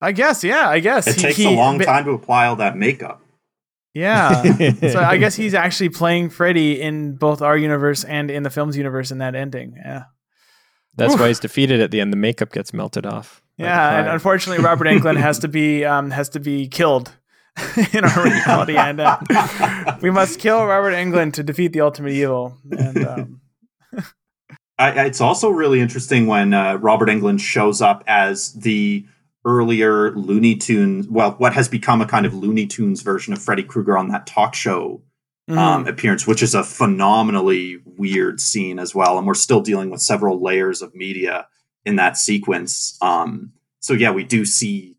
I 0.00 0.12
guess, 0.12 0.44
yeah, 0.44 0.68
I 0.68 0.80
guess 0.80 1.06
it 1.06 1.16
he, 1.16 1.22
takes 1.22 1.36
he, 1.36 1.46
a 1.46 1.50
long 1.50 1.78
time 1.78 2.04
to 2.04 2.10
apply 2.10 2.46
all 2.46 2.56
that 2.56 2.76
makeup. 2.76 3.22
Yeah, 3.94 4.42
so 4.90 5.00
I 5.00 5.16
guess 5.16 5.34
he's 5.34 5.54
actually 5.54 5.88
playing 5.88 6.28
Freddy 6.28 6.80
in 6.80 7.16
both 7.16 7.40
our 7.40 7.56
universe 7.56 8.04
and 8.04 8.30
in 8.30 8.42
the 8.42 8.50
film's 8.50 8.76
universe 8.76 9.10
in 9.10 9.18
that 9.18 9.34
ending. 9.34 9.74
Yeah, 9.76 10.04
that's 10.96 11.14
Oof. 11.14 11.20
why 11.20 11.28
he's 11.28 11.40
defeated 11.40 11.80
at 11.80 11.92
the 11.92 12.00
end. 12.00 12.12
The 12.12 12.18
makeup 12.18 12.52
gets 12.52 12.74
melted 12.74 13.06
off. 13.06 13.42
Yeah, 13.56 14.00
and 14.00 14.08
unfortunately, 14.08 14.62
Robert 14.62 14.86
Englund 14.86 15.16
has 15.16 15.38
to 15.38 15.48
be 15.48 15.84
um, 15.84 16.10
has 16.10 16.28
to 16.30 16.40
be 16.40 16.68
killed 16.68 17.10
in 17.92 18.04
our 18.04 18.24
reality, 18.24 18.76
and 18.76 19.00
uh, 19.00 19.18
we 20.02 20.10
must 20.10 20.38
kill 20.38 20.64
Robert 20.64 20.92
Englund 20.92 21.32
to 21.34 21.42
defeat 21.42 21.72
the 21.72 21.80
ultimate 21.80 22.12
evil. 22.12 22.56
And 22.70 23.06
um, 23.06 23.40
I, 24.78 25.06
it's 25.06 25.20
also 25.20 25.48
really 25.48 25.80
interesting 25.80 26.26
when 26.26 26.52
uh, 26.52 26.74
Robert 26.76 27.08
Englund 27.08 27.40
shows 27.40 27.80
up 27.80 28.04
as 28.06 28.52
the 28.52 29.06
earlier 29.46 30.10
Looney 30.12 30.56
Tunes, 30.56 31.08
well, 31.08 31.32
what 31.38 31.54
has 31.54 31.68
become 31.68 32.02
a 32.02 32.06
kind 32.06 32.26
of 32.26 32.34
Looney 32.34 32.66
Tunes 32.66 33.00
version 33.00 33.32
of 33.32 33.40
Freddy 33.40 33.62
Krueger 33.62 33.96
on 33.96 34.08
that 34.08 34.26
talk 34.26 34.54
show 34.54 35.02
mm. 35.48 35.56
um, 35.56 35.86
appearance, 35.86 36.26
which 36.26 36.42
is 36.42 36.54
a 36.54 36.64
phenomenally 36.64 37.78
weird 37.84 38.40
scene 38.40 38.78
as 38.78 38.94
well. 38.94 39.16
And 39.16 39.26
we're 39.26 39.34
still 39.34 39.60
dealing 39.60 39.88
with 39.88 40.02
several 40.02 40.42
layers 40.42 40.82
of 40.82 40.94
media 40.94 41.46
in 41.84 41.96
that 41.96 42.16
sequence. 42.16 42.98
Um, 43.00 43.52
so 43.80 43.92
yeah, 43.94 44.10
we 44.10 44.24
do 44.24 44.44
see 44.44 44.95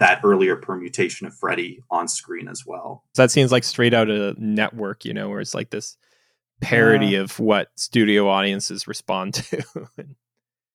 that 0.00 0.20
earlier 0.24 0.56
permutation 0.56 1.26
of 1.26 1.34
Freddy 1.34 1.82
on 1.90 2.08
screen 2.08 2.48
as 2.48 2.64
well. 2.66 3.04
So 3.14 3.22
that 3.22 3.30
seems 3.30 3.52
like 3.52 3.64
straight 3.64 3.94
out 3.94 4.08
of 4.08 4.36
a 4.36 4.40
network, 4.40 5.04
you 5.04 5.14
know, 5.14 5.28
where 5.28 5.40
it's 5.40 5.54
like 5.54 5.70
this 5.70 5.96
parody 6.60 7.08
yeah. 7.08 7.20
of 7.20 7.38
what 7.38 7.68
studio 7.76 8.28
audiences 8.28 8.88
respond 8.88 9.34
to. 9.34 9.62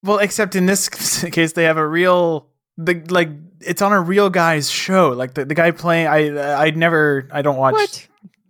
well, 0.03 0.19
except 0.19 0.55
in 0.55 0.67
this 0.67 1.23
case, 1.31 1.53
they 1.53 1.63
have 1.63 1.77
a 1.77 1.87
real 1.87 2.47
the 2.77 3.03
like 3.09 3.29
it's 3.61 3.81
on 3.81 3.93
a 3.93 4.01
real 4.01 4.29
guy's 4.29 4.69
show. 4.69 5.09
Like 5.09 5.33
the, 5.33 5.43
the 5.45 5.55
guy 5.55 5.71
playing, 5.71 6.07
I 6.07 6.63
I 6.65 6.69
never 6.71 7.27
I 7.31 7.41
don't 7.41 7.57
watch 7.57 7.73
what? 7.73 8.07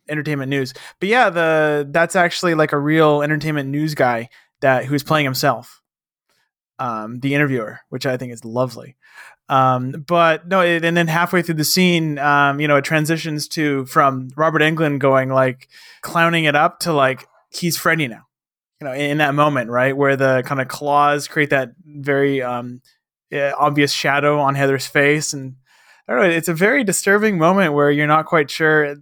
entertainment 0.09 0.49
news, 0.49 0.73
but 0.99 1.07
yeah, 1.07 1.29
the 1.29 1.87
that's 1.89 2.17
actually 2.17 2.53
like 2.53 2.73
a 2.73 2.79
real 2.79 3.21
entertainment 3.21 3.69
news 3.69 3.95
guy 3.95 4.29
that 4.59 4.85
who's 4.85 5.03
playing 5.03 5.25
himself. 5.25 5.81
Um, 6.77 7.21
the 7.21 7.33
interviewer, 7.33 7.79
which 7.87 8.05
I 8.05 8.17
think 8.17 8.33
is 8.33 8.43
lovely. 8.43 8.97
Um, 9.47 10.03
but 10.07 10.47
no, 10.47 10.61
it, 10.61 10.83
and 10.83 10.97
then 10.97 11.07
halfway 11.07 11.41
through 11.41 11.55
the 11.55 11.63
scene, 11.63 12.17
um, 12.17 12.59
you 12.59 12.67
know, 12.67 12.77
it 12.77 12.83
transitions 12.83 13.47
to 13.49 13.85
from 13.85 14.29
Robert 14.35 14.61
Englund 14.61 14.99
going 14.99 15.29
like 15.29 15.67
clowning 16.01 16.45
it 16.45 16.55
up 16.55 16.79
to 16.79 16.93
like 16.93 17.27
he's 17.51 17.77
Freddy 17.77 18.07
now. 18.07 18.23
You 18.81 18.87
know, 18.87 18.93
in 18.93 19.19
that 19.19 19.35
moment, 19.35 19.69
right, 19.69 19.95
where 19.95 20.15
the 20.17 20.43
kind 20.45 20.59
of 20.59 20.67
claws 20.67 21.27
create 21.27 21.51
that 21.51 21.71
very 21.85 22.41
um, 22.41 22.81
obvious 23.33 23.93
shadow 23.93 24.39
on 24.39 24.55
Heather's 24.55 24.87
face, 24.87 25.31
and 25.31 25.55
I 26.07 26.13
don't 26.13 26.23
know, 26.23 26.29
it's 26.29 26.49
a 26.49 26.53
very 26.53 26.83
disturbing 26.83 27.37
moment 27.37 27.73
where 27.73 27.89
you're 27.89 28.07
not 28.07 28.25
quite 28.25 28.51
sure. 28.51 28.97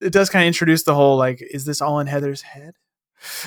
It 0.00 0.12
does 0.12 0.30
kind 0.30 0.44
of 0.44 0.48
introduce 0.48 0.84
the 0.84 0.94
whole 0.94 1.16
like, 1.16 1.42
is 1.42 1.64
this 1.64 1.82
all 1.82 2.00
in 2.00 2.06
Heather's 2.06 2.42
head? 2.42 2.74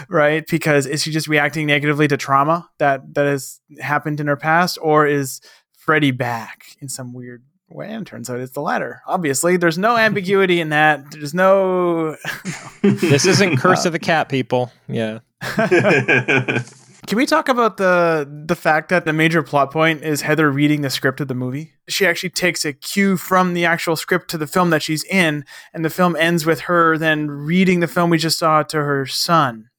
right? 0.10 0.46
Because 0.48 0.86
is 0.86 1.04
she 1.04 1.12
just 1.12 1.28
reacting 1.28 1.68
negatively 1.68 2.08
to 2.08 2.18
trauma 2.18 2.70
that 2.78 3.14
that 3.14 3.26
has 3.26 3.60
happened 3.80 4.20
in 4.20 4.28
her 4.28 4.38
past, 4.38 4.78
or 4.82 5.06
is 5.06 5.42
Freddy 5.86 6.10
back 6.10 6.76
in 6.82 6.90
some 6.90 7.14
weird 7.14 7.44
way. 7.70 7.92
And 7.92 8.08
turns 8.08 8.30
out 8.30 8.40
it's 8.40 8.54
the 8.54 8.62
latter. 8.62 9.02
Obviously, 9.06 9.58
there's 9.58 9.78
no 9.78 9.96
ambiguity 9.98 10.60
in 10.60 10.70
that. 10.70 11.12
There's 11.12 11.34
no. 11.34 12.18
this 12.82 13.26
isn't 13.26 13.58
Curse 13.58 13.86
uh, 13.86 13.90
of 13.90 13.94
the 13.94 14.00
Cat, 14.00 14.28
people. 14.30 14.72
Yeah. 14.88 15.20
Can 17.08 17.18
we 17.18 17.28
talk 17.28 17.50
about 17.50 17.78
the 17.78 18.28
the 18.48 18.56
fact 18.56 18.90
that 18.90 19.06
the 19.06 19.14
major 19.14 19.44
plot 19.44 19.72
point 19.72 20.04
is 20.04 20.22
Heather 20.22 20.50
reading 20.50 20.82
the 20.82 20.90
script 20.90 21.22
of 21.22 21.28
the 21.28 21.36
movie? 21.36 21.74
She 21.88 22.08
actually 22.08 22.32
takes 22.32 22.66
a 22.66 22.74
cue 22.74 23.16
from 23.16 23.54
the 23.54 23.64
actual 23.64 23.96
script 23.96 24.28
to 24.32 24.40
the 24.40 24.48
film 24.48 24.72
that 24.72 24.82
she's 24.82 25.04
in, 25.04 25.46
and 25.72 25.86
the 25.86 25.92
film 25.92 26.16
ends 26.16 26.48
with 26.48 26.62
her 26.62 26.98
then 26.98 27.30
reading 27.30 27.80
the 27.80 27.88
film 27.88 28.10
we 28.10 28.18
just 28.18 28.40
saw 28.40 28.64
to 28.64 28.78
her 28.78 29.06
son. 29.06 29.70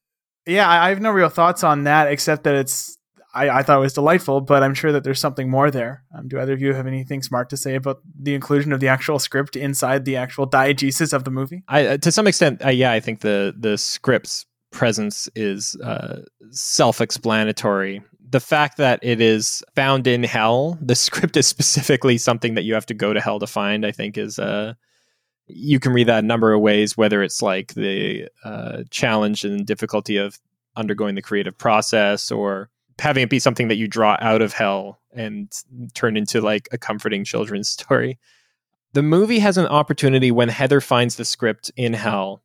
Yeah, 0.47 0.71
I 0.71 0.91
have 0.91 1.01
no 1.01 1.11
real 1.11 1.29
thoughts 1.29 1.65
on 1.65 1.83
that 1.85 2.07
except 2.07 2.45
that 2.45 2.55
it's 2.55 2.96
I, 3.37 3.59
I 3.59 3.63
thought 3.63 3.77
it 3.77 3.81
was 3.81 3.93
delightful, 3.93 4.41
but 4.41 4.63
I'm 4.63 4.73
sure 4.73 4.93
that 4.93 5.05
there's 5.05 5.21
something 5.21 5.51
more 5.51 5.71
there. 5.71 6.03
Um, 6.17 6.27
do 6.27 6.41
either 6.41 6.55
of 6.55 6.63
you 6.63 6.73
have 6.73 6.87
anything 6.87 7.23
smart 7.23 7.51
to 7.51 7.57
say 7.57 7.75
about 7.75 8.01
the 8.19 8.35
inclusion 8.35 8.73
of 8.73 8.81
the 8.81 8.89
actual 8.89 9.19
script 9.19 9.57
inside 9.57 10.07
the 10.07 10.17
actual 10.17 10.49
diegesis 10.49 11.13
of 11.13 11.25
the 11.25 11.31
movie? 11.31 11.63
I, 11.69 11.87
uh, 11.87 11.97
to 11.99 12.11
some 12.11 12.27
extent, 12.27 12.65
uh, 12.65 12.71
yeah, 12.71 12.93
I 12.93 13.01
think 13.01 13.21
the 13.21 13.55
the 13.57 13.77
script's 13.77 14.47
presence 14.73 15.29
is 15.35 15.77
uh, 15.77 16.23
self-explanatory. 16.51 18.03
The 18.29 18.41
fact 18.41 18.79
that 18.79 19.01
it 19.03 19.21
is 19.21 19.63
found 19.75 20.07
in 20.07 20.25
hell, 20.25 20.79
the 20.81 20.95
script 21.07 21.37
is 21.37 21.47
specifically 21.47 22.17
something 22.17 22.55
that 22.55 22.65
you 22.65 22.73
have 22.73 22.87
to 22.87 22.95
go 22.95 23.13
to 23.13 23.21
hell 23.21 23.39
to 23.39 23.47
find. 23.47 23.85
I 23.85 23.93
think 23.93 24.17
is 24.17 24.39
uh, 24.39 24.73
you 25.47 25.79
can 25.79 25.93
read 25.93 26.09
that 26.09 26.25
a 26.25 26.27
number 26.27 26.55
of 26.55 26.63
ways, 26.63 26.97
whether 26.97 27.23
it's 27.23 27.43
like 27.43 27.75
the 27.75 28.29
uh, 28.45 28.85
challenge 28.91 29.45
and 29.45 29.67
difficulty 29.67 30.17
of 30.17 30.39
undergoing 30.75 31.15
the 31.15 31.23
creative 31.23 31.57
process 31.57 32.31
or 32.31 32.71
having 32.99 33.23
it 33.23 33.31
be 33.31 33.39
something 33.39 33.69
that 33.69 33.77
you 33.77 33.87
draw 33.87 34.17
out 34.21 34.43
of 34.43 34.53
hell 34.53 34.99
and 35.13 35.53
turn 35.95 36.17
into 36.17 36.41
like 36.41 36.69
a 36.73 36.79
comforting 36.79 37.25
children's 37.25 37.69
story. 37.69 38.19
The 38.93 39.03
movie 39.03 39.39
has 39.41 39.59
an 39.59 39.67
opportunity 39.67 40.31
when 40.31 40.49
Heather 40.49 40.81
finds 40.81 41.17
the 41.17 41.25
script 41.25 41.71
in 41.77 41.93
hell 41.93 42.43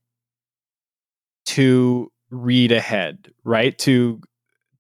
to 1.46 2.12
read 2.30 2.72
ahead, 2.72 3.32
right? 3.44 3.78
To 3.80 4.22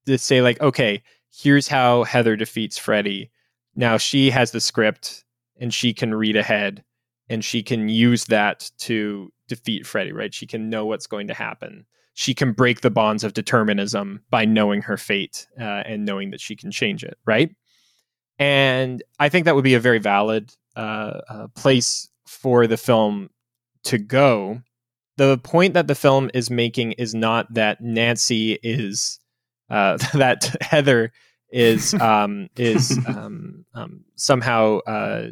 to 0.07 0.17
say 0.17 0.41
like, 0.41 0.59
okay, 0.61 1.01
here's 1.31 1.67
how 1.67 2.03
Heather 2.03 2.35
defeats 2.35 2.77
Freddy. 2.77 3.29
Now 3.75 3.97
she 3.97 4.31
has 4.31 4.51
the 4.51 4.59
script 4.59 5.23
and 5.59 5.73
she 5.73 5.93
can 5.93 6.13
read 6.13 6.35
ahead 6.35 6.83
and 7.29 7.45
she 7.45 7.63
can 7.63 7.87
use 7.87 8.25
that 8.25 8.69
to 8.79 9.31
defeat 9.47 9.85
Freddy, 9.85 10.11
right? 10.11 10.33
She 10.33 10.47
can 10.47 10.69
know 10.69 10.85
what's 10.85 11.07
going 11.07 11.27
to 11.27 11.33
happen 11.33 11.85
she 12.13 12.33
can 12.33 12.51
break 12.51 12.81
the 12.81 12.89
bonds 12.89 13.23
of 13.23 13.33
determinism 13.33 14.21
by 14.29 14.45
knowing 14.45 14.81
her 14.81 14.97
fate 14.97 15.47
uh, 15.59 15.83
and 15.85 16.05
knowing 16.05 16.31
that 16.31 16.41
she 16.41 16.55
can 16.55 16.71
change 16.71 17.03
it, 17.03 17.17
right? 17.25 17.55
And 18.37 19.03
I 19.19 19.29
think 19.29 19.45
that 19.45 19.55
would 19.55 19.63
be 19.63 19.75
a 19.75 19.79
very 19.79 19.99
valid 19.99 20.53
uh, 20.75 21.21
uh, 21.29 21.47
place 21.55 22.09
for 22.25 22.67
the 22.67 22.77
film 22.77 23.29
to 23.83 23.97
go. 23.97 24.61
The 25.17 25.37
point 25.37 25.73
that 25.73 25.87
the 25.87 25.95
film 25.95 26.31
is 26.33 26.49
making 26.49 26.93
is 26.93 27.13
not 27.13 27.53
that 27.53 27.81
Nancy 27.81 28.57
is 28.63 29.19
uh, 29.69 29.97
that 30.13 30.55
Heather 30.61 31.11
is 31.49 31.93
um, 32.01 32.49
is 32.55 32.97
um, 33.07 33.65
um, 33.73 34.03
somehow 34.15 34.79
uh, 34.79 35.27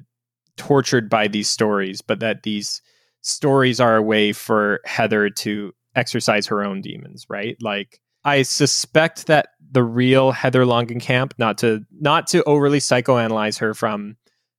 tortured 0.58 1.10
by 1.10 1.28
these 1.28 1.50
stories, 1.50 2.02
but 2.02 2.20
that 2.20 2.44
these 2.44 2.82
stories 3.22 3.80
are 3.80 3.98
a 3.98 4.02
way 4.02 4.32
for 4.34 4.80
Heather 4.86 5.30
to 5.30 5.74
exercise 5.96 6.48
her 6.48 6.64
own 6.64 6.82
demons, 6.82 7.26
right? 7.30 7.58
Like 7.62 8.00
I 8.24 8.44
suspect 8.44 9.28
that 9.28 9.50
the 9.72 9.84
real 9.84 10.32
Heather 10.32 10.66
Langenkamp, 10.66 11.34
not 11.38 11.58
to 11.60 11.86
not 11.92 12.28
to 12.28 12.44
overly 12.44 12.80
psychoanalyze 12.80 13.60
her 13.60 13.74
from 13.74 14.18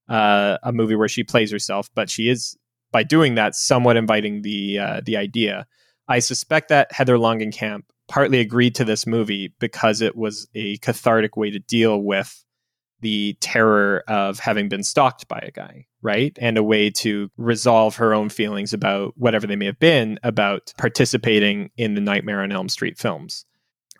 uh, 0.08 0.58
a 0.62 0.72
movie 0.72 0.96
where 0.96 1.08
she 1.08 1.24
plays 1.24 1.50
herself, 1.50 1.88
but 1.94 2.10
she 2.10 2.28
is 2.28 2.56
by 2.92 3.02
doing 3.02 3.36
that 3.36 3.54
somewhat 3.54 3.96
inviting 3.96 4.42
the 4.42 4.78
uh, 4.78 5.00
the 5.04 5.16
idea. 5.16 5.66
I 6.08 6.18
suspect 6.18 6.68
that 6.70 6.90
Heather 6.92 7.16
Langenkamp 7.16 7.82
partly 8.08 8.40
agreed 8.40 8.74
to 8.74 8.84
this 8.84 9.06
movie 9.06 9.54
because 9.60 10.00
it 10.00 10.16
was 10.16 10.48
a 10.54 10.76
cathartic 10.78 11.36
way 11.36 11.50
to 11.50 11.60
deal 11.60 12.02
with 12.02 12.44
the 13.00 13.36
terror 13.40 14.02
of 14.08 14.40
having 14.40 14.68
been 14.68 14.82
stalked 14.82 15.28
by 15.28 15.38
a 15.38 15.52
guy, 15.52 15.86
right? 16.02 16.36
And 16.40 16.56
a 16.56 16.62
way 16.62 16.90
to 16.90 17.30
resolve 17.36 17.96
her 17.96 18.14
own 18.14 18.28
feelings 18.28 18.72
about 18.72 19.14
whatever 19.16 19.46
they 19.46 19.56
may 19.56 19.66
have 19.66 19.78
been 19.78 20.18
about 20.22 20.72
participating 20.78 21.70
in 21.76 21.94
the 21.94 22.00
Nightmare 22.00 22.42
on 22.42 22.52
Elm 22.52 22.68
Street 22.68 22.98
films. 22.98 23.44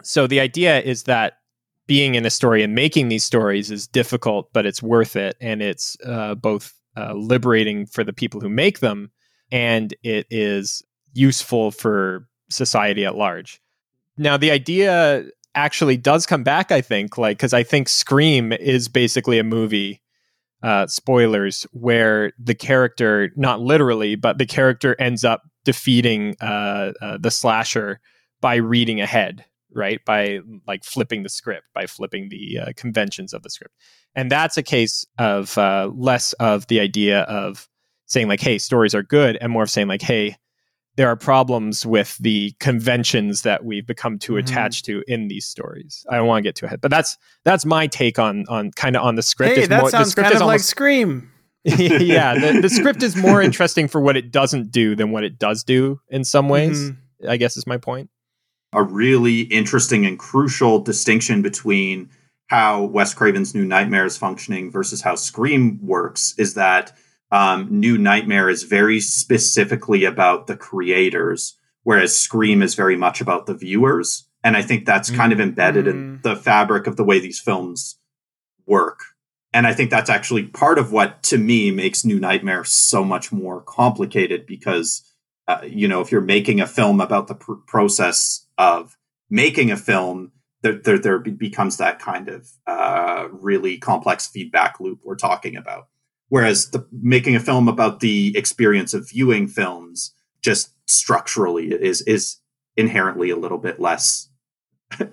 So 0.02 0.26
the 0.26 0.40
idea 0.40 0.80
is 0.80 1.04
that 1.04 1.34
being 1.86 2.14
in 2.14 2.24
a 2.24 2.30
story 2.30 2.62
and 2.62 2.74
making 2.74 3.08
these 3.08 3.24
stories 3.24 3.70
is 3.70 3.86
difficult, 3.86 4.52
but 4.52 4.64
it's 4.64 4.82
worth 4.82 5.16
it. 5.16 5.36
And 5.40 5.60
it's 5.60 5.96
uh, 6.06 6.34
both 6.36 6.72
uh, 6.96 7.14
liberating 7.14 7.86
for 7.86 8.04
the 8.04 8.12
people 8.12 8.40
who 8.40 8.48
make 8.48 8.80
them 8.80 9.10
and 9.52 9.94
it 10.02 10.26
is 10.30 10.82
useful 11.12 11.70
for 11.70 12.28
society 12.48 13.04
at 13.04 13.16
large. 13.16 13.60
Now, 14.16 14.36
the 14.36 14.50
idea 14.50 15.24
actually 15.54 15.96
does 15.96 16.26
come 16.26 16.44
back, 16.44 16.70
I 16.70 16.80
think, 16.80 17.18
like, 17.18 17.38
because 17.38 17.52
I 17.52 17.62
think 17.62 17.88
Scream 17.88 18.52
is 18.52 18.88
basically 18.88 19.38
a 19.38 19.44
movie. 19.44 20.00
Uh, 20.62 20.86
spoilers 20.86 21.66
where 21.72 22.32
the 22.38 22.54
character, 22.54 23.30
not 23.34 23.60
literally, 23.60 24.14
but 24.14 24.36
the 24.36 24.44
character 24.44 24.94
ends 24.98 25.24
up 25.24 25.40
defeating 25.64 26.36
uh, 26.42 26.92
uh, 27.00 27.18
the 27.18 27.30
slasher 27.30 27.98
by 28.42 28.56
reading 28.56 29.00
ahead, 29.00 29.44
right? 29.74 30.04
By 30.04 30.40
like 30.66 30.84
flipping 30.84 31.22
the 31.22 31.30
script, 31.30 31.64
by 31.74 31.86
flipping 31.86 32.28
the 32.28 32.58
uh, 32.58 32.72
conventions 32.76 33.32
of 33.32 33.42
the 33.42 33.48
script. 33.48 33.74
And 34.14 34.30
that's 34.30 34.58
a 34.58 34.62
case 34.62 35.06
of 35.18 35.56
uh, 35.56 35.90
less 35.94 36.34
of 36.34 36.66
the 36.66 36.80
idea 36.80 37.20
of 37.22 37.66
saying, 38.06 38.28
like, 38.28 38.40
hey, 38.40 38.58
stories 38.58 38.94
are 38.94 39.02
good, 39.02 39.38
and 39.40 39.52
more 39.52 39.62
of 39.62 39.70
saying, 39.70 39.88
like, 39.88 40.02
hey, 40.02 40.36
there 40.96 41.08
are 41.08 41.16
problems 41.16 41.86
with 41.86 42.18
the 42.18 42.52
conventions 42.60 43.42
that 43.42 43.64
we've 43.64 43.86
become 43.86 44.18
too 44.18 44.32
mm-hmm. 44.32 44.40
attached 44.40 44.84
to 44.86 45.02
in 45.06 45.28
these 45.28 45.46
stories. 45.46 46.04
I 46.10 46.16
don't 46.16 46.26
want 46.26 46.42
to 46.42 46.48
get 46.48 46.56
too 46.56 46.66
ahead, 46.66 46.80
but 46.80 46.90
that's 46.90 47.16
that's 47.44 47.64
my 47.64 47.86
take 47.86 48.18
on 48.18 48.44
on 48.48 48.72
kind 48.72 48.96
of 48.96 49.02
on 49.02 49.14
the 49.14 49.22
script. 49.22 49.56
Hey, 49.56 49.66
that 49.66 49.80
more, 49.80 49.90
sounds 49.90 50.14
kind 50.14 50.28
of 50.28 50.42
almost, 50.42 50.46
like 50.46 50.60
Scream. 50.60 51.30
yeah, 51.64 52.34
the, 52.34 52.60
the, 52.62 52.70
script 52.70 53.02
is 53.02 53.14
more 53.14 53.42
interesting 53.42 53.86
for 53.86 54.00
what 54.00 54.16
it 54.16 54.30
doesn't 54.30 54.70
do 54.70 54.96
than 54.96 55.10
what 55.10 55.24
it 55.24 55.38
does 55.38 55.62
do 55.62 56.00
in 56.08 56.24
some 56.24 56.48
ways. 56.48 56.90
Mm-hmm. 56.90 57.28
I 57.28 57.36
guess 57.36 57.56
is 57.56 57.66
my 57.66 57.76
point. 57.76 58.08
A 58.72 58.82
really 58.82 59.42
interesting 59.42 60.06
and 60.06 60.18
crucial 60.18 60.78
distinction 60.78 61.42
between 61.42 62.08
how 62.46 62.84
Wes 62.84 63.12
Craven's 63.12 63.54
New 63.54 63.64
Nightmare 63.64 64.06
is 64.06 64.16
functioning 64.16 64.70
versus 64.70 65.02
how 65.02 65.16
Scream 65.16 65.78
works 65.82 66.34
is 66.38 66.54
that 66.54 66.96
um, 67.30 67.68
New 67.70 67.96
Nightmare 67.96 68.48
is 68.48 68.64
very 68.64 69.00
specifically 69.00 70.04
about 70.04 70.46
the 70.46 70.56
creators, 70.56 71.56
whereas 71.82 72.16
Scream 72.16 72.62
is 72.62 72.74
very 72.74 72.96
much 72.96 73.20
about 73.20 73.46
the 73.46 73.54
viewers. 73.54 74.28
And 74.42 74.56
I 74.56 74.62
think 74.62 74.86
that's 74.86 75.10
kind 75.10 75.32
of 75.32 75.40
embedded 75.40 75.84
mm. 75.84 75.90
in 75.90 76.20
the 76.22 76.34
fabric 76.34 76.86
of 76.86 76.96
the 76.96 77.04
way 77.04 77.20
these 77.20 77.40
films 77.40 77.98
work. 78.66 79.00
And 79.52 79.66
I 79.66 79.74
think 79.74 79.90
that's 79.90 80.10
actually 80.10 80.44
part 80.44 80.78
of 80.78 80.92
what, 80.92 81.22
to 81.24 81.38
me, 81.38 81.70
makes 81.70 82.04
New 82.04 82.20
Nightmare 82.20 82.64
so 82.64 83.04
much 83.04 83.32
more 83.32 83.60
complicated 83.60 84.46
because, 84.46 85.02
uh, 85.48 85.60
you 85.66 85.88
know, 85.88 86.00
if 86.00 86.12
you're 86.12 86.20
making 86.20 86.60
a 86.60 86.66
film 86.66 87.00
about 87.00 87.26
the 87.26 87.34
pr- 87.34 87.54
process 87.66 88.46
of 88.58 88.96
making 89.28 89.70
a 89.70 89.76
film, 89.76 90.32
there, 90.62 90.74
there, 90.74 90.98
there 90.98 91.18
becomes 91.18 91.78
that 91.78 91.98
kind 91.98 92.28
of 92.28 92.48
uh, 92.66 93.26
really 93.32 93.76
complex 93.78 94.28
feedback 94.28 94.78
loop 94.78 95.00
we're 95.04 95.16
talking 95.16 95.56
about. 95.56 95.88
Whereas 96.30 96.70
the, 96.70 96.86
making 96.92 97.36
a 97.36 97.40
film 97.40 97.68
about 97.68 98.00
the 98.00 98.32
experience 98.36 98.94
of 98.94 99.10
viewing 99.10 99.46
films 99.48 100.14
just 100.42 100.70
structurally 100.86 101.72
is 101.72 102.00
is 102.02 102.38
inherently 102.76 103.30
a 103.30 103.36
little 103.36 103.58
bit 103.58 103.78
less. 103.78 104.28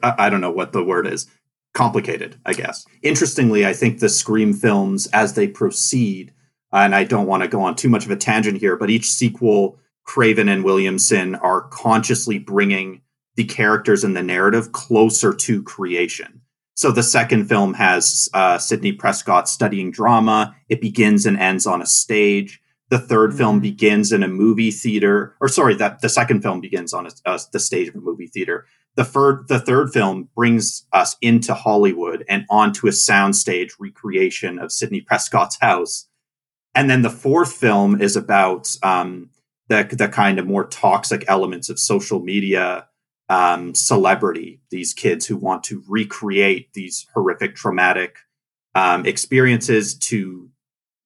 I 0.01 0.29
don't 0.29 0.41
know 0.41 0.51
what 0.51 0.71
the 0.71 0.83
word 0.83 1.05
is. 1.05 1.27
Complicated, 1.73 2.39
I 2.45 2.53
guess. 2.53 2.85
Interestingly, 3.03 3.65
I 3.65 3.73
think 3.73 3.99
the 3.99 4.09
Scream 4.09 4.53
films, 4.53 5.07
as 5.07 5.33
they 5.33 5.47
proceed, 5.47 6.33
and 6.71 6.95
I 6.95 7.03
don't 7.03 7.27
want 7.27 7.43
to 7.43 7.49
go 7.49 7.61
on 7.61 7.75
too 7.75 7.89
much 7.89 8.05
of 8.05 8.11
a 8.11 8.15
tangent 8.15 8.59
here, 8.59 8.75
but 8.75 8.89
each 8.89 9.09
sequel, 9.09 9.79
Craven 10.03 10.49
and 10.49 10.63
Williamson 10.63 11.35
are 11.35 11.61
consciously 11.61 12.39
bringing 12.39 13.01
the 13.35 13.43
characters 13.43 14.03
and 14.03 14.15
the 14.15 14.23
narrative 14.23 14.71
closer 14.71 15.33
to 15.33 15.61
creation. 15.63 16.41
So 16.77 16.91
the 16.91 17.01
second 17.01 17.47
film 17.47 17.73
has 17.73 18.29
uh, 18.35 18.59
Sidney 18.59 18.91
Prescott 18.91 19.49
studying 19.49 19.89
drama. 19.89 20.55
It 20.69 20.79
begins 20.79 21.25
and 21.25 21.35
ends 21.35 21.65
on 21.65 21.81
a 21.81 21.87
stage. 21.87 22.61
The 22.89 22.97
3rd 22.97 23.29
mm-hmm. 23.29 23.37
film 23.37 23.59
begins 23.61 24.11
in 24.11 24.21
a 24.21 24.27
movie 24.27 24.69
theater, 24.69 25.35
or 25.41 25.47
sorry, 25.47 25.73
that 25.75 26.01
the 26.01 26.07
second 26.07 26.43
film 26.43 26.61
begins 26.61 26.93
on 26.93 27.07
a, 27.07 27.09
uh, 27.25 27.39
the 27.51 27.59
stage 27.59 27.87
of 27.87 27.95
a 27.95 27.99
movie 27.99 28.27
theater. 28.27 28.67
The 28.93 29.03
third, 29.03 29.47
the 29.47 29.59
third 29.59 29.91
film 29.91 30.29
brings 30.35 30.85
us 30.93 31.15
into 31.19 31.55
Hollywood 31.55 32.23
and 32.29 32.45
onto 32.47 32.85
a 32.85 32.91
soundstage 32.91 33.71
recreation 33.79 34.59
of 34.59 34.71
Sidney 34.71 35.01
Prescott's 35.01 35.57
house. 35.59 36.07
And 36.75 36.91
then 36.91 37.01
the 37.01 37.09
fourth 37.09 37.53
film 37.53 37.99
is 37.99 38.15
about 38.15 38.75
um, 38.83 39.31
the 39.67 39.89
the 39.91 40.09
kind 40.09 40.37
of 40.37 40.45
more 40.45 40.67
toxic 40.67 41.25
elements 41.27 41.69
of 41.69 41.79
social 41.79 42.19
media 42.19 42.86
um, 43.29 43.75
celebrity, 43.75 44.61
these 44.69 44.93
kids 44.93 45.25
who 45.25 45.37
want 45.37 45.63
to 45.65 45.83
recreate 45.87 46.73
these 46.73 47.05
horrific, 47.13 47.55
traumatic 47.55 48.17
um, 48.75 49.05
experiences 49.05 49.97
to, 49.97 50.49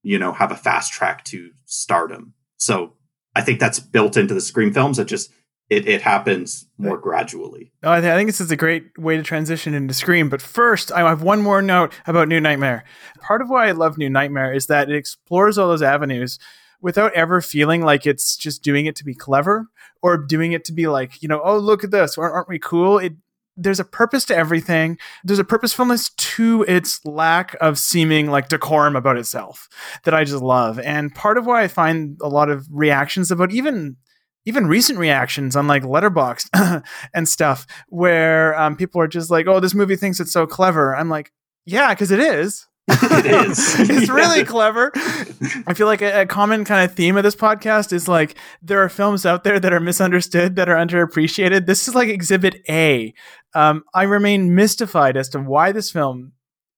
you 0.04 0.20
know, 0.20 0.34
have 0.34 0.52
a 0.52 0.56
fast 0.56 0.94
track 0.94 1.24
to 1.26 1.52
stardom. 1.66 2.34
So 2.58 2.94
I 3.36 3.42
think 3.42 3.60
that's 3.60 3.80
built 3.80 4.18
into 4.18 4.34
the 4.34 4.42
Scream 4.42 4.74
films. 4.74 5.00
It 5.00 5.06
just 5.06 5.32
it, 5.72 5.88
it 5.88 6.02
happens 6.02 6.68
more 6.78 6.98
gradually. 6.98 7.72
Oh, 7.82 7.94
I, 7.94 8.02
th- 8.02 8.12
I 8.12 8.18
think 8.18 8.28
this 8.28 8.42
is 8.42 8.52
a 8.52 8.58
great 8.58 8.98
way 8.98 9.16
to 9.16 9.24
transition 9.24 9.74
into 9.74 9.94
Scream. 9.94 10.28
But 10.28 10.42
first, 10.42 10.92
I 10.92 11.08
have 11.08 11.24
one 11.24 11.42
more 11.42 11.62
note 11.62 11.94
about 12.06 12.28
New 12.28 12.42
Nightmare. 12.42 12.84
Part 13.22 13.42
of 13.42 13.50
why 13.50 13.70
I 13.70 13.72
love 13.72 13.98
New 13.98 14.10
Nightmare 14.10 14.54
is 14.54 14.68
that 14.68 14.90
it 14.90 14.98
explores 14.98 15.58
all 15.58 15.70
those 15.70 15.82
avenues 15.82 16.40
without 16.82 17.14
ever 17.14 17.42
feeling 17.42 17.82
like 17.82 18.06
it's 18.06 18.36
just 18.36 18.64
doing 18.64 18.86
it 18.86 18.96
to 18.98 19.06
be 19.06 19.14
clever 19.14 19.68
or 20.02 20.18
doing 20.18 20.52
it 20.52 20.66
to 20.66 20.74
be 20.74 20.88
like, 20.88 21.22
you 21.22 21.28
know, 21.28 21.42
oh, 21.44 21.58
look 21.58 21.84
at 21.84 21.92
this, 21.92 22.18
aren't 22.18 22.50
we 22.50 22.60
cool? 22.60 22.98
It 22.98 23.14
there's 23.58 23.80
a 23.80 23.86
purpose 23.86 24.26
to 24.26 24.36
everything. 24.36 24.98
There's 25.24 25.40
a 25.40 25.44
purposefulness 25.44 26.10
to 26.10 26.66
its 26.68 27.04
lack 27.06 27.56
of 27.62 27.78
seeming 27.78 28.30
like 28.30 28.48
decorum 28.48 28.96
about 28.96 29.18
itself 29.18 29.68
that 30.04 30.14
I 30.14 30.24
just 30.24 30.42
love. 30.42 30.80
And 30.80 31.14
part 31.14 31.38
of 31.38 31.46
why 31.46 31.64
I 31.64 31.68
find 31.68 32.18
a 32.22 32.30
lot 32.30 32.50
of 32.50 32.66
reactions 32.72 33.30
about 33.30 33.52
even 33.52 33.98
even 34.46 34.66
recent 34.66 34.98
reactions 34.98 35.56
on 35.56 35.68
like 35.68 35.84
Letterboxd 35.84 36.84
and 37.14 37.30
stuff 37.30 37.68
where 37.90 38.60
um, 38.60 38.76
people 38.76 39.00
are 39.02 39.08
just 39.08 39.30
like, 39.30 39.48
"Oh, 39.48 39.60
this 39.60 39.76
movie 39.76 39.96
thinks 39.96 40.20
it's 40.20 40.34
so 40.34 40.48
clever." 40.48 40.96
I'm 40.96 41.10
like, 41.10 41.32
"Yeah, 41.66 41.94
because 41.94 42.12
it 42.12 42.20
is." 42.20 42.68
It 42.92 43.26
is. 43.50 43.80
it's 43.90 44.10
really 44.12 44.44
clever. 44.44 44.92
I 45.68 45.74
feel 45.74 45.88
like 45.88 46.02
a, 46.02 46.22
a, 46.22 46.26
common 46.26 46.66
kind 46.66 46.90
of 46.90 46.96
theme 46.96 47.18
of 47.18 47.24
this 47.24 47.36
podcast 47.36 47.94
is 47.94 48.08
like 48.08 48.36
there 48.62 48.84
are 48.84 48.90
films 48.90 49.26
out 49.26 49.44
there 49.44 49.60
that 49.60 49.74
are 49.74 49.80
misunderstood, 49.80 50.56
that 50.56 50.70
are 50.70 50.76
underappreciated. 50.76 51.66
This 51.66 51.88
is 51.88 51.96
like 51.96 52.10
Exhibit 52.10 52.62
A. 52.70 53.14
Um, 53.54 53.84
I 53.94 54.04
remain 54.04 54.56
mystified 54.56 55.18
as 55.18 55.30
to 55.30 55.40
why 55.40 55.72
this 55.72 55.92
film 55.92 56.34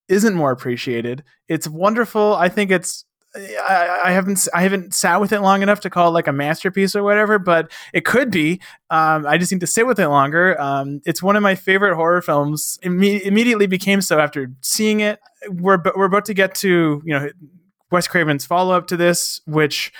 isn't 0.07 0.34
more 0.34 0.51
appreciated. 0.51 1.24
It's 1.47 1.68
wonderful. 1.68 2.36
I 2.36 2.49
think 2.49 2.72
it's 2.72 3.05
I, 3.36 4.01
I, 4.05 4.11
haven't 4.11 4.47
I 4.53 4.61
haven't 4.61 4.93
sat 4.93 5.19
with 5.19 5.31
it 5.31 5.41
long 5.41 5.63
enough 5.63 5.79
to 5.81 5.89
call 5.89 6.09
it 6.09 6.11
like 6.11 6.27
a 6.27 6.34
masterpiece 6.34 6.95
or 6.95 7.03
whatever, 7.03 7.39
but 7.39 7.71
it 7.93 8.05
could 8.05 8.29
be. 8.29 8.61
Um, 8.89 9.25
I 9.25 9.38
just 9.38 9.51
need 9.51 9.61
to 9.61 9.67
sit 9.67 9.88
with 9.88 9.99
it 9.99 10.07
longer. 10.07 10.59
Um, 10.61 11.01
it's 11.05 11.23
one 11.23 11.36
of 11.36 11.41
my 11.43 11.55
favorite 11.55 11.95
horror 11.95 12.21
films. 12.21 12.77
Imme- 12.84 13.21
immediately 13.21 13.65
became 13.65 14.01
so 14.01 14.19
after 14.19 14.51
seeing 14.61 14.99
it. 14.99 15.19
We're 15.49 15.81
we're 15.95 16.05
about 16.05 16.25
to 16.25 16.34
get 16.34 16.55
to 16.55 17.01
you 17.03 17.13
know 17.13 17.29
Wes 17.91 18.07
Craven's 18.07 18.45
follow 18.45 18.75
up 18.75 18.88
to 18.88 18.97
this, 18.97 19.41
which 19.45 19.91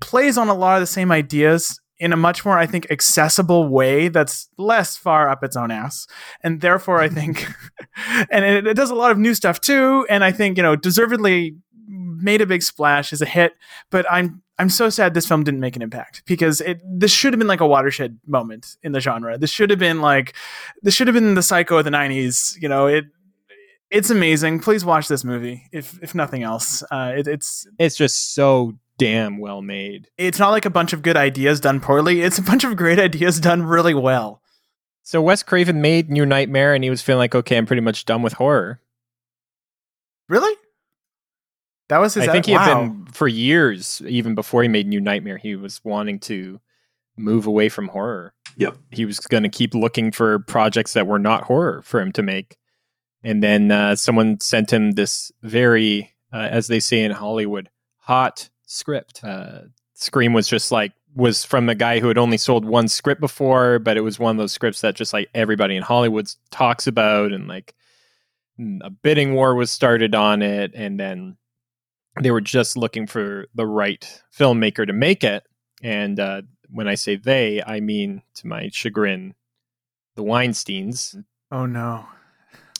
plays 0.00 0.38
on 0.38 0.48
a 0.48 0.54
lot 0.54 0.76
of 0.76 0.80
the 0.80 0.86
same 0.86 1.10
ideas 1.10 1.80
in 1.98 2.12
a 2.12 2.16
much 2.16 2.44
more, 2.44 2.58
I 2.58 2.66
think, 2.66 2.90
accessible 2.90 3.68
way 3.68 4.08
that's 4.08 4.48
less 4.58 4.96
far 4.96 5.28
up 5.28 5.44
its 5.44 5.56
own 5.56 5.70
ass. 5.70 6.06
And 6.42 6.60
therefore, 6.60 7.00
I 7.00 7.08
think, 7.08 7.46
and 8.30 8.44
it, 8.44 8.66
it, 8.66 8.74
does 8.74 8.90
a 8.90 8.94
lot 8.94 9.10
of 9.10 9.18
new 9.18 9.34
stuff 9.34 9.60
too. 9.60 10.06
And 10.10 10.24
I 10.24 10.32
think, 10.32 10.56
you 10.56 10.62
know, 10.62 10.76
deservedly 10.76 11.56
made 12.22 12.40
a 12.40 12.46
big 12.46 12.62
splash 12.62 13.12
as 13.12 13.22
a 13.22 13.26
hit, 13.26 13.54
but 13.90 14.06
I'm 14.10 14.42
I'm 14.58 14.70
so 14.70 14.88
sad 14.88 15.14
this 15.14 15.26
film 15.26 15.42
didn't 15.42 15.60
make 15.60 15.76
an 15.76 15.82
impact 15.82 16.22
because 16.26 16.60
it 16.60 16.80
this 16.84 17.10
should 17.10 17.32
have 17.32 17.38
been 17.38 17.48
like 17.48 17.60
a 17.60 17.66
watershed 17.66 18.18
moment 18.26 18.76
in 18.82 18.92
the 18.92 19.00
genre. 19.00 19.36
This 19.38 19.50
should 19.50 19.70
have 19.70 19.78
been 19.78 20.00
like 20.00 20.34
this 20.82 20.94
should 20.94 21.08
have 21.08 21.14
been 21.14 21.34
the 21.34 21.42
psycho 21.42 21.78
of 21.78 21.84
the 21.84 21.90
90s, 21.90 22.60
you 22.60 22.68
know, 22.68 22.86
it 22.86 23.06
it's 23.90 24.10
amazing. 24.10 24.60
Please 24.60 24.84
watch 24.84 25.08
this 25.08 25.24
movie 25.24 25.68
if 25.72 25.98
if 26.02 26.14
nothing 26.14 26.42
else. 26.42 26.82
Uh, 26.90 27.12
it, 27.16 27.28
it's 27.28 27.66
it's 27.78 27.96
just 27.96 28.34
so 28.34 28.74
damn 28.98 29.38
well 29.38 29.62
made. 29.62 30.08
It's 30.18 30.38
not 30.38 30.50
like 30.50 30.64
a 30.64 30.70
bunch 30.70 30.92
of 30.92 31.02
good 31.02 31.16
ideas 31.16 31.60
done 31.60 31.80
poorly. 31.80 32.20
It's 32.22 32.38
a 32.38 32.42
bunch 32.42 32.64
of 32.64 32.76
great 32.76 32.98
ideas 32.98 33.40
done 33.40 33.62
really 33.62 33.94
well. 33.94 34.40
So 35.02 35.20
Wes 35.20 35.42
Craven 35.42 35.80
made 35.82 36.10
New 36.10 36.24
Nightmare 36.24 36.74
and 36.74 36.82
he 36.82 36.90
was 36.90 37.02
feeling 37.02 37.18
like, 37.18 37.34
okay, 37.34 37.56
I'm 37.56 37.66
pretty 37.66 37.82
much 37.82 38.04
done 38.04 38.22
with 38.22 38.32
horror. 38.34 38.80
Really? 40.28 40.54
That 41.88 41.98
was 41.98 42.14
his. 42.14 42.28
I 42.28 42.32
think 42.32 42.46
he 42.46 42.52
wow. 42.52 42.58
had 42.58 42.74
been 42.74 43.06
for 43.12 43.28
years, 43.28 44.02
even 44.06 44.34
before 44.34 44.62
he 44.62 44.68
made 44.68 44.86
New 44.86 45.00
Nightmare. 45.00 45.36
He 45.36 45.56
was 45.56 45.80
wanting 45.84 46.18
to 46.20 46.60
move 47.16 47.46
away 47.46 47.68
from 47.68 47.88
horror. 47.88 48.34
Yep. 48.56 48.76
He 48.90 49.04
was 49.04 49.20
going 49.20 49.42
to 49.42 49.48
keep 49.48 49.74
looking 49.74 50.10
for 50.10 50.38
projects 50.40 50.94
that 50.94 51.06
were 51.06 51.18
not 51.18 51.44
horror 51.44 51.82
for 51.82 52.00
him 52.00 52.12
to 52.12 52.22
make. 52.22 52.56
And 53.22 53.42
then 53.42 53.70
uh, 53.70 53.96
someone 53.96 54.40
sent 54.40 54.72
him 54.72 54.92
this 54.92 55.32
very, 55.42 56.14
uh, 56.32 56.48
as 56.50 56.66
they 56.66 56.80
say 56.80 57.02
in 57.02 57.10
Hollywood, 57.10 57.70
hot 57.98 58.48
script. 58.66 59.22
Uh, 59.24 59.60
Scream 59.94 60.32
was 60.32 60.48
just 60.48 60.72
like 60.72 60.92
was 61.14 61.44
from 61.44 61.68
a 61.68 61.74
guy 61.74 62.00
who 62.00 62.08
had 62.08 62.18
only 62.18 62.36
sold 62.36 62.64
one 62.64 62.88
script 62.88 63.20
before, 63.20 63.78
but 63.78 63.96
it 63.96 64.00
was 64.00 64.18
one 64.18 64.32
of 64.32 64.38
those 64.38 64.52
scripts 64.52 64.80
that 64.80 64.96
just 64.96 65.12
like 65.12 65.30
everybody 65.34 65.76
in 65.76 65.82
Hollywood 65.82 66.28
talks 66.50 66.86
about, 66.86 67.32
and 67.32 67.46
like 67.46 67.74
a 68.82 68.90
bidding 68.90 69.34
war 69.34 69.54
was 69.54 69.70
started 69.70 70.14
on 70.14 70.42
it, 70.42 70.72
and 70.74 70.98
then 70.98 71.36
they 72.20 72.30
were 72.30 72.40
just 72.40 72.76
looking 72.76 73.06
for 73.06 73.46
the 73.54 73.66
right 73.66 74.22
filmmaker 74.36 74.86
to 74.86 74.92
make 74.92 75.24
it. 75.24 75.44
And 75.82 76.18
uh, 76.18 76.42
when 76.70 76.88
I 76.88 76.94
say 76.94 77.16
they, 77.16 77.62
I 77.62 77.80
mean 77.80 78.22
to 78.36 78.46
my 78.46 78.68
chagrin, 78.72 79.34
the 80.16 80.22
Weinsteins. 80.22 81.22
Oh 81.50 81.66
no. 81.66 82.06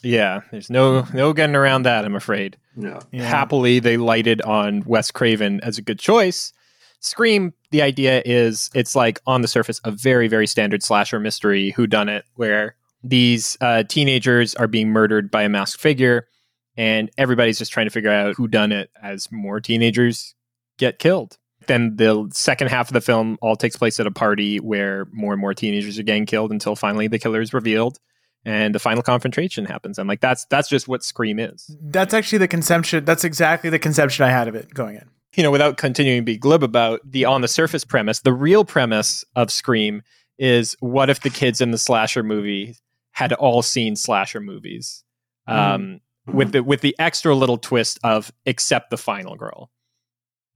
Yeah, 0.03 0.41
there's 0.51 0.69
no 0.69 1.07
no 1.13 1.33
getting 1.33 1.55
around 1.55 1.83
that. 1.83 2.05
I'm 2.05 2.15
afraid. 2.15 2.57
Yeah. 2.77 2.99
Yeah. 3.11 3.23
Happily, 3.23 3.79
they 3.79 3.97
lighted 3.97 4.41
on 4.43 4.83
Wes 4.85 5.11
Craven 5.11 5.59
as 5.61 5.77
a 5.77 5.81
good 5.81 5.99
choice. 5.99 6.53
Scream, 6.99 7.53
the 7.71 7.81
idea 7.81 8.21
is 8.25 8.69
it's 8.73 8.95
like 8.95 9.19
on 9.27 9.41
the 9.41 9.47
surface 9.47 9.81
a 9.83 9.91
very 9.91 10.27
very 10.27 10.47
standard 10.47 10.83
slasher 10.83 11.19
mystery 11.19 11.71
who 11.71 11.87
done 11.87 12.09
it 12.09 12.25
where 12.35 12.75
these 13.03 13.57
uh, 13.61 13.83
teenagers 13.83 14.55
are 14.55 14.67
being 14.67 14.89
murdered 14.89 15.29
by 15.29 15.43
a 15.43 15.49
masked 15.49 15.81
figure 15.81 16.27
and 16.77 17.09
everybody's 17.17 17.57
just 17.57 17.71
trying 17.71 17.85
to 17.85 17.91
figure 17.91 18.11
out 18.11 18.35
who 18.35 18.47
done 18.47 18.71
it 18.71 18.89
as 19.01 19.31
more 19.31 19.59
teenagers 19.59 20.35
get 20.77 20.99
killed. 20.99 21.37
Then 21.67 21.95
the 21.95 22.29
second 22.31 22.67
half 22.67 22.89
of 22.89 22.93
the 22.93 23.01
film 23.01 23.37
all 23.41 23.55
takes 23.55 23.75
place 23.75 23.99
at 23.99 24.07
a 24.07 24.11
party 24.11 24.59
where 24.59 25.07
more 25.11 25.33
and 25.33 25.41
more 25.41 25.53
teenagers 25.53 25.97
are 25.97 26.03
getting 26.03 26.25
killed 26.25 26.51
until 26.51 26.75
finally 26.75 27.07
the 27.07 27.19
killer 27.19 27.41
is 27.41 27.53
revealed 27.53 27.97
and 28.45 28.75
the 28.75 28.79
final 28.79 29.01
confrontation 29.01 29.65
happens. 29.65 29.97
I'm 29.97 30.07
like, 30.07 30.21
that's 30.21 30.45
that's 30.45 30.69
just 30.69 30.87
what 30.87 31.03
Scream 31.03 31.39
is. 31.39 31.75
That's 31.81 32.13
actually 32.13 32.39
the 32.39 32.47
conception. 32.47 33.03
That's 33.03 33.23
exactly 33.23 33.69
the 33.69 33.79
conception 33.79 34.23
I 34.23 34.29
had 34.29 34.47
of 34.47 34.55
it 34.55 34.73
going 34.73 34.95
in. 34.95 35.09
You 35.33 35.43
know, 35.43 35.51
without 35.51 35.77
continuing 35.77 36.21
to 36.21 36.25
be 36.25 36.37
glib 36.37 36.63
about 36.63 37.01
the 37.03 37.25
on 37.25 37.41
the 37.41 37.47
surface 37.47 37.83
premise, 37.83 38.19
the 38.19 38.33
real 38.33 38.63
premise 38.63 39.25
of 39.35 39.51
Scream 39.51 40.03
is 40.37 40.75
what 40.79 41.09
if 41.09 41.21
the 41.21 41.29
kids 41.29 41.59
in 41.59 41.71
the 41.71 41.77
slasher 41.77 42.23
movie 42.23 42.75
had 43.11 43.33
all 43.33 43.61
seen 43.61 43.95
slasher 43.95 44.39
movies? 44.39 45.03
Um, 45.47 46.01
with 46.27 46.51
the 46.51 46.63
with 46.63 46.81
the 46.81 46.95
extra 46.99 47.35
little 47.35 47.57
twist 47.57 47.99
of 48.03 48.31
except 48.45 48.89
the 48.89 48.97
final 48.97 49.35
girl 49.35 49.69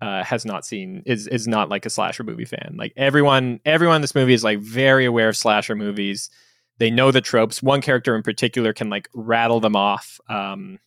uh, 0.01 0.24
has 0.24 0.45
not 0.45 0.65
seen 0.65 1.03
is 1.05 1.28
is 1.28 1.47
not 1.47 1.70
like 1.70 1.86
a 1.86 1.89
slasher 1.89 2.24
movie 2.24 2.45
fan. 2.45 2.76
Like 2.78 2.93
everyone 2.95 3.59
everyone 3.65 3.97
in 3.97 4.01
this 4.01 4.15
movie 4.15 4.34
is 4.34 4.43
like 4.43 4.59
very 4.59 5.05
aware 5.05 5.30
of 5.30 5.38
slasher 5.38 5.76
movies. 5.76 6.30
They 6.78 6.89
know 6.89 7.11
the 7.11 7.22
tropes. 7.22 7.61
One 7.61 7.82
character 7.82 8.15
in 8.15 8.24
particular 8.24 8.74
can 8.74 8.89
like 8.89 9.09
rattle 9.13 9.59
them 9.59 9.76
off 9.76 10.20
um, 10.30 10.80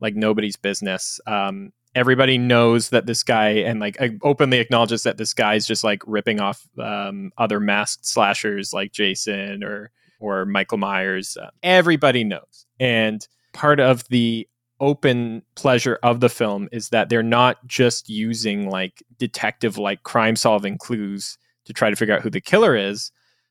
like 0.00 0.16
nobody's 0.16 0.56
business. 0.56 1.20
Um, 1.26 1.72
everybody 1.94 2.36
knows 2.38 2.90
that 2.90 3.06
this 3.06 3.22
guy 3.22 3.50
and 3.50 3.80
like 3.80 3.96
openly 4.22 4.58
acknowledges 4.58 5.04
that 5.04 5.16
this 5.16 5.32
guy 5.32 5.54
is 5.54 5.66
just 5.66 5.84
like 5.84 6.02
ripping 6.06 6.40
off 6.40 6.66
um, 6.78 7.30
other 7.38 7.60
masked 7.60 8.06
slashers 8.06 8.72
like 8.72 8.92
Jason 8.92 9.62
or 9.62 9.92
or 10.20 10.44
Michael 10.44 10.78
Myers. 10.78 11.36
Uh, 11.36 11.50
everybody 11.62 12.24
knows 12.24 12.66
and 12.80 13.26
part 13.58 13.80
of 13.80 14.06
the 14.08 14.48
open 14.78 15.42
pleasure 15.56 15.98
of 16.04 16.20
the 16.20 16.28
film 16.28 16.68
is 16.70 16.90
that 16.90 17.08
they're 17.08 17.24
not 17.24 17.66
just 17.66 18.08
using 18.08 18.70
like 18.70 19.02
detective 19.18 19.76
like 19.76 20.04
crime 20.04 20.36
solving 20.36 20.78
clues 20.78 21.36
to 21.64 21.72
try 21.72 21.90
to 21.90 21.96
figure 21.96 22.14
out 22.14 22.22
who 22.22 22.30
the 22.30 22.40
killer 22.40 22.76
is, 22.76 23.10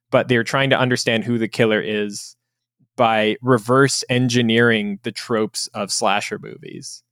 but 0.09 0.29
they're 0.29 0.45
trying 0.45 0.69
to 0.69 0.79
understand 0.79 1.25
who 1.25 1.37
the 1.37 1.49
killer 1.49 1.81
is 1.81 2.37
by 2.95 3.35
reverse 3.41 4.01
engineering 4.09 4.97
the 5.03 5.11
tropes 5.11 5.67
of 5.73 5.91
slasher 5.91 6.39
movies. 6.39 7.03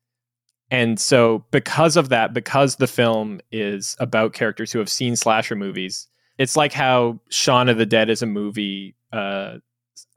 And 0.72 0.98
so, 0.98 1.44
because 1.52 1.98
of 1.98 2.08
that, 2.10 2.34
because 2.34 2.78
the 2.78 2.88
film 2.88 3.42
is 3.52 3.98
about 4.00 4.32
characters 4.32 4.72
who 4.72 4.80
have 4.80 4.90
seen 4.90 5.18
slasher 5.18 5.58
movies, 5.58 6.08
it's 6.38 6.56
like 6.56 6.72
how 6.72 7.20
Shaun 7.30 7.68
of 7.68 7.78
the 7.78 7.86
Dead 7.86 8.10
is 8.10 8.22
a 8.22 8.26
movie 8.26 8.96
uh, 9.12 9.58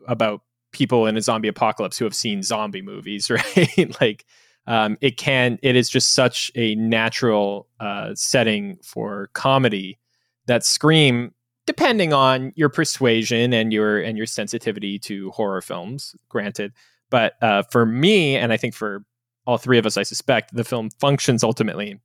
about 0.06 0.42
people 0.78 1.06
in 1.06 1.16
a 1.16 1.20
zombie 1.20 1.48
apocalypse 1.48 1.98
who 1.98 2.04
have 2.04 2.14
seen 2.14 2.42
zombie 2.42 2.82
movies, 2.82 3.28
right? 3.30 4.00
like 4.00 4.24
um, 4.66 4.96
it 5.00 5.16
can, 5.16 5.58
it 5.62 5.76
is 5.76 5.90
just 5.90 6.14
such 6.14 6.52
a 6.54 6.74
natural 6.76 7.66
uh, 7.80 8.14
setting 8.14 8.78
for 8.82 9.30
comedy 9.32 9.98
that 10.46 10.64
Scream, 10.64 11.32
depending 11.66 12.12
on 12.12 12.52
your 12.54 12.68
persuasion 12.68 13.52
and 13.52 13.72
your 13.72 13.98
and 14.00 14.16
your 14.16 14.26
sensitivity 14.26 14.98
to 15.00 15.30
horror 15.30 15.60
films, 15.60 16.14
granted. 16.28 16.72
But 17.10 17.34
uh, 17.42 17.62
for 17.62 17.84
me, 17.84 18.36
and 18.36 18.52
I 18.52 18.56
think 18.56 18.74
for 18.74 19.04
all 19.46 19.58
three 19.58 19.78
of 19.78 19.86
us, 19.86 19.96
I 19.96 20.02
suspect 20.02 20.54
the 20.54 20.64
film 20.64 20.90
functions 21.00 21.42
ultimately, 21.42 21.98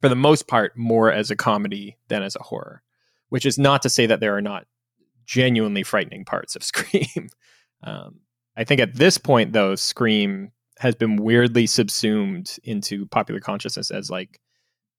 for 0.00 0.08
the 0.08 0.16
most 0.16 0.46
part, 0.46 0.76
more 0.76 1.12
as 1.12 1.30
a 1.30 1.36
comedy 1.36 1.98
than 2.08 2.22
as 2.22 2.36
a 2.36 2.42
horror. 2.42 2.82
Which 3.28 3.46
is 3.46 3.58
not 3.58 3.82
to 3.82 3.88
say 3.88 4.06
that 4.06 4.20
there 4.20 4.36
are 4.36 4.42
not 4.42 4.66
genuinely 5.26 5.82
frightening 5.82 6.24
parts 6.24 6.54
of 6.54 6.62
Scream. 6.70 7.28
Um, 7.82 8.20
I 8.56 8.64
think 8.64 8.80
at 8.80 8.94
this 8.94 9.18
point, 9.18 9.52
though, 9.52 9.74
Scream 9.74 10.52
has 10.78 10.94
been 10.94 11.16
weirdly 11.16 11.66
subsumed 11.66 12.56
into 12.64 13.06
popular 13.06 13.40
consciousness 13.40 13.90
as 13.90 14.10
like 14.10 14.40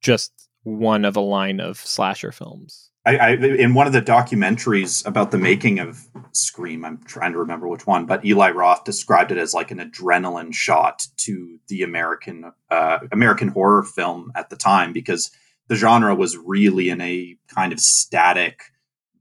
just 0.02 0.32
one 0.64 1.06
of 1.06 1.16
a 1.16 1.22
line 1.22 1.60
of 1.60 1.78
slasher 1.78 2.32
films. 2.32 2.90
I, 3.06 3.18
I, 3.18 3.30
in 3.32 3.74
one 3.74 3.86
of 3.86 3.92
the 3.92 4.02
documentaries 4.02 5.06
about 5.06 5.32
the 5.32 5.38
making 5.38 5.80
of 5.80 6.08
Scream, 6.32 6.86
I'm 6.86 7.04
trying 7.04 7.34
to 7.34 7.38
remember 7.38 7.68
which 7.68 7.86
one, 7.86 8.06
but 8.06 8.24
Eli 8.24 8.52
Roth 8.52 8.86
described 8.86 9.32
it 9.32 9.38
as 9.38 9.54
like 9.54 9.72
an 9.72 9.80
adrenaline 9.80 10.54
shot 10.54 11.06
to 11.18 11.60
the 11.68 11.84
American 11.84 12.52
uh, 12.70 13.00
American 13.12 13.50
horror 13.50 13.84
film 13.84 14.32
at 14.36 14.50
the 14.50 14.56
time 14.56 14.94
because 14.94 15.32
the 15.68 15.76
genre 15.76 16.16
was 16.16 16.38
really 16.38 16.90
in 16.90 17.02
a 17.02 17.36
kind 17.54 17.74
of 17.74 17.80
static, 17.80 18.64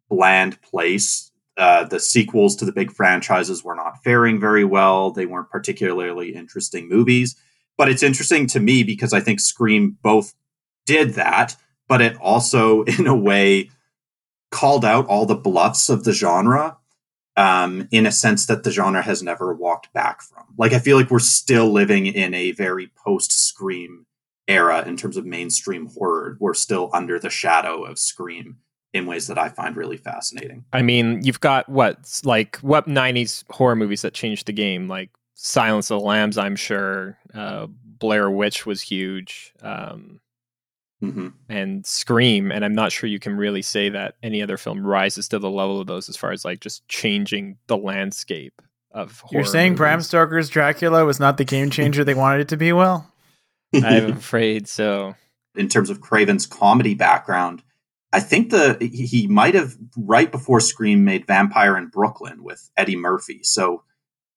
bland 0.08 0.62
place. 0.62 1.31
Uh, 1.56 1.84
the 1.84 2.00
sequels 2.00 2.56
to 2.56 2.64
the 2.64 2.72
big 2.72 2.90
franchises 2.90 3.62
were 3.62 3.74
not 3.74 4.02
faring 4.02 4.40
very 4.40 4.64
well. 4.64 5.10
They 5.10 5.26
weren't 5.26 5.50
particularly 5.50 6.34
interesting 6.34 6.88
movies. 6.88 7.36
But 7.76 7.88
it's 7.88 8.02
interesting 8.02 8.46
to 8.48 8.60
me 8.60 8.82
because 8.82 9.12
I 9.12 9.20
think 9.20 9.40
Scream 9.40 9.98
both 10.02 10.34
did 10.86 11.14
that, 11.14 11.56
but 11.88 12.00
it 12.00 12.16
also, 12.16 12.82
in 12.98 13.06
a 13.06 13.16
way, 13.16 13.70
called 14.50 14.84
out 14.84 15.06
all 15.06 15.26
the 15.26 15.34
bluffs 15.34 15.88
of 15.88 16.04
the 16.04 16.12
genre 16.12 16.78
um, 17.36 17.88
in 17.90 18.06
a 18.06 18.12
sense 18.12 18.46
that 18.46 18.62
the 18.62 18.70
genre 18.70 19.02
has 19.02 19.22
never 19.22 19.52
walked 19.54 19.92
back 19.92 20.22
from. 20.22 20.44
Like, 20.58 20.72
I 20.72 20.78
feel 20.78 20.96
like 20.96 21.10
we're 21.10 21.18
still 21.18 21.70
living 21.70 22.06
in 22.06 22.34
a 22.34 22.52
very 22.52 22.90
post 22.96 23.32
Scream 23.32 24.06
era 24.48 24.82
in 24.86 24.96
terms 24.96 25.16
of 25.16 25.24
mainstream 25.24 25.86
horror. 25.86 26.36
We're 26.40 26.54
still 26.54 26.90
under 26.92 27.18
the 27.18 27.30
shadow 27.30 27.84
of 27.84 27.98
Scream 27.98 28.58
in 28.92 29.06
ways 29.06 29.26
that 29.28 29.38
I 29.38 29.48
find 29.48 29.76
really 29.76 29.96
fascinating. 29.96 30.64
I 30.72 30.82
mean, 30.82 31.22
you've 31.22 31.40
got 31.40 31.68
what, 31.68 32.20
like, 32.24 32.56
what 32.58 32.86
90s 32.86 33.44
horror 33.50 33.76
movies 33.76 34.02
that 34.02 34.14
changed 34.14 34.46
the 34.46 34.52
game? 34.52 34.88
Like, 34.88 35.10
Silence 35.34 35.90
of 35.90 36.00
the 36.00 36.06
Lambs, 36.06 36.38
I'm 36.38 36.56
sure. 36.56 37.18
Uh, 37.34 37.66
Blair 37.68 38.30
Witch 38.30 38.66
was 38.66 38.82
huge. 38.82 39.52
Um, 39.62 40.20
mm-hmm. 41.02 41.28
and 41.48 41.84
Scream, 41.86 42.52
and 42.52 42.64
I'm 42.64 42.74
not 42.74 42.92
sure 42.92 43.08
you 43.08 43.18
can 43.18 43.36
really 43.36 43.62
say 43.62 43.88
that 43.88 44.14
any 44.22 44.42
other 44.42 44.56
film 44.56 44.86
rises 44.86 45.28
to 45.28 45.38
the 45.38 45.50
level 45.50 45.80
of 45.80 45.86
those 45.86 46.08
as 46.08 46.16
far 46.16 46.32
as 46.32 46.44
like 46.44 46.60
just 46.60 46.86
changing 46.88 47.58
the 47.66 47.76
landscape 47.76 48.60
of 48.92 49.20
horror. 49.20 49.40
You're 49.40 49.44
saying 49.44 49.72
movies. 49.72 49.78
Bram 49.78 50.02
Stoker's 50.02 50.48
Dracula 50.48 51.04
was 51.04 51.18
not 51.18 51.38
the 51.38 51.44
game 51.44 51.70
changer 51.70 52.04
they 52.04 52.14
wanted 52.14 52.42
it 52.42 52.48
to 52.48 52.56
be? 52.56 52.72
Well, 52.72 53.10
I'm 53.74 54.12
afraid 54.16 54.68
so. 54.68 55.14
In 55.54 55.68
terms 55.68 55.90
of 55.90 56.00
Craven's 56.00 56.46
comedy 56.46 56.94
background, 56.94 57.62
I 58.12 58.20
think 58.20 58.50
the 58.50 58.76
he 58.80 59.26
might 59.26 59.54
have 59.54 59.76
right 59.96 60.30
before 60.30 60.60
Scream 60.60 61.04
made 61.04 61.26
Vampire 61.26 61.76
in 61.76 61.88
Brooklyn 61.88 62.44
with 62.44 62.70
Eddie 62.76 62.96
Murphy. 62.96 63.40
So 63.42 63.84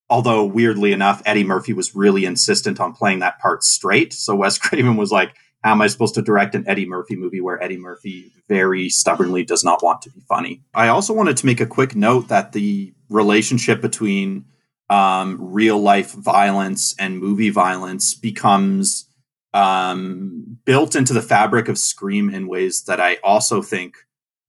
although 0.10 0.46
weirdly 0.46 0.94
enough, 0.94 1.22
Eddie 1.26 1.44
Murphy 1.44 1.74
was 1.74 1.96
really 1.96 2.26
insistent 2.26 2.80
on 2.80 2.94
playing 2.94 3.20
that 3.20 3.40
part 3.40 3.64
straight. 3.64 4.14
So 4.14 4.36
Wes 4.36 4.58
Craven 4.60 4.96
was 4.96 5.12
like, 5.12 5.36
how 5.64 5.72
am 5.72 5.82
I 5.82 5.88
supposed 5.88 6.16
to 6.16 6.22
direct 6.22 6.56
an 6.56 6.64
Eddie 6.68 6.86
Murphy 6.86 7.16
movie 7.16 7.42
where 7.42 7.62
Eddie 7.62 7.78
Murphy 7.78 8.32
very 8.48 8.88
stubbornly 8.88 9.44
does 9.44 9.64
not 9.64 9.84
want 9.84 10.02
to 10.04 10.12
be 10.12 10.22
funny? 10.30 10.62
I 10.74 10.90
also 10.90 11.14
wanted 11.14 11.38
to 11.38 11.46
make 11.46 11.60
a 11.60 11.66
quick 11.66 11.96
note 11.96 12.28
that 12.28 12.52
the 12.52 12.94
relationship 13.10 13.82
between 13.82 14.46
um, 14.90 15.38
real 15.40 15.80
life 15.80 16.12
violence 16.12 16.96
and 17.00 17.20
movie 17.20 17.50
violence 17.50 18.14
becomes 18.14 19.10
um, 19.56 20.58
built 20.66 20.96
into 20.96 21.14
the 21.14 21.22
fabric 21.22 21.70
of 21.70 21.78
Scream 21.78 22.30
in 22.30 22.48
ways 22.48 22.84
that 22.84 23.00
I 23.00 23.16
also 23.24 23.62
think 23.62 23.96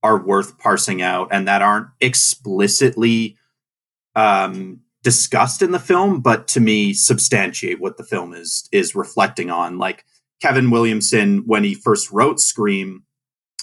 are 0.03 0.21
worth 0.21 0.59
parsing 0.59 1.01
out 1.01 1.29
and 1.31 1.47
that 1.47 1.61
aren't 1.61 1.87
explicitly 2.01 3.37
um, 4.15 4.81
discussed 5.03 5.61
in 5.61 5.71
the 5.71 5.79
film, 5.79 6.19
but 6.19 6.49
to 6.49 6.59
me 6.59 6.91
substantiate 6.93 7.79
what 7.79 7.95
the 7.95 8.03
film 8.03 8.33
is 8.33 8.67
is 8.73 8.95
reflecting 8.95 9.49
on. 9.49 9.77
Like 9.77 10.03
Kevin 10.41 10.69
Williamson, 10.71 11.43
when 11.45 11.63
he 11.63 11.73
first 11.73 12.11
wrote 12.11 12.41
Scream, 12.41 13.03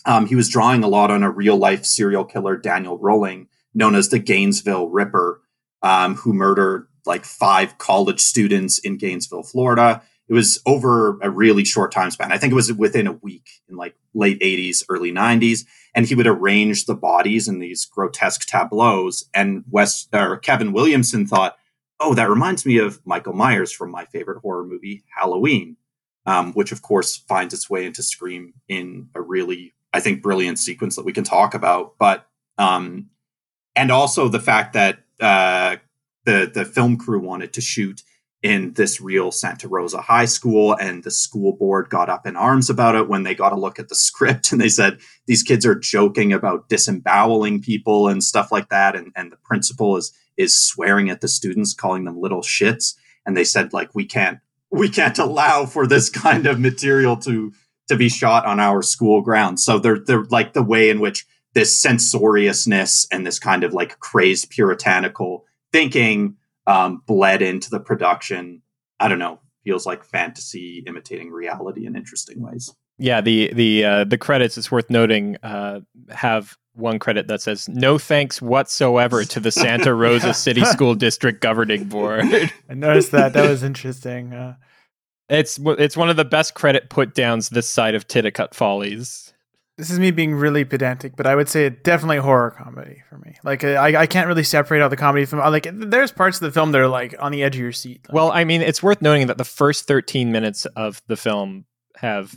um, 0.06 0.24
he 0.24 0.34
was 0.34 0.48
drawing 0.48 0.82
a 0.82 0.88
lot 0.88 1.10
on 1.10 1.22
a 1.22 1.30
real 1.30 1.58
life 1.58 1.84
serial 1.84 2.24
killer, 2.24 2.56
Daniel 2.56 2.96
Rolling, 2.98 3.48
known 3.74 3.94
as 3.94 4.08
the 4.08 4.18
Gainesville 4.18 4.88
Ripper, 4.88 5.42
um, 5.82 6.14
who 6.14 6.32
murdered 6.32 6.88
like 7.04 7.26
five 7.26 7.76
college 7.76 8.20
students 8.20 8.78
in 8.78 8.96
Gainesville, 8.96 9.42
Florida. 9.42 10.02
It 10.28 10.34
was 10.34 10.60
over 10.64 11.18
a 11.20 11.30
really 11.30 11.64
short 11.64 11.92
time 11.92 12.10
span. 12.10 12.32
I 12.32 12.38
think 12.38 12.52
it 12.52 12.56
was 12.56 12.72
within 12.72 13.06
a 13.06 13.12
week 13.12 13.48
in 13.68 13.76
like 13.76 13.94
late 14.14 14.40
80s, 14.40 14.82
early 14.88 15.12
90s. 15.12 15.66
And 15.94 16.06
he 16.06 16.14
would 16.14 16.26
arrange 16.26 16.86
the 16.86 16.94
bodies 16.94 17.46
in 17.46 17.58
these 17.58 17.84
grotesque 17.84 18.46
tableaus. 18.46 19.28
And 19.34 19.64
West 19.70 20.08
or 20.12 20.38
Kevin 20.38 20.72
Williamson 20.72 21.26
thought, 21.26 21.56
oh, 22.00 22.14
that 22.14 22.30
reminds 22.30 22.66
me 22.66 22.78
of 22.78 23.00
Michael 23.04 23.34
Myers 23.34 23.72
from 23.72 23.90
my 23.90 24.04
favorite 24.06 24.40
horror 24.40 24.64
movie, 24.64 25.04
Halloween, 25.16 25.76
um, 26.26 26.52
which 26.52 26.72
of 26.72 26.82
course 26.82 27.16
finds 27.16 27.54
its 27.54 27.70
way 27.70 27.84
into 27.84 28.02
Scream 28.02 28.54
in 28.68 29.08
a 29.14 29.20
really, 29.20 29.74
I 29.92 30.00
think, 30.00 30.22
brilliant 30.22 30.58
sequence 30.58 30.96
that 30.96 31.04
we 31.04 31.12
can 31.12 31.24
talk 31.24 31.54
about. 31.54 31.96
But 31.98 32.26
um, 32.58 33.10
and 33.76 33.90
also 33.90 34.28
the 34.28 34.40
fact 34.40 34.72
that 34.72 35.00
uh, 35.20 35.76
the 36.24 36.50
the 36.52 36.64
film 36.64 36.96
crew 36.96 37.20
wanted 37.20 37.52
to 37.54 37.60
shoot 37.60 38.02
in 38.44 38.74
this 38.74 39.00
real 39.00 39.32
Santa 39.32 39.66
Rosa 39.66 40.02
high 40.02 40.26
school 40.26 40.74
and 40.74 41.02
the 41.02 41.10
school 41.10 41.56
board 41.56 41.88
got 41.88 42.10
up 42.10 42.26
in 42.26 42.36
arms 42.36 42.68
about 42.68 42.94
it 42.94 43.08
when 43.08 43.22
they 43.22 43.34
got 43.34 43.54
a 43.54 43.58
look 43.58 43.78
at 43.78 43.88
the 43.88 43.94
script 43.96 44.52
and 44.52 44.60
they 44.60 44.68
said 44.68 45.00
these 45.26 45.42
kids 45.42 45.64
are 45.64 45.74
joking 45.74 46.32
about 46.32 46.68
disemboweling 46.68 47.62
people 47.62 48.06
and 48.06 48.22
stuff 48.22 48.52
like 48.52 48.68
that 48.68 48.94
and 48.94 49.10
and 49.16 49.32
the 49.32 49.38
principal 49.38 49.96
is 49.96 50.12
is 50.36 50.60
swearing 50.60 51.10
at 51.10 51.20
the 51.20 51.28
students 51.28 51.74
calling 51.74 52.04
them 52.04 52.20
little 52.20 52.42
shits. 52.42 52.94
And 53.26 53.36
they 53.36 53.44
said 53.44 53.72
like 53.72 53.94
we 53.94 54.04
can't 54.04 54.38
we 54.70 54.88
can't 54.88 55.18
allow 55.18 55.66
for 55.66 55.86
this 55.86 56.10
kind 56.10 56.46
of 56.46 56.60
material 56.60 57.16
to 57.18 57.52
to 57.88 57.96
be 57.96 58.08
shot 58.08 58.44
on 58.44 58.60
our 58.60 58.82
school 58.82 59.22
grounds. 59.22 59.64
So 59.64 59.78
they're 59.78 60.00
they're 60.00 60.24
like 60.24 60.52
the 60.52 60.62
way 60.62 60.90
in 60.90 61.00
which 61.00 61.26
this 61.54 61.80
censoriousness 61.80 63.06
and 63.10 63.26
this 63.26 63.38
kind 63.38 63.64
of 63.64 63.72
like 63.72 63.98
crazed 64.00 64.50
puritanical 64.50 65.44
thinking 65.72 66.36
um, 66.66 67.02
bled 67.06 67.42
into 67.42 67.70
the 67.70 67.80
production. 67.80 68.62
I 69.00 69.08
don't 69.08 69.18
know, 69.18 69.40
feels 69.64 69.86
like 69.86 70.04
fantasy 70.04 70.82
imitating 70.86 71.30
reality 71.30 71.86
in 71.86 71.96
interesting 71.96 72.40
ways. 72.40 72.72
Yeah, 72.98 73.20
the 73.20 73.52
the 73.52 73.84
uh, 73.84 74.04
the 74.04 74.18
credits. 74.18 74.56
It's 74.56 74.70
worth 74.70 74.88
noting 74.88 75.36
uh, 75.42 75.80
have 76.10 76.56
one 76.74 76.98
credit 76.98 77.28
that 77.28 77.42
says 77.42 77.68
no 77.68 77.98
thanks 77.98 78.40
whatsoever 78.40 79.24
to 79.24 79.40
the 79.40 79.50
Santa 79.50 79.94
Rosa 79.94 80.32
City 80.32 80.64
School 80.64 80.94
District 80.94 81.40
Governing 81.40 81.84
Board. 81.88 82.24
I 82.68 82.74
noticed 82.74 83.12
that. 83.12 83.32
That 83.32 83.48
was 83.48 83.62
interesting. 83.62 84.32
Uh, 84.32 84.54
it's 85.28 85.58
it's 85.60 85.96
one 85.96 86.08
of 86.08 86.16
the 86.16 86.24
best 86.24 86.54
credit 86.54 86.88
put 86.88 87.14
downs 87.14 87.48
this 87.48 87.68
side 87.68 87.94
of 87.94 88.06
Titicut 88.06 88.54
Follies 88.54 89.33
this 89.76 89.90
is 89.90 89.98
me 89.98 90.12
being 90.12 90.34
really 90.34 90.64
pedantic, 90.64 91.16
but 91.16 91.26
I 91.26 91.34
would 91.34 91.48
say 91.48 91.66
it 91.66 91.82
definitely 91.82 92.18
horror 92.18 92.52
comedy 92.52 93.02
for 93.08 93.18
me. 93.18 93.34
Like 93.42 93.64
I, 93.64 94.02
I 94.02 94.06
can't 94.06 94.28
really 94.28 94.44
separate 94.44 94.80
out 94.80 94.88
the 94.88 94.96
comedy 94.96 95.24
from 95.24 95.40
like 95.40 95.66
there's 95.72 96.12
parts 96.12 96.36
of 96.36 96.42
the 96.42 96.52
film 96.52 96.72
that 96.72 96.80
are 96.80 96.88
like 96.88 97.14
on 97.18 97.32
the 97.32 97.42
edge 97.42 97.56
of 97.56 97.60
your 97.60 97.72
seat. 97.72 98.06
Like, 98.08 98.14
well, 98.14 98.30
I 98.30 98.44
mean, 98.44 98.62
it's 98.62 98.82
worth 98.82 99.02
noting 99.02 99.26
that 99.26 99.38
the 99.38 99.44
first 99.44 99.88
13 99.88 100.30
minutes 100.30 100.64
of 100.76 101.02
the 101.08 101.16
film 101.16 101.64
have 101.96 102.36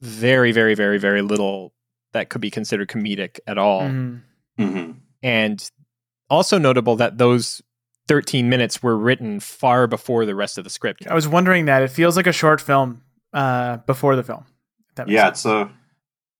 very, 0.00 0.52
very, 0.52 0.74
very, 0.74 0.98
very 0.98 1.20
little 1.20 1.74
that 2.12 2.30
could 2.30 2.40
be 2.40 2.50
considered 2.50 2.88
comedic 2.88 3.40
at 3.46 3.58
all. 3.58 3.82
Mm-hmm. 3.82 4.62
Mm-hmm. 4.62 4.92
And 5.22 5.70
also 6.30 6.56
notable 6.58 6.96
that 6.96 7.18
those 7.18 7.60
13 8.08 8.48
minutes 8.48 8.82
were 8.82 8.96
written 8.96 9.38
far 9.38 9.86
before 9.86 10.24
the 10.24 10.34
rest 10.34 10.56
of 10.56 10.64
the 10.64 10.70
script. 10.70 11.06
I 11.06 11.14
was 11.14 11.28
wondering 11.28 11.66
that 11.66 11.82
it 11.82 11.88
feels 11.88 12.16
like 12.16 12.26
a 12.26 12.32
short 12.32 12.60
film 12.60 13.02
uh, 13.34 13.78
before 13.78 14.16
the 14.16 14.22
film. 14.22 14.46
Yeah, 15.06 15.26
sense. 15.26 15.38
it's 15.38 15.46
a 15.46 15.70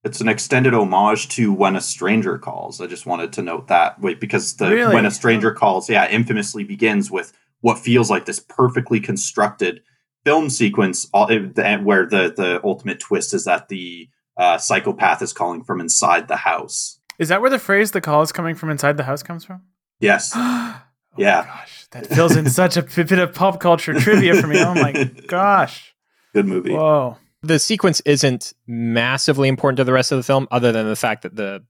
it's 0.02 0.20
an 0.20 0.28
extended 0.28 0.74
homage 0.74 1.28
to 1.30 1.52
When 1.52 1.76
a 1.76 1.80
Stranger 1.80 2.38
Calls. 2.38 2.80
I 2.80 2.86
just 2.86 3.06
wanted 3.06 3.32
to 3.34 3.42
note 3.42 3.68
that 3.68 4.00
wait 4.00 4.20
because 4.20 4.56
the 4.56 4.70
really? 4.70 4.94
When 4.94 5.06
a 5.06 5.10
Stranger 5.10 5.52
Calls, 5.52 5.90
yeah, 5.90 6.08
infamously 6.08 6.64
begins 6.64 7.10
with 7.10 7.32
what 7.60 7.78
feels 7.78 8.08
like 8.08 8.24
this 8.24 8.40
perfectly 8.40 9.00
constructed 9.00 9.82
film 10.24 10.48
sequence 10.48 11.08
where 11.12 12.06
the 12.06 12.32
the 12.34 12.60
ultimate 12.64 13.00
twist 13.00 13.34
is 13.34 13.44
that 13.44 13.68
the 13.68 14.08
uh, 14.36 14.56
psychopath 14.56 15.20
is 15.20 15.32
calling 15.32 15.62
from 15.62 15.80
inside 15.80 16.28
the 16.28 16.36
house. 16.36 16.98
Is 17.18 17.28
that 17.28 17.42
where 17.42 17.50
the 17.50 17.58
phrase 17.58 17.90
"the 17.90 18.00
call 18.00 18.22
is 18.22 18.32
coming 18.32 18.54
from 18.54 18.70
inside 18.70 18.96
the 18.96 19.04
house" 19.04 19.22
comes 19.22 19.44
from? 19.44 19.62
Yes. 19.98 20.32
oh 20.34 20.82
yeah. 21.18 21.44
gosh, 21.44 21.86
that 21.90 22.06
fills 22.06 22.36
in 22.36 22.48
such 22.48 22.78
a 22.78 22.82
bit 23.04 23.18
of 23.18 23.34
pop 23.34 23.60
culture 23.60 23.92
trivia 23.92 24.34
for 24.40 24.46
me. 24.46 24.62
Oh 24.62 24.74
my 24.74 24.92
gosh. 25.26 25.94
Good 26.32 26.46
movie. 26.46 26.72
Whoa 26.72 27.18
the 27.42 27.58
sequence 27.58 28.00
isn't 28.00 28.52
massively 28.66 29.48
important 29.48 29.78
to 29.78 29.84
the 29.84 29.92
rest 29.92 30.12
of 30.12 30.18
the 30.18 30.22
film, 30.22 30.46
other 30.50 30.72
than 30.72 30.88
the 30.88 30.96
fact 30.96 31.22
that 31.22 31.36
the 31.36 31.64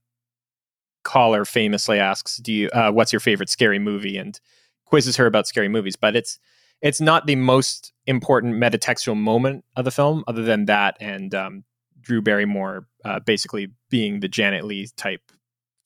caller 1.03 1.45
famously 1.45 1.99
asks, 1.99 2.37
"Do 2.37 2.51
you 2.51 2.69
uh, 2.69 2.91
what's 2.91 3.13
your 3.13 3.19
favorite 3.19 3.49
scary 3.49 3.79
movie?" 3.79 4.17
and 4.17 4.39
quizzes 4.85 5.17
her 5.17 5.25
about 5.25 5.47
scary 5.47 5.69
movies. 5.69 5.95
But 5.95 6.15
it's 6.15 6.39
it's 6.81 6.99
not 6.99 7.27
the 7.27 7.35
most 7.35 7.93
important 8.07 8.55
metatextual 8.55 9.17
moment 9.17 9.63
of 9.75 9.85
the 9.85 9.91
film, 9.91 10.23
other 10.27 10.43
than 10.43 10.65
that 10.65 10.97
and 10.99 11.33
um, 11.35 11.63
Drew 12.01 12.21
Barrymore 12.21 12.87
uh, 13.05 13.19
basically 13.19 13.69
being 13.89 14.19
the 14.19 14.27
Janet 14.27 14.65
Leigh 14.65 14.87
type 14.97 15.21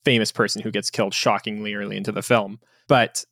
famous 0.04 0.32
person 0.32 0.62
who 0.62 0.70
gets 0.70 0.90
killed 0.90 1.14
shockingly 1.14 1.74
early 1.74 1.96
into 1.96 2.12
the 2.12 2.22
film. 2.22 2.60
But 2.88 3.24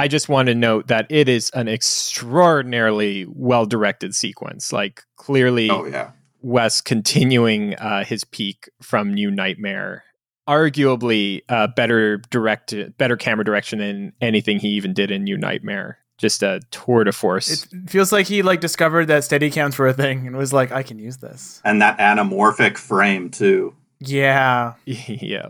I 0.00 0.08
just 0.08 0.30
want 0.30 0.46
to 0.46 0.54
note 0.54 0.86
that 0.86 1.06
it 1.10 1.28
is 1.28 1.50
an 1.50 1.68
extraordinarily 1.68 3.26
well 3.28 3.66
directed 3.66 4.14
sequence. 4.14 4.72
Like 4.72 5.02
clearly, 5.16 5.68
oh 5.68 5.84
yeah, 5.84 6.12
Wes 6.40 6.80
continuing 6.80 7.74
uh, 7.74 8.04
his 8.04 8.24
peak 8.24 8.70
from 8.80 9.12
New 9.12 9.30
Nightmare. 9.30 10.04
Arguably, 10.48 11.42
uh, 11.50 11.66
better 11.76 12.16
directed, 12.30 12.96
better 12.96 13.18
camera 13.18 13.44
direction 13.44 13.78
than 13.78 14.14
anything 14.22 14.58
he 14.58 14.68
even 14.68 14.94
did 14.94 15.10
in 15.10 15.22
New 15.22 15.36
Nightmare. 15.36 15.98
Just 16.16 16.42
a 16.42 16.62
tour 16.70 17.04
de 17.04 17.12
force. 17.12 17.66
It 17.70 17.90
feels 17.90 18.10
like 18.10 18.26
he 18.26 18.40
like 18.40 18.60
discovered 18.60 19.04
that 19.06 19.22
Steadicams 19.22 19.78
were 19.78 19.88
a 19.88 19.92
thing 19.92 20.26
and 20.26 20.34
was 20.34 20.54
like, 20.54 20.72
I 20.72 20.82
can 20.82 20.98
use 20.98 21.18
this. 21.18 21.60
And 21.62 21.82
that 21.82 21.98
anamorphic 21.98 22.78
frame 22.78 23.28
too. 23.28 23.74
Yeah. 24.00 24.74
yeah 24.86 25.48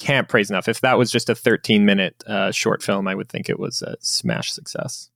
can't 0.00 0.28
praise 0.28 0.48
enough. 0.48 0.66
If 0.66 0.80
that 0.80 0.98
was 0.98 1.10
just 1.10 1.28
a 1.28 1.34
13 1.34 1.84
minute 1.84 2.24
uh, 2.26 2.50
short 2.50 2.82
film, 2.82 3.06
I 3.06 3.14
would 3.14 3.28
think 3.28 3.48
it 3.48 3.60
was 3.60 3.82
a 3.82 3.96
smash 4.00 4.50
success. 4.50 5.10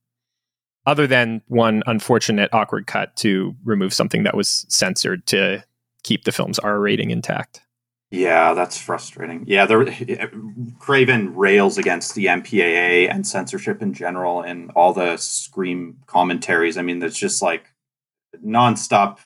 Other 0.85 1.07
than 1.07 1.41
one 1.47 1.81
unfortunate 1.87 2.53
awkward 2.53 2.85
cut 2.85 3.15
to 3.17 3.55
remove 3.65 3.93
something 3.93 4.23
that 4.23 4.37
was 4.37 4.67
censored 4.69 5.25
to 5.27 5.63
keep 6.03 6.23
the 6.23 6.31
film's 6.31 6.59
R 6.59 6.79
rating 6.79 7.09
intact. 7.09 7.61
Yeah, 8.11 8.53
that's 8.53 8.77
frustrating. 8.77 9.43
Yeah, 9.47 9.65
there, 9.65 9.87
Craven 10.77 11.35
rails 11.35 11.79
against 11.79 12.13
the 12.13 12.27
MPAA 12.27 13.11
and 13.11 13.25
censorship 13.25 13.81
in 13.81 13.93
general 13.93 14.41
and 14.41 14.69
all 14.75 14.93
the 14.93 15.17
Scream 15.17 15.97
commentaries. 16.05 16.77
I 16.77 16.83
mean, 16.83 16.99
there's 16.99 17.17
just 17.17 17.41
like 17.41 17.73
nonstop, 18.45 19.17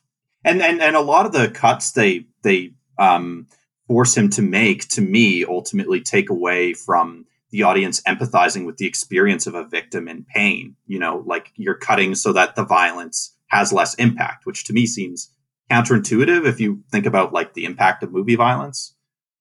and 0.45 0.61
and 0.61 0.81
and 0.81 0.95
a 0.95 1.01
lot 1.01 1.25
of 1.25 1.33
the 1.33 1.49
cuts 1.49 1.91
they 1.91 2.27
they 2.43 2.71
um 2.97 3.47
force 3.89 4.15
him 4.15 4.29
to 4.29 4.43
make, 4.43 4.87
to 4.87 5.01
me, 5.01 5.43
ultimately 5.43 5.99
take 5.99 6.29
away 6.29 6.75
from 6.75 7.25
the 7.49 7.63
audience 7.63 8.01
empathizing 8.01 8.67
with 8.67 8.77
the 8.77 8.85
experience 8.85 9.47
of 9.47 9.55
a 9.55 9.65
victim 9.65 10.07
in 10.07 10.23
pain. 10.23 10.75
You 10.85 10.99
know, 10.99 11.23
like 11.25 11.51
you're 11.55 11.73
cutting 11.73 12.13
so 12.13 12.31
that 12.33 12.55
the 12.55 12.63
violence 12.63 13.35
has 13.47 13.73
less 13.73 13.95
impact, 13.95 14.45
which 14.45 14.63
to 14.65 14.73
me 14.73 14.85
seems 14.85 15.33
counterintuitive 15.71 16.45
if 16.47 16.59
you 16.59 16.83
think 16.91 17.07
about 17.07 17.33
like 17.33 17.55
the 17.55 17.65
impact 17.65 18.03
of 18.03 18.11
movie 18.11 18.35
violence. 18.35 18.93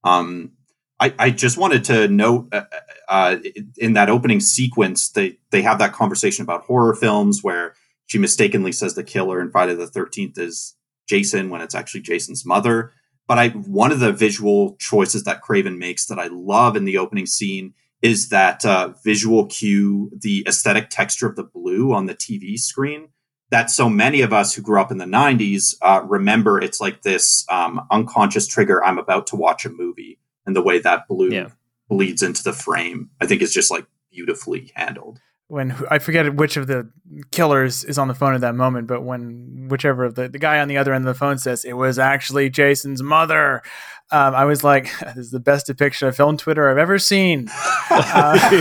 Um, 0.03 0.53
I, 0.99 1.15
I 1.19 1.31
just 1.31 1.59
wanted 1.59 1.85
to 1.85 2.09
note 2.09 2.49
uh, 2.51 2.65
uh, 3.09 3.37
in 3.77 3.93
that 3.93 4.09
opening 4.09 4.41
sequence, 4.41 5.11
they 5.11 5.39
they 5.51 5.61
have 5.61 5.79
that 5.79 5.93
conversation 5.93 6.43
about 6.43 6.65
horror 6.65 6.95
films 6.95 7.45
where 7.45 7.75
she 8.07 8.17
mistakenly 8.19 8.73
says 8.73 8.95
the 8.95 9.05
killer 9.05 9.43
in 9.43 9.51
Friday 9.51 9.75
the 9.75 9.87
Thirteenth 9.87 10.39
is 10.39 10.75
Jason 11.07 11.51
when 11.51 11.61
it's 11.61 11.75
actually 11.75 12.01
Jason's 12.01 12.47
mother. 12.47 12.95
But 13.29 13.39
I 13.39 13.49
one 13.51 13.93
of 13.93 14.01
the 14.01 14.12
visual 14.12 14.74
choices 14.81 15.24
that 15.24 15.43
Craven 15.43 15.79
makes 15.79 16.07
that 16.07 16.18
I 16.18 16.29
love 16.29 16.74
in 16.76 16.87
the 16.87 16.99
opening 16.99 17.26
scene 17.26 17.74
is 18.01 18.31
that 18.31 18.64
uh, 18.64 18.95
visual 19.05 19.47
cue, 19.47 20.11
the 20.16 20.45
aesthetic 20.49 20.89
texture 20.89 21.29
of 21.29 21.37
the 21.37 21.45
blue 21.45 21.93
on 21.93 22.07
the 22.07 22.14
TV 22.14 22.59
screen. 22.59 23.09
That 23.51 23.70
so 23.70 23.89
many 23.89 24.20
of 24.20 24.33
us 24.33 24.55
who 24.55 24.62
grew 24.62 24.81
up 24.81 24.91
in 24.91 24.99
the 24.99 25.07
90s 25.07 25.74
uh, 25.81 26.03
remember 26.05 26.61
it's 26.61 26.81
like 26.81 27.03
this 27.03 27.47
um, 27.51 27.87
unconscious 27.91 28.47
trigger. 28.47 28.85
I'm 28.85 28.99
about 28.99 29.26
to 29.29 29.37
watch 29.37 29.64
a 29.64 29.70
movie, 29.70 30.18
and 30.45 30.57
the 30.57 30.62
way 30.62 30.79
that 30.81 31.09
blue 31.09 31.31
yeah. 31.31 31.49
bleeds 31.89 32.22
into 32.22 32.43
the 32.43 32.53
frame, 32.53 33.11
I 33.20 33.26
think 33.26 33.43
is 33.43 33.53
just 33.53 33.70
like 33.70 33.87
beautifully 34.11 34.72
handled 34.74 35.20
when 35.49 35.75
I 35.91 35.99
forget 35.99 36.35
which 36.35 36.57
of 36.57 36.67
the 36.67 36.91
killers 37.33 37.83
is 37.85 37.99
on 37.99 38.09
the 38.09 38.15
phone 38.15 38.35
at 38.35 38.43
that 38.43 38.55
moment, 38.55 38.87
but 38.87 39.03
when 39.03 39.67
whichever 39.69 40.05
of 40.05 40.15
the, 40.15 40.29
the 40.29 40.39
guy 40.39 40.61
on 40.61 40.69
the 40.69 40.77
other 40.77 40.93
end 40.93 41.07
of 41.09 41.15
the 41.15 41.19
phone 41.19 41.39
says 41.39 41.65
it 41.65 41.73
was 41.73 41.99
actually 41.99 42.51
Jason's 42.51 43.03
mother, 43.03 43.63
um, 44.11 44.35
I 44.35 44.45
was 44.45 44.63
like, 44.63 44.91
this 45.01 45.17
is 45.17 45.31
the 45.31 45.41
best 45.41 45.67
depiction 45.67 46.07
of 46.09 46.17
film 46.17 46.37
Twitter 46.37 46.71
I've 46.71 46.79
ever 46.79 46.99
seen. 46.99 47.49
Uh, 47.91 48.39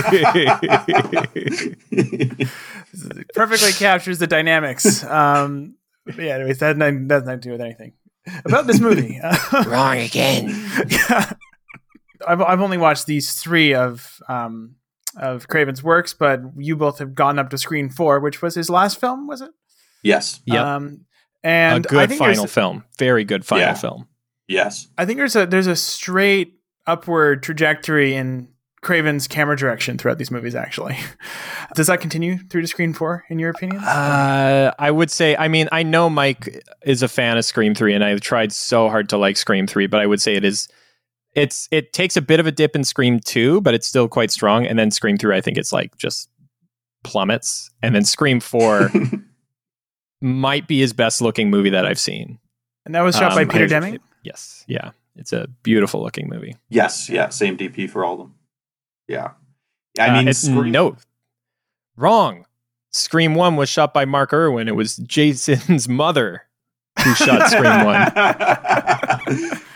perfectly 3.34 3.72
captures 3.72 4.18
the 4.18 4.26
dynamics. 4.26 5.04
Um, 5.04 5.74
yeah, 6.16 6.36
anyways, 6.36 6.58
that 6.58 6.68
had 6.68 6.78
nothing, 6.78 7.08
that 7.08 7.14
has 7.16 7.24
nothing 7.24 7.40
to 7.40 7.48
do 7.48 7.52
with 7.52 7.60
anything 7.60 7.92
about 8.44 8.66
this 8.66 8.80
movie. 8.80 9.20
Wrong 9.66 9.98
again. 9.98 10.48
yeah. 10.88 11.32
I've 12.26 12.40
I've 12.40 12.60
only 12.60 12.78
watched 12.78 13.06
these 13.06 13.34
three 13.34 13.74
of 13.74 14.20
um 14.28 14.74
of 15.20 15.48
Craven's 15.48 15.82
works, 15.82 16.14
but 16.14 16.40
you 16.56 16.76
both 16.76 16.98
have 16.98 17.14
gone 17.14 17.38
up 17.38 17.50
to 17.50 17.58
Scream 17.58 17.88
Four, 17.90 18.20
which 18.20 18.40
was 18.42 18.54
his 18.54 18.70
last 18.70 19.00
film, 19.00 19.26
was 19.26 19.40
it? 19.40 19.50
Yes. 20.02 20.40
Yep. 20.46 20.64
Um, 20.64 21.00
and 21.42 21.86
a 21.86 21.88
good 21.88 21.98
I 21.98 22.06
think 22.06 22.18
final 22.18 22.34
there's- 22.36 22.52
film. 22.54 22.84
Very 22.98 23.24
good 23.24 23.44
final 23.44 23.64
Yeah. 23.66 23.74
film. 23.74 24.08
Yes. 24.46 24.88
I 24.96 25.04
think 25.04 25.18
there's 25.18 25.36
a 25.36 25.46
there's 25.46 25.66
a 25.66 25.76
straight 25.76 26.54
upward 26.86 27.42
trajectory 27.42 28.14
in 28.14 28.48
Craven's 28.80 29.26
camera 29.28 29.56
direction 29.56 29.98
throughout 29.98 30.18
these 30.18 30.30
movies. 30.30 30.54
Actually, 30.54 30.96
does 31.74 31.88
that 31.88 32.00
continue 32.00 32.38
through 32.48 32.62
to 32.62 32.66
Scream 32.68 32.92
Four, 32.94 33.24
in 33.28 33.38
your 33.38 33.50
opinion? 33.50 33.82
Uh, 33.82 34.72
I 34.78 34.90
would 34.90 35.10
say, 35.10 35.36
I 35.36 35.48
mean, 35.48 35.68
I 35.72 35.82
know 35.82 36.08
Mike 36.08 36.64
is 36.84 37.02
a 37.02 37.08
fan 37.08 37.36
of 37.36 37.44
Scream 37.44 37.74
3, 37.74 37.92
and 37.92 38.04
I've 38.04 38.20
tried 38.20 38.52
so 38.52 38.88
hard 38.88 39.08
to 39.10 39.18
like 39.18 39.36
Scream 39.36 39.66
3, 39.66 39.86
but 39.88 40.00
I 40.00 40.06
would 40.06 40.22
say 40.22 40.34
it 40.34 40.44
is. 40.44 40.68
It's 41.38 41.68
it 41.70 41.92
takes 41.92 42.16
a 42.16 42.22
bit 42.22 42.40
of 42.40 42.46
a 42.46 42.52
dip 42.52 42.74
in 42.76 42.84
Scream 42.84 43.20
2, 43.20 43.60
but 43.60 43.74
it's 43.74 43.86
still 43.86 44.08
quite 44.08 44.30
strong. 44.30 44.66
And 44.66 44.78
then 44.78 44.90
Scream 44.90 45.16
3, 45.16 45.36
I 45.36 45.40
think 45.40 45.56
it's 45.58 45.72
like 45.72 45.96
just 45.96 46.28
plummets. 47.04 47.70
And 47.82 47.94
then 47.94 48.04
Scream 48.04 48.40
4 48.40 48.90
might 50.20 50.66
be 50.66 50.80
his 50.80 50.92
best 50.92 51.20
looking 51.22 51.50
movie 51.50 51.70
that 51.70 51.86
I've 51.86 51.98
seen. 51.98 52.38
and 52.84 52.94
that 52.94 53.02
was 53.02 53.16
shot 53.16 53.34
by 53.34 53.42
Um, 53.42 53.48
Peter 53.48 53.64
I- 53.64 53.68
Deming. 53.68 53.98
Yes. 54.24 54.64
Yeah. 54.66 54.90
It's 55.16 55.32
a 55.32 55.48
beautiful 55.62 56.02
looking 56.02 56.28
movie. 56.28 56.56
yes. 56.68 57.08
Yeah. 57.08 57.28
Same 57.30 57.56
DP 57.56 57.88
for 57.90 58.04
all 58.04 58.12
of 58.14 58.18
them. 58.20 58.34
Yeah. 59.08 59.32
I 59.98 60.08
Uh, 60.08 60.12
mean, 60.18 60.28
it's, 60.28 60.40
Scream- 60.40 60.70
no, 60.72 60.96
wrong. 61.96 62.44
Scream 62.92 63.34
1 63.34 63.56
was 63.56 63.68
shot 63.68 63.92
by 63.92 64.04
Mark 64.04 64.32
Irwin. 64.32 64.68
It 64.68 64.74
was 64.76 64.96
Jason's 64.98 65.88
mother 66.02 66.42
who 67.04 67.14
shot 67.14 67.48
Scream 67.50 67.84
1. 67.84 69.60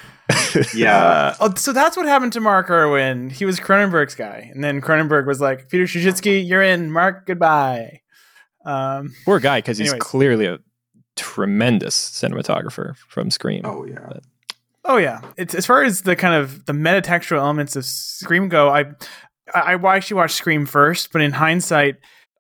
yeah. 0.74 0.96
Uh, 0.96 1.34
oh, 1.40 1.55
so 1.57 1.72
that's 1.72 1.96
what 1.96 2.07
happened 2.07 2.32
to 2.34 2.40
Mark 2.40 2.70
Irwin. 2.70 3.30
He 3.30 3.44
was 3.44 3.61
Cronenberg's 3.61 4.14
guy, 4.14 4.50
and 4.53 4.62
then 4.62 4.80
Cronenberg 4.80 5.26
was 5.26 5.40
like, 5.40 5.68
"Peter 5.68 5.84
Suschitzky, 5.84 6.46
you're 6.46 6.62
in. 6.62 6.90
Mark, 6.90 7.26
goodbye." 7.26 8.00
Um, 8.64 9.14
Poor 9.24 9.40
guy, 9.40 9.59
because 9.59 9.78
he's 9.78 9.92
clearly 9.94 10.46
a 10.46 10.59
tremendous 11.16 11.94
cinematographer 11.96 12.96
from 13.09 13.30
Scream. 13.30 13.62
Oh 13.64 13.84
yeah. 13.84 14.12
oh 14.84 14.96
yeah, 14.96 15.20
it's 15.36 15.55
as 15.55 15.66
far 15.66 15.82
as 15.82 16.03
the 16.03 16.16
kind 16.16 16.34
of 16.34 16.66
the 16.66 16.72
metatextual 16.72 17.38
elements 17.38 17.76
of 17.76 17.84
Scream 17.84 18.48
go. 18.48 18.68
I 18.68 18.86
I, 19.55 19.74
I 19.74 19.96
actually 19.96 20.16
watched 20.16 20.36
Scream 20.36 20.66
first, 20.66 21.12
but 21.12 21.22
in 21.22 21.32
hindsight, 21.32 21.96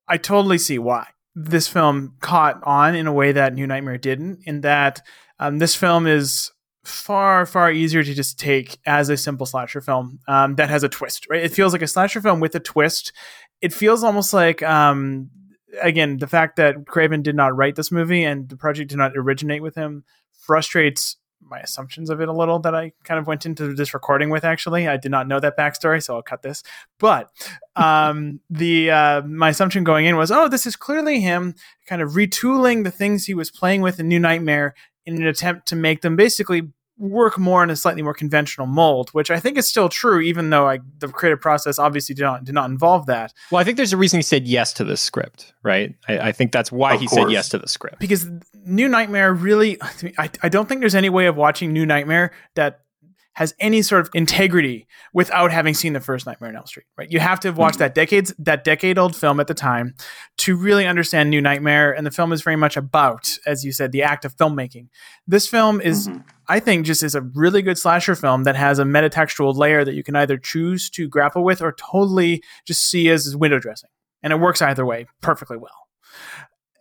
I 0.08 0.16
totally 0.16 0.58
see 0.58 0.78
why 0.78 1.06
this 1.34 1.66
film 1.66 2.14
caught 2.20 2.60
on 2.64 2.94
in 2.94 3.06
a 3.06 3.12
way 3.12 3.32
that 3.32 3.54
New 3.54 3.66
Nightmare 3.66 3.98
didn't. 3.98 4.40
In 4.44 4.60
that 4.62 5.02
um, 5.38 5.58
this 5.58 5.74
film 5.74 6.06
is 6.06 6.52
far 6.84 7.46
far 7.46 7.70
easier 7.70 8.02
to 8.02 8.14
just 8.14 8.38
take 8.38 8.78
as 8.86 9.08
a 9.08 9.16
simple 9.16 9.46
slasher 9.46 9.80
film 9.80 10.18
um, 10.28 10.56
that 10.56 10.70
has 10.70 10.82
a 10.82 10.88
twist. 10.88 11.26
Right? 11.28 11.42
It 11.42 11.52
feels 11.52 11.72
like 11.72 11.82
a 11.82 11.86
slasher 11.86 12.20
film 12.20 12.40
with 12.40 12.54
a 12.54 12.60
twist. 12.60 13.12
It 13.60 13.72
feels 13.72 14.04
almost 14.04 14.32
like. 14.32 14.62
Um, 14.62 15.30
Again, 15.80 16.18
the 16.18 16.26
fact 16.26 16.56
that 16.56 16.86
Craven 16.86 17.22
did 17.22 17.34
not 17.34 17.56
write 17.56 17.76
this 17.76 17.90
movie 17.90 18.24
and 18.24 18.46
the 18.46 18.58
project 18.58 18.90
did 18.90 18.98
not 18.98 19.16
originate 19.16 19.62
with 19.62 19.74
him 19.74 20.04
frustrates 20.30 21.16
my 21.52 21.60
assumptions 21.60 22.10
of 22.10 22.20
it 22.20 22.28
a 22.28 22.32
little 22.32 22.58
that 22.60 22.74
I 22.74 22.92
kind 23.04 23.18
of 23.18 23.26
went 23.26 23.46
into 23.46 23.74
this 23.74 23.94
recording 23.94 24.30
with. 24.30 24.44
Actually, 24.44 24.88
I 24.88 24.96
did 24.96 25.10
not 25.10 25.28
know 25.28 25.40
that 25.40 25.56
backstory, 25.56 26.02
so 26.02 26.16
I'll 26.16 26.22
cut 26.22 26.42
this. 26.42 26.62
But 26.98 27.30
um, 27.76 28.40
the 28.50 28.90
uh, 28.90 29.22
my 29.22 29.50
assumption 29.50 29.84
going 29.84 30.06
in 30.06 30.16
was, 30.16 30.30
oh, 30.30 30.48
this 30.48 30.66
is 30.66 30.76
clearly 30.76 31.20
him 31.20 31.54
kind 31.86 32.02
of 32.02 32.12
retooling 32.12 32.84
the 32.84 32.90
things 32.90 33.26
he 33.26 33.34
was 33.34 33.50
playing 33.50 33.82
with 33.82 34.00
in 34.00 34.08
New 34.08 34.20
Nightmare 34.20 34.74
in 35.06 35.16
an 35.16 35.26
attempt 35.26 35.66
to 35.68 35.76
make 35.76 36.02
them 36.02 36.16
basically 36.16 36.70
work 36.98 37.36
more 37.38 37.64
in 37.64 37.70
a 37.70 37.74
slightly 37.74 38.02
more 38.02 38.14
conventional 38.14 38.66
mold, 38.66 39.10
which 39.10 39.30
I 39.30 39.40
think 39.40 39.56
is 39.58 39.66
still 39.66 39.88
true, 39.88 40.20
even 40.20 40.50
though 40.50 40.68
I, 40.68 40.78
the 40.98 41.08
creative 41.08 41.40
process 41.40 41.78
obviously 41.78 42.14
did 42.14 42.22
not 42.22 42.44
did 42.44 42.54
not 42.54 42.70
involve 42.70 43.06
that. 43.06 43.32
Well, 43.50 43.60
I 43.60 43.64
think 43.64 43.76
there's 43.76 43.92
a 43.92 43.96
reason 43.96 44.18
he 44.18 44.22
said 44.22 44.46
yes 44.46 44.72
to 44.74 44.84
this 44.84 45.00
script, 45.00 45.52
right? 45.64 45.94
I, 46.06 46.18
I 46.28 46.32
think 46.32 46.52
that's 46.52 46.70
why 46.70 46.94
Of 46.94 47.00
he 47.00 47.08
said 47.08 47.30
yes 47.30 47.48
to 47.48 47.58
the 47.58 47.66
script. 47.66 47.98
because 47.98 48.28
New 48.64 48.86
Nightmare 48.88 49.34
really, 49.34 49.78
I, 50.18 50.30
I 50.42 50.48
don't 50.48 50.68
think 50.68 50.80
there's 50.80 50.94
any 50.94 51.08
way 51.08 51.26
of 51.26 51.34
watching 51.36 51.72
New 51.72 51.86
Nightmare 51.86 52.30
that 52.54 52.81
has 53.34 53.54
any 53.58 53.82
sort 53.82 54.02
of 54.02 54.10
integrity 54.14 54.86
without 55.14 55.50
having 55.50 55.74
seen 55.74 55.94
the 55.94 56.00
first 56.00 56.26
Nightmare 56.26 56.50
on 56.50 56.56
Elm 56.56 56.66
Street. 56.66 56.86
Right? 56.98 57.10
You 57.10 57.18
have 57.20 57.40
to 57.40 57.48
have 57.48 57.56
watched 57.56 57.78
that 57.78 57.94
decades 57.94 58.34
that 58.38 58.64
decade 58.64 58.98
old 58.98 59.16
film 59.16 59.40
at 59.40 59.46
the 59.46 59.54
time 59.54 59.94
to 60.38 60.56
really 60.56 60.86
understand 60.86 61.30
New 61.30 61.40
Nightmare, 61.40 61.92
and 61.92 62.06
the 62.06 62.10
film 62.10 62.32
is 62.32 62.42
very 62.42 62.56
much 62.56 62.76
about, 62.76 63.36
as 63.46 63.64
you 63.64 63.72
said, 63.72 63.92
the 63.92 64.02
act 64.02 64.24
of 64.24 64.36
filmmaking. 64.36 64.88
This 65.26 65.46
film 65.46 65.80
is. 65.80 66.08
Mhm. 66.08 66.24
I 66.48 66.60
think 66.60 66.84
just 66.84 67.02
is 67.02 67.14
a 67.14 67.22
really 67.22 67.62
good 67.62 67.78
slasher 67.78 68.14
film 68.14 68.44
that 68.44 68.56
has 68.56 68.78
a 68.78 68.84
metatextual 68.84 69.56
layer 69.56 69.84
that 69.84 69.94
you 69.94 70.02
can 70.02 70.16
either 70.16 70.36
choose 70.36 70.90
to 70.90 71.08
grapple 71.08 71.44
with 71.44 71.62
or 71.62 71.72
totally 71.72 72.42
just 72.66 72.84
see 72.84 73.08
as 73.08 73.34
window 73.36 73.58
dressing. 73.58 73.88
And 74.22 74.32
it 74.32 74.40
works 74.40 74.60
either 74.60 74.84
way 74.84 75.06
perfectly 75.22 75.56
well. 75.56 75.70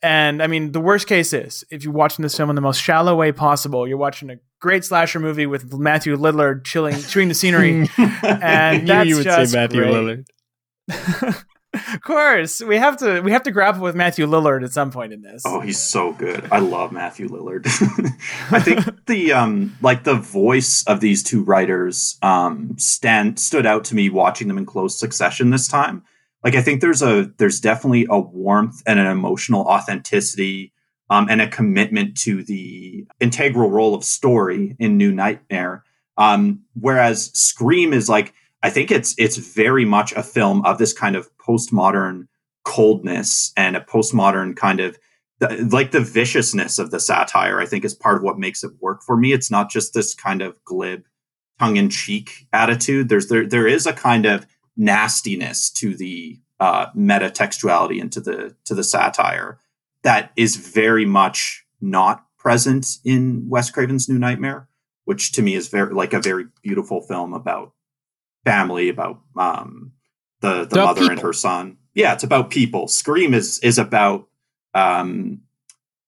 And 0.04 0.42
I 0.42 0.48
mean, 0.48 0.72
the 0.72 0.82
worst 0.82 1.08
case 1.08 1.32
is 1.32 1.64
if 1.70 1.84
you're 1.84 1.94
watching 1.94 2.24
this 2.24 2.36
film 2.36 2.50
in 2.50 2.56
the 2.56 2.62
most 2.62 2.82
shallow 2.82 3.16
way 3.16 3.32
possible, 3.32 3.88
you're 3.88 3.98
watching 3.98 4.32
a 4.32 4.36
great 4.62 4.86
slasher 4.86 5.20
movie 5.20 5.48
with 5.48 5.74
Matthew 5.74 6.16
Lillard 6.16 6.64
chilling, 6.64 7.02
chewing 7.02 7.28
the 7.28 7.34
scenery. 7.34 7.90
And 7.98 8.44
I 8.44 8.78
knew 8.78 8.86
that's 8.86 9.10
you 9.10 9.16
would 9.18 9.24
just 9.26 9.52
say 9.52 9.58
Matthew 9.58 9.82
great. 9.82 9.94
Lillard. 9.94 11.44
of 11.94 12.02
course, 12.02 12.62
we 12.62 12.78
have 12.78 12.98
to 12.98 13.22
we 13.22 13.32
have 13.32 13.44
to 13.44 13.52
grapple 13.52 13.82
with 13.82 13.96
Matthew 13.96 14.26
Lillard 14.26 14.64
at 14.64 14.72
some 14.72 14.92
point 14.92 15.14
in 15.14 15.22
this. 15.22 15.42
Oh, 15.46 15.60
he's 15.60 15.82
so 15.82 16.14
good. 16.14 16.48
I 16.52 16.60
love 16.60 16.92
Matthew 16.92 17.28
Lillard. 17.28 17.66
I 18.52 18.60
think 18.60 19.06
the 19.08 19.34
um 19.34 19.76
like 19.82 20.04
the 20.04 20.16
voice 20.16 20.84
of 20.86 21.00
these 21.00 21.24
two 21.24 21.44
writers 21.44 22.18
um 22.22 22.76
stand 22.78 23.40
stood 23.40 23.66
out 23.66 23.86
to 23.86 23.96
me 23.96 24.10
watching 24.10 24.48
them 24.48 24.58
in 24.58 24.66
close 24.66 25.00
succession 25.00 25.50
this 25.50 25.68
time. 25.68 26.04
Like 26.44 26.56
I 26.56 26.62
think 26.62 26.82
there's 26.82 27.02
a 27.02 27.32
there's 27.38 27.60
definitely 27.60 28.06
a 28.10 28.20
warmth 28.20 28.82
and 28.86 29.00
an 29.00 29.08
emotional 29.08 29.62
authenticity 29.62 30.74
um 31.12 31.28
and 31.30 31.42
a 31.42 31.48
commitment 31.48 32.18
to 32.18 32.44
the 32.44 33.06
integral 33.20 33.70
role 33.70 33.94
of 33.94 34.04
story 34.04 34.76
in 34.80 34.98
New 34.98 35.12
Nightmare. 35.12 35.84
Um 36.18 36.62
whereas 36.74 37.32
Scream 37.38 37.94
is 37.94 38.10
like 38.10 38.34
I 38.64 38.72
think 38.72 38.90
it's 38.90 39.14
it's 39.20 39.38
very 39.38 39.86
much 39.86 40.14
a 40.14 40.24
film 40.24 40.66
of 40.66 40.80
this 40.80 40.94
kind 40.94 41.16
of 41.16 41.30
postmodern 41.38 42.28
coldness 42.64 43.52
and 43.58 43.76
a 43.76 43.82
postmodern 43.82 44.56
kind 44.56 44.80
of 44.80 44.98
like 45.72 45.92
the 45.92 46.00
viciousness 46.00 46.78
of 46.78 46.92
the 46.92 47.00
satire 47.00 47.60
i 47.60 47.66
think 47.66 47.84
is 47.84 47.96
part 47.96 48.16
of 48.16 48.22
what 48.22 48.38
makes 48.38 48.64
it 48.64 48.72
work 48.80 49.02
for 49.02 49.18
me. 49.18 49.34
It's 49.34 49.50
not 49.50 49.72
just 49.72 49.94
this 49.94 50.14
kind 50.14 50.42
of 50.42 50.64
glib 50.64 51.04
tongue-in-cheek 51.60 52.48
attitude. 52.54 53.10
There's 53.10 53.28
there 53.28 53.48
there 53.48 53.68
is 53.68 53.86
a 53.86 53.94
kind 53.94 54.26
of 54.26 54.46
nastiness 54.78 55.70
to 55.72 55.96
the 55.96 56.40
uh 56.60 56.86
metatextuality 56.96 58.00
and 58.00 58.12
to 58.14 58.22
the 58.22 58.56
to 58.66 58.74
the 58.76 58.84
satire 58.84 59.60
that 60.04 60.32
is 60.36 60.56
very 60.56 61.06
much 61.06 61.66
not 61.80 62.26
present 62.38 62.98
in 63.06 63.48
wes 63.50 63.70
craven's 63.70 64.10
new 64.10 64.18
nightmare 64.20 64.68
which 65.06 65.32
to 65.32 65.42
me 65.42 65.56
is 65.56 65.68
very 65.68 65.94
like 65.94 66.14
a 66.14 66.20
very 66.20 66.46
beautiful 66.64 67.02
film 67.02 67.34
about 67.34 67.74
family 68.46 68.90
about 68.90 69.20
um 69.38 69.92
the 70.42 70.66
the 70.66 70.76
About 70.82 70.98
mother 70.98 71.12
and 71.12 71.22
her 71.22 71.34
son. 71.34 71.78
Yeah 71.94 72.14
it's 72.14 72.24
about 72.24 72.50
people. 72.50 72.88
Scream 72.88 73.34
is 73.34 73.60
is 73.60 73.78
about 73.78 74.28
um 74.74 75.42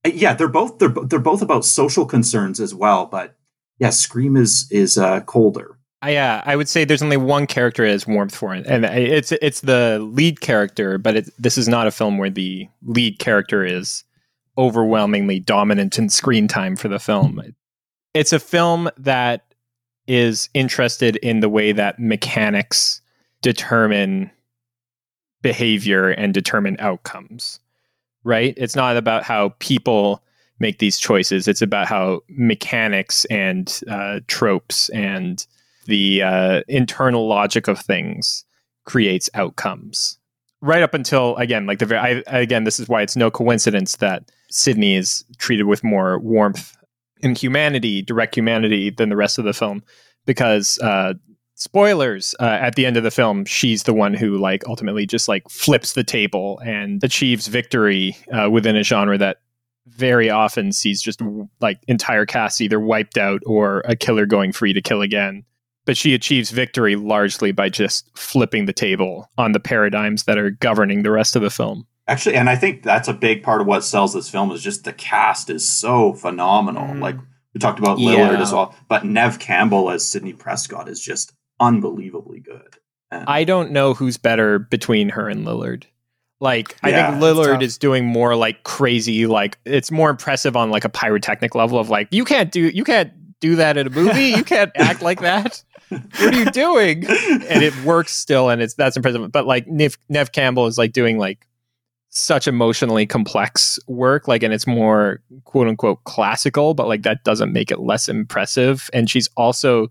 yeah 0.05 0.33
they're 0.33 0.47
both 0.47 0.79
they're, 0.79 0.89
they're 0.89 1.19
both 1.19 1.41
about 1.41 1.65
social 1.65 2.05
concerns 2.05 2.59
as 2.59 2.73
well 2.73 3.05
but 3.05 3.35
yeah 3.79 3.89
scream 3.89 4.35
is 4.35 4.67
is 4.71 4.97
uh 4.97 5.21
colder 5.21 5.72
I, 6.03 6.09
yeah, 6.09 6.43
I 6.45 6.57
would 6.57 6.67
say 6.67 6.83
there's 6.83 7.01
only 7.01 7.15
one 7.15 7.47
character 7.47 7.85
as 7.85 8.05
warmth 8.05 8.35
for 8.35 8.53
and 8.53 8.83
it's 8.83 9.31
it's 9.31 9.61
the 9.61 9.99
lead 9.99 10.41
character. 10.41 10.97
But 10.97 11.15
it, 11.15 11.29
this 11.39 11.57
is 11.57 11.69
not 11.69 11.87
a 11.87 11.91
film 11.91 12.17
where 12.17 12.29
the 12.29 12.67
lead 12.83 13.19
character 13.19 13.63
is 13.65 14.03
overwhelmingly 14.57 15.39
dominant 15.39 15.97
in 15.97 16.09
screen 16.09 16.49
time 16.49 16.75
for 16.75 16.89
the 16.89 16.99
film. 16.99 17.41
It's 18.13 18.33
a 18.33 18.39
film 18.39 18.89
that 18.97 19.45
is 20.05 20.49
interested 20.53 21.15
in 21.17 21.39
the 21.39 21.47
way 21.47 21.71
that 21.71 21.99
mechanics 21.99 23.01
determine 23.41 24.29
behavior 25.41 26.09
and 26.09 26.33
determine 26.33 26.75
outcomes. 26.79 27.61
Right? 28.25 28.53
It's 28.57 28.75
not 28.75 28.97
about 28.97 29.23
how 29.23 29.55
people 29.59 30.21
make 30.59 30.79
these 30.79 30.99
choices. 30.99 31.47
It's 31.47 31.61
about 31.61 31.87
how 31.87 32.23
mechanics 32.27 33.23
and 33.25 33.79
uh, 33.89 34.19
tropes 34.27 34.89
and 34.89 35.45
the 35.85 36.23
uh, 36.23 36.61
internal 36.67 37.27
logic 37.27 37.67
of 37.67 37.79
things 37.79 38.45
creates 38.85 39.29
outcomes. 39.33 40.17
Right 40.61 40.83
up 40.83 40.93
until 40.93 41.35
again, 41.37 41.65
like 41.65 41.79
the 41.79 41.85
very 41.85 42.23
I, 42.27 42.39
again, 42.39 42.63
this 42.63 42.79
is 42.79 42.87
why 42.87 43.01
it's 43.01 43.15
no 43.15 43.29
coincidence 43.29 43.97
that 43.97 44.31
Sydney 44.49 44.95
is 44.95 45.25
treated 45.37 45.65
with 45.65 45.83
more 45.83 46.19
warmth 46.19 46.75
and 47.21 47.37
humanity, 47.37 48.01
direct 48.01 48.35
humanity, 48.35 48.89
than 48.89 49.09
the 49.09 49.15
rest 49.15 49.37
of 49.37 49.45
the 49.45 49.53
film, 49.53 49.83
because 50.25 50.79
uh, 50.79 51.13
spoilers 51.55 52.35
uh, 52.39 52.57
at 52.61 52.75
the 52.75 52.85
end 52.85 52.97
of 52.97 53.03
the 53.03 53.11
film, 53.11 53.45
she's 53.45 53.83
the 53.83 53.93
one 53.93 54.13
who 54.13 54.37
like 54.37 54.65
ultimately 54.67 55.05
just 55.05 55.27
like 55.27 55.49
flips 55.49 55.93
the 55.93 56.03
table 56.03 56.59
and 56.65 57.03
achieves 57.03 57.47
victory 57.47 58.15
uh, 58.31 58.49
within 58.49 58.75
a 58.75 58.83
genre 58.83 59.17
that 59.17 59.37
very 59.87 60.29
often 60.29 60.71
sees 60.71 61.01
just 61.01 61.21
like 61.59 61.79
entire 61.87 62.25
casts 62.25 62.61
either 62.61 62.79
wiped 62.79 63.17
out 63.17 63.41
or 63.45 63.81
a 63.85 63.95
killer 63.95 64.25
going 64.25 64.51
free 64.51 64.73
to 64.73 64.81
kill 64.81 65.01
again. 65.01 65.43
But 65.85 65.97
she 65.97 66.13
achieves 66.13 66.49
victory 66.49 66.95
largely 66.95 67.51
by 67.51 67.69
just 67.69 68.09
flipping 68.17 68.65
the 68.65 68.73
table 68.73 69.29
on 69.37 69.51
the 69.51 69.59
paradigms 69.59 70.23
that 70.23 70.37
are 70.37 70.49
governing 70.49 71.03
the 71.03 71.11
rest 71.11 71.35
of 71.35 71.41
the 71.41 71.49
film. 71.49 71.85
Actually, 72.07 72.35
and 72.35 72.49
I 72.49 72.55
think 72.55 72.83
that's 72.83 73.07
a 73.07 73.13
big 73.13 73.43
part 73.43 73.61
of 73.61 73.67
what 73.67 73.83
sells 73.83 74.13
this 74.13 74.29
film 74.29 74.51
is 74.51 74.61
just 74.61 74.83
the 74.83 74.93
cast 74.93 75.49
is 75.49 75.67
so 75.67 76.13
phenomenal. 76.13 76.83
Mm. 76.83 77.01
Like 77.01 77.15
we 77.53 77.59
talked 77.59 77.79
about 77.79 77.97
Lillard 77.97 78.33
yeah. 78.33 78.41
as 78.41 78.51
well, 78.51 78.75
but 78.89 79.05
Neve 79.05 79.39
Campbell 79.39 79.89
as 79.89 80.07
Sidney 80.07 80.33
Prescott 80.33 80.89
is 80.89 80.99
just 80.99 81.33
unbelievably 81.59 82.41
good. 82.41 82.77
And 83.11 83.25
I 83.27 83.43
don't 83.43 83.71
know 83.71 83.93
who's 83.93 84.17
better 84.17 84.59
between 84.59 85.09
her 85.09 85.29
and 85.29 85.45
Lillard. 85.45 85.83
Like 86.39 86.75
I 86.83 86.91
think 86.91 87.23
Lillard 87.23 87.61
is 87.61 87.77
doing 87.77 88.05
more 88.05 88.35
like 88.35 88.63
crazy, 88.63 89.27
like 89.27 89.57
it's 89.63 89.91
more 89.91 90.09
impressive 90.09 90.57
on 90.57 90.71
like 90.71 90.83
a 90.83 90.89
pyrotechnic 90.89 91.55
level 91.55 91.79
of 91.79 91.89
like 91.89 92.09
you 92.11 92.25
can't 92.25 92.51
do 92.51 92.67
you 92.67 92.83
can't 92.83 93.13
do 93.43 93.57
that 93.57 93.75
in 93.75 93.87
a 93.87 93.89
movie. 93.89 94.27
You 94.29 94.43
can't 94.43 94.71
act 94.75 95.01
like 95.01 95.19
that. 95.19 95.61
What 95.89 96.33
are 96.33 96.39
you 96.39 96.45
doing? 96.45 97.05
And 97.05 97.61
it 97.61 97.75
works 97.83 98.13
still, 98.13 98.49
and 98.49 98.61
it's 98.61 98.73
that's 98.75 98.95
impressive. 98.95 99.31
But 99.33 99.45
like 99.45 99.67
Nev, 99.67 99.97
Neve 100.07 100.31
Campbell 100.31 100.65
is 100.67 100.77
like 100.77 100.93
doing 100.93 101.17
like 101.17 101.45
such 102.09 102.47
emotionally 102.47 103.05
complex 103.05 103.79
work, 103.87 104.29
like, 104.29 104.43
and 104.43 104.53
it's 104.53 104.65
more 104.65 105.21
quote 105.43 105.67
unquote 105.67 106.01
classical, 106.05 106.73
but 106.73 106.87
like 106.87 107.03
that 107.03 107.25
doesn't 107.25 107.51
make 107.51 107.69
it 107.69 107.81
less 107.81 108.07
impressive. 108.07 108.89
And 108.93 109.09
she's 109.09 109.27
also 109.35 109.89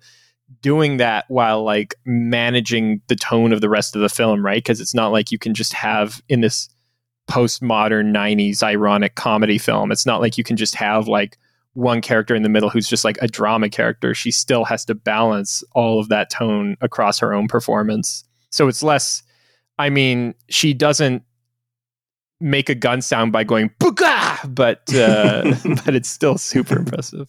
doing 0.62 0.96
that 0.96 1.26
while 1.28 1.62
like 1.62 1.94
managing 2.06 3.02
the 3.08 3.16
tone 3.16 3.52
of 3.52 3.60
the 3.60 3.68
rest 3.68 3.94
of 3.94 4.00
the 4.00 4.08
film, 4.08 4.42
right? 4.44 4.64
Because 4.64 4.80
it's 4.80 4.94
not 4.94 5.12
like 5.12 5.30
you 5.30 5.38
can 5.38 5.52
just 5.52 5.74
have 5.74 6.22
in 6.30 6.40
this 6.40 6.70
postmodern 7.30 8.12
90s 8.16 8.62
ironic 8.62 9.14
comedy 9.14 9.58
film, 9.58 9.92
it's 9.92 10.06
not 10.06 10.22
like 10.22 10.38
you 10.38 10.44
can 10.44 10.56
just 10.56 10.74
have 10.74 11.06
like 11.06 11.36
one 11.74 12.00
character 12.00 12.34
in 12.34 12.42
the 12.42 12.48
middle 12.48 12.70
who's 12.70 12.88
just 12.88 13.04
like 13.04 13.18
a 13.22 13.28
drama 13.28 13.68
character. 13.68 14.14
She 14.14 14.30
still 14.30 14.64
has 14.64 14.84
to 14.86 14.94
balance 14.94 15.64
all 15.72 16.00
of 16.00 16.08
that 16.08 16.30
tone 16.30 16.76
across 16.80 17.18
her 17.18 17.32
own 17.32 17.48
performance. 17.48 18.24
So 18.50 18.68
it's 18.68 18.82
less, 18.82 19.22
I 19.78 19.88
mean, 19.88 20.34
she 20.48 20.74
doesn't 20.74 21.22
make 22.40 22.68
a 22.68 22.74
gun 22.74 23.00
sound 23.00 23.32
by 23.32 23.44
going 23.44 23.70
Booga! 23.80 24.54
but 24.54 24.92
uh, 24.94 25.54
but 25.84 25.94
it's 25.94 26.08
still 26.08 26.36
super 26.36 26.76
impressive. 26.76 27.28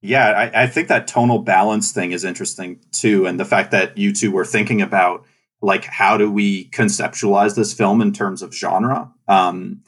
Yeah, 0.00 0.28
I, 0.28 0.62
I, 0.62 0.66
think 0.68 0.86
that 0.88 1.08
tonal 1.08 1.40
balance 1.40 1.90
thing 1.90 2.12
is 2.12 2.22
interesting 2.22 2.78
too, 2.92 3.26
and 3.26 3.40
the 3.40 3.44
fact 3.44 3.72
that 3.72 3.98
you 3.98 4.12
two 4.12 4.30
were 4.30 4.44
thinking 4.44 4.80
about 4.80 5.24
like 5.60 5.84
how 5.84 6.16
do 6.16 6.30
we 6.30 6.68
conceptualize 6.70 7.56
this 7.56 7.72
film 7.72 8.00
in 8.00 8.12
terms 8.12 8.42
of 8.42 8.54
genre. 8.54 9.10
Um, 9.26 9.82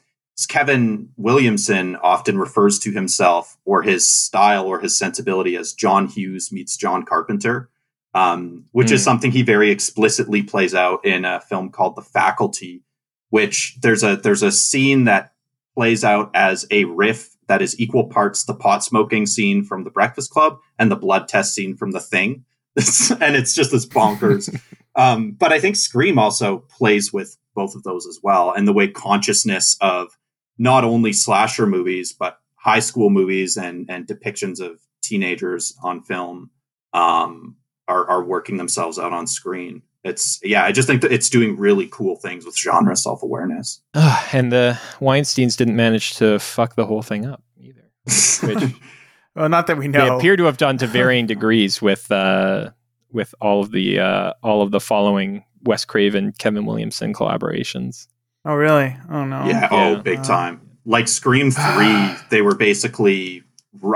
Kevin 0.47 1.11
Williamson 1.17 1.97
often 1.97 2.39
refers 2.39 2.79
to 2.81 2.93
himself 2.93 3.57
or 3.65 3.83
his 3.83 4.11
style 4.11 4.67
or 4.67 4.81
his 4.81 4.97
sensibility 4.99 5.57
as 5.57 5.73
John 5.73 6.07
Hughes 6.07 6.53
meets 6.53 6.77
John 6.77 7.05
Carpenter, 7.05 7.69
um, 8.15 8.65
which 8.73 8.89
mm. 8.89 8.93
is 8.93 9.03
hmm. 9.03 9.05
something 9.05 9.31
he 9.33 9.43
very 9.43 9.71
explicitly 9.71 10.43
plays 10.43 10.75
out 10.75 11.05
in 11.05 11.25
a 11.25 11.41
film 11.41 11.71
called 11.71 11.97
The 11.97 12.03
Faculty, 12.03 12.83
which 13.31 13.77
there's 13.81 14.03
a 14.03 14.17
there's 14.17 14.43
a 14.43 14.53
scene 14.53 15.05
that 15.05 15.33
plays 15.75 16.05
out 16.05 16.31
as 16.35 16.67
a 16.71 16.85
riff 16.85 17.37
that 17.49 17.63
is 17.63 17.79
equal 17.81 18.05
parts 18.05 18.45
the 18.45 18.55
pot 18.55 18.85
smoking 18.85 19.27
scene 19.27 19.65
from 19.65 19.85
the 19.85 19.91
Breakfast 19.91 20.31
Club 20.31 20.59
and 20.79 20.91
the 20.91 20.97
blood 20.97 21.27
test 21.27 21.55
scene 21.55 21.77
from 21.77 21.91
The 21.91 22.01
Thing. 22.01 22.45
and 23.21 23.35
it's 23.35 23.55
just 23.55 23.73
this 23.73 23.87
bonkers. 23.87 24.57
um, 24.95 25.33
but 25.33 25.53
I 25.53 25.59
think 25.59 25.77
Scream 25.77 26.19
also 26.19 26.59
plays 26.59 27.13
with 27.13 27.37
both 27.55 27.75
of 27.75 27.83
those 27.83 28.07
as 28.07 28.21
well, 28.23 28.53
and 28.53 28.69
the 28.69 28.73
way 28.73 28.89
consciousness 28.89 29.77
of 29.81 30.17
not 30.61 30.85
only 30.85 31.13
slasher 31.13 31.67
movies 31.67 32.13
but 32.13 32.39
high 32.55 32.79
school 32.79 33.11
movies 33.11 33.57
and 33.57 33.91
and 33.91 34.07
depictions 34.07 34.61
of 34.61 34.79
teenagers 35.03 35.75
on 35.83 36.03
film 36.03 36.51
um, 36.93 37.57
are 37.89 38.09
are 38.09 38.23
working 38.23 38.59
themselves 38.59 38.99
out 38.99 39.13
on 39.13 39.27
screen. 39.27 39.83
It's 40.03 40.39
yeah 40.43 40.65
i 40.65 40.73
just 40.73 40.89
think 40.89 41.03
that 41.03 41.13
it's 41.13 41.29
doing 41.29 41.59
really 41.59 41.87
cool 41.91 42.17
things 42.17 42.47
with 42.47 42.57
genre 42.57 42.97
self-awareness. 42.97 43.83
Uh, 43.93 44.27
and 44.33 44.51
the 44.51 44.79
weinsteins 44.99 45.57
didn't 45.59 45.77
manage 45.77 46.15
to 46.17 46.39
fuck 46.39 46.75
the 46.75 46.87
whole 46.87 47.03
thing 47.03 47.27
up 47.27 47.43
either 47.59 47.83
which 48.07 48.75
well 49.37 49.51
not 49.51 49.67
that 49.67 49.77
we 49.77 49.89
know. 49.89 50.01
they 50.01 50.09
appear 50.17 50.37
to 50.37 50.45
have 50.45 50.57
done 50.57 50.79
to 50.79 50.87
varying 50.87 51.27
degrees 51.27 51.83
with 51.83 52.11
uh 52.11 52.71
with 53.13 53.35
all 53.43 53.61
of 53.61 53.73
the 53.73 53.99
uh 53.99 54.33
all 54.43 54.63
of 54.63 54.71
the 54.71 54.81
following 54.81 55.45
wes 55.65 55.85
craven 55.85 56.33
kevin 56.39 56.65
williamson 56.65 57.13
collaborations 57.13 58.07
oh 58.45 58.55
really 58.55 58.97
oh 59.11 59.25
no 59.25 59.47
yeah, 59.47 59.69
oh 59.71 59.97
big 59.97 60.19
uh, 60.21 60.25
time 60.25 60.61
like 60.85 61.09
scream 61.09 61.51
3 61.51 62.15
they 62.31 62.43
were 62.43 62.55
basically 62.55 63.43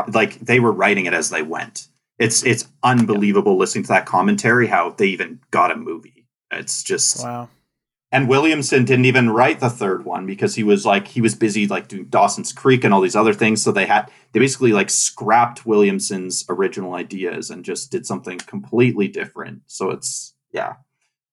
like 0.09 0.38
they 0.40 0.61
were 0.61 0.72
writing 0.72 1.07
it 1.07 1.14
as 1.14 1.30
they 1.30 1.42
went 1.42 1.88
it's 2.18 2.45
it's 2.45 2.68
unbelievable 2.82 3.57
listening 3.57 3.84
to 3.84 3.88
that 3.88 4.07
commentary 4.07 4.66
how 4.66 4.90
they 4.90 5.07
even 5.07 5.40
got 5.51 5.72
a 5.72 5.76
movie. 5.76 6.26
It's 6.51 6.82
just 6.82 7.22
wow. 7.22 7.49
And 8.12 8.28
Williamson 8.28 8.84
didn't 8.84 9.07
even 9.07 9.30
write 9.30 9.59
the 9.59 9.68
third 9.68 10.05
one 10.05 10.24
because 10.24 10.55
he 10.55 10.62
was 10.62 10.86
like 10.86 11.09
he 11.09 11.20
was 11.20 11.34
busy 11.34 11.66
like 11.66 11.88
doing 11.88 12.05
Dawson's 12.05 12.53
Creek 12.53 12.84
and 12.84 12.95
all 12.95 13.01
these 13.01 13.16
other 13.16 13.34
things. 13.34 13.62
So 13.62 13.72
they 13.72 13.86
had 13.86 14.11
they 14.32 14.38
basically 14.38 14.72
like 14.72 14.90
scrapped 14.90 15.66
Williamson's 15.66 16.45
original 16.49 16.95
ideas 16.95 17.51
and 17.51 17.64
just 17.64 17.90
did 17.90 18.07
something 18.07 18.38
completely 18.38 19.09
different. 19.09 19.62
So 19.66 19.90
it's 19.90 20.34
yeah. 20.53 20.74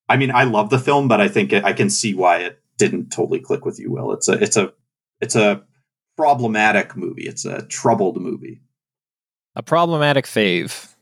I 0.09 0.17
mean, 0.17 0.31
I 0.31 0.43
love 0.43 0.71
the 0.71 0.79
film, 0.79 1.07
but 1.07 1.21
I 1.21 1.29
think 1.29 1.53
it, 1.53 1.63
I 1.63 1.71
can 1.71 1.89
see 1.89 2.13
why 2.13 2.39
it 2.39 2.60
didn't 2.89 3.09
totally 3.11 3.39
click 3.39 3.65
with 3.65 3.79
you, 3.79 3.91
Will. 3.91 4.11
It's 4.13 4.27
a 4.27 4.33
it's 4.33 4.57
a 4.57 4.73
it's 5.21 5.35
a 5.35 5.63
problematic 6.17 6.95
movie. 6.95 7.27
It's 7.27 7.45
a 7.45 7.61
troubled 7.63 8.21
movie 8.21 8.61
a 9.55 9.63
problematic 9.63 10.25
fave. 10.25 10.93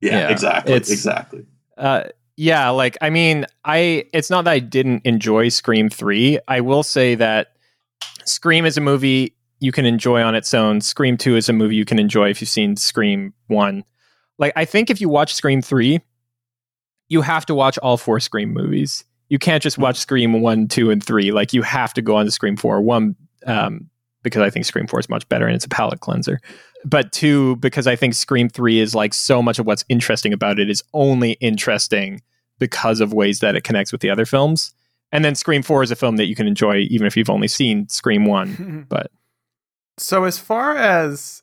Yeah, 0.00 0.18
yeah 0.18 0.30
exactly. 0.30 0.74
Exactly. 0.74 1.46
Uh, 1.76 2.04
yeah, 2.36 2.70
like 2.70 2.96
I 3.00 3.10
mean, 3.10 3.46
I 3.64 4.06
it's 4.12 4.30
not 4.30 4.44
that 4.44 4.52
I 4.52 4.58
didn't 4.58 5.04
enjoy 5.04 5.48
Scream 5.48 5.90
3. 5.90 6.38
I 6.48 6.60
will 6.60 6.82
say 6.82 7.14
that 7.16 7.56
Scream 8.24 8.64
is 8.64 8.76
a 8.76 8.80
movie 8.80 9.34
you 9.58 9.72
can 9.72 9.84
enjoy 9.84 10.22
on 10.22 10.34
its 10.34 10.54
own. 10.54 10.80
Scream 10.80 11.16
2 11.16 11.36
is 11.36 11.48
a 11.48 11.52
movie 11.52 11.76
you 11.76 11.84
can 11.84 11.98
enjoy 11.98 12.30
if 12.30 12.40
you've 12.40 12.48
seen 12.48 12.76
Scream 12.76 13.34
1. 13.48 13.84
Like 14.38 14.52
I 14.56 14.64
think 14.64 14.88
if 14.88 15.00
you 15.00 15.08
watch 15.08 15.34
Scream 15.34 15.60
3, 15.60 16.00
you 17.08 17.22
have 17.22 17.44
to 17.46 17.54
watch 17.54 17.76
all 17.78 17.96
four 17.96 18.20
Scream 18.20 18.52
movies. 18.52 19.04
You 19.30 19.38
can't 19.38 19.62
just 19.62 19.78
watch 19.78 19.96
Scream 19.96 20.42
1, 20.42 20.68
2 20.68 20.90
and 20.90 21.02
3. 21.02 21.32
Like 21.32 21.54
you 21.54 21.62
have 21.62 21.94
to 21.94 22.02
go 22.02 22.16
on 22.16 22.26
to 22.26 22.30
Scream 22.30 22.56
4. 22.56 22.82
One 22.82 23.16
um, 23.46 23.88
because 24.22 24.42
I 24.42 24.50
think 24.50 24.64
Scream 24.64 24.86
4 24.86 25.00
is 25.00 25.08
much 25.08 25.28
better 25.28 25.46
and 25.46 25.54
it's 25.54 25.64
a 25.64 25.68
palate 25.68 26.00
cleanser. 26.00 26.40
But 26.84 27.12
two, 27.12 27.56
because 27.56 27.86
I 27.86 27.96
think 27.96 28.14
Scream 28.14 28.48
3 28.48 28.80
is 28.80 28.94
like 28.94 29.14
so 29.14 29.42
much 29.42 29.58
of 29.58 29.66
what's 29.66 29.84
interesting 29.88 30.32
about 30.32 30.58
it 30.58 30.70
is 30.70 30.82
only 30.94 31.32
interesting 31.32 32.22
because 32.58 33.00
of 33.00 33.12
ways 33.12 33.40
that 33.40 33.56
it 33.56 33.64
connects 33.64 33.92
with 33.92 34.00
the 34.00 34.10
other 34.10 34.26
films. 34.26 34.72
And 35.12 35.24
then 35.24 35.34
Scream 35.34 35.62
4 35.62 35.82
is 35.82 35.90
a 35.90 35.96
film 35.96 36.16
that 36.16 36.26
you 36.26 36.34
can 36.34 36.46
enjoy 36.46 36.78
even 36.90 37.06
if 37.06 37.16
you've 37.16 37.30
only 37.30 37.48
seen 37.48 37.88
Scream 37.88 38.24
1. 38.24 38.86
but 38.88 39.10
so 39.98 40.24
as 40.24 40.38
far 40.38 40.76
as 40.76 41.42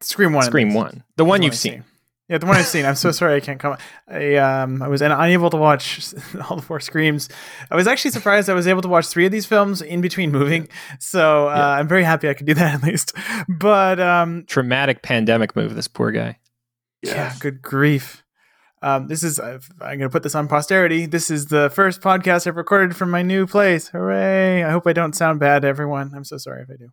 Scream 0.00 0.32
1 0.32 0.44
Scream 0.44 0.74
1, 0.74 1.04
the 1.16 1.24
one 1.24 1.42
you've 1.42 1.54
seen. 1.54 1.84
Yeah, 2.28 2.36
the 2.36 2.46
one 2.46 2.56
I've 2.56 2.66
seen. 2.66 2.84
I'm 2.84 2.94
so 2.94 3.10
sorry 3.10 3.36
I 3.36 3.40
can't 3.40 3.58
come. 3.58 3.76
I 4.06 4.36
um 4.36 4.82
I 4.82 4.88
was 4.88 5.00
unable 5.00 5.48
to 5.50 5.56
watch 5.56 6.12
all 6.48 6.56
the 6.56 6.62
four 6.62 6.78
screams. 6.78 7.28
I 7.70 7.76
was 7.76 7.86
actually 7.86 8.10
surprised 8.10 8.50
I 8.50 8.54
was 8.54 8.66
able 8.66 8.82
to 8.82 8.88
watch 8.88 9.06
three 9.06 9.24
of 9.24 9.32
these 9.32 9.46
films 9.46 9.80
in 9.80 10.02
between 10.02 10.30
moving. 10.30 10.68
So 11.00 11.48
uh, 11.48 11.54
yeah. 11.54 11.68
I'm 11.68 11.88
very 11.88 12.04
happy 12.04 12.28
I 12.28 12.34
could 12.34 12.46
do 12.46 12.54
that 12.54 12.74
at 12.74 12.82
least. 12.82 13.14
But 13.48 13.98
um 13.98 14.44
traumatic 14.46 15.02
pandemic 15.02 15.56
move. 15.56 15.74
This 15.74 15.88
poor 15.88 16.10
guy. 16.10 16.38
Yes. 17.02 17.14
Yeah, 17.14 17.34
good 17.40 17.62
grief. 17.62 18.24
Um, 18.80 19.08
this 19.08 19.22
is 19.22 19.40
uh, 19.40 19.58
I'm 19.80 19.98
going 19.98 20.00
to 20.00 20.08
put 20.08 20.22
this 20.22 20.34
on 20.34 20.46
posterity. 20.46 21.06
This 21.06 21.30
is 21.30 21.46
the 21.46 21.70
first 21.70 22.00
podcast 22.00 22.46
I've 22.46 22.56
recorded 22.56 22.94
from 22.94 23.10
my 23.10 23.22
new 23.22 23.46
place. 23.46 23.88
Hooray! 23.88 24.62
I 24.62 24.70
hope 24.70 24.86
I 24.86 24.92
don't 24.92 25.16
sound 25.16 25.40
bad, 25.40 25.64
everyone. 25.64 26.12
I'm 26.14 26.24
so 26.24 26.36
sorry 26.38 26.62
if 26.62 26.70
I 26.70 26.76
do. 26.76 26.90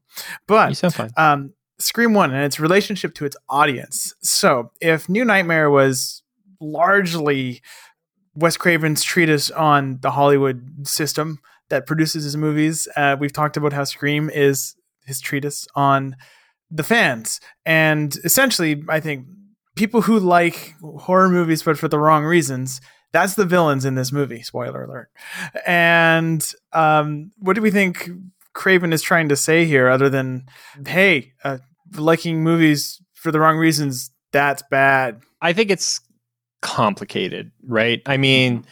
But 0.47 0.69
you 0.69 0.75
sound 0.75 0.95
fine. 0.95 1.11
Um, 1.15 1.53
Scream 1.79 2.13
1 2.13 2.33
and 2.33 2.43
its 2.43 2.59
relationship 2.59 3.13
to 3.15 3.25
its 3.25 3.35
audience. 3.49 4.13
So, 4.21 4.71
if 4.81 5.09
New 5.09 5.25
Nightmare 5.25 5.69
was 5.69 6.23
largely 6.61 7.61
Wes 8.33 8.57
Craven's 8.57 9.03
treatise 9.03 9.51
on 9.51 9.99
the 10.01 10.11
Hollywood 10.11 10.87
system 10.87 11.39
that 11.69 11.85
produces 11.85 12.23
his 12.23 12.37
movies, 12.37 12.87
uh, 12.95 13.17
we've 13.19 13.33
talked 13.33 13.57
about 13.57 13.73
how 13.73 13.83
Scream 13.83 14.29
is 14.29 14.75
his 15.05 15.19
treatise 15.19 15.67
on 15.75 16.15
the 16.71 16.83
fans. 16.83 17.39
And 17.65 18.15
essentially, 18.23 18.83
I 18.89 18.99
think 18.99 19.27
people 19.75 20.01
who 20.01 20.19
like 20.19 20.73
horror 20.81 21.29
movies 21.29 21.61
but 21.61 21.77
for 21.77 21.87
the 21.87 21.99
wrong 21.99 22.23
reasons 22.23 22.81
that's 23.11 23.35
the 23.35 23.45
villains 23.45 23.85
in 23.85 23.95
this 23.95 24.11
movie 24.11 24.41
spoiler 24.41 24.83
alert 24.83 25.09
and 25.67 26.53
um, 26.73 27.31
what 27.37 27.53
do 27.53 27.61
we 27.61 27.71
think 27.71 28.09
Craven 28.55 28.91
is 28.91 29.03
trying 29.03 29.29
to 29.29 29.35
say 29.35 29.65
here, 29.65 29.87
other 29.89 30.09
than, 30.09 30.47
hey, 30.87 31.33
uh, 31.43 31.59
liking 31.95 32.41
movies 32.43 32.99
for 33.13 33.31
the 33.31 33.39
wrong 33.39 33.57
reasons, 33.57 34.09
that's 34.31 34.63
bad. 34.71 35.21
I 35.41 35.53
think 35.53 35.69
it's 35.69 36.01
complicated, 36.61 37.51
right? 37.67 38.01
I 38.07 38.17
mean, 38.17 38.65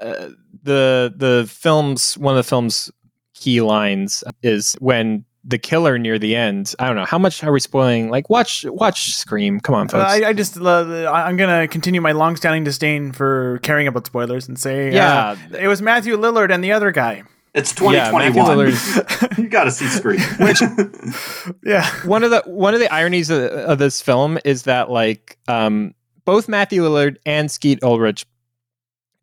uh, 0.00 0.28
the 0.62 1.12
the 1.16 1.46
films 1.50 2.18
one 2.18 2.34
of 2.36 2.44
the 2.44 2.48
film's 2.48 2.90
key 3.34 3.60
lines 3.60 4.22
is 4.42 4.74
when 4.80 5.24
the 5.44 5.56
killer 5.58 5.96
near 5.98 6.18
the 6.18 6.36
end. 6.36 6.74
I 6.78 6.86
don't 6.88 6.96
know 6.96 7.06
how 7.06 7.18
much 7.18 7.42
are 7.42 7.52
we 7.52 7.60
spoiling. 7.60 8.10
Like, 8.10 8.28
watch 8.28 8.64
watch 8.68 9.14
Scream. 9.14 9.60
Come 9.60 9.74
on, 9.76 9.86
Uh, 9.86 9.90
folks. 9.90 10.04
I, 10.04 10.28
I 10.28 10.32
just 10.34 10.58
uh, 10.60 11.10
I'm 11.10 11.36
gonna 11.36 11.66
continue 11.68 12.00
my 12.00 12.12
long-standing 12.12 12.64
disdain 12.64 13.12
for 13.12 13.58
caring 13.62 13.86
about 13.86 14.06
spoilers 14.06 14.46
and 14.48 14.58
say, 14.58 14.92
Yeah. 14.92 15.36
uh, 15.52 15.56
it 15.58 15.68
was 15.68 15.80
Matthew 15.80 16.16
Lillard 16.16 16.52
and 16.52 16.62
the 16.62 16.72
other 16.72 16.90
guy. 16.90 17.22
It's 17.58 17.74
2021. 17.74 18.56
Lillard's- 18.56 19.38
you 19.38 19.48
got 19.48 19.64
to 19.64 19.70
see 19.70 19.86
Scream. 19.86 20.20
Yeah, 21.64 21.88
one 22.06 22.24
of 22.24 22.30
the 22.30 22.42
one 22.46 22.74
of 22.74 22.80
the 22.80 22.92
ironies 22.92 23.30
of, 23.30 23.40
of 23.42 23.78
this 23.78 24.00
film 24.00 24.38
is 24.44 24.62
that 24.62 24.90
like 24.90 25.38
um, 25.48 25.94
both 26.24 26.48
Matthew 26.48 26.82
Lillard 26.82 27.16
and 27.26 27.50
Skeet 27.50 27.82
Ulrich 27.82 28.24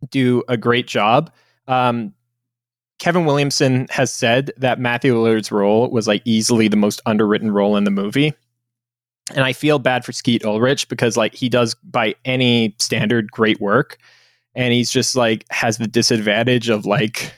do 0.09 0.43
a 0.47 0.57
great 0.57 0.87
job. 0.87 1.31
Um, 1.67 2.13
Kevin 2.99 3.25
Williamson 3.25 3.87
has 3.89 4.11
said 4.11 4.51
that 4.57 4.79
Matthew 4.79 5.13
Lillard's 5.15 5.51
role 5.51 5.89
was 5.89 6.07
like 6.07 6.21
easily 6.25 6.67
the 6.67 6.77
most 6.77 7.01
underwritten 7.05 7.51
role 7.51 7.75
in 7.77 7.83
the 7.83 7.91
movie. 7.91 8.33
And 9.33 9.43
I 9.43 9.53
feel 9.53 9.79
bad 9.79 10.05
for 10.05 10.11
Skeet 10.11 10.45
Ulrich 10.45 10.87
because 10.87 11.17
like 11.17 11.33
he 11.33 11.49
does 11.49 11.75
by 11.83 12.15
any 12.25 12.75
standard 12.79 13.31
great 13.31 13.59
work 13.59 13.97
and 14.53 14.71
he's 14.73 14.91
just 14.91 15.15
like 15.15 15.45
has 15.49 15.77
the 15.77 15.87
disadvantage 15.87 16.69
of 16.69 16.85
like 16.85 17.33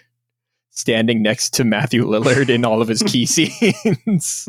standing 0.77 1.23
next 1.23 1.53
to 1.55 1.63
Matthew 1.63 2.05
Lillard 2.05 2.49
in 2.49 2.63
all 2.63 2.81
of 2.81 2.87
his 2.87 3.01
key 3.01 3.25
scenes. 3.25 4.47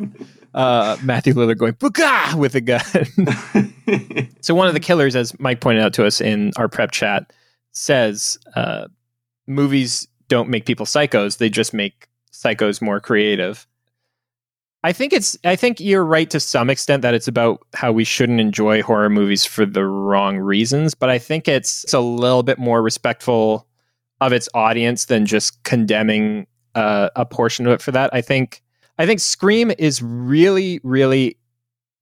Uh, 0.54 0.96
Matthew 1.02 1.32
Lillard 1.34 1.58
going 1.58 1.72
"Booga!" 1.74 2.34
with 2.34 2.54
a 2.54 2.60
gun. 2.60 4.30
so 4.40 4.54
one 4.54 4.68
of 4.68 4.74
the 4.74 4.80
killers, 4.80 5.16
as 5.16 5.38
Mike 5.40 5.60
pointed 5.60 5.82
out 5.82 5.94
to 5.94 6.04
us 6.06 6.20
in 6.20 6.52
our 6.56 6.68
prep 6.68 6.90
chat, 6.90 7.32
says 7.72 8.38
uh, 8.54 8.88
movies 9.46 10.06
don't 10.28 10.48
make 10.48 10.66
people 10.66 10.86
psychos; 10.86 11.38
they 11.38 11.48
just 11.48 11.72
make 11.72 12.08
psychos 12.32 12.82
more 12.82 13.00
creative. 13.00 13.66
I 14.84 14.92
think 14.92 15.12
it's. 15.12 15.38
I 15.44 15.56
think 15.56 15.80
you're 15.80 16.04
right 16.04 16.28
to 16.30 16.40
some 16.40 16.70
extent 16.70 17.02
that 17.02 17.14
it's 17.14 17.28
about 17.28 17.66
how 17.74 17.90
we 17.90 18.04
shouldn't 18.04 18.40
enjoy 18.40 18.82
horror 18.82 19.10
movies 19.10 19.44
for 19.44 19.64
the 19.64 19.84
wrong 19.84 20.38
reasons, 20.38 20.94
but 20.94 21.08
I 21.08 21.18
think 21.18 21.48
it's, 21.48 21.84
it's 21.84 21.94
a 21.94 22.00
little 22.00 22.42
bit 22.42 22.58
more 22.58 22.82
respectful 22.82 23.67
of 24.20 24.32
its 24.32 24.48
audience 24.54 25.06
than 25.06 25.26
just 25.26 25.62
condemning 25.64 26.46
uh, 26.74 27.10
a 27.16 27.24
portion 27.24 27.66
of 27.66 27.72
it 27.72 27.82
for 27.82 27.92
that. 27.92 28.12
I 28.12 28.20
think. 28.20 28.62
I 29.00 29.06
think 29.06 29.20
Scream 29.20 29.70
is 29.78 30.02
really, 30.02 30.80
really 30.82 31.38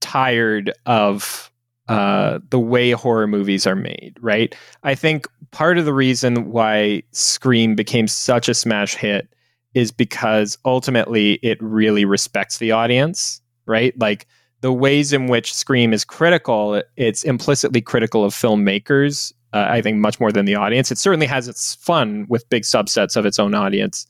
tired 0.00 0.72
of 0.86 1.52
uh, 1.88 2.38
the 2.50 2.58
way 2.58 2.92
horror 2.92 3.26
movies 3.26 3.66
are 3.66 3.76
made, 3.76 4.16
right? 4.20 4.54
I 4.82 4.94
think 4.94 5.28
part 5.50 5.78
of 5.78 5.84
the 5.84 5.92
reason 5.92 6.50
why 6.50 7.02
Scream 7.12 7.74
became 7.74 8.08
such 8.08 8.48
a 8.48 8.54
smash 8.54 8.94
hit 8.94 9.28
is 9.74 9.92
because 9.92 10.58
ultimately 10.64 11.34
it 11.42 11.58
really 11.60 12.04
respects 12.04 12.58
the 12.58 12.72
audience, 12.72 13.40
right? 13.66 13.92
Like 14.00 14.26
the 14.62 14.72
ways 14.72 15.12
in 15.12 15.26
which 15.26 15.54
Scream 15.54 15.92
is 15.92 16.04
critical, 16.04 16.82
it's 16.96 17.22
implicitly 17.22 17.80
critical 17.80 18.24
of 18.24 18.34
filmmakers. 18.34 19.32
Uh, 19.56 19.66
I 19.70 19.80
think 19.80 19.96
much 19.96 20.20
more 20.20 20.30
than 20.30 20.44
the 20.44 20.54
audience. 20.54 20.92
It 20.92 20.98
certainly 20.98 21.26
has 21.26 21.48
its 21.48 21.76
fun 21.76 22.26
with 22.28 22.46
big 22.50 22.64
subsets 22.64 23.16
of 23.16 23.24
its 23.24 23.38
own 23.38 23.54
audience, 23.54 24.06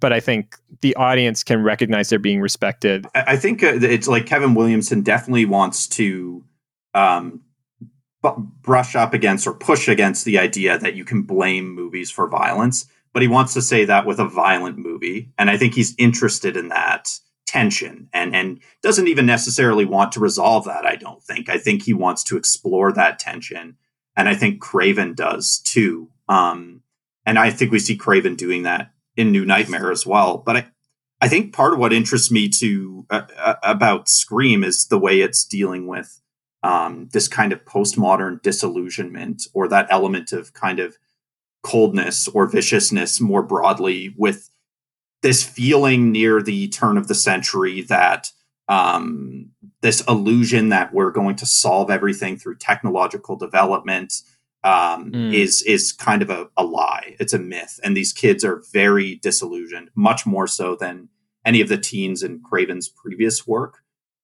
but 0.00 0.12
I 0.12 0.18
think 0.18 0.56
the 0.80 0.96
audience 0.96 1.44
can 1.44 1.62
recognize 1.62 2.08
they're 2.08 2.18
being 2.18 2.40
respected. 2.40 3.06
I 3.14 3.36
think 3.36 3.62
uh, 3.62 3.78
it's 3.80 4.08
like 4.08 4.26
Kevin 4.26 4.54
Williamson 4.54 5.02
definitely 5.02 5.44
wants 5.44 5.86
to 5.88 6.44
um, 6.92 7.42
bu- 8.20 8.48
brush 8.62 8.96
up 8.96 9.14
against 9.14 9.46
or 9.46 9.54
push 9.54 9.86
against 9.86 10.24
the 10.24 10.38
idea 10.40 10.76
that 10.76 10.96
you 10.96 11.04
can 11.04 11.22
blame 11.22 11.72
movies 11.72 12.10
for 12.10 12.26
violence, 12.26 12.86
but 13.12 13.22
he 13.22 13.28
wants 13.28 13.54
to 13.54 13.62
say 13.62 13.84
that 13.84 14.06
with 14.06 14.18
a 14.18 14.28
violent 14.28 14.76
movie, 14.76 15.30
and 15.38 15.50
I 15.50 15.56
think 15.56 15.74
he's 15.74 15.94
interested 15.98 16.56
in 16.56 16.68
that 16.70 17.10
tension 17.46 18.08
and 18.12 18.34
and 18.34 18.58
doesn't 18.82 19.06
even 19.06 19.26
necessarily 19.26 19.84
want 19.84 20.10
to 20.12 20.18
resolve 20.18 20.64
that. 20.64 20.84
I 20.84 20.96
don't 20.96 21.22
think. 21.22 21.48
I 21.48 21.58
think 21.58 21.84
he 21.84 21.94
wants 21.94 22.24
to 22.24 22.36
explore 22.36 22.90
that 22.92 23.20
tension, 23.20 23.76
and 24.16 24.28
I 24.28 24.34
think 24.34 24.60
Craven 24.60 25.14
does 25.14 25.58
too. 25.58 26.10
Um, 26.28 26.82
and 27.26 27.38
I 27.38 27.50
think 27.50 27.72
we 27.72 27.78
see 27.78 27.96
Craven 27.96 28.36
doing 28.36 28.62
that 28.64 28.90
in 29.16 29.32
New 29.32 29.44
Nightmare 29.44 29.90
as 29.90 30.06
well. 30.06 30.38
But 30.38 30.56
I, 30.56 30.66
I 31.20 31.28
think 31.28 31.52
part 31.52 31.72
of 31.72 31.78
what 31.78 31.92
interests 31.92 32.30
me 32.30 32.48
to 32.50 33.06
uh, 33.10 33.22
uh, 33.38 33.54
about 33.62 34.08
Scream 34.08 34.62
is 34.62 34.86
the 34.86 34.98
way 34.98 35.20
it's 35.20 35.44
dealing 35.44 35.86
with 35.86 36.20
um, 36.62 37.08
this 37.12 37.28
kind 37.28 37.52
of 37.52 37.64
postmodern 37.64 38.42
disillusionment 38.42 39.46
or 39.52 39.68
that 39.68 39.86
element 39.90 40.32
of 40.32 40.52
kind 40.54 40.80
of 40.80 40.96
coldness 41.62 42.28
or 42.28 42.46
viciousness 42.46 43.20
more 43.20 43.42
broadly 43.42 44.14
with 44.18 44.50
this 45.22 45.42
feeling 45.42 46.12
near 46.12 46.42
the 46.42 46.68
turn 46.68 46.98
of 46.98 47.08
the 47.08 47.14
century 47.14 47.80
that 47.80 48.30
um, 48.68 49.50
this 49.82 50.02
illusion 50.08 50.70
that 50.70 50.94
we're 50.94 51.10
going 51.10 51.36
to 51.36 51.46
solve 51.46 51.90
everything 51.90 52.36
through 52.36 52.56
technological 52.56 53.36
development 53.36 54.22
um, 54.62 55.12
Mm. 55.12 55.34
is 55.34 55.60
is 55.62 55.92
kind 55.92 56.22
of 56.22 56.30
a, 56.30 56.48
a 56.56 56.64
lie. 56.64 57.16
It's 57.20 57.34
a 57.34 57.38
myth, 57.38 57.78
and 57.84 57.94
these 57.94 58.14
kids 58.14 58.42
are 58.44 58.62
very 58.72 59.16
disillusioned, 59.16 59.90
much 59.94 60.24
more 60.24 60.46
so 60.46 60.74
than 60.74 61.10
any 61.44 61.60
of 61.60 61.68
the 61.68 61.76
teens 61.76 62.22
in 62.22 62.40
Craven's 62.40 62.88
previous 62.88 63.46
work. 63.46 63.80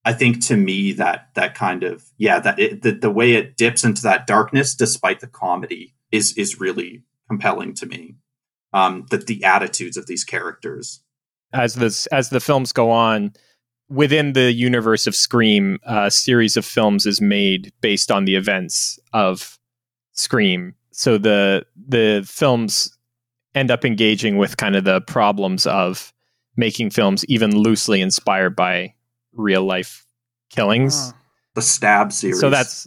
I 0.07 0.15
think 0.15 0.41
to 0.47 0.57
me 0.57 0.93
that 0.93 1.29
that 1.35 1.55
kind 1.55 1.83
of 1.83 2.05
yeah 2.17 2.41
that 2.41 2.59
it, 2.59 2.81
the, 2.81 2.93
the 2.93 3.11
way 3.11 3.35
it 3.35 3.59
dips 3.59 3.85
into 3.85 4.01
that 4.03 4.27
darkness 4.27 4.75
despite 4.75 5.21
the 5.21 5.27
comedy 5.27 5.95
is 6.11 6.33
is 6.39 6.59
really 6.59 7.03
compelling 7.29 7.75
to 7.75 7.85
me. 7.87 8.17
Um, 8.73 9.05
that 9.11 9.27
the 9.27 9.45
attitudes 9.45 9.99
of 9.99 10.07
these 10.07 10.25
characters. 10.25 11.01
as 11.53 11.75
this 11.75 12.07
as 12.07 12.31
the 12.31 12.41
films 12.41 12.73
go 12.73 12.91
on 12.91 13.35
within 13.91 14.33
the 14.33 14.53
universe 14.53 15.07
of 15.07 15.15
Scream, 15.15 15.79
a 15.83 16.11
series 16.11 16.57
of 16.57 16.65
films 16.65 17.05
is 17.05 17.21
made 17.21 17.73
based 17.81 18.11
on 18.11 18.25
the 18.25 18.37
events 18.37 18.99
of 19.13 19.59
Scream. 20.13 20.75
So 20.93 21.19
the 21.19 21.67
the 21.77 22.25
films 22.27 22.97
end 23.55 23.71
up 23.71 23.85
engaging 23.85 24.39
with 24.39 24.57
kind 24.57 24.77
of 24.77 24.85
the 24.85 25.01
problems 25.03 25.67
of 25.67 26.13
making 26.57 26.91
films 26.91 27.25
even 27.27 27.57
loosely 27.57 28.01
inspired 28.01 28.55
by 28.55 28.95
real 29.33 29.65
life 29.65 30.07
killings. 30.51 31.13
The 31.55 31.63
Stab 31.63 32.13
series. 32.13 32.39
So 32.41 32.49
that's 32.49 32.87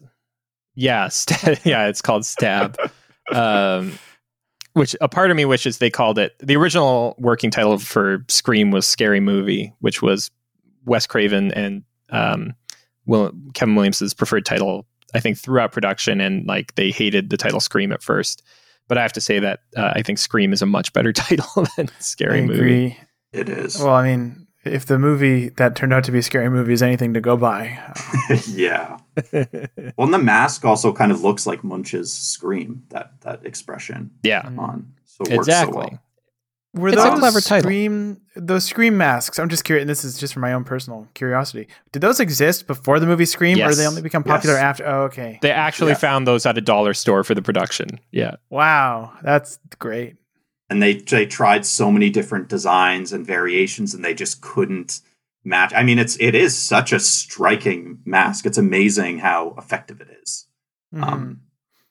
yeah, 0.75 1.07
st- 1.09 1.65
yeah. 1.65 1.87
It's 1.87 2.01
called 2.01 2.25
Stab, 2.25 2.77
um, 3.31 3.99
which 4.73 4.95
a 5.01 5.09
part 5.09 5.31
of 5.31 5.37
me 5.37 5.43
wishes 5.43 5.79
they 5.79 5.89
called 5.89 6.17
it. 6.17 6.33
The 6.39 6.55
original 6.55 7.15
working 7.17 7.51
title 7.51 7.77
for 7.77 8.23
Scream 8.29 8.71
was 8.71 8.87
Scary 8.87 9.19
Movie, 9.19 9.73
which 9.79 10.01
was 10.01 10.31
Wes 10.85 11.05
Craven 11.07 11.51
and 11.53 11.83
um, 12.09 12.53
Will, 13.05 13.31
Kevin 13.53 13.75
Williamson's 13.75 14.13
preferred 14.13 14.45
title. 14.45 14.85
I 15.15 15.19
think 15.19 15.37
throughout 15.37 15.71
production, 15.71 16.19
and 16.19 16.45
like 16.47 16.75
they 16.75 16.89
hated 16.89 17.29
the 17.29 17.37
title 17.37 17.59
Scream 17.59 17.91
at 17.91 18.01
first. 18.01 18.41
But 18.87 18.97
I 18.97 19.01
have 19.01 19.13
to 19.13 19.21
say 19.21 19.39
that 19.39 19.61
uh, 19.77 19.93
I 19.95 20.01
think 20.01 20.19
Scream 20.19 20.51
is 20.51 20.61
a 20.61 20.65
much 20.65 20.91
better 20.93 21.13
title 21.13 21.67
than 21.77 21.89
Scary 21.99 22.41
I 22.41 22.45
Movie. 22.45 22.97
it 23.31 23.49
is. 23.49 23.79
Well, 23.79 23.93
I 23.93 24.03
mean, 24.03 24.47
if 24.65 24.85
the 24.85 24.97
movie 24.97 25.49
that 25.49 25.75
turned 25.75 25.93
out 25.93 26.03
to 26.05 26.11
be 26.11 26.19
a 26.19 26.23
scary 26.23 26.49
movie 26.49 26.73
is 26.73 26.81
anything 26.81 27.13
to 27.13 27.21
go 27.21 27.35
by, 27.35 27.79
uh, 28.29 28.37
yeah. 28.47 28.97
Well, 29.97 30.05
and 30.05 30.13
the 30.13 30.19
mask 30.19 30.65
also 30.65 30.93
kind 30.93 31.11
of 31.11 31.21
looks 31.21 31.45
like 31.45 31.63
Munch's 31.63 32.11
scream. 32.11 32.83
That 32.89 33.21
that 33.21 33.45
expression 33.45 34.11
yeah, 34.23 34.49
on. 34.57 34.93
So 35.05 35.23
it 35.25 35.37
works 35.37 35.47
so 35.47 35.51
exactly. 35.51 35.77
well. 35.91 35.99
Were 36.73 36.87
It's 36.89 36.97
a 36.97 37.01
those 37.09 37.19
clever 37.19 37.39
title. 37.41 37.69
scream 37.69 38.17
those 38.35 38.63
scream 38.65 38.97
masks? 38.97 39.37
I'm 39.39 39.49
just 39.49 39.63
curious. 39.63 39.83
And 39.83 39.89
this 39.89 40.03
is 40.03 40.17
just 40.17 40.33
for 40.33 40.39
my 40.39 40.53
own 40.53 40.63
personal 40.63 41.07
curiosity. 41.13 41.67
Did 41.91 42.01
those 42.01 42.19
exist 42.19 42.65
before 42.67 42.99
the 42.99 43.05
movie 43.05 43.25
Scream, 43.25 43.57
or 43.57 43.59
Yes. 43.59 43.75
did 43.75 43.81
they 43.83 43.87
only 43.87 44.01
become 44.01 44.23
popular 44.23 44.55
Yes. 44.55 44.63
after? 44.63 44.87
Oh, 44.87 45.01
okay. 45.03 45.37
They 45.41 45.51
actually 45.51 45.91
Yeah. 45.91 45.97
found 45.97 46.27
those 46.27 46.45
at 46.45 46.57
a 46.57 46.61
dollar 46.61 46.93
store 46.95 47.23
for 47.23 47.35
the 47.35 47.41
production. 47.43 47.99
Yeah. 48.11 48.35
Wow, 48.49 49.13
that's 49.23 49.59
great. 49.79 50.15
and 50.69 50.81
they 50.81 50.93
they 50.95 51.25
tried 51.27 51.65
so 51.65 51.91
many 51.91 52.09
different 52.09 52.47
designs 52.49 53.13
and 53.13 53.27
variations 53.27 53.93
and 53.93 54.03
they 54.03 54.13
just 54.13 54.41
couldn't 54.41 55.01
match 55.43 55.71
i 55.75 55.83
mean 55.83 55.99
it's 55.99 56.15
it 56.21 56.33
is 56.33 56.57
such 56.57 56.91
a 56.93 56.99
striking 56.99 57.99
mask 58.05 58.45
it's 58.45 58.57
amazing 58.57 59.19
how 59.19 59.53
effective 59.57 59.99
it 60.01 60.07
is. 60.23 60.47
Mhm. 60.95 61.03
um 61.03 61.41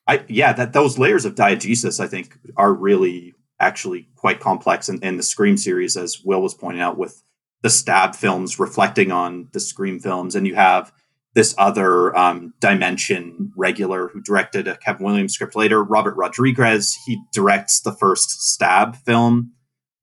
i 0.09 0.25
yeah 0.27 0.53
that 0.55 0.73
those 0.73 0.99
layers 0.99 1.25
of 1.27 1.35
diegesis 1.37 2.01
i 2.01 2.09
think 2.09 2.39
are 2.57 2.73
really 2.73 3.35
actually 3.63 4.09
quite 4.17 4.41
complex 4.41 4.89
in, 4.89 5.03
in 5.03 5.17
the 5.17 5.23
scream 5.23 5.57
series 5.57 5.97
as 5.97 6.21
will 6.25 6.43
was 6.43 6.53
pointing 6.55 6.83
out 6.83 6.99
with 6.99 7.23
the 7.63 7.71
stab 7.71 8.15
films 8.15 8.59
reflecting 8.59 9.13
on 9.13 9.49
the 9.53 9.61
scream 9.61 10.01
films 10.01 10.35
and 10.35 10.47
you 10.47 10.55
have 10.55 10.93
this 11.35 11.55
other 11.57 12.15
um, 12.17 12.53
dimension 12.61 13.53
regular 13.57 14.09
who 14.09 14.21
directed 14.21 14.67
a 14.67 14.77
kevin 14.77 15.07
williamson 15.07 15.33
script 15.33 15.55
later 15.57 15.83
robert 15.83 16.17
rodriguez 16.17 16.99
he 17.07 17.19
directs 17.33 17.81
the 17.81 17.93
first 17.93 18.43
stab 18.43 18.97
film 18.97 19.53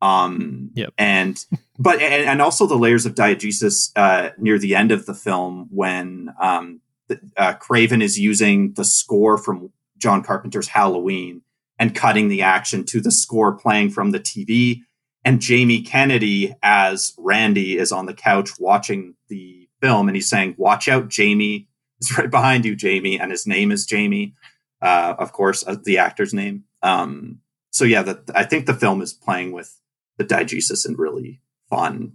um 0.02 0.72
Yep. 0.76 0.94
and 0.98 1.46
but 1.78 2.02
and, 2.02 2.24
and 2.26 2.42
also 2.42 2.66
the 2.66 2.78
layers 2.78 3.06
of 3.06 3.16
diegesis 3.16 3.92
uh 3.98 4.30
near 4.38 4.58
the 4.58 4.74
end 4.76 4.92
of 4.92 5.06
the 5.06 5.14
film 5.14 5.68
when 5.70 6.30
um 6.42 6.80
the, 7.10 7.20
uh, 7.38 7.54
craven 7.54 8.02
is 8.02 8.18
using 8.18 8.74
the 8.74 8.86
score 8.86 9.38
from 9.38 9.72
john 9.98 10.24
carpenter's 10.24 10.70
halloween 10.70 11.42
and 11.80 11.96
cutting 11.96 12.28
the 12.28 12.42
action 12.42 12.84
to 12.86 13.02
the 13.02 13.12
score 13.12 13.56
playing 13.56 13.90
from 13.90 14.12
the 14.12 14.20
tv 14.20 14.82
and 15.26 15.42
Jamie 15.42 15.82
Kennedy 15.82 16.56
as 16.64 17.14
Randy 17.18 17.78
is 17.78 17.92
on 17.92 18.06
the 18.06 18.14
couch 18.14 18.52
watching 18.60 19.16
the 19.28 19.68
film, 19.82 20.08
and 20.08 20.16
he's 20.16 20.30
saying, 20.30 20.56
"Watch 20.58 20.88
out, 20.88 21.10
Jamie 21.10 21.68
is 22.00 22.16
right 22.18 22.30
behind 22.32 22.66
you, 22.66 22.76
Jamie," 22.76 23.20
and 23.20 23.32
his 23.32 23.46
name 23.46 23.72
is 23.72 23.86
Jamie, 23.86 24.36
uh, 24.82 25.16
of 25.18 25.32
course, 25.32 25.64
uh, 25.68 25.76
the 25.84 25.98
actor's 25.98 26.34
name. 26.34 26.64
Um, 26.82 27.40
so 27.72 27.86
yeah, 27.86 28.02
that 28.04 28.24
I 28.34 28.44
think 28.44 28.66
the 28.66 28.74
film 28.74 29.02
is 29.02 29.14
playing 29.14 29.52
with 29.52 29.80
the 30.18 30.26
diegesis 30.26 30.88
in 30.88 30.96
really 30.96 31.42
fun, 31.70 32.14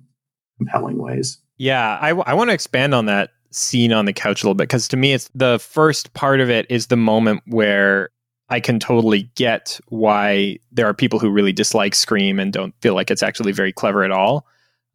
compelling 0.59 0.99
ways. 0.99 1.39
Yeah, 1.57 1.99
I, 2.01 2.09
w- 2.11 2.25
I 2.27 2.35
want 2.35 2.51
to 2.51 2.55
expand 2.55 2.95
on 2.95 3.07
that 3.07 3.31
scene 3.51 3.93
on 3.93 4.05
the 4.05 4.13
couch 4.13 4.43
a 4.43 4.47
little 4.47 4.55
bit 4.55 4.65
because 4.65 4.89
to 4.89 4.97
me, 4.97 5.13
it's 5.13 5.31
the 5.35 5.59
first 5.59 6.13
part 6.15 6.41
of 6.41 6.51
it 6.51 6.67
is 6.69 6.89
the 6.89 6.97
moment 6.97 7.43
where 7.47 8.11
I 8.49 8.61
can 8.61 8.79
totally 8.79 9.31
get 9.35 9.81
why 9.89 10.59
there 10.71 10.87
are 10.87 10.95
people 10.95 11.19
who 11.19 11.31
really 11.31 11.53
dislike 11.53 11.95
Scream 11.95 12.39
and 12.39 12.53
don't 12.53 12.75
feel 12.81 12.95
like 12.95 13.11
it's 13.11 13.23
actually 13.23 13.53
very 13.53 13.73
clever 13.73 14.05
at 14.05 14.11
all. 14.11 14.47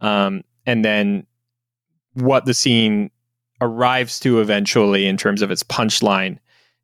Um, 0.01 0.43
and 0.65 0.85
then 0.85 1.25
what 2.13 2.45
the 2.45 2.53
scene 2.53 3.09
arrives 3.61 4.19
to 4.21 4.39
eventually 4.39 5.07
in 5.07 5.17
terms 5.17 5.41
of 5.41 5.51
its 5.51 5.63
punchline 5.63 6.37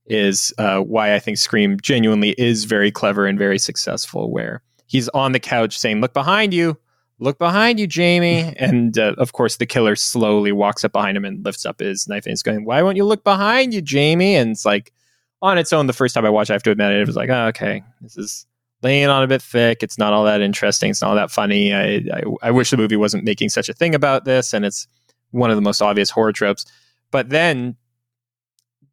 is 0.07 0.53
uh, 0.57 0.79
why 0.79 1.15
I 1.15 1.19
think 1.19 1.37
Scream 1.37 1.79
genuinely 1.79 2.31
is 2.37 2.65
very 2.65 2.91
clever 2.91 3.25
and 3.25 3.39
very 3.39 3.57
successful. 3.59 4.31
Where 4.31 4.61
he's 4.87 5.09
on 5.09 5.31
the 5.31 5.39
couch 5.39 5.77
saying, 5.77 6.01
"Look 6.01 6.13
behind 6.13 6.53
you, 6.53 6.77
look 7.19 7.37
behind 7.39 7.79
you, 7.79 7.87
Jamie," 7.87 8.55
and 8.59 8.97
uh, 8.97 9.15
of 9.17 9.33
course 9.33 9.57
the 9.57 9.65
killer 9.65 9.95
slowly 9.95 10.51
walks 10.51 10.83
up 10.83 10.91
behind 10.91 11.17
him 11.17 11.25
and 11.25 11.43
lifts 11.43 11.65
up 11.65 11.79
his 11.79 12.07
knife 12.07 12.25
and 12.25 12.31
he's 12.31 12.43
going, 12.43 12.65
"Why 12.65 12.81
won't 12.81 12.97
you 12.97 13.05
look 13.05 13.23
behind 13.23 13.73
you, 13.73 13.81
Jamie?" 13.81 14.35
And 14.35 14.51
it's 14.51 14.65
like 14.65 14.93
on 15.41 15.57
its 15.57 15.73
own, 15.73 15.87
the 15.87 15.93
first 15.93 16.15
time 16.15 16.25
I 16.25 16.29
watched, 16.29 16.49
I 16.49 16.53
have 16.53 16.63
to 16.63 16.71
admit, 16.71 16.91
it 16.91 17.07
was 17.07 17.15
like, 17.15 17.29
oh, 17.29 17.47
okay, 17.47 17.83
this 18.01 18.17
is 18.17 18.45
laying 18.81 19.07
on 19.07 19.23
a 19.23 19.27
bit 19.27 19.41
thick. 19.41 19.83
It's 19.83 19.97
not 19.97 20.13
all 20.13 20.23
that 20.25 20.41
interesting. 20.41 20.91
It's 20.91 21.01
not 21.01 21.09
all 21.09 21.15
that 21.15 21.31
funny. 21.31 21.73
I, 21.73 21.95
I, 22.13 22.23
I 22.43 22.51
wish 22.51 22.69
the 22.69 22.77
movie 22.77 22.95
wasn't 22.95 23.23
making 23.23 23.49
such 23.49 23.69
a 23.69 23.73
thing 23.73 23.95
about 23.95 24.25
this, 24.25 24.53
and 24.53 24.65
it's 24.65 24.87
one 25.31 25.49
of 25.49 25.55
the 25.55 25.61
most 25.61 25.81
obvious 25.81 26.09
horror 26.09 26.31
tropes. 26.31 26.65
But 27.11 27.29
then 27.29 27.75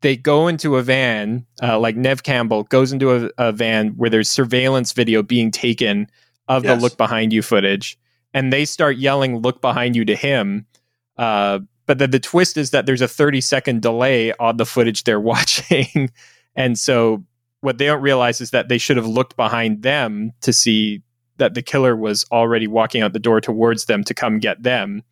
they 0.02 0.16
go 0.16 0.48
into 0.48 0.76
a 0.76 0.82
van, 0.82 1.46
uh, 1.62 1.78
like 1.78 1.96
Neve 1.96 2.22
Campbell 2.22 2.64
goes 2.64 2.92
into 2.92 3.12
a, 3.12 3.30
a, 3.38 3.52
van 3.52 3.90
where 3.90 4.10
there's 4.10 4.28
surveillance 4.28 4.92
video 4.92 5.22
being 5.22 5.50
taken 5.50 6.08
of 6.48 6.64
yes. 6.64 6.76
the 6.76 6.82
look 6.82 6.96
behind 6.96 7.32
you 7.32 7.40
footage, 7.40 7.98
and 8.34 8.52
they 8.52 8.64
start 8.64 8.96
yelling 8.96 9.38
"look 9.38 9.60
behind 9.60 9.96
you" 9.96 10.04
to 10.04 10.16
him. 10.16 10.66
Uh, 11.16 11.60
but 11.86 11.98
then 11.98 12.10
the 12.10 12.20
twist 12.20 12.56
is 12.56 12.70
that 12.70 12.86
there's 12.86 13.02
a 13.02 13.08
30 13.08 13.40
second 13.40 13.82
delay 13.82 14.32
on 14.34 14.56
the 14.56 14.66
footage 14.66 15.04
they're 15.04 15.20
watching, 15.34 16.10
and 16.54 16.78
so 16.78 17.24
what 17.60 17.78
they 17.78 17.86
don't 17.86 18.02
realize 18.02 18.40
is 18.40 18.50
that 18.50 18.68
they 18.68 18.78
should 18.78 18.96
have 18.96 19.06
looked 19.06 19.36
behind 19.36 19.82
them 19.82 20.32
to 20.40 20.52
see 20.52 21.02
that 21.36 21.54
the 21.54 21.62
killer 21.62 21.96
was 21.96 22.24
already 22.32 22.66
walking 22.66 23.02
out 23.02 23.12
the 23.12 23.18
door 23.18 23.40
towards 23.40 23.86
them 23.86 24.04
to 24.04 24.14
come 24.14 24.38
get 24.38 24.62
them 24.62 25.02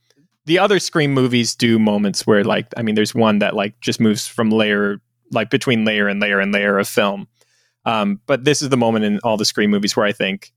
the 0.47 0.59
other 0.59 0.81
Scream 0.81 1.12
movies 1.12 1.55
do 1.55 1.79
moments 1.79 2.27
where, 2.27 2.45
like, 2.45 2.67
I 2.77 2.83
mean, 2.83 2.95
there's 2.95 3.15
one 3.15 3.39
that 3.39 3.55
like 3.55 3.79
just 3.81 4.01
moves 4.01 4.27
from 4.27 4.51
layer, 4.51 5.01
like 5.31 5.51
between 5.51 5.85
layer 5.85 6.09
and 6.09 6.21
layer 6.21 6.41
and 6.41 6.53
layer 6.53 6.79
of 6.79 6.89
film. 6.89 7.29
Um, 7.85 8.21
but 8.27 8.45
this 8.45 8.61
is 8.61 8.69
the 8.69 8.77
moment 8.77 9.05
in 9.05 9.21
all 9.23 9.37
the 9.37 9.45
Scream 9.45 9.71
movies 9.71 9.97
where 9.97 10.07
I 10.07 10.12
think 10.12 10.53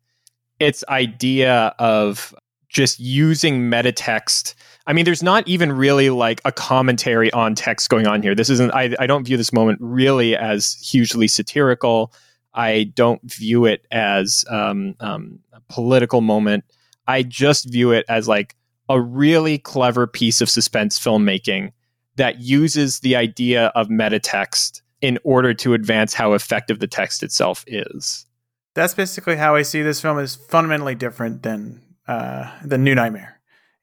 its 0.60 0.84
idea 0.90 1.76
of 1.80 2.34
just 2.70 3.00
using 3.00 3.70
meta 3.70 3.92
text. 3.92 4.56
I 4.86 4.94
mean, 4.94 5.06
there's 5.06 5.24
not 5.24 5.48
even 5.48 5.72
really 5.72 6.10
like 6.10 6.42
a 6.44 6.52
commentary 6.52 7.32
on 7.32 7.56
text 7.56 7.90
going 7.90 8.06
on 8.06 8.22
here. 8.22 8.36
This 8.36 8.50
isn't. 8.50 8.72
I, 8.72 8.94
I 9.00 9.08
don't 9.08 9.24
view 9.24 9.38
this 9.38 9.54
moment 9.54 9.80
really 9.82 10.36
as 10.36 10.74
hugely 10.74 11.28
satirical. 11.28 12.14
I 12.54 12.92
don't 12.96 13.22
view 13.24 13.66
it 13.66 13.86
as 13.92 14.46
um, 14.50 14.96
um, 15.00 15.40
a 15.54 15.62
political 15.70 16.22
moment. 16.22 16.66
I 17.08 17.24
just 17.24 17.72
view 17.72 17.92
it 17.92 18.06
as 18.10 18.28
like 18.28 18.56
a 18.90 19.00
really 19.00 19.58
clever 19.58 20.06
piece 20.06 20.42
of 20.42 20.50
suspense 20.50 21.00
filmmaking 21.00 21.72
that 22.18 22.42
uses 22.42 23.00
the 23.00 23.16
idea 23.16 23.68
of 23.76 23.90
meta 23.90 24.20
text 24.20 24.82
in 25.02 25.18
order 25.24 25.54
to 25.54 25.74
advance 25.74 26.14
how 26.14 26.34
effective 26.34 26.80
the 26.80 26.88
text 26.88 27.24
itself 27.24 27.64
is. 27.68 28.26
That's 28.74 28.94
basically 28.94 29.36
how 29.36 29.56
I 29.56 29.62
see 29.62 29.82
this 29.82 30.02
film 30.02 30.20
is 30.20 30.36
fundamentally 30.36 30.96
different 30.96 31.44
than 31.44 31.82
uh, 32.08 32.52
the 32.64 32.78
New 32.78 32.96
Nightmare. 32.96 33.33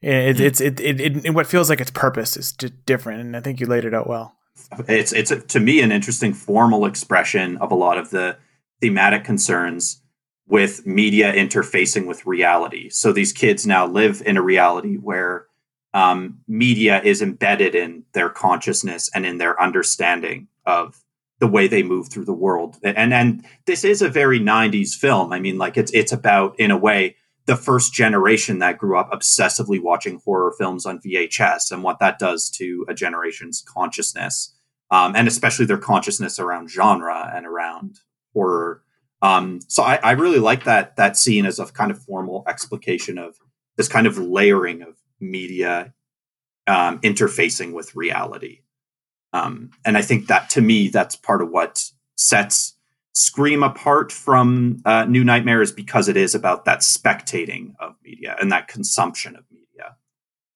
It, 0.03 0.37
mm. 0.37 0.41
It's 0.41 0.61
it, 0.61 0.81
it, 0.81 1.01
it, 1.01 1.27
it, 1.27 1.31
what 1.35 1.47
feels 1.47 1.69
like 1.69 1.81
its 1.81 1.91
purpose 1.91 2.37
is 2.37 2.53
different, 2.53 3.21
and 3.21 3.37
I 3.37 3.41
think 3.41 3.61
you 3.61 3.67
laid 3.67 3.85
it 3.85 3.95
out 3.95 4.09
well. 4.09 4.35
It's 4.89 5.13
it's 5.13 5.31
a, 5.31 5.41
to 5.41 5.61
me 5.61 5.81
an 5.81 5.93
interesting 5.93 6.33
formal 6.33 6.87
expression 6.87 7.57
of 7.59 7.71
a 7.71 7.75
lot 7.75 7.99
of 7.99 8.11
the 8.11 8.37
thematic 8.81 9.25
concerns 9.25 10.03
with 10.47 10.87
media 10.87 11.33
interfacing 11.33 12.07
with 12.07 12.27
reality. 12.27 12.89
So 12.91 13.13
these 13.13 13.33
kids 13.33 13.67
now 13.67 13.87
live 13.87 14.23
in 14.25 14.37
a 14.37 14.43
reality 14.43 14.97
where 14.97 15.47
um, 15.93 16.41
media 16.49 17.01
is 17.03 17.23
embedded 17.23 17.75
in 17.75 18.05
their 18.13 18.29
consciousness 18.29 19.11
and 19.15 19.27
in 19.27 19.39
their 19.39 19.61
understanding 19.61 20.49
of 20.67 21.03
the 21.41 21.49
way 21.49 21.67
they 21.69 21.83
move 21.83 22.09
through 22.09 22.25
the 22.25 22.33
world. 22.33 22.79
And 22.83 23.13
and 23.13 23.45
this 23.67 23.85
is 23.85 24.03
a 24.03 24.09
very 24.09 24.41
90s 24.41 24.95
film. 24.95 25.33
I 25.33 25.41
mean, 25.41 25.59
like 25.59 25.77
it's 25.77 25.93
it's 25.93 26.13
about 26.13 26.59
in 26.59 26.71
a 26.71 26.77
way 26.77 27.17
the 27.47 27.57
first 27.57 27.93
generation 27.93 28.59
that 28.59 28.79
grew 28.79 28.99
up 28.99 29.11
obsessively 29.11 29.83
watching 29.83 30.21
horror 30.25 30.55
films 30.57 30.87
on 30.87 31.01
VHS 31.01 31.73
and 31.73 31.83
what 31.83 31.99
that 31.99 32.19
does 32.19 32.51
to 32.51 32.85
a 32.89 32.95
generation's 32.95 33.63
consciousness, 33.63 34.55
um, 34.91 35.15
and 35.17 35.27
especially 35.27 35.67
their 35.67 35.79
consciousness 35.79 36.39
around 36.39 36.71
genre 36.71 37.31
and 37.35 37.47
around 37.47 38.01
horror 38.33 38.83
um, 39.23 39.61
so 39.69 39.83
I, 39.83 39.97
I 39.97 40.13
really 40.13 40.39
like 40.39 40.65
that 40.65 40.97
that 40.97 41.17
scene 41.17 41.47
as 41.47 41.59
a 41.59 41.67
kind 41.67 41.91
of 41.91 42.03
formal 42.03 42.45
explication 42.49 43.19
of 43.19 43.37
this 43.77 43.89
kind 43.89 44.07
of 44.07 44.19
layering 44.19 44.83
of 44.83 44.97
media 45.21 45.93
um, 46.67 47.01
interfacing 47.01 47.73
with 47.73 47.95
reality. 47.95 48.61
Um, 49.33 49.71
and 49.85 49.97
I 49.97 50.03
think 50.03 50.27
that 50.29 50.51
to 50.51 50.61
me, 50.61 50.89
that's 50.89 51.17
part 51.17 51.43
of 51.43 51.51
what 51.51 51.85
sets 52.17 52.77
Scream 53.13 53.63
apart 53.63 54.13
from 54.13 54.83
uh, 54.85 55.05
New 55.05 55.25
Nightmares 55.25 55.73
because 55.73 56.09
it 56.09 56.17
is 56.17 56.35
about 56.35 56.65
that 56.65 56.81
spectating 56.81 57.75
of 57.81 57.97
media 58.05 58.37
and 58.41 58.53
that 58.53 58.69
consumption 58.69 59.35
of 59.37 59.45
media, 59.51 59.97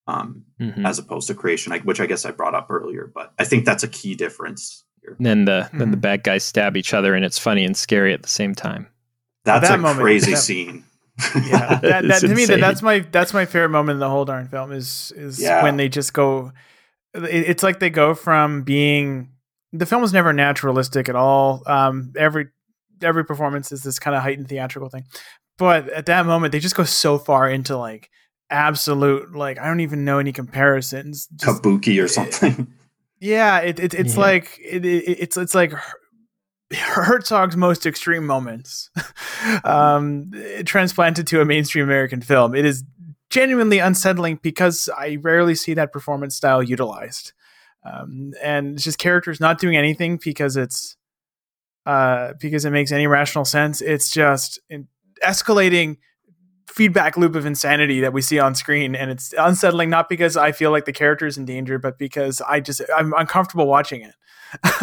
um, 0.07 0.45
mm-hmm. 0.61 0.87
as 0.87 0.99
opposed 0.99 1.27
to 1.29 1.35
creation, 1.35 1.73
which 1.83 2.01
I 2.01 2.07
guess 2.07 2.25
I 2.25 2.31
brought 2.31 2.55
up 2.55 2.69
earlier. 2.71 3.11
But 3.13 3.33
I 3.39 3.45
think 3.45 3.65
that's 3.65 3.83
a 3.83 3.89
key 3.89 4.15
difference 4.15 4.85
and 5.07 5.27
then 5.27 5.45
the 5.45 5.63
mm-hmm. 5.63 5.79
then 5.79 5.91
the 5.91 5.97
bad 5.97 6.23
guys 6.23 6.45
stab 6.45 6.77
each 6.77 6.95
other, 6.95 7.15
and 7.15 7.25
it's 7.25 7.39
funny 7.39 7.65
and 7.65 7.77
scary 7.77 8.13
at 8.13 8.23
the 8.23 8.29
same 8.29 8.55
time. 8.55 8.89
That's 9.45 9.69
that 9.69 9.79
a 9.79 9.83
moment, 9.83 10.01
crazy 10.01 10.33
that, 10.33 10.39
scene. 10.39 10.85
yeah, 11.47 11.79
that, 11.81 12.05
that 12.09 12.21
to 12.21 12.29
me 12.29 12.47
that, 12.47 12.61
that's 12.61 12.83
my 12.83 13.01
that's 13.01 13.35
my 13.35 13.45
favorite 13.45 13.71
moment 13.71 13.97
in 13.97 14.01
the 14.01 14.11
whole 14.11 14.25
darn 14.25 14.49
film 14.49 14.73
is 14.73 15.13
is 15.17 15.41
yeah. 15.41 15.63
when 15.63 15.77
they 15.77 15.89
just 15.89 16.13
go. 16.13 16.53
it's 17.15 17.63
like 17.63 17.79
they 17.81 17.91
go 17.91 18.15
from 18.15 18.63
being 18.63 19.31
the 19.75 19.87
film 19.87 20.03
was 20.03 20.13
never 20.13 20.33
naturalistic 20.33 21.09
at 21.09 21.17
all. 21.17 21.63
Um, 21.67 22.13
every 22.17 22.47
every 23.03 23.25
performance 23.25 23.73
is 23.73 23.83
this 23.83 23.99
kind 23.99 24.17
of 24.17 24.23
heightened 24.23 24.49
theatrical 24.49 24.89
thing, 24.89 25.05
but 25.59 25.89
at 25.91 26.07
that 26.07 26.27
moment 26.27 26.53
they 26.53 26.61
just 26.61 26.77
go 26.77 26.85
so 26.85 27.19
far 27.19 27.49
into 27.49 27.77
like 27.77 28.11
absolute 28.51 29.35
like 29.35 29.59
I 29.59 29.67
don't 29.67 29.81
even 29.81 30.05
know 30.05 30.19
any 30.19 30.33
comparisons. 30.33 31.29
Just, 31.35 31.63
Kabuki 31.63 32.03
or 32.03 32.09
something. 32.09 32.73
Yeah, 33.21 33.61
it, 33.61 33.79
it 33.79 33.95
it's 33.95 34.15
yeah. 34.15 34.21
like 34.21 34.59
it, 34.63 34.85
it, 34.85 35.05
it's 35.09 35.37
it's 35.37 35.55
like 35.55 35.73
Herzog's 36.73 37.57
most 37.57 37.87
extreme 37.87 38.27
moments, 38.27 38.91
um, 39.65 40.31
transplanted 40.65 41.27
to 41.29 41.41
a 41.41 41.45
mainstream 41.45 41.85
American 41.85 42.21
film. 42.21 42.55
It 42.55 42.65
is 42.65 42.85
genuinely 43.31 43.79
unsettling 43.79 44.41
because 44.43 44.89
I 44.97 45.17
rarely 45.21 45.55
see 45.55 45.75
that 45.75 45.93
performance 45.93 46.37
style 46.37 46.63
utilized, 46.63 47.33
um, 47.85 48.33
and 48.43 48.75
it's 48.75 48.85
just 48.85 48.99
characters 48.99 49.41
not 49.41 49.59
doing 49.59 49.77
anything 49.77 50.19
because 50.23 50.57
it's 50.57 50.97
uh, 51.87 52.33
because 52.41 52.65
it 52.65 52.71
makes 52.71 52.93
any 52.93 53.07
rational 53.07 53.45
sense. 53.45 53.83
It's 53.83 54.11
just 54.11 54.59
an 54.71 54.89
escalating 55.23 55.99
feedback 56.67 57.17
loop 57.17 57.37
of 57.37 57.47
insanity 57.47 58.01
that 58.01 58.13
we 58.13 58.21
see 58.21 58.39
on 58.39 58.55
screen 58.55 58.97
and 58.97 59.09
it's 59.11 59.33
unsettling 59.39 59.89
not 59.89 60.09
because 60.09 60.37
i 60.37 60.51
feel 60.51 60.73
like 60.73 60.87
the 60.87 60.93
character 60.93 61.25
is 61.25 61.39
in 61.39 61.45
danger 61.45 61.79
but 61.79 61.99
because 61.99 62.41
i 62.49 62.59
just 62.59 62.81
i'm 62.97 63.13
uncomfortable 63.17 63.69
watching 63.69 64.01
it 64.01 64.15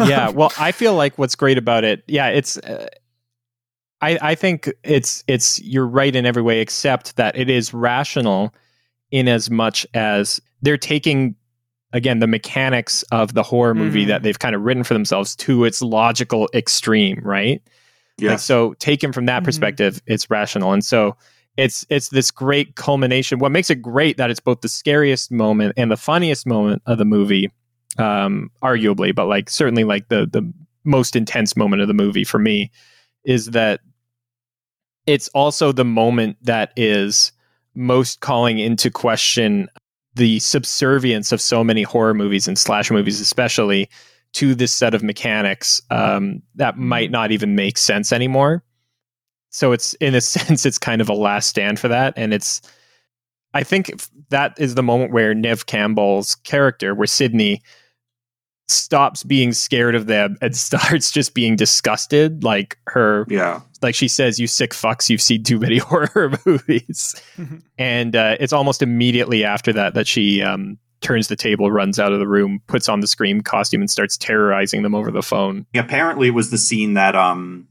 yeah 0.00 0.30
well 0.30 0.50
i 0.58 0.72
feel 0.72 0.94
like 0.94 1.18
what's 1.18 1.34
great 1.34 1.58
about 1.58 1.84
it 1.84 2.02
yeah 2.06 2.28
it's 2.28 2.56
uh, 2.58 2.86
i 4.00 4.18
i 4.22 4.34
think 4.34 4.72
it's 4.84 5.22
it's 5.26 5.60
you're 5.60 5.86
right 5.86 6.16
in 6.16 6.24
every 6.24 6.40
way 6.40 6.60
except 6.60 7.16
that 7.16 7.36
it 7.36 7.50
is 7.50 7.74
rational 7.74 8.54
in 9.10 9.28
as 9.28 9.50
much 9.50 9.86
as 9.92 10.40
they're 10.62 10.78
taking 10.78 11.36
again 11.92 12.18
the 12.18 12.26
mechanics 12.26 13.02
of 13.12 13.34
the 13.34 13.42
horror 13.42 13.74
movie 13.74 14.00
mm-hmm. 14.02 14.08
that 14.08 14.22
they've 14.22 14.38
kind 14.38 14.54
of 14.54 14.62
written 14.62 14.84
for 14.84 14.94
themselves 14.94 15.36
to 15.36 15.64
its 15.64 15.82
logical 15.82 16.48
extreme 16.54 17.20
right 17.22 17.62
yeah 18.18 18.30
like, 18.30 18.38
so 18.38 18.74
taken 18.74 19.12
from 19.12 19.26
that 19.26 19.38
mm-hmm. 19.38 19.46
perspective 19.46 20.02
it's 20.06 20.30
rational 20.30 20.72
and 20.72 20.84
so 20.84 21.16
it's 21.56 21.84
it's 21.90 22.08
this 22.08 22.30
great 22.30 22.76
culmination. 22.76 23.38
What 23.38 23.52
makes 23.52 23.70
it 23.70 23.76
great 23.76 24.16
that 24.16 24.30
it's 24.30 24.40
both 24.40 24.60
the 24.62 24.68
scariest 24.68 25.30
moment 25.30 25.74
and 25.76 25.90
the 25.90 25.96
funniest 25.96 26.46
moment 26.46 26.82
of 26.86 26.98
the 26.98 27.04
movie, 27.04 27.50
um, 27.98 28.50
arguably, 28.62 29.14
but 29.14 29.26
like 29.26 29.50
certainly 29.50 29.84
like 29.84 30.08
the 30.08 30.26
the 30.30 30.50
most 30.84 31.14
intense 31.14 31.56
moment 31.56 31.82
of 31.82 31.88
the 31.88 31.94
movie 31.94 32.24
for 32.24 32.38
me 32.38 32.70
is 33.24 33.46
that 33.50 33.80
it's 35.06 35.28
also 35.28 35.72
the 35.72 35.84
moment 35.84 36.36
that 36.42 36.72
is 36.76 37.32
most 37.74 38.20
calling 38.20 38.58
into 38.58 38.90
question 38.90 39.68
the 40.14 40.38
subservience 40.40 41.32
of 41.32 41.40
so 41.40 41.64
many 41.64 41.82
horror 41.82 42.14
movies 42.14 42.46
and 42.46 42.58
slasher 42.58 42.94
movies, 42.94 43.20
especially 43.20 43.88
to 44.32 44.54
this 44.54 44.72
set 44.72 44.94
of 44.94 45.02
mechanics 45.02 45.80
um, 45.90 46.42
that 46.54 46.78
might 46.78 47.10
not 47.10 47.30
even 47.32 47.54
make 47.54 47.78
sense 47.78 48.12
anymore. 48.12 48.62
So 49.50 49.72
it's 49.72 49.94
in 49.94 50.14
a 50.14 50.20
sense, 50.20 50.66
it's 50.66 50.78
kind 50.78 51.00
of 51.00 51.08
a 51.08 51.14
last 51.14 51.48
stand 51.48 51.78
for 51.78 51.88
that, 51.88 52.14
and 52.16 52.32
it's. 52.32 52.60
I 53.54 53.64
think 53.64 53.92
that 54.30 54.54
is 54.58 54.76
the 54.76 54.82
moment 54.82 55.12
where 55.12 55.34
Neve 55.34 55.66
Campbell's 55.66 56.36
character, 56.36 56.94
where 56.94 57.06
Sidney 57.06 57.60
stops 58.68 59.22
being 59.22 59.52
scared 59.52 59.94
of 59.94 60.06
them 60.06 60.36
and 60.40 60.56
starts 60.56 61.10
just 61.10 61.34
being 61.34 61.56
disgusted. 61.56 62.44
Like 62.44 62.78
her, 62.88 63.26
yeah, 63.28 63.60
like 63.82 63.94
she 63.94 64.08
says, 64.08 64.38
"You 64.38 64.46
sick 64.46 64.72
fucks, 64.72 65.10
you've 65.10 65.22
seen 65.22 65.42
too 65.42 65.58
many 65.58 65.78
horror 65.78 66.32
movies," 66.46 67.14
and 67.78 68.16
uh, 68.16 68.36
it's 68.40 68.52
almost 68.52 68.82
immediately 68.82 69.44
after 69.44 69.72
that 69.72 69.94
that 69.94 70.06
she 70.06 70.42
um, 70.42 70.78
turns 71.00 71.28
the 71.28 71.36
table, 71.36 71.70
runs 71.70 71.98
out 71.98 72.12
of 72.12 72.18
the 72.18 72.28
room, 72.28 72.60
puts 72.66 72.88
on 72.88 73.00
the 73.00 73.06
scream 73.06 73.40
costume, 73.40 73.80
and 73.80 73.90
starts 73.90 74.16
terrorizing 74.16 74.82
them 74.82 74.94
over 74.94 75.10
the 75.10 75.22
phone. 75.22 75.66
Apparently, 75.74 76.28
it 76.28 76.32
was 76.32 76.50
the 76.50 76.58
scene 76.58 76.94
that 76.94 77.14
um, 77.14 77.68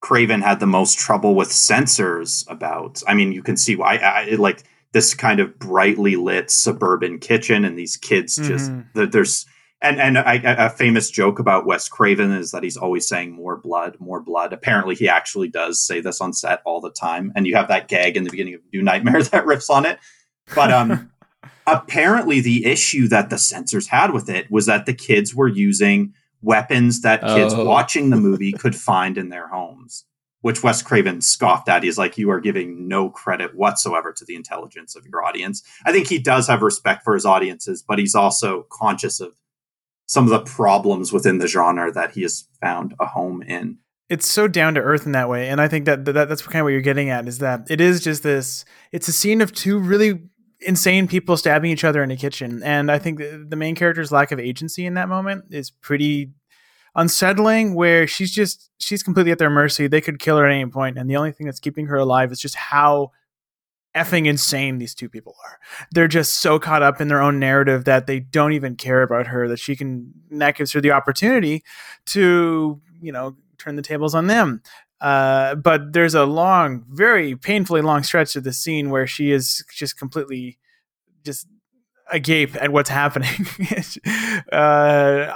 Craven 0.00 0.42
had 0.42 0.60
the 0.60 0.66
most 0.66 0.98
trouble 0.98 1.34
with 1.34 1.52
censors 1.52 2.44
about. 2.48 3.02
I 3.06 3.14
mean, 3.14 3.32
you 3.32 3.42
can 3.42 3.56
see 3.56 3.76
why. 3.76 3.96
I, 3.96 4.30
I, 4.30 4.34
like 4.34 4.64
this 4.92 5.14
kind 5.14 5.40
of 5.40 5.58
brightly 5.58 6.16
lit 6.16 6.50
suburban 6.50 7.18
kitchen, 7.18 7.64
and 7.64 7.78
these 7.78 7.96
kids 7.96 8.36
just 8.36 8.70
mm-hmm. 8.70 9.10
there's 9.10 9.46
and 9.84 10.00
and 10.00 10.16
a 10.18 10.70
famous 10.70 11.10
joke 11.10 11.38
about 11.38 11.66
Wes 11.66 11.88
Craven 11.88 12.32
is 12.32 12.50
that 12.52 12.62
he's 12.62 12.76
always 12.76 13.06
saying 13.06 13.32
more 13.32 13.56
blood, 13.56 13.96
more 14.00 14.20
blood. 14.20 14.52
Apparently, 14.52 14.94
he 14.94 15.08
actually 15.08 15.48
does 15.48 15.80
say 15.80 16.00
this 16.00 16.20
on 16.20 16.32
set 16.32 16.62
all 16.64 16.80
the 16.80 16.90
time. 16.90 17.32
And 17.36 17.46
you 17.46 17.54
have 17.54 17.68
that 17.68 17.88
gag 17.88 18.16
in 18.16 18.24
the 18.24 18.30
beginning 18.30 18.54
of 18.54 18.60
New 18.72 18.82
Nightmare 18.82 19.22
that 19.24 19.44
riffs 19.44 19.68
on 19.68 19.84
it. 19.84 19.98
But 20.54 20.72
um, 20.72 21.12
apparently, 21.66 22.40
the 22.40 22.64
issue 22.64 23.08
that 23.08 23.28
the 23.28 23.38
censors 23.38 23.88
had 23.88 24.12
with 24.12 24.28
it 24.30 24.50
was 24.50 24.66
that 24.66 24.86
the 24.86 24.94
kids 24.94 25.34
were 25.34 25.48
using 25.48 26.14
weapons 26.40 27.02
that 27.02 27.20
kids 27.22 27.54
oh. 27.54 27.64
watching 27.64 28.10
the 28.10 28.16
movie 28.16 28.52
could 28.58 28.74
find 28.74 29.18
in 29.18 29.28
their 29.28 29.48
homes. 29.48 30.04
Which 30.40 30.62
Wes 30.62 30.82
Craven 30.82 31.22
scoffed 31.22 31.70
at. 31.70 31.82
He's 31.82 31.96
like, 31.96 32.18
you 32.18 32.30
are 32.30 32.40
giving 32.40 32.86
no 32.86 33.08
credit 33.08 33.54
whatsoever 33.54 34.12
to 34.12 34.26
the 34.26 34.34
intelligence 34.34 34.94
of 34.94 35.06
your 35.06 35.24
audience. 35.24 35.62
I 35.86 35.92
think 35.92 36.06
he 36.06 36.18
does 36.18 36.48
have 36.48 36.60
respect 36.60 37.02
for 37.02 37.14
his 37.14 37.24
audiences, 37.24 37.82
but 37.82 37.98
he's 37.98 38.14
also 38.14 38.66
conscious 38.70 39.20
of 39.20 39.34
some 40.06 40.24
of 40.24 40.30
the 40.30 40.40
problems 40.40 41.12
within 41.12 41.38
the 41.38 41.48
genre 41.48 41.90
that 41.92 42.12
he 42.12 42.22
has 42.22 42.48
found 42.60 42.94
a 43.00 43.06
home 43.06 43.42
in. 43.42 43.78
It's 44.10 44.26
so 44.26 44.46
down 44.46 44.74
to 44.74 44.80
earth 44.80 45.06
in 45.06 45.12
that 45.12 45.30
way, 45.30 45.48
and 45.48 45.60
I 45.60 45.68
think 45.68 45.86
that, 45.86 46.04
that 46.04 46.28
that's 46.28 46.42
kind 46.42 46.60
of 46.60 46.64
what 46.64 46.72
you're 46.72 46.82
getting 46.82 47.08
at 47.08 47.26
is 47.26 47.38
that 47.38 47.66
it 47.70 47.80
is 47.80 48.02
just 48.02 48.22
this. 48.22 48.64
It's 48.92 49.08
a 49.08 49.12
scene 49.12 49.40
of 49.40 49.52
two 49.52 49.78
really 49.78 50.20
insane 50.60 51.08
people 51.08 51.36
stabbing 51.36 51.70
each 51.70 51.84
other 51.84 52.02
in 52.02 52.10
a 52.10 52.16
kitchen, 52.16 52.62
and 52.62 52.92
I 52.92 52.98
think 52.98 53.18
the 53.18 53.56
main 53.56 53.74
character's 53.74 54.12
lack 54.12 54.30
of 54.30 54.38
agency 54.38 54.84
in 54.84 54.94
that 54.94 55.08
moment 55.08 55.46
is 55.50 55.70
pretty 55.70 56.32
unsettling. 56.94 57.74
Where 57.74 58.06
she's 58.06 58.30
just 58.30 58.70
she's 58.78 59.02
completely 59.02 59.32
at 59.32 59.38
their 59.38 59.50
mercy. 59.50 59.86
They 59.86 60.02
could 60.02 60.18
kill 60.18 60.36
her 60.36 60.46
at 60.46 60.52
any 60.52 60.66
point, 60.70 60.98
and 60.98 61.08
the 61.08 61.16
only 61.16 61.32
thing 61.32 61.46
that's 61.46 61.60
keeping 61.60 61.86
her 61.86 61.96
alive 61.96 62.30
is 62.30 62.40
just 62.40 62.56
how 62.56 63.10
effing 63.94 64.26
insane 64.26 64.78
these 64.78 64.94
two 64.94 65.08
people 65.08 65.36
are. 65.44 65.58
They're 65.92 66.08
just 66.08 66.36
so 66.36 66.58
caught 66.58 66.82
up 66.82 67.00
in 67.00 67.08
their 67.08 67.22
own 67.22 67.38
narrative 67.38 67.84
that 67.84 68.06
they 68.06 68.20
don't 68.20 68.52
even 68.52 68.76
care 68.76 69.02
about 69.02 69.28
her 69.28 69.48
that 69.48 69.58
she 69.58 69.76
can 69.76 70.12
that 70.30 70.56
gives 70.56 70.72
her 70.72 70.80
the 70.80 70.90
opportunity 70.90 71.62
to, 72.06 72.80
you 73.00 73.12
know, 73.12 73.36
turn 73.58 73.76
the 73.76 73.82
tables 73.82 74.14
on 74.14 74.26
them. 74.26 74.62
Uh, 75.00 75.54
but 75.56 75.92
there's 75.92 76.14
a 76.14 76.24
long, 76.24 76.84
very 76.88 77.36
painfully 77.36 77.82
long 77.82 78.02
stretch 78.02 78.36
of 78.36 78.44
the 78.44 78.52
scene 78.52 78.90
where 78.90 79.06
she 79.06 79.30
is 79.30 79.64
just 79.74 79.98
completely 79.98 80.58
just 81.24 81.46
agape 82.12 82.54
at 82.56 82.70
what's 82.70 82.90
happening 82.90 83.46
uh, 84.52 85.34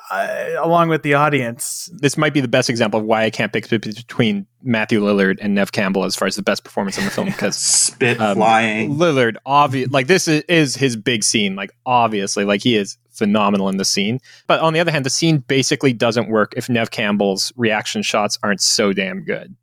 along 0.61 0.89
with 0.89 1.03
the 1.03 1.15
audience. 1.15 1.91
This 1.95 2.17
might 2.17 2.35
be 2.35 2.41
the 2.41 2.49
best 2.49 2.69
example 2.69 3.01
of 3.01 3.07
why 3.07 3.25
I 3.25 3.31
can't 3.31 3.53
pick 3.53 3.69
between 3.69 4.47
Matthew 4.63 5.01
Lillard 5.01 5.39
and 5.41 5.55
Neve 5.55 5.73
Campbell 5.73 6.05
as 6.05 6.15
far 6.15 6.27
as 6.27 6.37
the 6.37 6.43
best 6.43 6.65
performance 6.65 6.99
in 6.99 7.05
the 7.05 7.11
film 7.11 7.27
because 7.27 7.57
spit 7.57 8.21
um, 8.21 8.37
flying. 8.37 8.97
Lillard 8.97 9.37
obvious 9.47 9.91
like 9.91 10.07
this 10.07 10.29
is, 10.29 10.43
is 10.49 10.75
his 10.75 10.97
big 10.97 11.25
scene 11.25 11.57
like 11.57 11.71
obviously 11.87 12.45
like 12.45 12.63
he 12.63 12.77
is 12.77 12.99
phenomenal 13.11 13.69
in 13.69 13.77
the 13.77 13.85
scene. 13.85 14.21
But 14.47 14.61
on 14.61 14.73
the 14.73 14.81
other 14.81 14.93
hand 14.93 15.07
the 15.07 15.11
scene 15.11 15.39
basically 15.39 15.93
doesn't 15.93 16.29
work 16.29 16.55
if 16.57 16.69
Neve 16.69 16.91
Campbell's 16.91 17.53
reaction 17.57 18.03
shots 18.03 18.39
aren't 18.43 18.61
so 18.61 18.93
damn 18.93 19.25
good. 19.25 19.57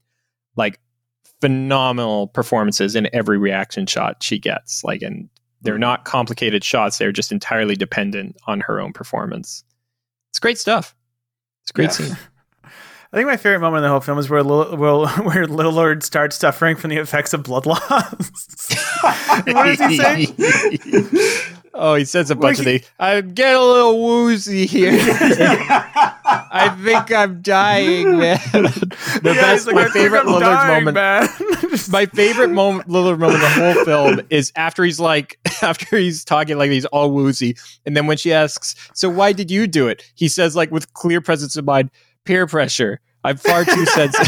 Like 0.55 0.79
phenomenal 1.41 2.27
performances 2.27 2.95
in 2.95 3.09
every 3.13 3.37
reaction 3.37 3.85
shot 3.85 4.23
she 4.23 4.39
gets 4.39 4.83
like 4.83 5.01
and 5.01 5.29
they're 5.65 5.77
not 5.77 6.05
complicated 6.05 6.63
shots. 6.63 6.97
They're 6.97 7.11
just 7.11 7.31
entirely 7.31 7.75
dependent 7.75 8.37
on 8.47 8.61
her 8.61 8.79
own 8.79 8.93
performance. 8.93 9.63
It's 10.31 10.39
great 10.39 10.57
stuff. 10.57 10.95
It's 11.63 11.71
a 11.71 11.73
great 11.73 11.85
yeah. 11.85 11.89
scene. 11.91 12.17
I 13.13 13.17
think 13.17 13.27
my 13.27 13.37
favorite 13.37 13.61
moment 13.61 13.77
in 13.77 13.83
the 13.83 13.89
whole 13.89 14.01
film 14.01 14.19
is 14.19 14.29
where 14.29 14.43
Lil, 14.43 14.65
where 14.75 15.45
Lillard 15.45 16.03
starts 16.03 16.35
suffering 16.35 16.75
from 16.75 16.89
the 16.89 16.97
effects 16.97 17.33
of 17.33 17.43
blood 17.43 17.65
loss. 17.65 17.81
what 19.45 19.77
does 19.77 19.79
he 19.79 19.97
say? 19.97 20.25
Oh, 21.77 21.95
he 21.95 22.05
says 22.05 22.31
a 22.31 22.35
bunch 22.35 22.59
of 22.59 22.63
things. 22.63 22.89
I 22.97 23.19
get 23.19 23.53
a 23.53 23.61
little 23.61 24.01
woozy 24.01 24.65
here. 24.65 24.93
I 24.97 26.73
think 26.81 27.11
I'm 27.11 27.41
dying, 27.41 28.17
man. 28.17 28.39
the 28.53 29.21
yeah, 29.25 29.33
best, 29.33 29.67
like, 29.67 29.75
my 29.75 29.89
favorite 29.89 30.23
Lillard 30.23 30.67
moment. 30.67 30.95
my 31.89 32.05
favorite 32.05 32.51
moment, 32.51 32.87
Lillard 32.87 33.19
moment, 33.19 33.41
the 33.41 33.49
whole 33.49 33.83
film 33.83 34.21
is 34.29 34.53
after 34.55 34.85
he's 34.85 35.01
like, 35.01 35.37
after 35.61 35.97
he's 35.97 36.23
talking 36.23 36.57
like 36.57 36.71
he's 36.71 36.85
all 36.85 37.11
woozy, 37.11 37.57
and 37.85 37.95
then 37.97 38.07
when 38.07 38.15
she 38.15 38.31
asks, 38.31 38.75
"So 38.93 39.09
why 39.09 39.33
did 39.33 39.51
you 39.51 39.67
do 39.67 39.89
it?" 39.89 40.09
He 40.15 40.29
says, 40.29 40.55
like 40.55 40.71
with 40.71 40.93
clear 40.93 41.19
presence 41.19 41.57
of 41.57 41.65
mind, 41.65 41.91
peer 42.23 42.47
pressure. 42.47 43.01
I'm 43.25 43.37
far 43.37 43.65
too 43.65 43.85
sensitive. 43.87 44.27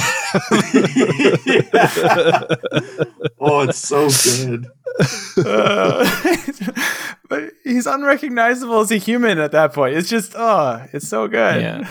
oh, 3.40 3.62
it's 3.62 3.78
so 3.78 4.10
good. 4.10 4.68
Uh, 5.38 6.34
but 7.30 7.52
he's 7.64 7.86
unrecognizable 7.86 8.80
as 8.80 8.92
a 8.92 8.98
human 8.98 9.38
at 9.40 9.52
that 9.52 9.74
point. 9.74 9.96
It's 9.96 10.10
just, 10.10 10.34
oh, 10.36 10.86
it's 10.94 11.08
so 11.08 11.28
good. 11.28 11.62
Yeah. 11.62 11.90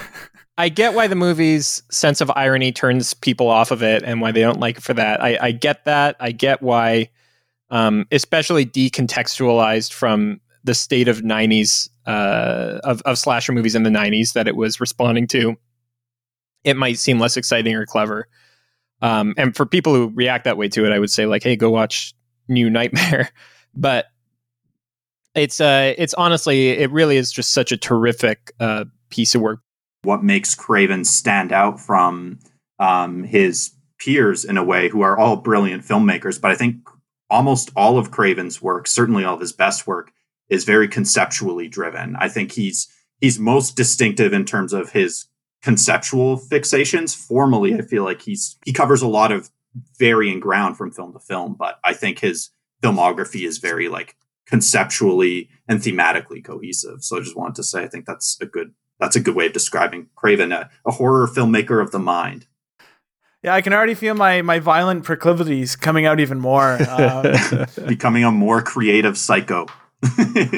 I 0.59 0.69
get 0.69 0.95
why 0.95 1.07
the 1.07 1.15
movie's 1.15 1.83
sense 1.91 2.21
of 2.21 2.31
irony 2.35 2.73
turns 2.73 3.15
people 3.15 3.49
off 3.49 3.71
of 3.71 3.83
it 3.83 4.03
and 4.03 4.21
why 4.21 4.33
they 4.33 4.41
don't 4.41 4.59
like 4.59 4.79
it 4.79 4.83
for 4.83 4.95
that. 4.95 5.23
I, 5.23 5.39
I 5.41 5.53
get 5.53 5.85
that. 5.85 6.17
I 6.19 6.33
get 6.33 6.63
why, 6.63 7.11
um, 7.71 8.07
especially 8.11 8.65
decontextualized 8.65 9.93
from 9.93 10.41
the 10.65 10.75
state 10.75 11.09
of 11.09 11.19
90s, 11.19 11.89
uh, 12.07 12.81
of, 12.85 13.03
of 13.03 13.19
slasher 13.19 13.53
movies 13.53 13.75
in 13.75 13.83
the 13.83 13.91
90s 13.91 14.33
that 14.33 14.49
it 14.49 14.57
was 14.57 14.81
responding 14.81 15.27
to 15.29 15.57
it 16.67 16.77
might 16.77 16.99
seem 16.99 17.21
less 17.21 17.37
exciting 17.37 17.75
or 17.77 17.87
clever. 17.87 18.27
Um, 19.01 19.35
and 19.39 19.55
for 19.55 19.65
people 19.65 19.95
who 19.95 20.11
react 20.15 20.45
that 20.45 20.59
way 20.59 20.69
to 20.71 20.85
it, 20.85 20.93
I 20.93 20.99
would 20.99 21.11
say 21.11 21.25
like, 21.25 21.45
hey, 21.45 21.55
go 21.55 21.71
watch 21.71 22.13
New 22.49 22.71
Nightmare. 22.71 23.31
but 23.75 24.07
it's 25.35 25.61
uh, 25.61 25.95
it's 25.99 26.15
honestly, 26.15 26.69
it 26.69 26.91
really 26.91 27.17
is 27.17 27.31
just 27.33 27.53
such 27.53 27.73
a 27.73 27.77
terrific 27.77 28.53
uh, 28.59 28.87
piece 29.11 29.35
of 29.35 29.43
work. 29.43 29.61
What 30.03 30.25
makes 30.25 30.55
Craven 30.55 31.05
stand 31.05 31.53
out 31.53 31.81
from 31.81 32.39
um, 32.79 33.25
his 33.25 33.73
peers 33.99 34.45
in 34.45 34.57
a 34.57 34.65
way, 34.65 34.89
who 34.89 35.03
are 35.03 35.19
all 35.19 35.37
brilliant 35.37 35.85
filmmakers, 35.85 36.41
but 36.41 36.51
I 36.51 36.55
think 36.55 36.77
almost 37.31 37.71
all 37.77 37.99
of 37.99 38.11
Craven's 38.11 38.63
work, 38.63 38.87
certainly 38.87 39.25
all 39.25 39.35
of 39.35 39.41
his 39.41 39.53
best 39.53 39.87
work, 39.87 40.13
is 40.49 40.65
very 40.65 40.89
conceptually 40.89 41.69
driven. 41.69 42.17
I 42.17 42.29
think 42.29 42.53
he's 42.53 42.89
he's 43.21 43.39
most 43.39 43.77
distinctive 43.77 44.33
in 44.33 44.45
terms 44.45 44.73
of 44.73 44.91
his 44.91 45.27
conceptual 45.63 46.39
fixations. 46.39 47.17
Formally, 47.17 47.75
I 47.75 47.83
feel 47.83 48.05
like 48.05 48.23
he's 48.23 48.57
he 48.65 48.73
covers 48.73 49.03
a 49.03 49.09
lot 49.09 49.33
of 49.33 49.51
varying 49.99 50.41
ground 50.41 50.77
from 50.77 50.91
film 50.91 51.13
to 51.13 51.19
film, 51.19 51.57
but 51.59 51.79
I 51.85 51.95
think 51.95 52.19
his 52.19 52.51
filmography 52.83 53.47
is 53.47 53.59
very 53.59 53.89
like 53.89 54.17
conceptually 54.47 55.49
and 55.69 55.81
thematically 55.81 56.45
cohesive. 56.45 57.03
So 57.03 57.17
I 57.17 57.21
just 57.21 57.37
wanted 57.37 57.57
to 57.57 57.65
say 57.65 57.83
I 57.83 57.89
think 57.89 58.07
that's 58.07 58.39
a 58.41 58.47
good 58.47 58.73
that's 58.99 59.17
a 59.17 59.21
good 59.21 59.35
way 59.35 59.47
of 59.47 59.53
describing 59.53 60.09
Craven, 60.15 60.53
a, 60.53 60.71
a 60.87 60.93
horror 60.93 61.27
filmmaker 61.27 61.83
of 61.83 61.91
the 61.91 61.99
mind. 61.99 62.47
Yeah, 63.43 63.55
I 63.55 63.61
can 63.61 63.73
already 63.73 63.95
feel 63.95 64.15
my 64.15 64.43
my 64.43 64.59
violent 64.59 65.05
proclivities 65.05 65.77
coming 65.77 66.07
out 66.07 66.21
even 66.21 66.41
more. 66.41 66.79
Um, 66.89 67.67
Becoming 67.87 68.25
a 68.25 68.31
more 68.31 68.63
creative 68.63 69.19
psycho. 69.19 69.67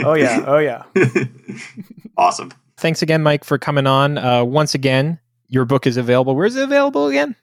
oh 0.05 0.15
yeah, 0.15 0.45
oh 0.47 0.59
yeah. 0.59 0.85
awesome. 2.17 2.53
Thanks 2.77 3.03
again, 3.03 3.23
Mike, 3.23 3.45
for 3.45 3.59
coming 3.59 3.87
on. 3.87 4.19
Uh, 4.19 4.45
once 4.45 4.75
again, 4.75 5.19
your 5.49 5.65
book 5.65 5.87
is 5.87 5.97
available. 5.97 6.37
Where 6.37 6.47
is 6.47 6.55
it 6.55 6.63
available 6.63 7.09
again? 7.09 7.35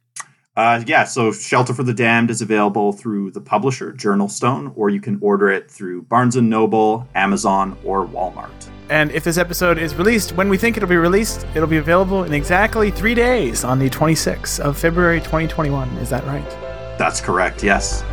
Uh, 0.58 0.82
yeah, 0.88 1.04
so 1.04 1.34
Shelter 1.34 1.74
for 1.74 1.84
the 1.84 1.94
Damned 1.94 2.32
is 2.32 2.42
available 2.42 2.94
through 2.94 3.32
the 3.32 3.42
publisher 3.42 3.92
JournalStone, 3.92 4.72
or 4.78 4.90
you 4.90 5.02
can 5.02 5.18
order 5.22 5.50
it 5.50 5.70
through 5.70 6.04
Barnes 6.04 6.38
and 6.38 6.50
Noble, 6.50 7.06
Amazon, 7.14 7.78
or 7.84 8.08
Walmart. 8.08 8.70
And 8.90 9.12
if 9.12 9.26
this 9.26 9.38
episode 9.38 9.78
is 9.78 9.96
released 9.96 10.32
when 10.34 10.48
we 10.48 10.58
think 10.58 10.78
it'll 10.78 10.88
be 10.88 10.96
released, 10.96 11.46
it'll 11.56 11.68
be 11.68 11.78
available 11.78 12.24
in 12.24 12.34
exactly 12.34 12.90
three 12.90 13.16
days 13.16 13.66
on 13.66 13.80
the 13.80 13.90
26th 13.90 14.62
of 14.62 14.78
February 14.78 15.20
2021. 15.20 15.90
Is 15.98 16.10
that 16.10 16.26
right? 16.26 16.50
That's 16.98 17.20
correct, 17.20 17.62
yes. 17.62 18.04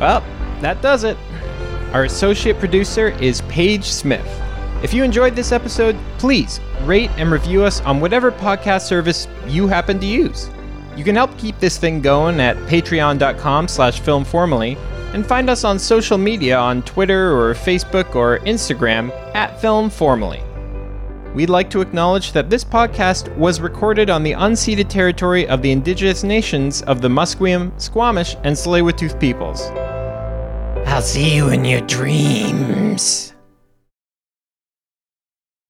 Well, 0.00 0.24
that 0.60 0.80
does 0.80 1.04
it. 1.04 1.18
Our 1.92 2.04
associate 2.04 2.58
producer 2.58 3.08
is 3.20 3.42
Paige 3.42 3.84
Smith. 3.84 4.26
If 4.82 4.94
you 4.94 5.02
enjoyed 5.04 5.34
this 5.36 5.52
episode, 5.52 5.98
please 6.16 6.60
rate 6.84 7.10
and 7.18 7.30
review 7.30 7.62
us 7.64 7.82
on 7.82 8.00
whatever 8.00 8.32
podcast 8.32 8.82
service 8.82 9.28
you 9.46 9.66
happen 9.66 9.98
to 9.98 10.06
use. 10.06 10.48
You 10.98 11.04
can 11.04 11.14
help 11.14 11.38
keep 11.38 11.60
this 11.60 11.78
thing 11.78 12.00
going 12.00 12.40
at 12.40 12.56
patreon.com 12.66 13.68
slash 13.68 14.00
filmformally 14.00 14.76
and 15.14 15.24
find 15.24 15.48
us 15.48 15.62
on 15.62 15.78
social 15.78 16.18
media 16.18 16.58
on 16.58 16.82
Twitter 16.82 17.30
or 17.38 17.54
Facebook 17.54 18.16
or 18.16 18.40
Instagram 18.40 19.12
at 19.32 19.56
filmformally. 19.60 20.42
We'd 21.36 21.50
like 21.50 21.70
to 21.70 21.82
acknowledge 21.82 22.32
that 22.32 22.50
this 22.50 22.64
podcast 22.64 23.32
was 23.36 23.60
recorded 23.60 24.10
on 24.10 24.24
the 24.24 24.32
unceded 24.32 24.88
territory 24.88 25.46
of 25.46 25.62
the 25.62 25.70
indigenous 25.70 26.24
nations 26.24 26.82
of 26.82 27.00
the 27.00 27.08
Musqueam, 27.08 27.80
Squamish, 27.80 28.34
and 28.42 28.56
Tsleil-Waututh 28.56 29.20
peoples. 29.20 29.70
I'll 30.88 31.00
see 31.00 31.32
you 31.32 31.50
in 31.50 31.64
your 31.64 31.82
dreams. 31.82 33.34